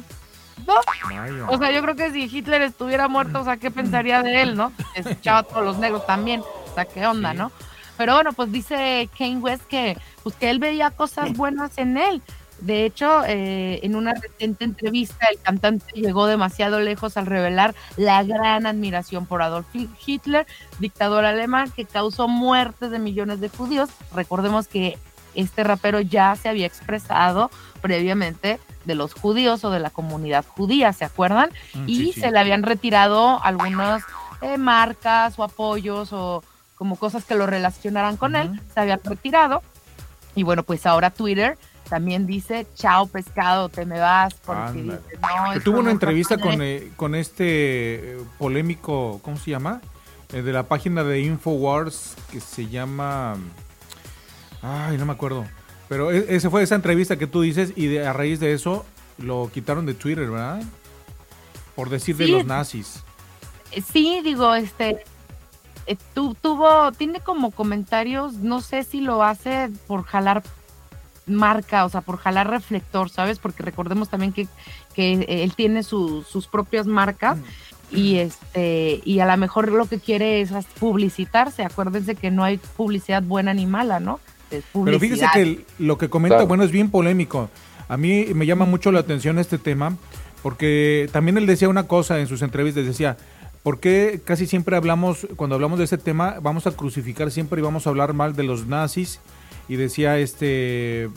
¿no? 0.67 0.75
O 1.49 1.57
sea, 1.57 1.71
yo 1.71 1.81
creo 1.81 1.95
que 1.95 2.11
si 2.11 2.25
Hitler 2.25 2.61
estuviera 2.61 3.07
muerto, 3.07 3.41
o 3.41 3.43
sea, 3.43 3.57
¿qué 3.57 3.71
pensaría 3.71 4.21
de 4.21 4.43
él, 4.43 4.55
no? 4.55 4.71
Escuchaba 4.93 5.39
a 5.39 5.43
todos 5.43 5.65
los 5.65 5.77
negros 5.79 6.05
también. 6.05 6.41
O 6.41 6.75
sea, 6.75 6.85
¿qué 6.85 7.07
onda, 7.07 7.33
no? 7.33 7.51
Pero 7.97 8.13
bueno, 8.13 8.31
pues 8.33 8.51
dice 8.51 9.09
Kane 9.17 9.37
West 9.37 9.63
que, 9.65 9.97
pues 10.21 10.35
que 10.35 10.51
él 10.51 10.59
veía 10.59 10.91
cosas 10.91 11.33
buenas 11.33 11.79
en 11.79 11.97
él 11.97 12.21
de 12.59 12.85
hecho, 12.85 13.23
eh, 13.25 13.79
en 13.83 13.95
una 13.95 14.13
reciente 14.13 14.65
entrevista, 14.65 15.27
el 15.31 15.39
cantante 15.39 15.85
llegó 15.93 16.25
demasiado 16.25 16.79
lejos 16.79 17.17
al 17.17 17.27
revelar 17.27 17.75
la 17.97 18.23
gran 18.23 18.65
admiración 18.65 19.25
por 19.25 19.41
Adolf 19.41 19.67
Hitler, 20.05 20.47
dictador 20.79 21.25
alemán 21.25 21.71
que 21.75 21.85
causó 21.85 22.27
muertes 22.27 22.89
de 22.89 22.99
millones 22.99 23.39
de 23.41 23.49
judíos. 23.49 23.89
Recordemos 24.13 24.67
que 24.67 24.97
este 25.35 25.63
rapero 25.63 26.01
ya 26.01 26.35
se 26.35 26.49
había 26.49 26.65
expresado 26.65 27.51
previamente 27.81 28.59
de 28.85 28.95
los 28.95 29.13
judíos 29.13 29.63
o 29.63 29.69
de 29.69 29.79
la 29.79 29.91
comunidad 29.91 30.43
judía, 30.45 30.93
¿se 30.93 31.05
acuerdan? 31.05 31.51
Mm, 31.75 31.83
y 31.87 32.13
se 32.13 32.31
le 32.31 32.39
habían 32.39 32.63
retirado 32.63 33.43
algunas 33.43 34.03
eh, 34.41 34.57
marcas 34.57 35.37
o 35.37 35.43
apoyos 35.43 36.11
o 36.11 36.43
como 36.75 36.95
cosas 36.95 37.23
que 37.25 37.35
lo 37.35 37.45
relacionaran 37.45 38.17
con 38.17 38.35
él, 38.35 38.59
se 38.73 38.79
habían 38.79 39.01
retirado. 39.03 39.61
Y 40.35 40.43
bueno, 40.43 40.63
pues 40.63 40.85
ahora 40.85 41.09
Twitter 41.09 41.57
también 41.87 42.25
dice, 42.25 42.67
chao 42.75 43.07
pescado, 43.07 43.69
te 43.69 43.85
me 43.85 43.99
vas. 43.99 44.33
Porque 44.45 44.99
tuvo 45.63 45.79
una 45.79 45.91
entrevista 45.91 46.37
con, 46.37 46.61
eh, 46.61 46.91
con 46.95 47.15
este 47.15 47.45
eh, 48.13 48.17
polémico, 48.37 49.19
¿cómo 49.23 49.37
se 49.37 49.51
llama? 49.51 49.81
Eh, 50.33 50.41
de 50.41 50.53
la 50.53 50.63
página 50.63 51.03
de 51.03 51.21
Infowars 51.21 52.15
que 52.31 52.39
se 52.39 52.67
llama... 52.67 53.35
Ay, 54.61 54.97
no 54.97 55.05
me 55.05 55.13
acuerdo. 55.13 55.45
Pero 55.87 56.11
e, 56.11 56.35
esa 56.35 56.49
fue 56.49 56.63
esa 56.63 56.75
entrevista 56.75 57.17
que 57.17 57.27
tú 57.27 57.41
dices 57.41 57.73
y 57.75 57.87
de, 57.87 58.05
a 58.05 58.13
raíz 58.13 58.39
de 58.39 58.53
eso 58.53 58.85
lo 59.17 59.49
quitaron 59.53 59.85
de 59.85 59.93
Twitter, 59.93 60.29
¿verdad? 60.29 60.61
Por 61.75 61.89
decir 61.89 62.17
de 62.17 62.27
los 62.27 62.45
nazis. 62.45 63.03
Sí, 63.91 64.21
digo, 64.23 64.53
este, 64.55 65.03
tuvo, 66.41 66.91
tiene 66.91 67.19
como 67.19 67.51
comentarios, 67.51 68.33
no 68.33 68.61
sé 68.61 68.83
si 68.83 69.01
lo 69.01 69.23
hace 69.23 69.69
por 69.87 70.03
jalar 70.03 70.43
marca, 71.27 71.85
o 71.85 71.89
sea, 71.89 72.01
por 72.01 72.17
jalar 72.17 72.49
reflector, 72.49 73.09
¿sabes? 73.09 73.39
Porque 73.39 73.63
recordemos 73.63 74.09
también 74.09 74.33
que, 74.33 74.47
que 74.93 75.25
él 75.43 75.53
tiene 75.55 75.83
sus 75.83 76.47
propias 76.51 76.87
marcas 76.87 77.37
y 77.91 78.17
este 78.17 79.01
y 79.05 79.19
a 79.19 79.25
lo 79.25 79.37
mejor 79.37 79.71
lo 79.71 79.85
que 79.85 79.99
quiere 79.99 80.41
es 80.41 80.51
publicitarse. 80.79 81.63
Acuérdense 81.63 82.15
que 82.15 82.31
no 82.31 82.43
hay 82.43 82.57
publicidad 82.57 83.23
buena 83.23 83.53
ni 83.53 83.65
mala, 83.65 83.99
¿no? 83.99 84.19
Pero 84.49 84.99
fíjese 84.99 85.25
que 85.33 85.65
lo 85.79 85.97
que 85.97 86.09
comenta, 86.09 86.43
bueno, 86.43 86.63
es 86.63 86.71
bien 86.71 86.89
polémico. 86.89 87.49
A 87.89 87.97
mí 87.97 88.27
me 88.33 88.45
llama 88.45 88.65
mucho 88.65 88.91
la 88.91 88.99
atención 88.99 89.39
este 89.39 89.57
tema 89.57 89.95
porque 90.43 91.09
también 91.11 91.37
él 91.37 91.45
decía 91.45 91.69
una 91.69 91.87
cosa 91.87 92.19
en 92.19 92.27
sus 92.27 92.41
entrevistas, 92.41 92.85
decía, 92.85 93.17
¿por 93.63 93.79
qué 93.79 94.21
casi 94.23 94.45
siempre 94.45 94.77
hablamos, 94.77 95.27
cuando 95.35 95.55
hablamos 95.55 95.79
de 95.79 95.85
ese 95.85 95.97
tema, 95.97 96.37
vamos 96.41 96.67
a 96.67 96.71
crucificar 96.71 97.31
siempre 97.31 97.59
y 97.59 97.63
vamos 97.63 97.85
a 97.85 97.89
hablar 97.89 98.13
mal 98.13 98.35
de 98.35 98.43
los 98.43 98.67
nazis? 98.67 99.19
Y 99.67 99.75
decía 99.75 100.17
este 100.17 101.09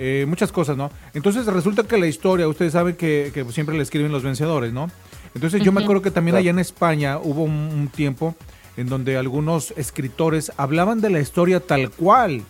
eh, 0.00 0.26
muchas 0.28 0.52
cosas, 0.52 0.76
¿no? 0.76 0.90
Entonces 1.12 1.46
resulta 1.46 1.82
que 1.82 1.98
la 1.98 2.06
historia, 2.06 2.46
ustedes 2.46 2.72
saben 2.72 2.94
que, 2.94 3.44
siempre 3.50 3.76
le 3.76 3.82
escriben 3.82 4.12
los 4.12 4.22
vencedores, 4.22 4.72
¿no? 4.72 4.90
Entonces 5.34 5.62
yo 5.62 5.72
me 5.72 5.82
acuerdo 5.82 6.02
que 6.02 6.12
también 6.12 6.36
allá 6.36 6.50
en 6.50 6.60
España 6.60 7.18
hubo 7.18 7.42
un, 7.42 7.90
tiempo 7.94 8.36
en 8.76 8.88
donde 8.88 9.16
algunos 9.16 9.72
escritores 9.76 10.52
hablaban 10.56 11.00
de 11.00 11.10
la 11.10 11.20
historia 11.20 11.58
tal 11.58 11.90
cual 11.90 12.42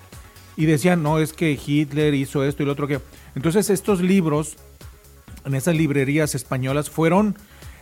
y 0.56 0.66
decían, 0.66 1.02
no, 1.02 1.18
es 1.18 1.32
que 1.32 1.58
Hitler 1.64 2.12
hizo 2.14 2.44
esto 2.44 2.62
y 2.62 2.66
lo 2.66 2.72
otro 2.72 2.86
que... 2.86 3.00
Entonces 3.34 3.70
estos 3.70 4.02
libros 4.02 4.56
en 5.46 5.54
esas 5.54 5.74
librerías 5.74 6.34
españolas 6.34 6.90
fueron 6.90 7.36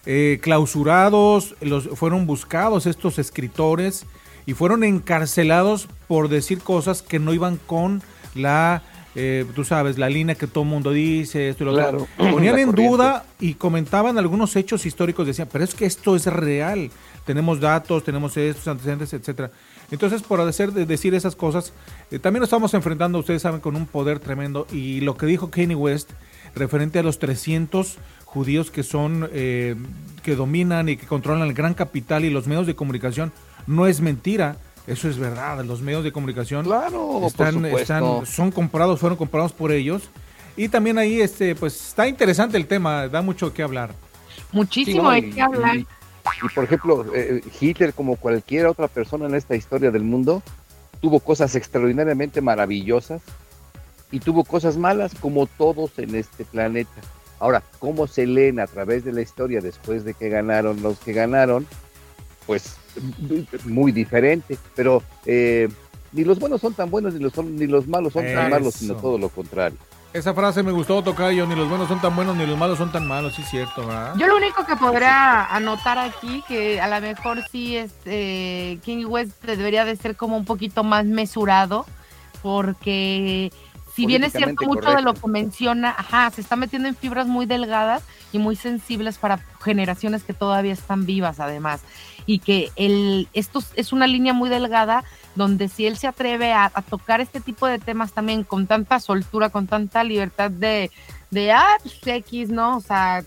eh, 0.05 0.39
clausurados, 0.41 1.57
los, 1.61 1.89
fueron 1.89 2.27
buscados 2.27 2.87
estos 2.87 3.19
escritores 3.19 4.07
y 4.47 4.55
fueron 4.55 4.85
encarcelados 4.85 5.89
por 6.09 6.29
decir 6.29 6.61
cosas 6.61 7.03
que 7.03 7.19
no 7.19 7.35
iban 7.35 7.59
con 7.67 8.03
la, 8.35 8.83
eh, 9.17 9.45
tú 9.55 9.65
sabes, 9.65 9.99
la 9.99 10.09
línea 10.09 10.37
que 10.37 10.47
todo 10.47 10.65
el 10.65 10.71
mundo 10.71 10.93
dice, 10.93 11.49
esto 11.49 11.65
y 11.65 11.67
lo 11.67 11.73
otro. 11.73 12.07
Ponían 12.17 12.59
en 12.59 12.73
duda 12.73 13.25
y 13.41 13.55
comentaban 13.55 14.19
algunos 14.19 14.55
hechos 14.55 14.87
históricos, 14.87 15.27
decían, 15.27 15.49
pero 15.53 15.65
es 15.65 15.75
que 15.75 15.85
esto 15.85 16.15
es 16.15 16.27
real, 16.27 16.91
tenemos 17.25 17.61
datos, 17.61 18.05
tenemos 18.05 18.37
estos 18.37 18.69
antecedentes, 18.69 19.13
etcétera. 19.13 19.51
Entonces, 19.91 20.23
por 20.23 20.41
hacer, 20.41 20.73
decir 20.73 21.15
esas 21.15 21.37
cosas, 21.37 21.73
eh, 22.11 22.19
también 22.19 22.41
nos 22.41 22.49
estamos 22.49 22.73
enfrentando, 22.75 23.19
ustedes 23.19 23.43
saben, 23.43 23.61
con 23.61 23.77
un 23.77 23.87
poder 23.87 24.19
tremendo. 24.19 24.67
Y 24.73 25.01
lo 25.01 25.17
que 25.17 25.27
dijo 25.27 25.51
Kanye 25.51 25.75
West, 25.75 26.11
referente 26.55 26.99
a 26.99 27.03
los 27.03 27.19
300 27.19 27.99
judíos 28.25 28.71
que 28.71 28.83
son, 28.83 29.29
eh, 29.33 29.77
que 30.23 30.35
dominan 30.35 30.89
y 30.89 30.97
que 30.97 31.07
controlan 31.07 31.47
el 31.47 31.55
gran 31.55 31.75
capital 31.75 32.25
y 32.25 32.31
los 32.31 32.47
medios 32.47 32.67
de 32.67 32.75
comunicación, 32.75 33.33
no 33.67 33.87
es 33.87 34.01
mentira. 34.01 34.57
Eso 34.87 35.09
es 35.09 35.19
verdad, 35.19 35.65
los 35.65 35.83
medios 35.83 36.05
de 36.05 36.13
comunicación 36.13 36.65
están, 37.25 37.65
están, 37.65 38.25
son 38.25 38.53
comprados, 38.53 39.01
fueron 39.01 39.19
comprados 39.19 39.53
por 39.53 39.73
ellos. 39.73 40.09
Y 40.57 40.69
también 40.69 40.97
ahí, 40.97 41.21
este, 41.21 41.57
pues 41.57 41.89
está 41.89 42.07
interesante 42.07 42.57
el 42.57 42.67
tema, 42.67 43.09
da 43.09 43.21
mucho 43.21 43.53
que 43.53 43.63
hablar. 43.63 43.91
Muchísimo 44.53 45.09
hay 45.09 45.31
que 45.31 45.43
hablar. 45.43 45.77
Y, 45.77 46.55
por 46.55 46.65
ejemplo, 46.65 47.07
eh, 47.15 47.43
Hitler, 47.61 47.93
como 47.93 48.17
cualquier 48.17 48.67
otra 48.67 48.89
persona 48.89 49.27
en 49.27 49.35
esta 49.35 49.57
historia 49.57 49.91
del 49.91 50.03
mundo, 50.03 50.43
tuvo 51.01 51.21
cosas 51.21 51.55
extraordinariamente 51.57 52.41
maravillosas 52.41 53.23
y 54.11 54.21
tuvo 54.21 54.45
cosas 54.45 54.77
malas 54.77 55.15
como 55.21 55.47
todos 55.47 55.99
en 55.99 56.15
este 56.15 56.45
planeta. 56.45 57.01
Ahora, 57.39 57.63
¿cómo 57.79 58.07
se 58.07 58.27
leen 58.27 58.61
a 58.61 58.67
través 58.67 59.05
de 59.05 59.13
la 59.13 59.21
historia 59.21 59.61
después 59.61 60.05
de 60.05 60.15
que 60.15 60.29
ganaron 60.29 60.81
los 60.83 60.99
que 60.99 61.13
ganaron? 61.13 61.67
Pues 62.47 62.77
muy 63.65 63.93
diferente, 63.93 64.59
pero 64.75 65.03
eh, 65.25 65.69
ni 66.13 66.25
los 66.25 66.39
buenos 66.39 66.61
son 66.61 66.75
tan 66.75 66.91
buenos 66.91 67.15
ni 67.15 67.21
los, 67.21 67.37
ni 67.37 67.67
los 67.67 67.87
malos 67.87 68.13
son 68.13 68.25
tan 68.25 68.51
malos, 68.51 68.75
sino 68.75 68.95
todo 68.95 69.19
lo 69.19 69.29
contrario. 69.29 69.79
Esa 70.13 70.33
frase 70.33 70.63
me 70.63 70.73
gustó, 70.73 71.03
Tocayo, 71.03 71.47
ni 71.47 71.55
los 71.55 71.69
buenos 71.69 71.89
son 71.89 72.01
tan 72.01 72.17
buenos 72.17 72.37
ni 72.37 72.47
los 72.47 72.57
malos 72.57 72.79
son 72.79 72.91
tan 72.91 73.07
malos, 73.07 73.35
sí 73.35 73.43
es 73.43 73.51
cierto, 73.51 73.87
¿verdad? 73.87 74.15
Yo 74.17 74.27
lo 74.27 74.37
único 74.37 74.65
que 74.65 74.75
podría 74.77 75.45
anotar 75.45 75.99
aquí, 75.99 76.43
que 76.49 76.81
a 76.81 76.89
lo 76.89 77.07
mejor 77.07 77.43
sí 77.51 77.77
es, 77.77 77.93
eh, 78.07 78.79
King 78.83 79.05
West 79.07 79.45
debería 79.45 79.85
de 79.85 79.95
ser 79.97 80.17
como 80.17 80.39
un 80.39 80.47
poquito 80.47 80.85
más 80.85 81.05
mesurado, 81.05 81.85
porque 82.43 83.53
si 83.95 84.07
bien 84.07 84.25
es 84.25 84.33
cierto 84.33 84.65
mucho 84.65 84.91
de 84.91 85.03
lo 85.03 85.13
que 85.13 85.29
menciona, 85.29 85.95
ajá, 85.97 86.31
se 86.31 86.41
está 86.41 86.57
metiendo 86.57 86.89
en 86.89 86.95
fibras 86.95 87.27
muy 87.27 87.45
delgadas 87.45 88.03
y 88.33 88.39
muy 88.39 88.57
sensibles 88.57 89.19
para 89.19 89.41
generaciones 89.63 90.23
que 90.23 90.33
todavía 90.33 90.73
están 90.73 91.05
vivas 91.05 91.41
además, 91.41 91.81
y 92.27 92.41
que 92.41 92.73
el, 92.77 93.29
esto 93.33 93.63
es 93.77 93.93
una 93.93 94.07
línea 94.07 94.33
muy 94.33 94.51
delgada 94.51 95.05
donde 95.37 95.69
si 95.69 95.87
él 95.87 95.97
se 95.97 96.09
atreve 96.09 96.53
a, 96.53 96.71
tocar 96.89 97.21
este 97.21 97.41
tipo 97.41 97.67
de 97.67 97.79
temas 97.79 98.13
también 98.13 98.43
con 98.43 98.67
tanta 98.67 99.01
soltura, 99.01 99.51
con 99.51 99.67
tanta 99.67 100.03
libertad 100.03 100.51
de, 100.51 100.91
de 101.31 101.53
ah, 101.53 101.77
pues 101.83 102.01
X, 102.05 102.49
¿no? 102.49 102.79
O 102.79 102.81
sea, 102.81 103.23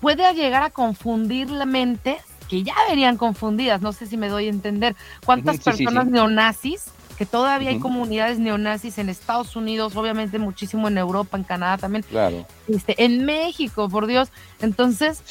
puede 0.00 0.32
llegar 0.34 0.62
a 0.62 0.70
confundir 0.70 1.50
la 1.50 1.64
mente, 1.64 2.18
que 2.48 2.62
ya 2.62 2.74
verían 2.88 3.16
confundidas, 3.16 3.80
no 3.80 3.92
sé 3.92 4.06
si 4.06 4.16
me 4.16 4.28
doy 4.28 4.46
a 4.46 4.50
entender, 4.50 4.94
cuántas 5.24 5.58
personas 5.58 6.06
neonazis, 6.06 6.86
que 7.16 7.26
todavía 7.26 7.70
hay 7.70 7.78
comunidades 7.78 8.38
neonazis 8.38 8.98
en 8.98 9.08
Estados 9.08 9.56
Unidos, 9.56 9.96
obviamente 9.96 10.38
muchísimo 10.38 10.88
en 10.88 10.98
Europa, 10.98 11.36
en 11.36 11.44
Canadá 11.44 11.78
también, 11.78 12.04
claro. 12.08 12.46
este, 12.68 13.04
en 13.04 13.24
México, 13.24 13.88
por 13.88 14.06
Dios. 14.06 14.28
Entonces, 14.60 15.22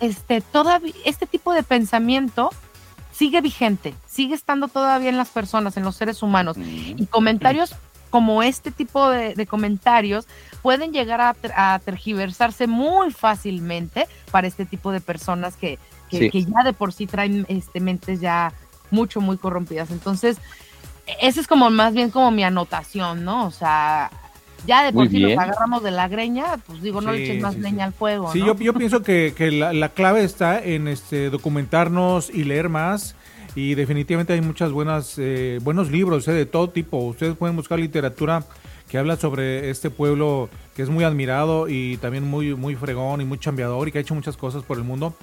este, 0.00 0.40
todavía, 0.40 0.92
este 1.04 1.26
tipo 1.26 1.52
de 1.52 1.62
pensamiento 1.62 2.50
sigue 3.12 3.40
vigente, 3.40 3.94
sigue 4.06 4.34
estando 4.34 4.68
todavía 4.68 5.08
en 5.08 5.16
las 5.16 5.30
personas, 5.30 5.76
en 5.76 5.84
los 5.84 5.96
seres 5.96 6.22
humanos. 6.22 6.56
Y 6.58 7.06
comentarios 7.06 7.74
como 8.10 8.42
este 8.42 8.70
tipo 8.70 9.08
de, 9.08 9.46
comentarios 9.46 10.26
pueden 10.60 10.92
llegar 10.92 11.20
a, 11.20 11.78
tergiversarse 11.78 12.66
muy 12.66 13.10
fácilmente 13.10 14.06
para 14.30 14.46
este 14.46 14.66
tipo 14.66 14.92
de 14.92 15.00
personas 15.00 15.56
que, 15.56 15.78
que, 16.10 16.30
ya 16.30 16.62
de 16.62 16.74
por 16.74 16.92
sí 16.92 17.06
traen 17.06 17.46
este, 17.48 17.80
mentes 17.80 18.20
ya 18.20 18.52
mucho, 18.90 19.22
muy 19.22 19.38
corrompidas. 19.38 19.90
Entonces, 19.90 20.36
esa 21.20 21.40
es 21.40 21.46
como 21.46 21.70
más 21.70 21.94
bien 21.94 22.10
como 22.10 22.30
mi 22.30 22.44
anotación, 22.44 23.24
¿no? 23.24 23.46
O 23.46 23.50
sea, 23.50 24.10
ya 24.66 24.84
de 24.84 24.92
por 24.92 25.08
sí 25.08 25.20
nos 25.20 25.38
agarramos 25.38 25.82
de 25.82 25.90
la 25.90 26.08
greña, 26.08 26.58
pues 26.66 26.82
digo, 26.82 27.00
no 27.00 27.12
le 27.12 27.24
eches 27.24 27.42
más 27.42 27.56
leña 27.56 27.86
al 27.86 27.92
fuego. 27.92 28.32
Sí, 28.32 28.38
yo, 28.40 28.56
yo 28.56 28.72
pienso 28.74 29.02
que, 29.02 29.34
que 29.36 29.50
la, 29.50 29.72
la, 29.72 29.88
clave 29.88 30.24
está 30.24 30.62
en 30.62 30.88
este 30.88 31.30
documentarnos 31.30 32.30
y 32.30 32.44
leer 32.44 32.68
más. 32.68 33.16
Y 33.54 33.74
definitivamente 33.74 34.32
hay 34.32 34.40
muchas 34.40 34.72
buenas, 34.72 35.16
eh, 35.18 35.58
buenos 35.62 35.90
libros 35.90 36.26
eh, 36.26 36.32
de 36.32 36.46
todo 36.46 36.70
tipo. 36.70 36.98
Ustedes 36.98 37.36
pueden 37.36 37.54
buscar 37.54 37.78
literatura 37.78 38.44
que 38.88 38.98
habla 38.98 39.16
sobre 39.16 39.70
este 39.70 39.90
pueblo 39.90 40.48
que 40.74 40.82
es 40.82 40.88
muy 40.88 41.04
admirado 41.04 41.68
y 41.68 41.98
también 41.98 42.24
muy, 42.24 42.54
muy 42.54 42.76
fregón 42.76 43.20
y 43.20 43.24
muy 43.24 43.38
chambeador 43.38 43.88
y 43.88 43.92
que 43.92 43.98
ha 43.98 44.00
hecho 44.00 44.14
muchas 44.14 44.36
cosas 44.36 44.62
por 44.62 44.78
el 44.78 44.84
mundo. 44.84 45.14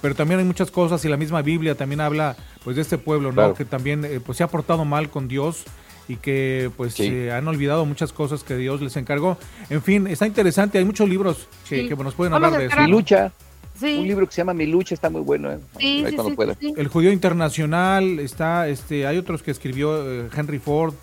Pero 0.00 0.14
también 0.14 0.40
hay 0.40 0.46
muchas 0.46 0.70
cosas 0.70 1.04
y 1.04 1.08
la 1.08 1.16
misma 1.16 1.42
Biblia 1.42 1.74
también 1.74 2.00
habla 2.00 2.36
pues 2.64 2.76
de 2.76 2.82
este 2.82 2.98
pueblo, 2.98 3.32
¿no? 3.32 3.54
Que 3.54 3.64
también 3.64 4.04
eh, 4.04 4.20
pues 4.24 4.38
se 4.38 4.44
ha 4.44 4.48
portado 4.48 4.84
mal 4.84 5.10
con 5.10 5.28
Dios 5.28 5.64
y 6.08 6.16
que 6.16 6.70
pues 6.76 6.94
se 6.94 7.32
han 7.32 7.46
olvidado 7.48 7.84
muchas 7.84 8.12
cosas 8.12 8.42
que 8.42 8.56
Dios 8.56 8.80
les 8.80 8.96
encargó. 8.96 9.36
En 9.70 9.82
fin, 9.82 10.06
está 10.06 10.26
interesante, 10.26 10.78
hay 10.78 10.84
muchos 10.84 11.08
libros 11.08 11.48
que, 11.68 11.94
nos 11.96 12.14
pueden 12.14 12.32
hablar 12.32 12.52
de 12.56 12.66
eso. 12.66 12.80
Mi 12.80 12.90
lucha. 12.90 13.32
Un 13.80 14.08
libro 14.08 14.26
que 14.26 14.32
se 14.32 14.40
llama 14.40 14.54
Mi 14.54 14.66
lucha 14.66 14.94
está 14.94 15.08
muy 15.08 15.20
bueno, 15.20 15.52
¿eh? 15.52 15.60
El 15.78 16.88
judío 16.88 17.12
internacional 17.12 18.18
está 18.18 18.66
este 18.66 19.06
hay 19.06 19.18
otros 19.18 19.44
que 19.44 19.52
escribió 19.52 20.02
eh, 20.04 20.28
Henry 20.36 20.58
Ford 20.58 20.94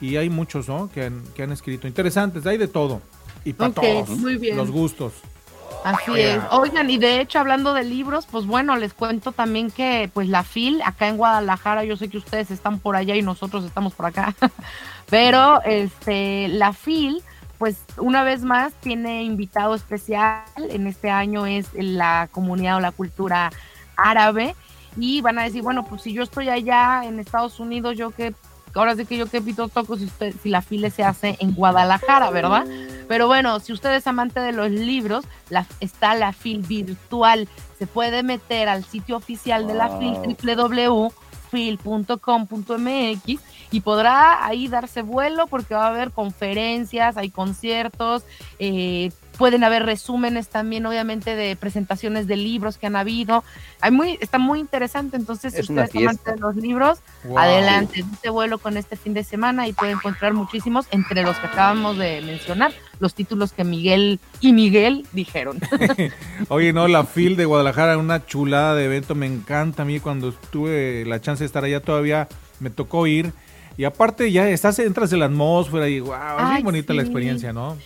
y 0.00 0.16
hay 0.16 0.28
muchos, 0.28 0.68
¿no? 0.68 0.90
que 0.92 1.04
han, 1.04 1.22
que 1.34 1.42
han 1.42 1.52
escrito 1.52 1.86
interesantes, 1.86 2.44
hay 2.46 2.58
de 2.58 2.68
todo. 2.68 3.00
Y 3.44 3.52
para 3.52 3.72
todos 3.72 4.08
los 4.08 4.70
gustos. 4.70 5.12
Así 5.86 6.20
es. 6.20 6.42
Oigan, 6.50 6.90
y 6.90 6.98
de 6.98 7.20
hecho, 7.20 7.38
hablando 7.38 7.72
de 7.72 7.84
libros, 7.84 8.26
pues 8.28 8.44
bueno, 8.44 8.76
les 8.76 8.92
cuento 8.92 9.30
también 9.30 9.70
que 9.70 10.10
pues 10.12 10.28
la 10.28 10.42
FIL, 10.42 10.82
acá 10.84 11.06
en 11.06 11.16
Guadalajara, 11.16 11.84
yo 11.84 11.96
sé 11.96 12.08
que 12.08 12.18
ustedes 12.18 12.50
están 12.50 12.80
por 12.80 12.96
allá 12.96 13.14
y 13.14 13.22
nosotros 13.22 13.64
estamos 13.64 13.94
por 13.94 14.06
acá, 14.06 14.34
pero 15.08 15.62
este, 15.62 16.48
la 16.48 16.72
FIL, 16.72 17.22
pues 17.58 17.76
una 17.98 18.24
vez 18.24 18.42
más 18.42 18.72
tiene 18.74 19.22
invitado 19.22 19.76
especial, 19.76 20.42
en 20.56 20.88
este 20.88 21.08
año 21.08 21.46
es 21.46 21.68
la 21.72 22.28
comunidad 22.32 22.78
o 22.78 22.80
la 22.80 22.90
cultura 22.90 23.52
árabe, 23.96 24.56
y 24.96 25.20
van 25.20 25.38
a 25.38 25.44
decir, 25.44 25.62
bueno, 25.62 25.84
pues 25.84 26.02
si 26.02 26.12
yo 26.12 26.24
estoy 26.24 26.48
allá 26.48 27.02
en 27.04 27.20
Estados 27.20 27.60
Unidos, 27.60 27.96
yo 27.96 28.10
que 28.10 28.34
ahora 28.74 28.96
sí 28.96 29.06
que 29.06 29.16
yo 29.16 29.26
que 29.26 29.40
pito 29.40 29.68
toco 29.68 29.96
si, 29.96 30.06
usted, 30.06 30.34
si 30.42 30.50
la 30.50 30.62
file 30.62 30.90
se 30.90 31.04
hace 31.04 31.36
en 31.38 31.52
Guadalajara, 31.52 32.30
¿verdad? 32.30 32.66
Pero 33.08 33.26
bueno, 33.26 33.60
si 33.60 33.72
usted 33.72 33.94
es 33.94 34.06
amante 34.06 34.40
de 34.40 34.52
los 34.52 34.70
libros, 34.70 35.24
la, 35.50 35.66
está 35.80 36.14
la 36.14 36.32
FIL 36.32 36.62
virtual. 36.62 37.48
Se 37.78 37.86
puede 37.86 38.22
meter 38.22 38.68
al 38.68 38.84
sitio 38.84 39.16
oficial 39.16 39.66
de 39.66 39.74
la 39.74 39.98
FIL, 39.98 40.36
www.fil.com.mx 40.42 41.16
y 43.70 43.80
podrá 43.80 44.46
ahí 44.46 44.68
darse 44.68 45.02
vuelo 45.02 45.46
porque 45.46 45.74
va 45.74 45.86
a 45.86 45.88
haber 45.88 46.10
conferencias, 46.12 47.16
hay 47.16 47.30
conciertos, 47.30 48.24
eh, 48.58 49.10
pueden 49.36 49.64
haber 49.64 49.84
resúmenes 49.84 50.48
también, 50.48 50.86
obviamente, 50.86 51.36
de 51.36 51.56
presentaciones 51.56 52.26
de 52.26 52.36
libros 52.36 52.78
que 52.78 52.86
han 52.86 52.96
habido. 52.96 53.44
Hay 53.80 53.90
muy, 53.90 54.18
está 54.20 54.38
muy 54.38 54.60
interesante, 54.60 55.16
entonces, 55.16 55.52
si 55.52 55.60
ustedes 55.60 55.94
amante 55.94 56.32
de 56.32 56.38
los 56.38 56.56
libros, 56.56 57.00
adelante, 57.36 58.04
este 58.12 58.30
vuelo 58.30 58.58
con 58.58 58.76
este 58.76 58.96
fin 58.96 59.14
de 59.14 59.24
semana 59.24 59.68
y 59.68 59.72
puede 59.72 59.92
encontrar 59.92 60.32
muchísimos, 60.32 60.86
entre 60.90 61.22
los 61.22 61.36
que 61.38 61.46
acabamos 61.46 61.98
de 61.98 62.22
mencionar, 62.22 62.72
los 62.98 63.14
títulos 63.14 63.52
que 63.52 63.64
Miguel 63.64 64.20
y 64.40 64.52
Miguel 64.52 65.06
dijeron. 65.12 65.58
Oye, 66.48 66.72
no, 66.72 66.88
la 66.88 67.04
FIL 67.04 67.36
de 67.36 67.44
Guadalajara, 67.44 67.98
una 67.98 68.24
chulada 68.26 68.74
de 68.74 68.86
evento, 68.86 69.14
me 69.14 69.26
encanta 69.26 69.82
a 69.82 69.84
mí 69.84 70.00
cuando 70.00 70.32
tuve 70.32 71.04
la 71.06 71.20
chance 71.20 71.44
de 71.44 71.46
estar 71.46 71.64
allá 71.64 71.80
todavía, 71.80 72.28
me 72.60 72.70
tocó 72.70 73.06
ir. 73.06 73.32
Y 73.76 73.84
aparte 73.84 74.32
ya 74.32 74.48
estás, 74.48 74.78
entras 74.78 75.12
en 75.12 75.20
la 75.20 75.26
atmósfera 75.26 75.88
y 75.88 76.00
wow, 76.00 76.14
es 76.38 76.52
muy 76.52 76.62
bonita 76.62 76.94
la 76.94 77.02
experiencia, 77.02 77.52
¿no? 77.52 77.76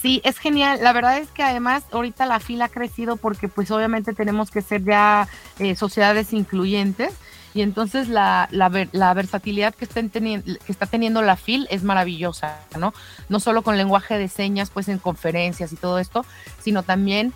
Sí, 0.00 0.20
es 0.24 0.38
genial. 0.38 0.80
La 0.82 0.92
verdad 0.92 1.18
es 1.18 1.28
que 1.30 1.42
además 1.42 1.84
ahorita 1.92 2.26
la 2.26 2.40
fila 2.40 2.64
ha 2.66 2.68
crecido 2.68 3.16
porque 3.16 3.48
pues 3.48 3.70
obviamente 3.70 4.12
tenemos 4.14 4.50
que 4.50 4.60
ser 4.60 4.84
ya 4.84 5.28
eh, 5.60 5.76
sociedades 5.76 6.32
incluyentes 6.32 7.12
y 7.54 7.62
entonces 7.62 8.08
la, 8.08 8.48
la, 8.50 9.14
versatilidad 9.14 9.74
que, 9.74 9.84
estén 9.84 10.10
que 10.10 10.56
está 10.68 10.86
teniendo 10.86 11.22
la 11.22 11.36
FIL 11.36 11.66
es 11.70 11.82
maravillosa, 11.82 12.60
¿no? 12.78 12.94
No 13.28 13.40
solo 13.40 13.62
con 13.62 13.76
lenguaje 13.76 14.18
de 14.18 14.28
señas, 14.28 14.70
pues 14.70 14.88
en 14.88 14.98
conferencias 14.98 15.72
y 15.72 15.76
todo 15.76 15.98
esto, 15.98 16.24
sino 16.60 16.82
también 16.82 17.32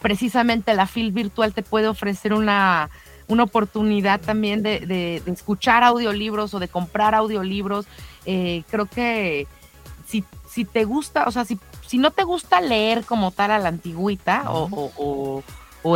precisamente 0.00 0.74
la 0.74 0.86
FIL 0.86 1.12
virtual 1.12 1.52
te 1.52 1.62
puede 1.62 1.88
ofrecer 1.88 2.32
una, 2.32 2.90
una 3.26 3.42
oportunidad 3.42 4.20
también 4.20 4.62
de, 4.62 4.80
de, 4.80 5.22
escuchar 5.26 5.82
audiolibros 5.82 6.54
o 6.54 6.58
de 6.60 6.68
comprar 6.68 7.14
audiolibros. 7.14 7.86
Eh, 8.24 8.62
creo 8.70 8.86
que 8.86 9.46
si, 10.06 10.24
si 10.48 10.64
te 10.64 10.84
gusta, 10.84 11.24
o 11.26 11.32
sea, 11.32 11.44
si 11.44 11.58
si 11.86 11.98
no 11.98 12.10
te 12.10 12.24
gusta 12.24 12.60
leer 12.60 13.04
como 13.04 13.30
tal 13.30 13.52
a 13.52 13.58
la 13.58 13.68
antigüita 13.68 14.44
o, 14.48 15.42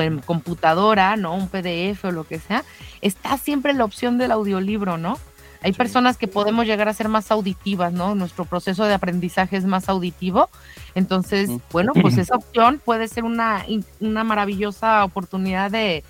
en 0.01 0.21
computadora, 0.21 1.17
¿no? 1.17 1.35
Un 1.35 1.49
PDF 1.49 2.05
o 2.05 2.11
lo 2.13 2.25
que 2.25 2.39
sea, 2.39 2.65
está 3.01 3.37
siempre 3.39 3.73
la 3.73 3.85
opción 3.85 4.19
del 4.19 4.31
audiolibro, 4.33 4.99
¿no? 4.99 5.19
Hay 5.63 5.73
personas 5.73 6.17
que 6.17 6.27
podemos 6.27 6.67
llegar 6.67 6.89
a 6.89 6.95
ser 6.95 7.09
más 7.09 7.31
auditivas, 7.31 7.93
¿no? 7.93 8.15
Nuestro 8.15 8.45
proceso 8.45 8.85
de 8.85 8.95
aprendizaje 8.95 9.57
es 9.57 9.65
más 9.65 9.89
auditivo. 9.89 10.49
Entonces, 10.95 11.51
bueno, 11.71 11.93
pues 12.01 12.17
esa 12.17 12.37
opción 12.37 12.81
puede 12.83 13.09
ser 13.09 13.25
una, 13.25 13.67
una 14.01 14.25
maravillosa 14.25 15.05
oportunidad 15.05 15.71
de, 15.71 16.03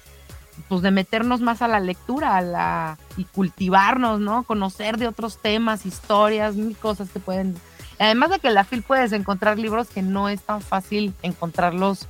pues 0.68 0.82
de 0.82 0.92
meternos 0.92 1.40
más 1.40 1.62
a 1.62 1.68
la 1.68 1.80
lectura 1.80 2.36
a 2.36 2.42
la, 2.42 2.98
y 3.16 3.24
cultivarnos, 3.24 4.20
¿no? 4.20 4.44
Conocer 4.44 4.98
de 4.98 5.08
otros 5.08 5.38
temas, 5.38 5.84
historias, 5.84 6.54
mil 6.54 6.76
cosas 6.76 7.10
que 7.10 7.18
pueden 7.18 7.56
Además 8.00 8.30
de 8.30 8.38
que 8.38 8.48
en 8.48 8.54
la 8.54 8.64
FIL 8.64 8.82
puedes 8.82 9.12
encontrar 9.12 9.58
libros 9.58 9.88
que 9.88 10.00
no 10.00 10.30
es 10.30 10.40
tan 10.40 10.62
fácil 10.62 11.12
encontrarlos 11.22 12.08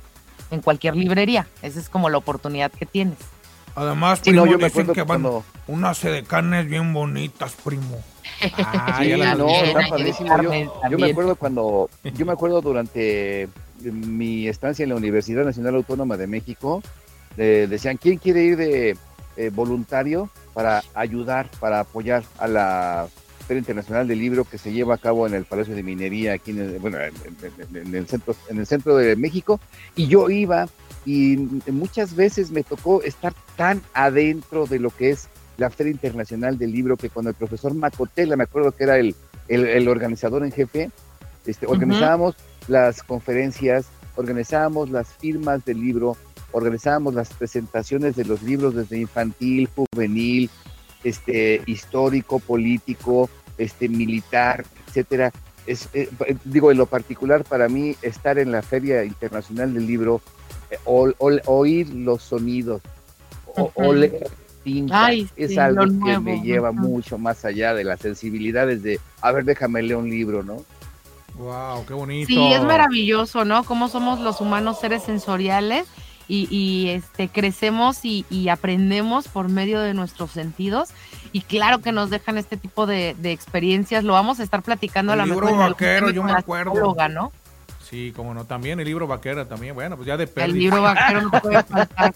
en 0.51 0.61
cualquier 0.61 0.95
librería. 0.95 1.47
Esa 1.61 1.79
es 1.79 1.89
como 1.89 2.09
la 2.09 2.17
oportunidad 2.17 2.71
que 2.71 2.85
tienes. 2.85 3.17
Además, 3.75 4.19
primo, 4.19 4.45
yo 4.45 4.57
me 4.57 4.65
dicen 4.65 4.87
que 4.87 5.03
van 5.03 5.25
unas 5.67 5.97
sedecanes 5.97 6.67
bien 6.67 6.93
bonitas, 6.93 7.53
primo. 7.63 8.03
Ah, 8.57 8.97
sí, 8.99 9.13
no, 9.37 9.47
está 9.47 9.87
padrísimo. 9.87 10.41
Yo, 10.89 10.97
me 10.97 11.11
acuerdo 11.11 11.35
cuando, 11.35 11.91
yo 12.03 12.25
me 12.25 12.31
acuerdo 12.31 12.59
durante 12.61 13.47
mi 13.83 14.47
estancia 14.47 14.81
en 14.81 14.89
la 14.89 14.95
Universidad 14.95 15.45
Nacional 15.45 15.75
Autónoma 15.75 16.17
de 16.17 16.25
México, 16.25 16.81
decían, 17.35 17.97
¿quién 17.97 18.17
quiere 18.17 18.43
ir 18.43 18.57
de 18.57 18.97
eh, 19.37 19.51
voluntario 19.53 20.29
para 20.53 20.83
ayudar, 20.93 21.49
para 21.59 21.81
apoyar 21.81 22.23
a 22.37 22.47
la 22.47 23.07
Feria 23.41 23.59
Internacional 23.59 24.07
del 24.07 24.19
Libro 24.19 24.45
que 24.45 24.57
se 24.57 24.71
lleva 24.71 24.95
a 24.95 24.97
cabo 24.97 25.27
en 25.27 25.33
el 25.33 25.45
Palacio 25.45 25.75
de 25.75 25.83
Minería, 25.83 26.33
aquí 26.33 26.51
en 26.51 26.59
el, 26.59 26.79
bueno, 26.79 26.97
en, 26.99 27.95
el 27.95 28.07
centro, 28.07 28.35
en 28.49 28.59
el 28.59 28.65
centro 28.65 28.95
de 28.97 29.15
México, 29.15 29.59
y 29.95 30.07
yo 30.07 30.29
iba 30.29 30.67
y 31.05 31.37
muchas 31.71 32.15
veces 32.15 32.51
me 32.51 32.63
tocó 32.63 33.01
estar 33.01 33.33
tan 33.55 33.81
adentro 33.93 34.67
de 34.67 34.79
lo 34.79 34.91
que 34.91 35.09
es 35.09 35.29
la 35.57 35.69
Feria 35.69 35.91
Internacional 35.91 36.57
del 36.57 36.71
Libro 36.71 36.97
que 36.97 37.09
cuando 37.09 37.29
el 37.29 37.35
profesor 37.35 37.73
Macotela, 37.73 38.35
me 38.35 38.43
acuerdo 38.43 38.71
que 38.71 38.83
era 38.83 38.97
el, 38.97 39.15
el, 39.47 39.87
organizador 39.87 40.43
en 40.43 40.51
jefe, 40.51 40.91
este, 41.45 41.65
organizábamos 41.65 42.35
las 42.67 43.03
conferencias, 43.03 43.85
organizábamos 44.15 44.89
las 44.89 45.07
firmas 45.07 45.65
del 45.65 45.81
libro, 45.81 46.17
organizábamos 46.51 47.13
las 47.13 47.33
presentaciones 47.33 48.15
de 48.15 48.25
los 48.25 48.43
libros 48.43 48.75
desde 48.75 48.99
infantil, 48.99 49.69
juvenil, 49.75 50.49
este, 51.03 51.61
histórico, 51.65 52.39
político, 52.39 53.29
este, 53.57 53.89
militar, 53.89 54.65
etcétera. 54.87 55.31
Es, 55.67 55.89
eh, 55.93 56.09
digo, 56.43 56.71
en 56.71 56.77
lo 56.77 56.85
particular 56.85 57.43
para 57.43 57.69
mí, 57.69 57.95
estar 58.01 58.39
en 58.39 58.51
la 58.51 58.61
Feria 58.61 59.03
Internacional 59.03 59.73
del 59.73 59.85
Libro, 59.85 60.21
eh, 60.71 60.79
oír 60.85 61.89
los 61.89 62.23
sonidos, 62.23 62.81
o, 63.55 63.71
oler 63.75 64.29
tinta, 64.63 65.11
es 65.35 65.57
algo 65.57 65.83
que 66.05 66.19
me 66.19 66.41
lleva 66.41 66.71
mucho 66.71 67.17
más 67.17 67.45
allá 67.45 67.73
de 67.73 67.83
las 67.83 67.99
sensibilidades 67.99 68.83
de, 68.83 68.99
a 69.21 69.31
ver, 69.31 69.43
déjame 69.43 69.81
leer 69.81 69.97
un 69.97 70.09
libro, 70.09 70.43
¿no? 70.43 70.63
Wow, 71.35 71.85
qué 71.85 71.93
bonito. 71.93 72.27
Sí, 72.27 72.53
es 72.53 72.63
maravilloso, 72.63 73.45
¿no? 73.45 73.63
Cómo 73.63 73.87
somos 73.87 74.19
los 74.19 74.41
humanos 74.41 74.79
seres 74.79 75.03
sensoriales 75.03 75.87
y, 76.27 76.89
este, 76.89 77.27
crecemos 77.27 77.99
y, 78.03 78.49
aprendemos 78.49 79.27
por 79.27 79.49
medio 79.49 79.81
de 79.81 79.93
nuestros 79.93 80.31
sentidos. 80.31 80.89
Y 81.33 81.41
claro 81.41 81.79
que 81.79 81.91
nos 81.91 82.09
dejan 82.09 82.37
este 82.37 82.57
tipo 82.57 82.85
de, 82.85 83.15
experiencias. 83.23 84.03
Lo 84.03 84.13
vamos 84.13 84.39
a 84.39 84.43
estar 84.43 84.61
platicando 84.61 85.13
a 85.13 85.15
la 85.15 85.25
libro 85.25 85.55
vaquero, 85.55 86.09
yo 86.09 86.23
me 86.23 86.31
acuerdo. 86.31 86.95
¿no? 87.09 87.31
Sí, 87.91 88.13
como 88.15 88.33
no, 88.33 88.45
también 88.45 88.79
el 88.79 88.85
libro 88.85 89.05
vaquero 89.05 89.45
también, 89.47 89.75
bueno, 89.75 89.97
pues 89.97 90.07
ya 90.07 90.15
de 90.15 90.29
El 90.37 90.53
libro 90.53 90.81
vaquero 90.81 91.23
no 91.23 91.31
puede 91.41 91.61
faltar. 91.67 92.13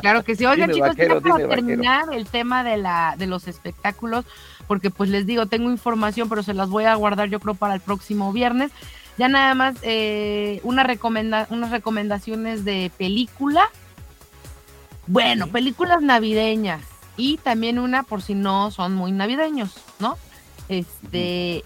Claro 0.00 0.24
que 0.24 0.34
sí. 0.34 0.44
Oigan, 0.44 0.72
chicos, 0.72 0.88
vaquero, 0.88 1.20
para 1.20 1.48
terminar 1.48 2.06
el 2.12 2.26
tema 2.26 2.64
de, 2.64 2.78
la, 2.78 3.14
de 3.16 3.28
los 3.28 3.46
espectáculos, 3.46 4.24
porque 4.66 4.90
pues 4.90 5.08
les 5.08 5.24
digo, 5.24 5.46
tengo 5.46 5.70
información, 5.70 6.28
pero 6.28 6.42
se 6.42 6.52
las 6.52 6.68
voy 6.68 6.84
a 6.84 6.96
guardar 6.96 7.28
yo 7.28 7.38
creo 7.38 7.54
para 7.54 7.74
el 7.74 7.80
próximo 7.80 8.32
viernes. 8.32 8.72
Ya 9.18 9.28
nada 9.28 9.54
más 9.54 9.76
eh, 9.82 10.60
una 10.62 10.84
recomenda 10.84 11.46
unas 11.50 11.70
recomendaciones 11.70 12.64
de 12.64 12.90
película. 12.96 13.68
Bueno, 15.08 15.48
películas 15.48 16.02
navideñas. 16.02 16.82
Y 17.16 17.38
también 17.38 17.80
una 17.80 18.04
por 18.04 18.22
si 18.22 18.34
no 18.34 18.70
son 18.70 18.94
muy 18.94 19.10
navideños, 19.10 19.74
¿no? 19.98 20.16
Este, 20.68 21.64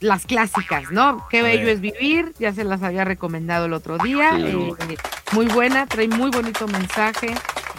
las 0.00 0.26
clásicas, 0.26 0.90
¿no? 0.90 1.24
Qué 1.30 1.42
bello 1.42 1.68
es 1.68 1.80
vivir, 1.80 2.34
ya 2.38 2.52
se 2.52 2.64
las 2.64 2.82
había 2.82 3.04
recomendado 3.04 3.66
el 3.66 3.72
otro 3.72 3.98
día. 3.98 4.32
Eh, 4.36 4.96
muy 5.32 5.46
buena, 5.46 5.86
trae 5.86 6.08
muy 6.08 6.30
bonito 6.30 6.66
mensaje. 6.66 7.34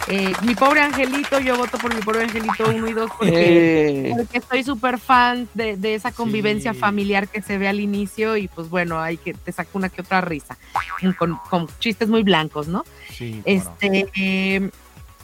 Eh, 0.08 0.32
mi 0.42 0.54
pobre 0.54 0.80
angelito, 0.80 1.38
yo 1.38 1.56
voto 1.56 1.78
por 1.78 1.94
mi 1.94 2.00
pobre 2.00 2.24
angelito 2.24 2.68
1 2.68 2.88
y 2.88 2.92
2 2.92 3.10
porque, 3.18 4.08
eh. 4.08 4.14
porque 4.16 4.38
estoy 4.38 4.64
súper 4.64 4.98
fan 4.98 5.48
de, 5.54 5.94
esa 5.94 6.10
convivencia 6.10 6.74
familiar 6.74 7.28
que 7.28 7.40
se 7.40 7.56
ve 7.56 7.68
al 7.68 7.78
inicio 7.78 8.36
y 8.36 8.48
pues 8.48 8.68
bueno, 8.68 9.00
hay 9.00 9.16
que 9.16 9.32
te 9.32 9.52
saco 9.52 9.78
una 9.78 9.88
que 9.88 10.00
otra 10.00 10.20
risa 10.20 10.56
con, 11.18 11.68
chistes 11.78 12.08
muy 12.08 12.24
blancos, 12.24 12.66
¿no? 12.66 12.84
Sí, 13.10 13.42
este 13.44 14.08
em, 14.14 14.70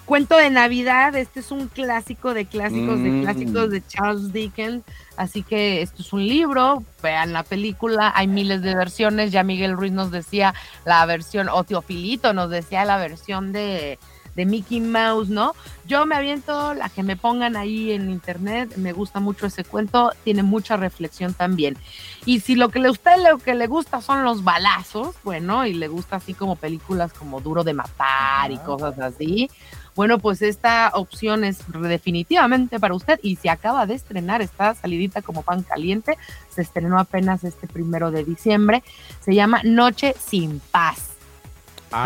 cuento 0.04 0.36
de 0.36 0.48
Navidad, 0.48 1.16
este 1.16 1.40
es 1.40 1.50
un 1.50 1.66
clásico 1.66 2.32
de 2.32 2.46
clásicos 2.46 3.02
de 3.02 3.20
clásicos 3.20 3.68
mm. 3.68 3.70
de 3.70 3.86
Charles 3.86 4.32
Dickens, 4.32 4.84
así 5.16 5.42
que 5.42 5.82
esto 5.82 6.02
es 6.02 6.12
un 6.12 6.26
libro, 6.26 6.84
vean 7.02 7.32
la 7.32 7.42
película, 7.42 8.12
hay 8.14 8.28
miles 8.28 8.62
de 8.62 8.76
versiones, 8.76 9.32
ya 9.32 9.42
Miguel 9.42 9.76
Ruiz 9.76 9.92
nos 9.92 10.12
decía 10.12 10.54
la 10.84 11.04
versión, 11.04 11.48
o 11.48 11.64
Teofilito 11.64 12.32
nos 12.32 12.48
decía 12.48 12.84
la 12.84 12.96
versión 12.96 13.52
de 13.52 13.98
de 14.34 14.46
Mickey 14.46 14.80
Mouse, 14.80 15.28
¿no? 15.28 15.54
Yo 15.86 16.06
me 16.06 16.14
aviento 16.14 16.74
la 16.74 16.88
que 16.88 17.02
me 17.02 17.16
pongan 17.16 17.56
ahí 17.56 17.92
en 17.92 18.10
internet, 18.10 18.76
me 18.76 18.92
gusta 18.92 19.20
mucho 19.20 19.46
ese 19.46 19.64
cuento, 19.64 20.12
tiene 20.24 20.42
mucha 20.42 20.76
reflexión 20.76 21.34
también. 21.34 21.76
Y 22.24 22.40
si 22.40 22.54
lo 22.54 22.68
que 22.68 22.78
le 22.78 22.90
usted 22.90 23.16
lo 23.28 23.38
que 23.38 23.54
le 23.54 23.66
gusta 23.66 24.00
son 24.00 24.24
los 24.24 24.44
balazos, 24.44 25.16
bueno, 25.24 25.66
y 25.66 25.74
le 25.74 25.88
gusta 25.88 26.16
así 26.16 26.34
como 26.34 26.56
películas 26.56 27.12
como 27.12 27.40
Duro 27.40 27.64
de 27.64 27.72
matar 27.74 28.50
y 28.50 28.58
cosas 28.58 28.98
así, 28.98 29.50
bueno, 29.98 30.20
pues 30.20 30.42
esta 30.42 30.92
opción 30.94 31.42
es 31.42 31.58
definitivamente 31.72 32.78
para 32.78 32.94
usted 32.94 33.18
y 33.20 33.34
se 33.34 33.50
acaba 33.50 33.84
de 33.84 33.94
estrenar, 33.94 34.42
está 34.42 34.72
salidita 34.74 35.22
como 35.22 35.42
pan 35.42 35.64
caliente, 35.64 36.16
se 36.50 36.62
estrenó 36.62 37.00
apenas 37.00 37.42
este 37.42 37.66
primero 37.66 38.12
de 38.12 38.22
diciembre, 38.22 38.84
se 39.20 39.34
llama 39.34 39.60
Noche 39.64 40.14
sin 40.16 40.60
paz. 40.60 41.07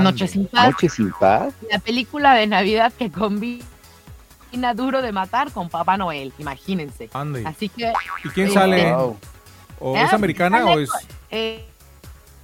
Noche 0.01 0.29
sin 0.29 0.47
paz. 0.47 0.71
Noche 0.71 0.89
sin 0.89 1.13
paz. 1.13 1.55
La 1.71 1.79
película 1.79 2.35
de 2.35 2.47
Navidad 2.47 2.93
que 2.93 3.11
combina 3.11 3.65
duro 4.75 5.03
de 5.03 5.13
matar 5.13 5.51
con 5.51 5.69
Papá 5.69 5.97
Noel, 5.97 6.33
imagínense. 6.39 7.11
Así 7.45 7.69
que. 7.69 7.93
¿Y 8.25 8.29
quién 8.31 8.51
sale? 8.51 8.93
¿O 9.79 9.97
es 9.97 10.13
ah, 10.13 10.15
americana 10.15 10.65
o 10.65 10.79
es.? 10.79 10.91
Eh, 11.31 11.65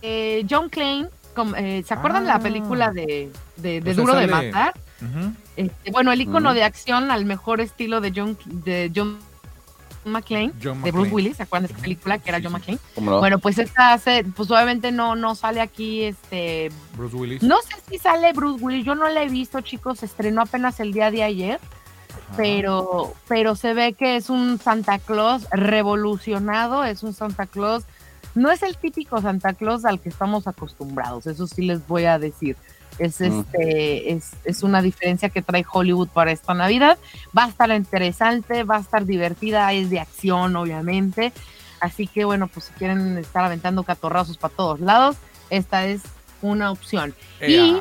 eh, 0.02 0.44
John 0.48 0.69
Klein, 0.69 1.09
eh, 1.56 1.85
¿se 1.86 1.94
acuerdan 1.94 2.27
la 2.27 2.36
ah. 2.36 2.40
película 2.40 2.90
de, 2.90 3.31
de, 3.56 3.81
pues 3.82 3.97
Duro 3.97 4.15
de 4.15 4.27
Matar? 4.27 4.74
Este, 5.56 5.90
bueno, 5.93 6.10
el 6.10 6.20
icono 6.20 6.55
de 6.55 6.65
acción 6.65 7.12
al 7.12 7.24
mejor 7.24 7.60
estilo 7.60 8.01
de 8.01 8.12
John, 8.15 8.36
de 8.47 8.90
John 8.94 9.19
McClane, 10.12 10.52
de 10.52 10.93
Bruce 10.93 11.10
Willis, 11.10 11.36
¿se 11.36 11.43
acuerdan 11.43 11.66
de 11.66 11.72
esta 11.72 11.82
película 11.82 12.18
que 12.18 12.30
era 12.30 12.40
John 12.43 12.52
McClane? 12.52 12.78
Bueno, 12.97 13.39
pues 13.39 13.59
esta 13.59 13.93
hace, 13.93 14.24
pues 14.24 14.51
obviamente 14.51 14.93
no, 14.93 15.16
no 15.16 15.35
sale 15.35 15.60
aquí 15.60 16.05
este 16.05 16.70
Bruce 16.97 17.16
Willis. 17.16 17.43
No 17.43 17.56
sé 17.62 17.76
si 17.89 17.98
sale 17.98 18.32
Bruce 18.32 18.62
Willis, 18.62 18.85
yo 18.85 18.94
no 18.94 19.09
la 19.09 19.22
he 19.22 19.28
visto, 19.28 19.60
chicos, 19.60 20.01
se 20.01 20.06
estrenó 20.06 20.43
apenas 20.43 20.80
el 20.80 20.93
día 20.93 21.10
de 21.10 21.22
ayer. 21.22 21.60
Pero, 22.36 23.14
pero 23.26 23.55
se 23.55 23.72
ve 23.72 23.94
que 23.94 24.16
es 24.16 24.28
un 24.28 24.59
Santa 24.59 24.98
Claus 24.98 25.48
revolucionado, 25.51 26.85
es 26.85 27.02
un 27.02 27.14
Santa 27.14 27.47
Claus, 27.47 27.85
no 28.35 28.51
es 28.51 28.62
el 28.62 28.76
típico 28.76 29.20
Santa 29.22 29.55
Claus 29.55 29.86
al 29.86 29.98
que 29.98 30.10
estamos 30.10 30.47
acostumbrados, 30.47 31.26
eso 31.26 31.47
sí 31.47 31.62
les 31.62 31.86
voy 31.86 32.05
a 32.05 32.18
decir 32.18 32.56
es, 32.99 33.20
este, 33.20 34.12
es, 34.12 34.33
es, 34.45 34.62
una 34.62 34.83
diferencia 34.83 35.29
que 35.29 35.43
trae 35.43 35.65
Hollywood 35.70 36.09
para 36.09 36.33
esta 36.33 36.55
Navidad. 36.55 36.99
Va 37.37 37.45
a 37.45 37.49
estar 37.49 37.70
interesante, 37.70 38.65
va 38.65 38.77
a 38.77 38.81
estar 38.81 39.05
divertida, 39.05 39.73
es 39.73 39.91
de 39.91 40.01
acción, 40.01 40.57
obviamente. 40.57 41.33
Así 41.81 42.07
que, 42.07 42.25
bueno, 42.25 42.49
pues 42.49 42.66
si 42.66 42.73
quieren 42.73 43.16
estar 43.19 43.45
aventando 43.45 43.85
catorrazos 43.85 44.37
para 44.37 44.55
todos 44.55 44.81
lados, 44.81 45.16
esta 45.51 45.87
es 45.87 46.03
una 46.43 46.70
opción. 46.70 47.15
Y 47.47 47.79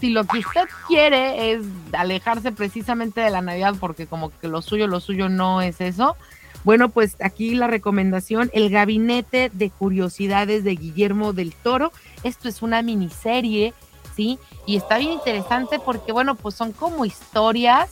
si 0.00 0.10
lo 0.10 0.24
que 0.24 0.38
usted 0.38 0.68
quiere 0.86 1.52
es 1.52 1.62
alejarse 1.92 2.52
precisamente 2.52 3.20
de 3.20 3.30
la 3.30 3.40
Navidad, 3.40 3.74
porque 3.78 4.06
como 4.06 4.30
que 4.38 4.48
lo 4.48 4.62
suyo, 4.62 4.86
lo 4.86 5.00
suyo 5.00 5.28
no 5.28 5.60
es 5.62 5.80
eso. 5.80 6.16
Bueno, 6.64 6.88
pues 6.88 7.16
aquí 7.20 7.54
la 7.54 7.68
recomendación, 7.68 8.50
El 8.52 8.70
Gabinete 8.70 9.50
de 9.52 9.70
Curiosidades 9.70 10.64
de 10.64 10.74
Guillermo 10.74 11.32
del 11.32 11.54
Toro. 11.54 11.92
Esto 12.24 12.48
es 12.48 12.62
una 12.62 12.82
miniserie 12.82 13.74
y 14.18 14.76
está 14.76 14.98
bien 14.98 15.12
interesante 15.12 15.78
porque, 15.78 16.12
bueno, 16.12 16.34
pues 16.34 16.54
son 16.54 16.72
como 16.72 17.04
historias 17.04 17.90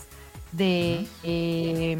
de, 0.52 1.06
eh, 1.22 1.98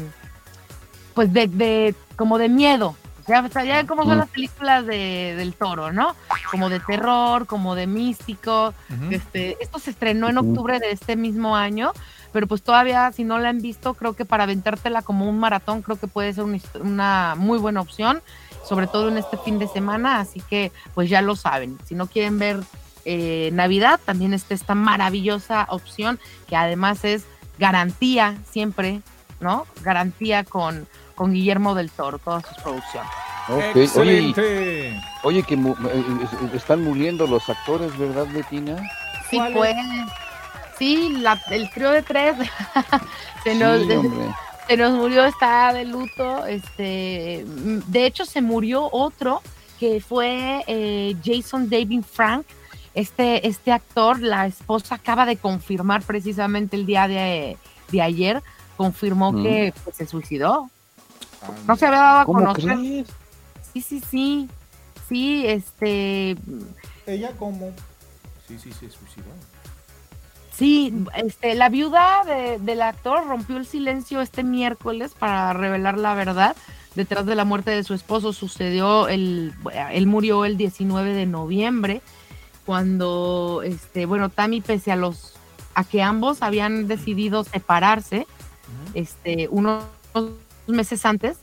pues 1.13 1.31
de, 1.31 1.95
como 2.15 2.37
de 2.37 2.49
miedo. 2.49 2.95
Ya, 3.27 3.45
ya 3.63 3.85
como 3.85 4.05
son 4.05 4.19
las 4.19 4.29
películas 4.29 4.85
de, 4.85 5.35
del 5.35 5.53
toro, 5.53 5.91
¿no? 5.91 6.15
Como 6.49 6.69
de 6.69 6.79
terror, 6.79 7.45
como 7.45 7.75
de 7.75 7.85
místico. 7.85 8.73
este, 9.09 9.57
esto 9.61 9.79
se 9.79 9.91
estrenó 9.91 10.29
en 10.29 10.37
octubre 10.37 10.79
de 10.79 10.91
este 10.91 11.17
mismo 11.17 11.57
año, 11.57 11.91
pero 12.31 12.47
pues 12.47 12.63
todavía 12.63 13.11
si 13.11 13.25
no 13.25 13.37
la 13.37 13.49
han 13.49 13.61
visto, 13.61 13.95
creo 13.95 14.13
que 14.13 14.23
para 14.23 14.43
aventártela 14.43 15.01
como 15.01 15.29
un 15.29 15.39
maratón, 15.39 15.81
creo 15.81 15.99
que 15.99 16.07
puede 16.07 16.33
ser 16.33 16.45
una, 16.45 16.59
una 16.79 17.35
muy 17.37 17.59
buena 17.59 17.81
opción, 17.81 18.21
sobre 18.63 18.87
todo 18.87 19.09
en 19.09 19.17
este 19.17 19.37
fin 19.37 19.59
de 19.59 19.67
semana, 19.67 20.21
así 20.21 20.39
que 20.39 20.71
pues 20.93 21.09
ya 21.09 21.21
lo 21.21 21.35
saben. 21.35 21.77
Si 21.85 21.95
no 21.95 22.07
quieren 22.07 22.39
ver 22.39 22.61
eh, 23.09 23.51
Navidad, 23.53 24.01
también 24.03 24.33
está 24.33 24.53
esta 24.53 24.75
maravillosa 24.75 25.65
opción 25.69 26.19
que 26.47 26.57
además 26.57 27.05
es 27.05 27.23
garantía 27.57 28.35
siempre, 28.51 29.01
¿no? 29.39 29.65
Garantía 29.81 30.43
con, 30.43 30.85
con 31.15 31.31
Guillermo 31.31 31.73
del 31.73 31.89
Toro, 31.89 32.19
todas 32.19 32.45
sus 32.45 32.57
producciones. 32.57 33.09
Oye, 33.95 34.93
oye, 35.23 35.43
que 35.43 35.53
eh, 35.53 36.27
están 36.53 36.83
muriendo 36.83 37.25
los 37.27 37.47
actores, 37.47 37.97
¿verdad, 37.97 38.27
Betina? 38.33 38.75
Sí, 39.29 39.39
pues. 39.53 39.73
Sí, 40.77 41.23
el 41.49 41.69
trío 41.71 41.89
de 41.91 42.03
tres 42.03 42.35
se, 43.43 43.55
nos, 43.55 43.87
se 44.67 44.77
nos 44.77 44.91
murió, 44.91 45.23
está 45.23 45.71
de 45.71 45.85
luto. 45.85 46.45
Este, 46.45 47.45
de 47.45 48.05
hecho, 48.05 48.25
se 48.25 48.41
murió 48.41 48.89
otro 48.91 49.41
que 49.79 50.01
fue 50.01 50.63
eh, 50.67 51.15
Jason 51.23 51.69
David 51.69 52.03
Frank, 52.03 52.45
este, 52.99 53.47
este 53.47 53.71
actor, 53.71 54.19
la 54.21 54.45
esposa 54.47 54.95
acaba 54.95 55.25
de 55.25 55.37
confirmar 55.37 56.03
precisamente 56.03 56.75
el 56.75 56.85
día 56.85 57.07
de, 57.07 57.57
ayer, 58.01 58.41
confirmó 58.75 59.33
que 59.43 59.73
pues, 59.83 59.95
se 59.95 60.05
suicidó. 60.07 60.69
No 61.67 61.75
se 61.75 61.85
había 61.85 61.99
dado 61.99 62.19
a 62.19 62.25
¿Cómo 62.25 62.39
conocer. 62.39 62.75
crees? 62.77 63.07
Sí, 63.73 63.81
sí, 63.81 64.01
sí. 64.09 64.49
Sí, 65.07 65.45
este. 65.47 66.35
¿Ella 67.05 67.31
cómo? 67.39 67.71
Sí, 68.47 68.57
sí, 68.59 68.71
se 68.71 68.89
suicidó. 68.89 69.25
Sí, 70.53 70.91
este, 71.15 71.53
la 71.55 71.69
viuda 71.69 72.23
de- 72.25 72.57
del 72.59 72.81
actor 72.81 73.25
rompió 73.27 73.57
el 73.57 73.65
silencio 73.67 74.21
este 74.21 74.43
miércoles 74.43 75.13
para 75.17 75.53
revelar 75.53 75.97
la 75.99 76.15
verdad 76.15 76.55
detrás 76.95 77.25
de 77.27 77.35
la 77.35 77.45
muerte 77.45 77.71
de 77.71 77.83
su 77.83 77.93
esposo. 77.93 78.33
Sucedió 78.33 79.07
el, 79.07 79.53
él 79.91 80.07
murió 80.07 80.45
el 80.45 80.57
19 80.57 81.13
de 81.13 81.27
noviembre 81.27 82.01
cuando, 82.67 83.61
este, 83.63 84.05
bueno, 84.05 84.27
Tammy 84.27 84.59
pese 84.59 84.91
a 84.91 84.97
los, 84.97 85.35
a 85.73 85.85
que 85.85 86.01
ambos 86.03 86.41
habían 86.41 86.89
decidido 86.89 87.45
separarse, 87.45 88.27
este, 88.93 89.47
unos 89.49 89.85
meses 90.67 91.05
antes 91.05 91.37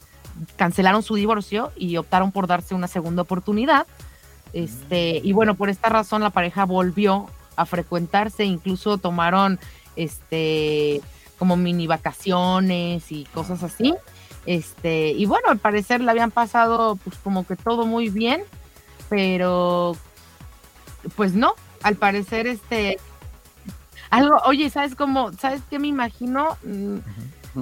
cancelaron 0.56 1.02
su 1.02 1.14
divorcio 1.14 1.72
y 1.76 1.96
optaron 1.96 2.30
por 2.30 2.46
darse 2.46 2.74
una 2.74 2.88
segunda 2.88 3.22
oportunidad. 3.22 3.86
Este, 4.52 5.22
y 5.24 5.32
bueno, 5.32 5.54
por 5.54 5.70
esta 5.70 5.88
razón 5.88 6.20
la 6.20 6.28
pareja 6.28 6.66
volvió 6.66 7.26
a 7.56 7.64
frecuentarse, 7.64 8.44
incluso 8.44 8.98
tomaron 8.98 9.58
este 9.96 11.00
como 11.38 11.56
mini 11.56 11.86
vacaciones 11.86 13.10
y 13.10 13.24
cosas 13.32 13.62
así. 13.62 13.94
Este, 14.44 15.12
y 15.12 15.24
bueno, 15.24 15.48
al 15.48 15.58
parecer 15.58 16.02
le 16.02 16.10
habían 16.10 16.30
pasado 16.30 16.96
pues 17.02 17.16
como 17.16 17.46
que 17.46 17.56
todo 17.56 17.86
muy 17.86 18.10
bien, 18.10 18.42
pero 19.08 19.96
pues 21.16 21.34
no, 21.34 21.54
al 21.82 21.96
parecer 21.96 22.46
este 22.46 22.98
algo, 24.10 24.36
oye, 24.46 24.70
¿sabes 24.70 24.94
cómo? 24.94 25.32
¿Sabes 25.32 25.60
qué 25.68 25.78
me 25.78 25.88
imagino? 25.88 26.56
Mm, 26.62 26.98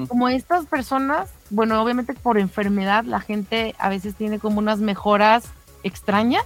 Como 0.06 0.28
estas 0.28 0.66
personas, 0.66 1.30
bueno, 1.50 1.80
obviamente 1.82 2.14
por 2.14 2.38
enfermedad 2.38 3.04
la 3.04 3.20
gente 3.20 3.74
a 3.78 3.88
veces 3.88 4.14
tiene 4.14 4.38
como 4.38 4.58
unas 4.58 4.78
mejoras 4.78 5.44
extrañas 5.82 6.44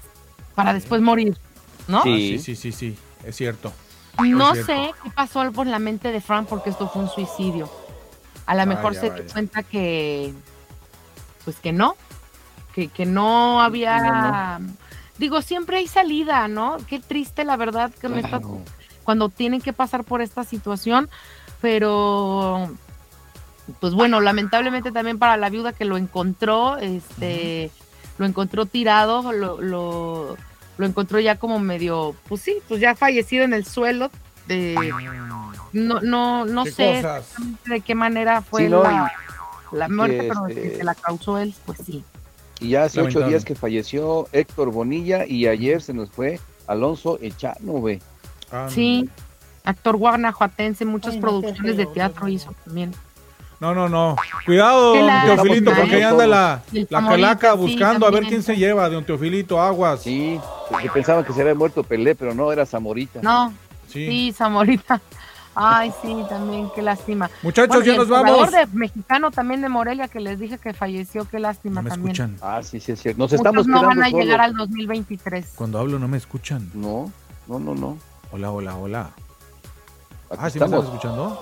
para 0.55 0.73
después 0.73 1.01
morir, 1.01 1.37
¿no? 1.89 1.99
Ah, 1.99 2.03
sí, 2.05 2.39
sí, 2.39 2.57
sí, 2.57 2.73
sí, 2.73 2.97
es 3.25 3.37
cierto. 3.37 3.73
No 4.19 4.53
Es 4.55 4.65
cierto. 4.65 4.73
sé 4.73 4.95
qué 5.03 5.11
pasó 5.11 5.53
por 5.53 5.67
la 5.67 5.79
mente 5.79 6.11
de 6.11 6.21
Frank 6.21 6.49
porque 6.49 6.71
esto 6.71 6.89
fue 6.89 7.03
un 7.03 7.09
suicidio. 7.11 7.71
A 8.47 8.55
lo 8.55 8.65
mejor 8.67 8.95
Vaya, 8.95 9.01
se 9.01 9.11
dio 9.11 9.33
cuenta 9.33 9.63
que, 9.63 10.33
pues 11.45 11.57
que 11.59 11.73
no, 11.73 11.97
que, 12.75 12.89
que 12.89 13.07
no 13.07 13.61
había, 13.61 14.61
digo, 15.19 15.43
siempre 15.43 15.79
hay 15.79 15.87
salida, 15.87 16.49
¿no? 16.49 16.77
Qué 16.89 17.01
triste 17.01 17.45
la 17.45 17.57
verdad 17.57 17.91
que 17.93 18.09
me 18.09 18.21
está, 18.21 18.41
cuando 19.05 19.29
tienen 19.29 19.61
que 19.61 19.73
pasar 19.73 20.05
por 20.05 20.21
esta 20.21 20.45
situación, 20.45 21.09
pero 21.61 22.71
pues 23.81 23.95
bueno, 23.95 24.21
lamentablemente 24.21 24.93
también 24.93 25.19
para 25.19 25.37
la 25.37 25.51
viuda 25.51 25.73
que 25.73 25.85
lo 25.85 25.97
encontró, 25.97 26.77
este, 26.79 27.71
lo 28.19 28.27
encontró 28.27 28.67
tirado, 28.67 29.33
lo, 29.33 29.61
lo, 29.61 30.37
lo 30.79 30.87
encontró 30.87 31.21
ya 31.21 31.37
como 31.37 31.59
medio, 31.59 32.15
pues 32.29 32.43
sí, 32.43 32.59
pues 32.69 32.81
ya 32.81 32.95
fallecido 32.95 33.45
en 33.45 33.55
el 33.55 33.65
suelo. 33.65 34.11
De, 34.47 34.77
no, 35.73 36.01
no, 36.01 36.45
no 36.45 36.65
¿Qué 36.65 36.71
sé 36.71 37.05
de 37.67 37.81
qué 37.81 37.95
manera 37.97 38.43
fue 38.43 38.63
Sí, 38.63 38.69
no, 38.69 38.85
la, 39.73 39.89
muerte, 39.89 40.21
que, 40.21 40.29
pero 40.29 40.47
este, 40.47 40.63
que 40.63 40.77
se 40.77 40.85
la 40.85 40.95
causó 40.95 41.39
él, 41.39 41.53
pues 41.65 41.79
sí. 41.85 42.05
Y 42.61 42.71
ya 42.71 42.85
hace 42.85 43.01
ocho 43.01 43.27
días 43.27 43.45
que 43.45 43.55
falleció 43.55 44.29
Héctor 44.33 44.71
Bonilla 44.73 45.27
y 45.27 45.47
ayer 45.47 45.83
se 45.83 45.93
nos 45.93 46.11
fue 46.11 46.41
Alonso 46.67 47.19
Echanove. 47.21 48.01
Sí, 48.69 49.09
actor 49.65 49.97
guanajuatense, 49.97 50.85
muchas 50.85 51.15
Ay, 51.15 51.21
no, 51.21 51.27
qué 51.27 51.31
producciones 51.41 51.77
de 51.77 51.87
teatro 51.87 52.29
hizo 52.29 52.55
también. 52.65 52.93
No, 53.59 53.75
no, 53.75 53.89
no. 53.89 54.17
Cuidado, 54.45 54.97
don 54.97 55.11
Teofilito, 55.25 55.73
porque 55.75 55.97
ahí 55.97 56.03
anda 56.03 56.27
la, 56.27 56.63
la 56.91 57.07
calaca 57.07 57.53
sí, 57.53 57.59
buscando 57.59 58.07
a 58.07 58.11
ver 58.11 58.25
quién 58.25 58.43
se 58.43 58.55
lleva, 58.55 58.89
don 58.91 59.05
Teofilito, 59.05 59.61
aguas. 59.61 60.03
Sí, 60.03 60.39
que 60.81 60.91
pensaban 60.91 61.25
que 61.25 61.33
se 61.33 61.41
había 61.41 61.55
muerto 61.55 61.83
Pelé, 61.83 62.15
pero 62.15 62.35
no, 62.35 62.53
era 62.53 62.67
Zamorita. 62.67 63.21
No, 63.23 63.53
Sí. 63.89 64.07
sí, 64.07 64.33
Zamorita. 64.37 65.01
Ay, 65.59 65.91
sí, 66.03 66.15
también, 66.29 66.69
qué 66.75 66.83
lástima. 66.83 67.31
Muchachos, 67.43 67.77
Bueno, 67.77 67.85
ya 67.85 67.93
nos 67.97 68.03
el 68.03 68.07
jugador 68.09 68.37
vamos. 68.39 68.53
de 68.53 68.67
mexicano 68.79 69.31
también 69.31 69.63
de 69.63 69.71
Morelia 69.71 70.07
que 70.07 70.21
les 70.21 70.39
dije 70.39 70.59
que 70.59 70.75
falleció, 70.75 71.27
qué 71.27 71.39
lástima 71.41 71.77
No 71.77 71.85
me 71.85 71.91
también. 71.91 72.11
escuchan. 72.13 72.37
Ah, 72.43 72.63
sí, 72.63 72.79
sí, 72.79 72.93
es 72.93 73.01
cierto. 73.01 73.19
Nos 73.19 73.33
Muchos 73.33 73.41
estamos 73.41 73.67
no 73.67 73.83
van 73.83 74.03
a 74.03 74.11
solos. 74.11 74.25
llegar 74.25 74.41
al 74.43 74.55
2023. 74.55 75.55
Cuando 75.57 75.79
hablo 75.79 75.99
no 75.99 76.09
me 76.09 76.19
escuchan. 76.19 76.71
No, 76.75 77.11
no, 77.49 77.59
no, 77.59 77.75
no. 77.75 77.97
Hola, 78.33 78.51
hola, 78.51 78.77
hola. 78.77 79.01
Aquí 80.31 80.39
Ah, 80.39 80.51
¿sí 80.51 80.59
me 80.59 80.67
están 80.67 80.81
estamos. 80.81 80.85
escuchando? 80.85 81.41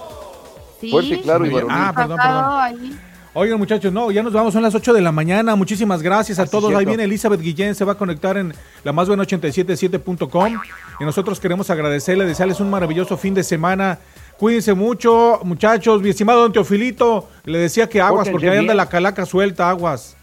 Sí, 0.80 0.90
Fuerte, 0.92 1.20
claro 1.22 1.46
y. 1.46 1.54
Ah, 1.68 1.92
perdón, 1.96 2.16
perdón. 2.22 2.44
ahí. 2.60 3.00
Oigan, 3.36 3.58
muchachos, 3.58 3.92
no, 3.92 4.12
ya 4.12 4.22
nos 4.22 4.32
vamos, 4.32 4.52
son 4.52 4.62
las 4.62 4.76
8 4.76 4.92
de 4.92 5.00
la 5.00 5.10
mañana. 5.10 5.56
Muchísimas 5.56 6.00
gracias 6.02 6.38
a 6.38 6.46
todos. 6.46 6.72
Ahí 6.72 6.84
viene 6.84 7.02
Elizabeth 7.02 7.40
Guillén, 7.40 7.74
se 7.74 7.84
va 7.84 7.92
a 7.92 7.94
conectar 7.96 8.36
en 8.36 8.54
la 8.84 8.92
más 8.92 9.08
buena 9.08 9.24
877.com. 9.24 10.60
Y 11.00 11.04
nosotros 11.04 11.40
queremos 11.40 11.68
agradecerle, 11.68 12.26
desearles 12.26 12.60
un 12.60 12.70
maravilloso 12.70 13.16
fin 13.16 13.34
de 13.34 13.42
semana. 13.42 13.98
Cuídense 14.38 14.72
mucho, 14.74 15.40
muchachos. 15.42 16.00
Mi 16.00 16.10
estimado 16.10 16.42
don 16.42 16.52
Teofilito, 16.52 17.28
le 17.44 17.58
decía 17.58 17.88
que 17.88 18.00
aguas, 18.00 18.28
Pórtense 18.28 18.32
porque 18.32 18.50
ahí 18.50 18.58
anda 18.58 18.72
la 18.72 18.88
calaca 18.88 19.26
suelta, 19.26 19.68
aguas. 19.68 20.16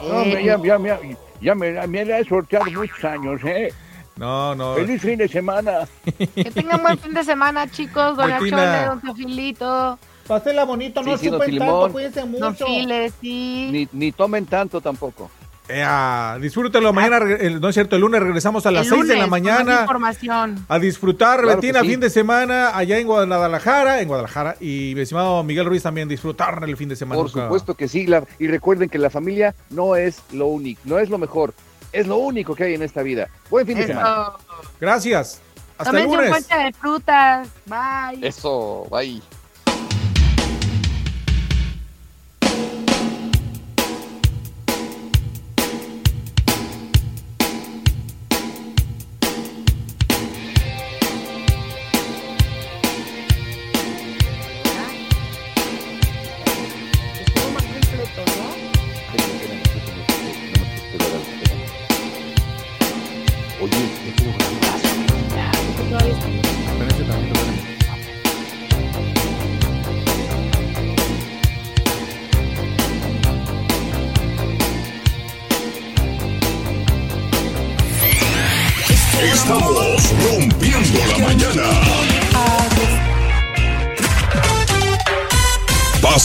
No, 0.00 0.16
hombre, 0.16 0.42
ya, 0.42 0.58
ya, 0.62 0.78
ya, 0.78 0.98
ya 1.42 1.54
me, 1.54 1.86
me 1.86 2.04
la 2.06 2.20
he 2.20 2.24
sorteado 2.24 2.70
muchos 2.70 3.04
años, 3.04 3.38
¿eh? 3.44 3.70
No, 4.16 4.54
no. 4.54 4.76
Feliz 4.76 5.02
fin 5.02 5.18
de 5.18 5.28
semana. 5.28 5.86
Que 6.34 6.50
tengan 6.50 6.80
buen 6.80 6.98
fin 6.98 7.12
de 7.12 7.22
semana, 7.22 7.70
chicos. 7.70 8.16
Doña 8.16 8.38
Betina. 8.38 8.56
Chole, 8.56 8.86
don 8.86 9.00
Teofilito, 9.02 9.98
Pásela 10.26 10.64
bonito, 10.64 11.02
no 11.02 11.16
Sí, 11.16 11.30
chupen 11.30 11.58
tanto, 11.58 11.92
cuídense 11.92 12.24
mucho. 12.24 12.66
Files, 12.66 13.12
sí. 13.20 13.68
Ni, 13.70 13.88
ni 13.92 14.12
tomen 14.12 14.46
tanto 14.46 14.80
tampoco. 14.80 15.30
Ea, 15.68 16.38
disfrútenlo. 16.40 16.92
Mañana, 16.92 17.18
el- 17.40 17.60
no 17.60 17.68
es 17.68 17.74
cierto, 17.74 17.96
el 17.96 18.02
lunes 18.02 18.20
regresamos 18.22 18.64
a 18.66 18.70
las 18.70 18.86
El 18.86 18.92
6 18.94 19.08
de 19.08 19.16
la 19.16 19.26
mañana. 19.26 19.80
información. 19.80 20.64
A 20.68 20.78
disfrutar, 20.78 21.40
Claro 21.40 21.56
Betina, 21.60 21.80
sí. 21.80 21.88
fin 21.88 21.98
de 22.00 22.08
semana 22.08 22.76
allá 22.76 22.98
en 22.98 23.06
Guadalajara, 23.08 24.00
en 24.00 24.06
Guadalajara. 24.06 24.54
Y 24.60 24.92
mi 24.94 25.00
estimado 25.00 25.42
Miguel 25.42 25.66
Ruiz 25.66 25.82
también 25.82 26.08
disfrutar 26.08 26.62
el 26.62 26.76
fin 26.76 26.88
de 26.88 26.94
semana. 26.94 27.20
Por 27.20 27.30
supuesto 27.30 27.74
que 27.74 27.88
sí. 27.88 28.06
la- 28.06 28.22
y 28.38 28.46
recuerden 28.46 28.88
que 28.88 28.98
la 28.98 29.10
familia 29.10 29.56
no 29.70 29.96
es 29.96 30.22
lo 30.32 30.46
único, 30.46 30.80
no 30.84 31.00
es 31.00 31.10
lo 31.10 31.18
mejor, 31.18 31.52
es 31.92 32.06
lo 32.06 32.18
único 32.18 32.54
que 32.54 32.62
hay 32.64 32.74
en 32.74 32.82
esta 32.82 33.02
vida. 33.02 33.28
Buen 33.50 33.66
fin 33.66 33.76
de 33.76 33.88
semana. 33.88 34.32
Gracias. 34.80 35.40
Hasta 35.78 35.98
el 36.00 36.04
lunes. 36.06 36.48
de 36.48 36.72
frutas. 36.78 37.48
Bye. 37.66 38.26
Eso, 38.26 38.86
bye. 38.90 39.20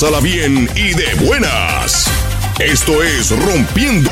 Pásala 0.02 0.20
bien 0.20 0.68
y 0.76 0.96
de 0.96 1.14
buenas. 1.24 2.10
Esto 2.58 3.04
es 3.04 3.30
Rompiendo 3.30 4.11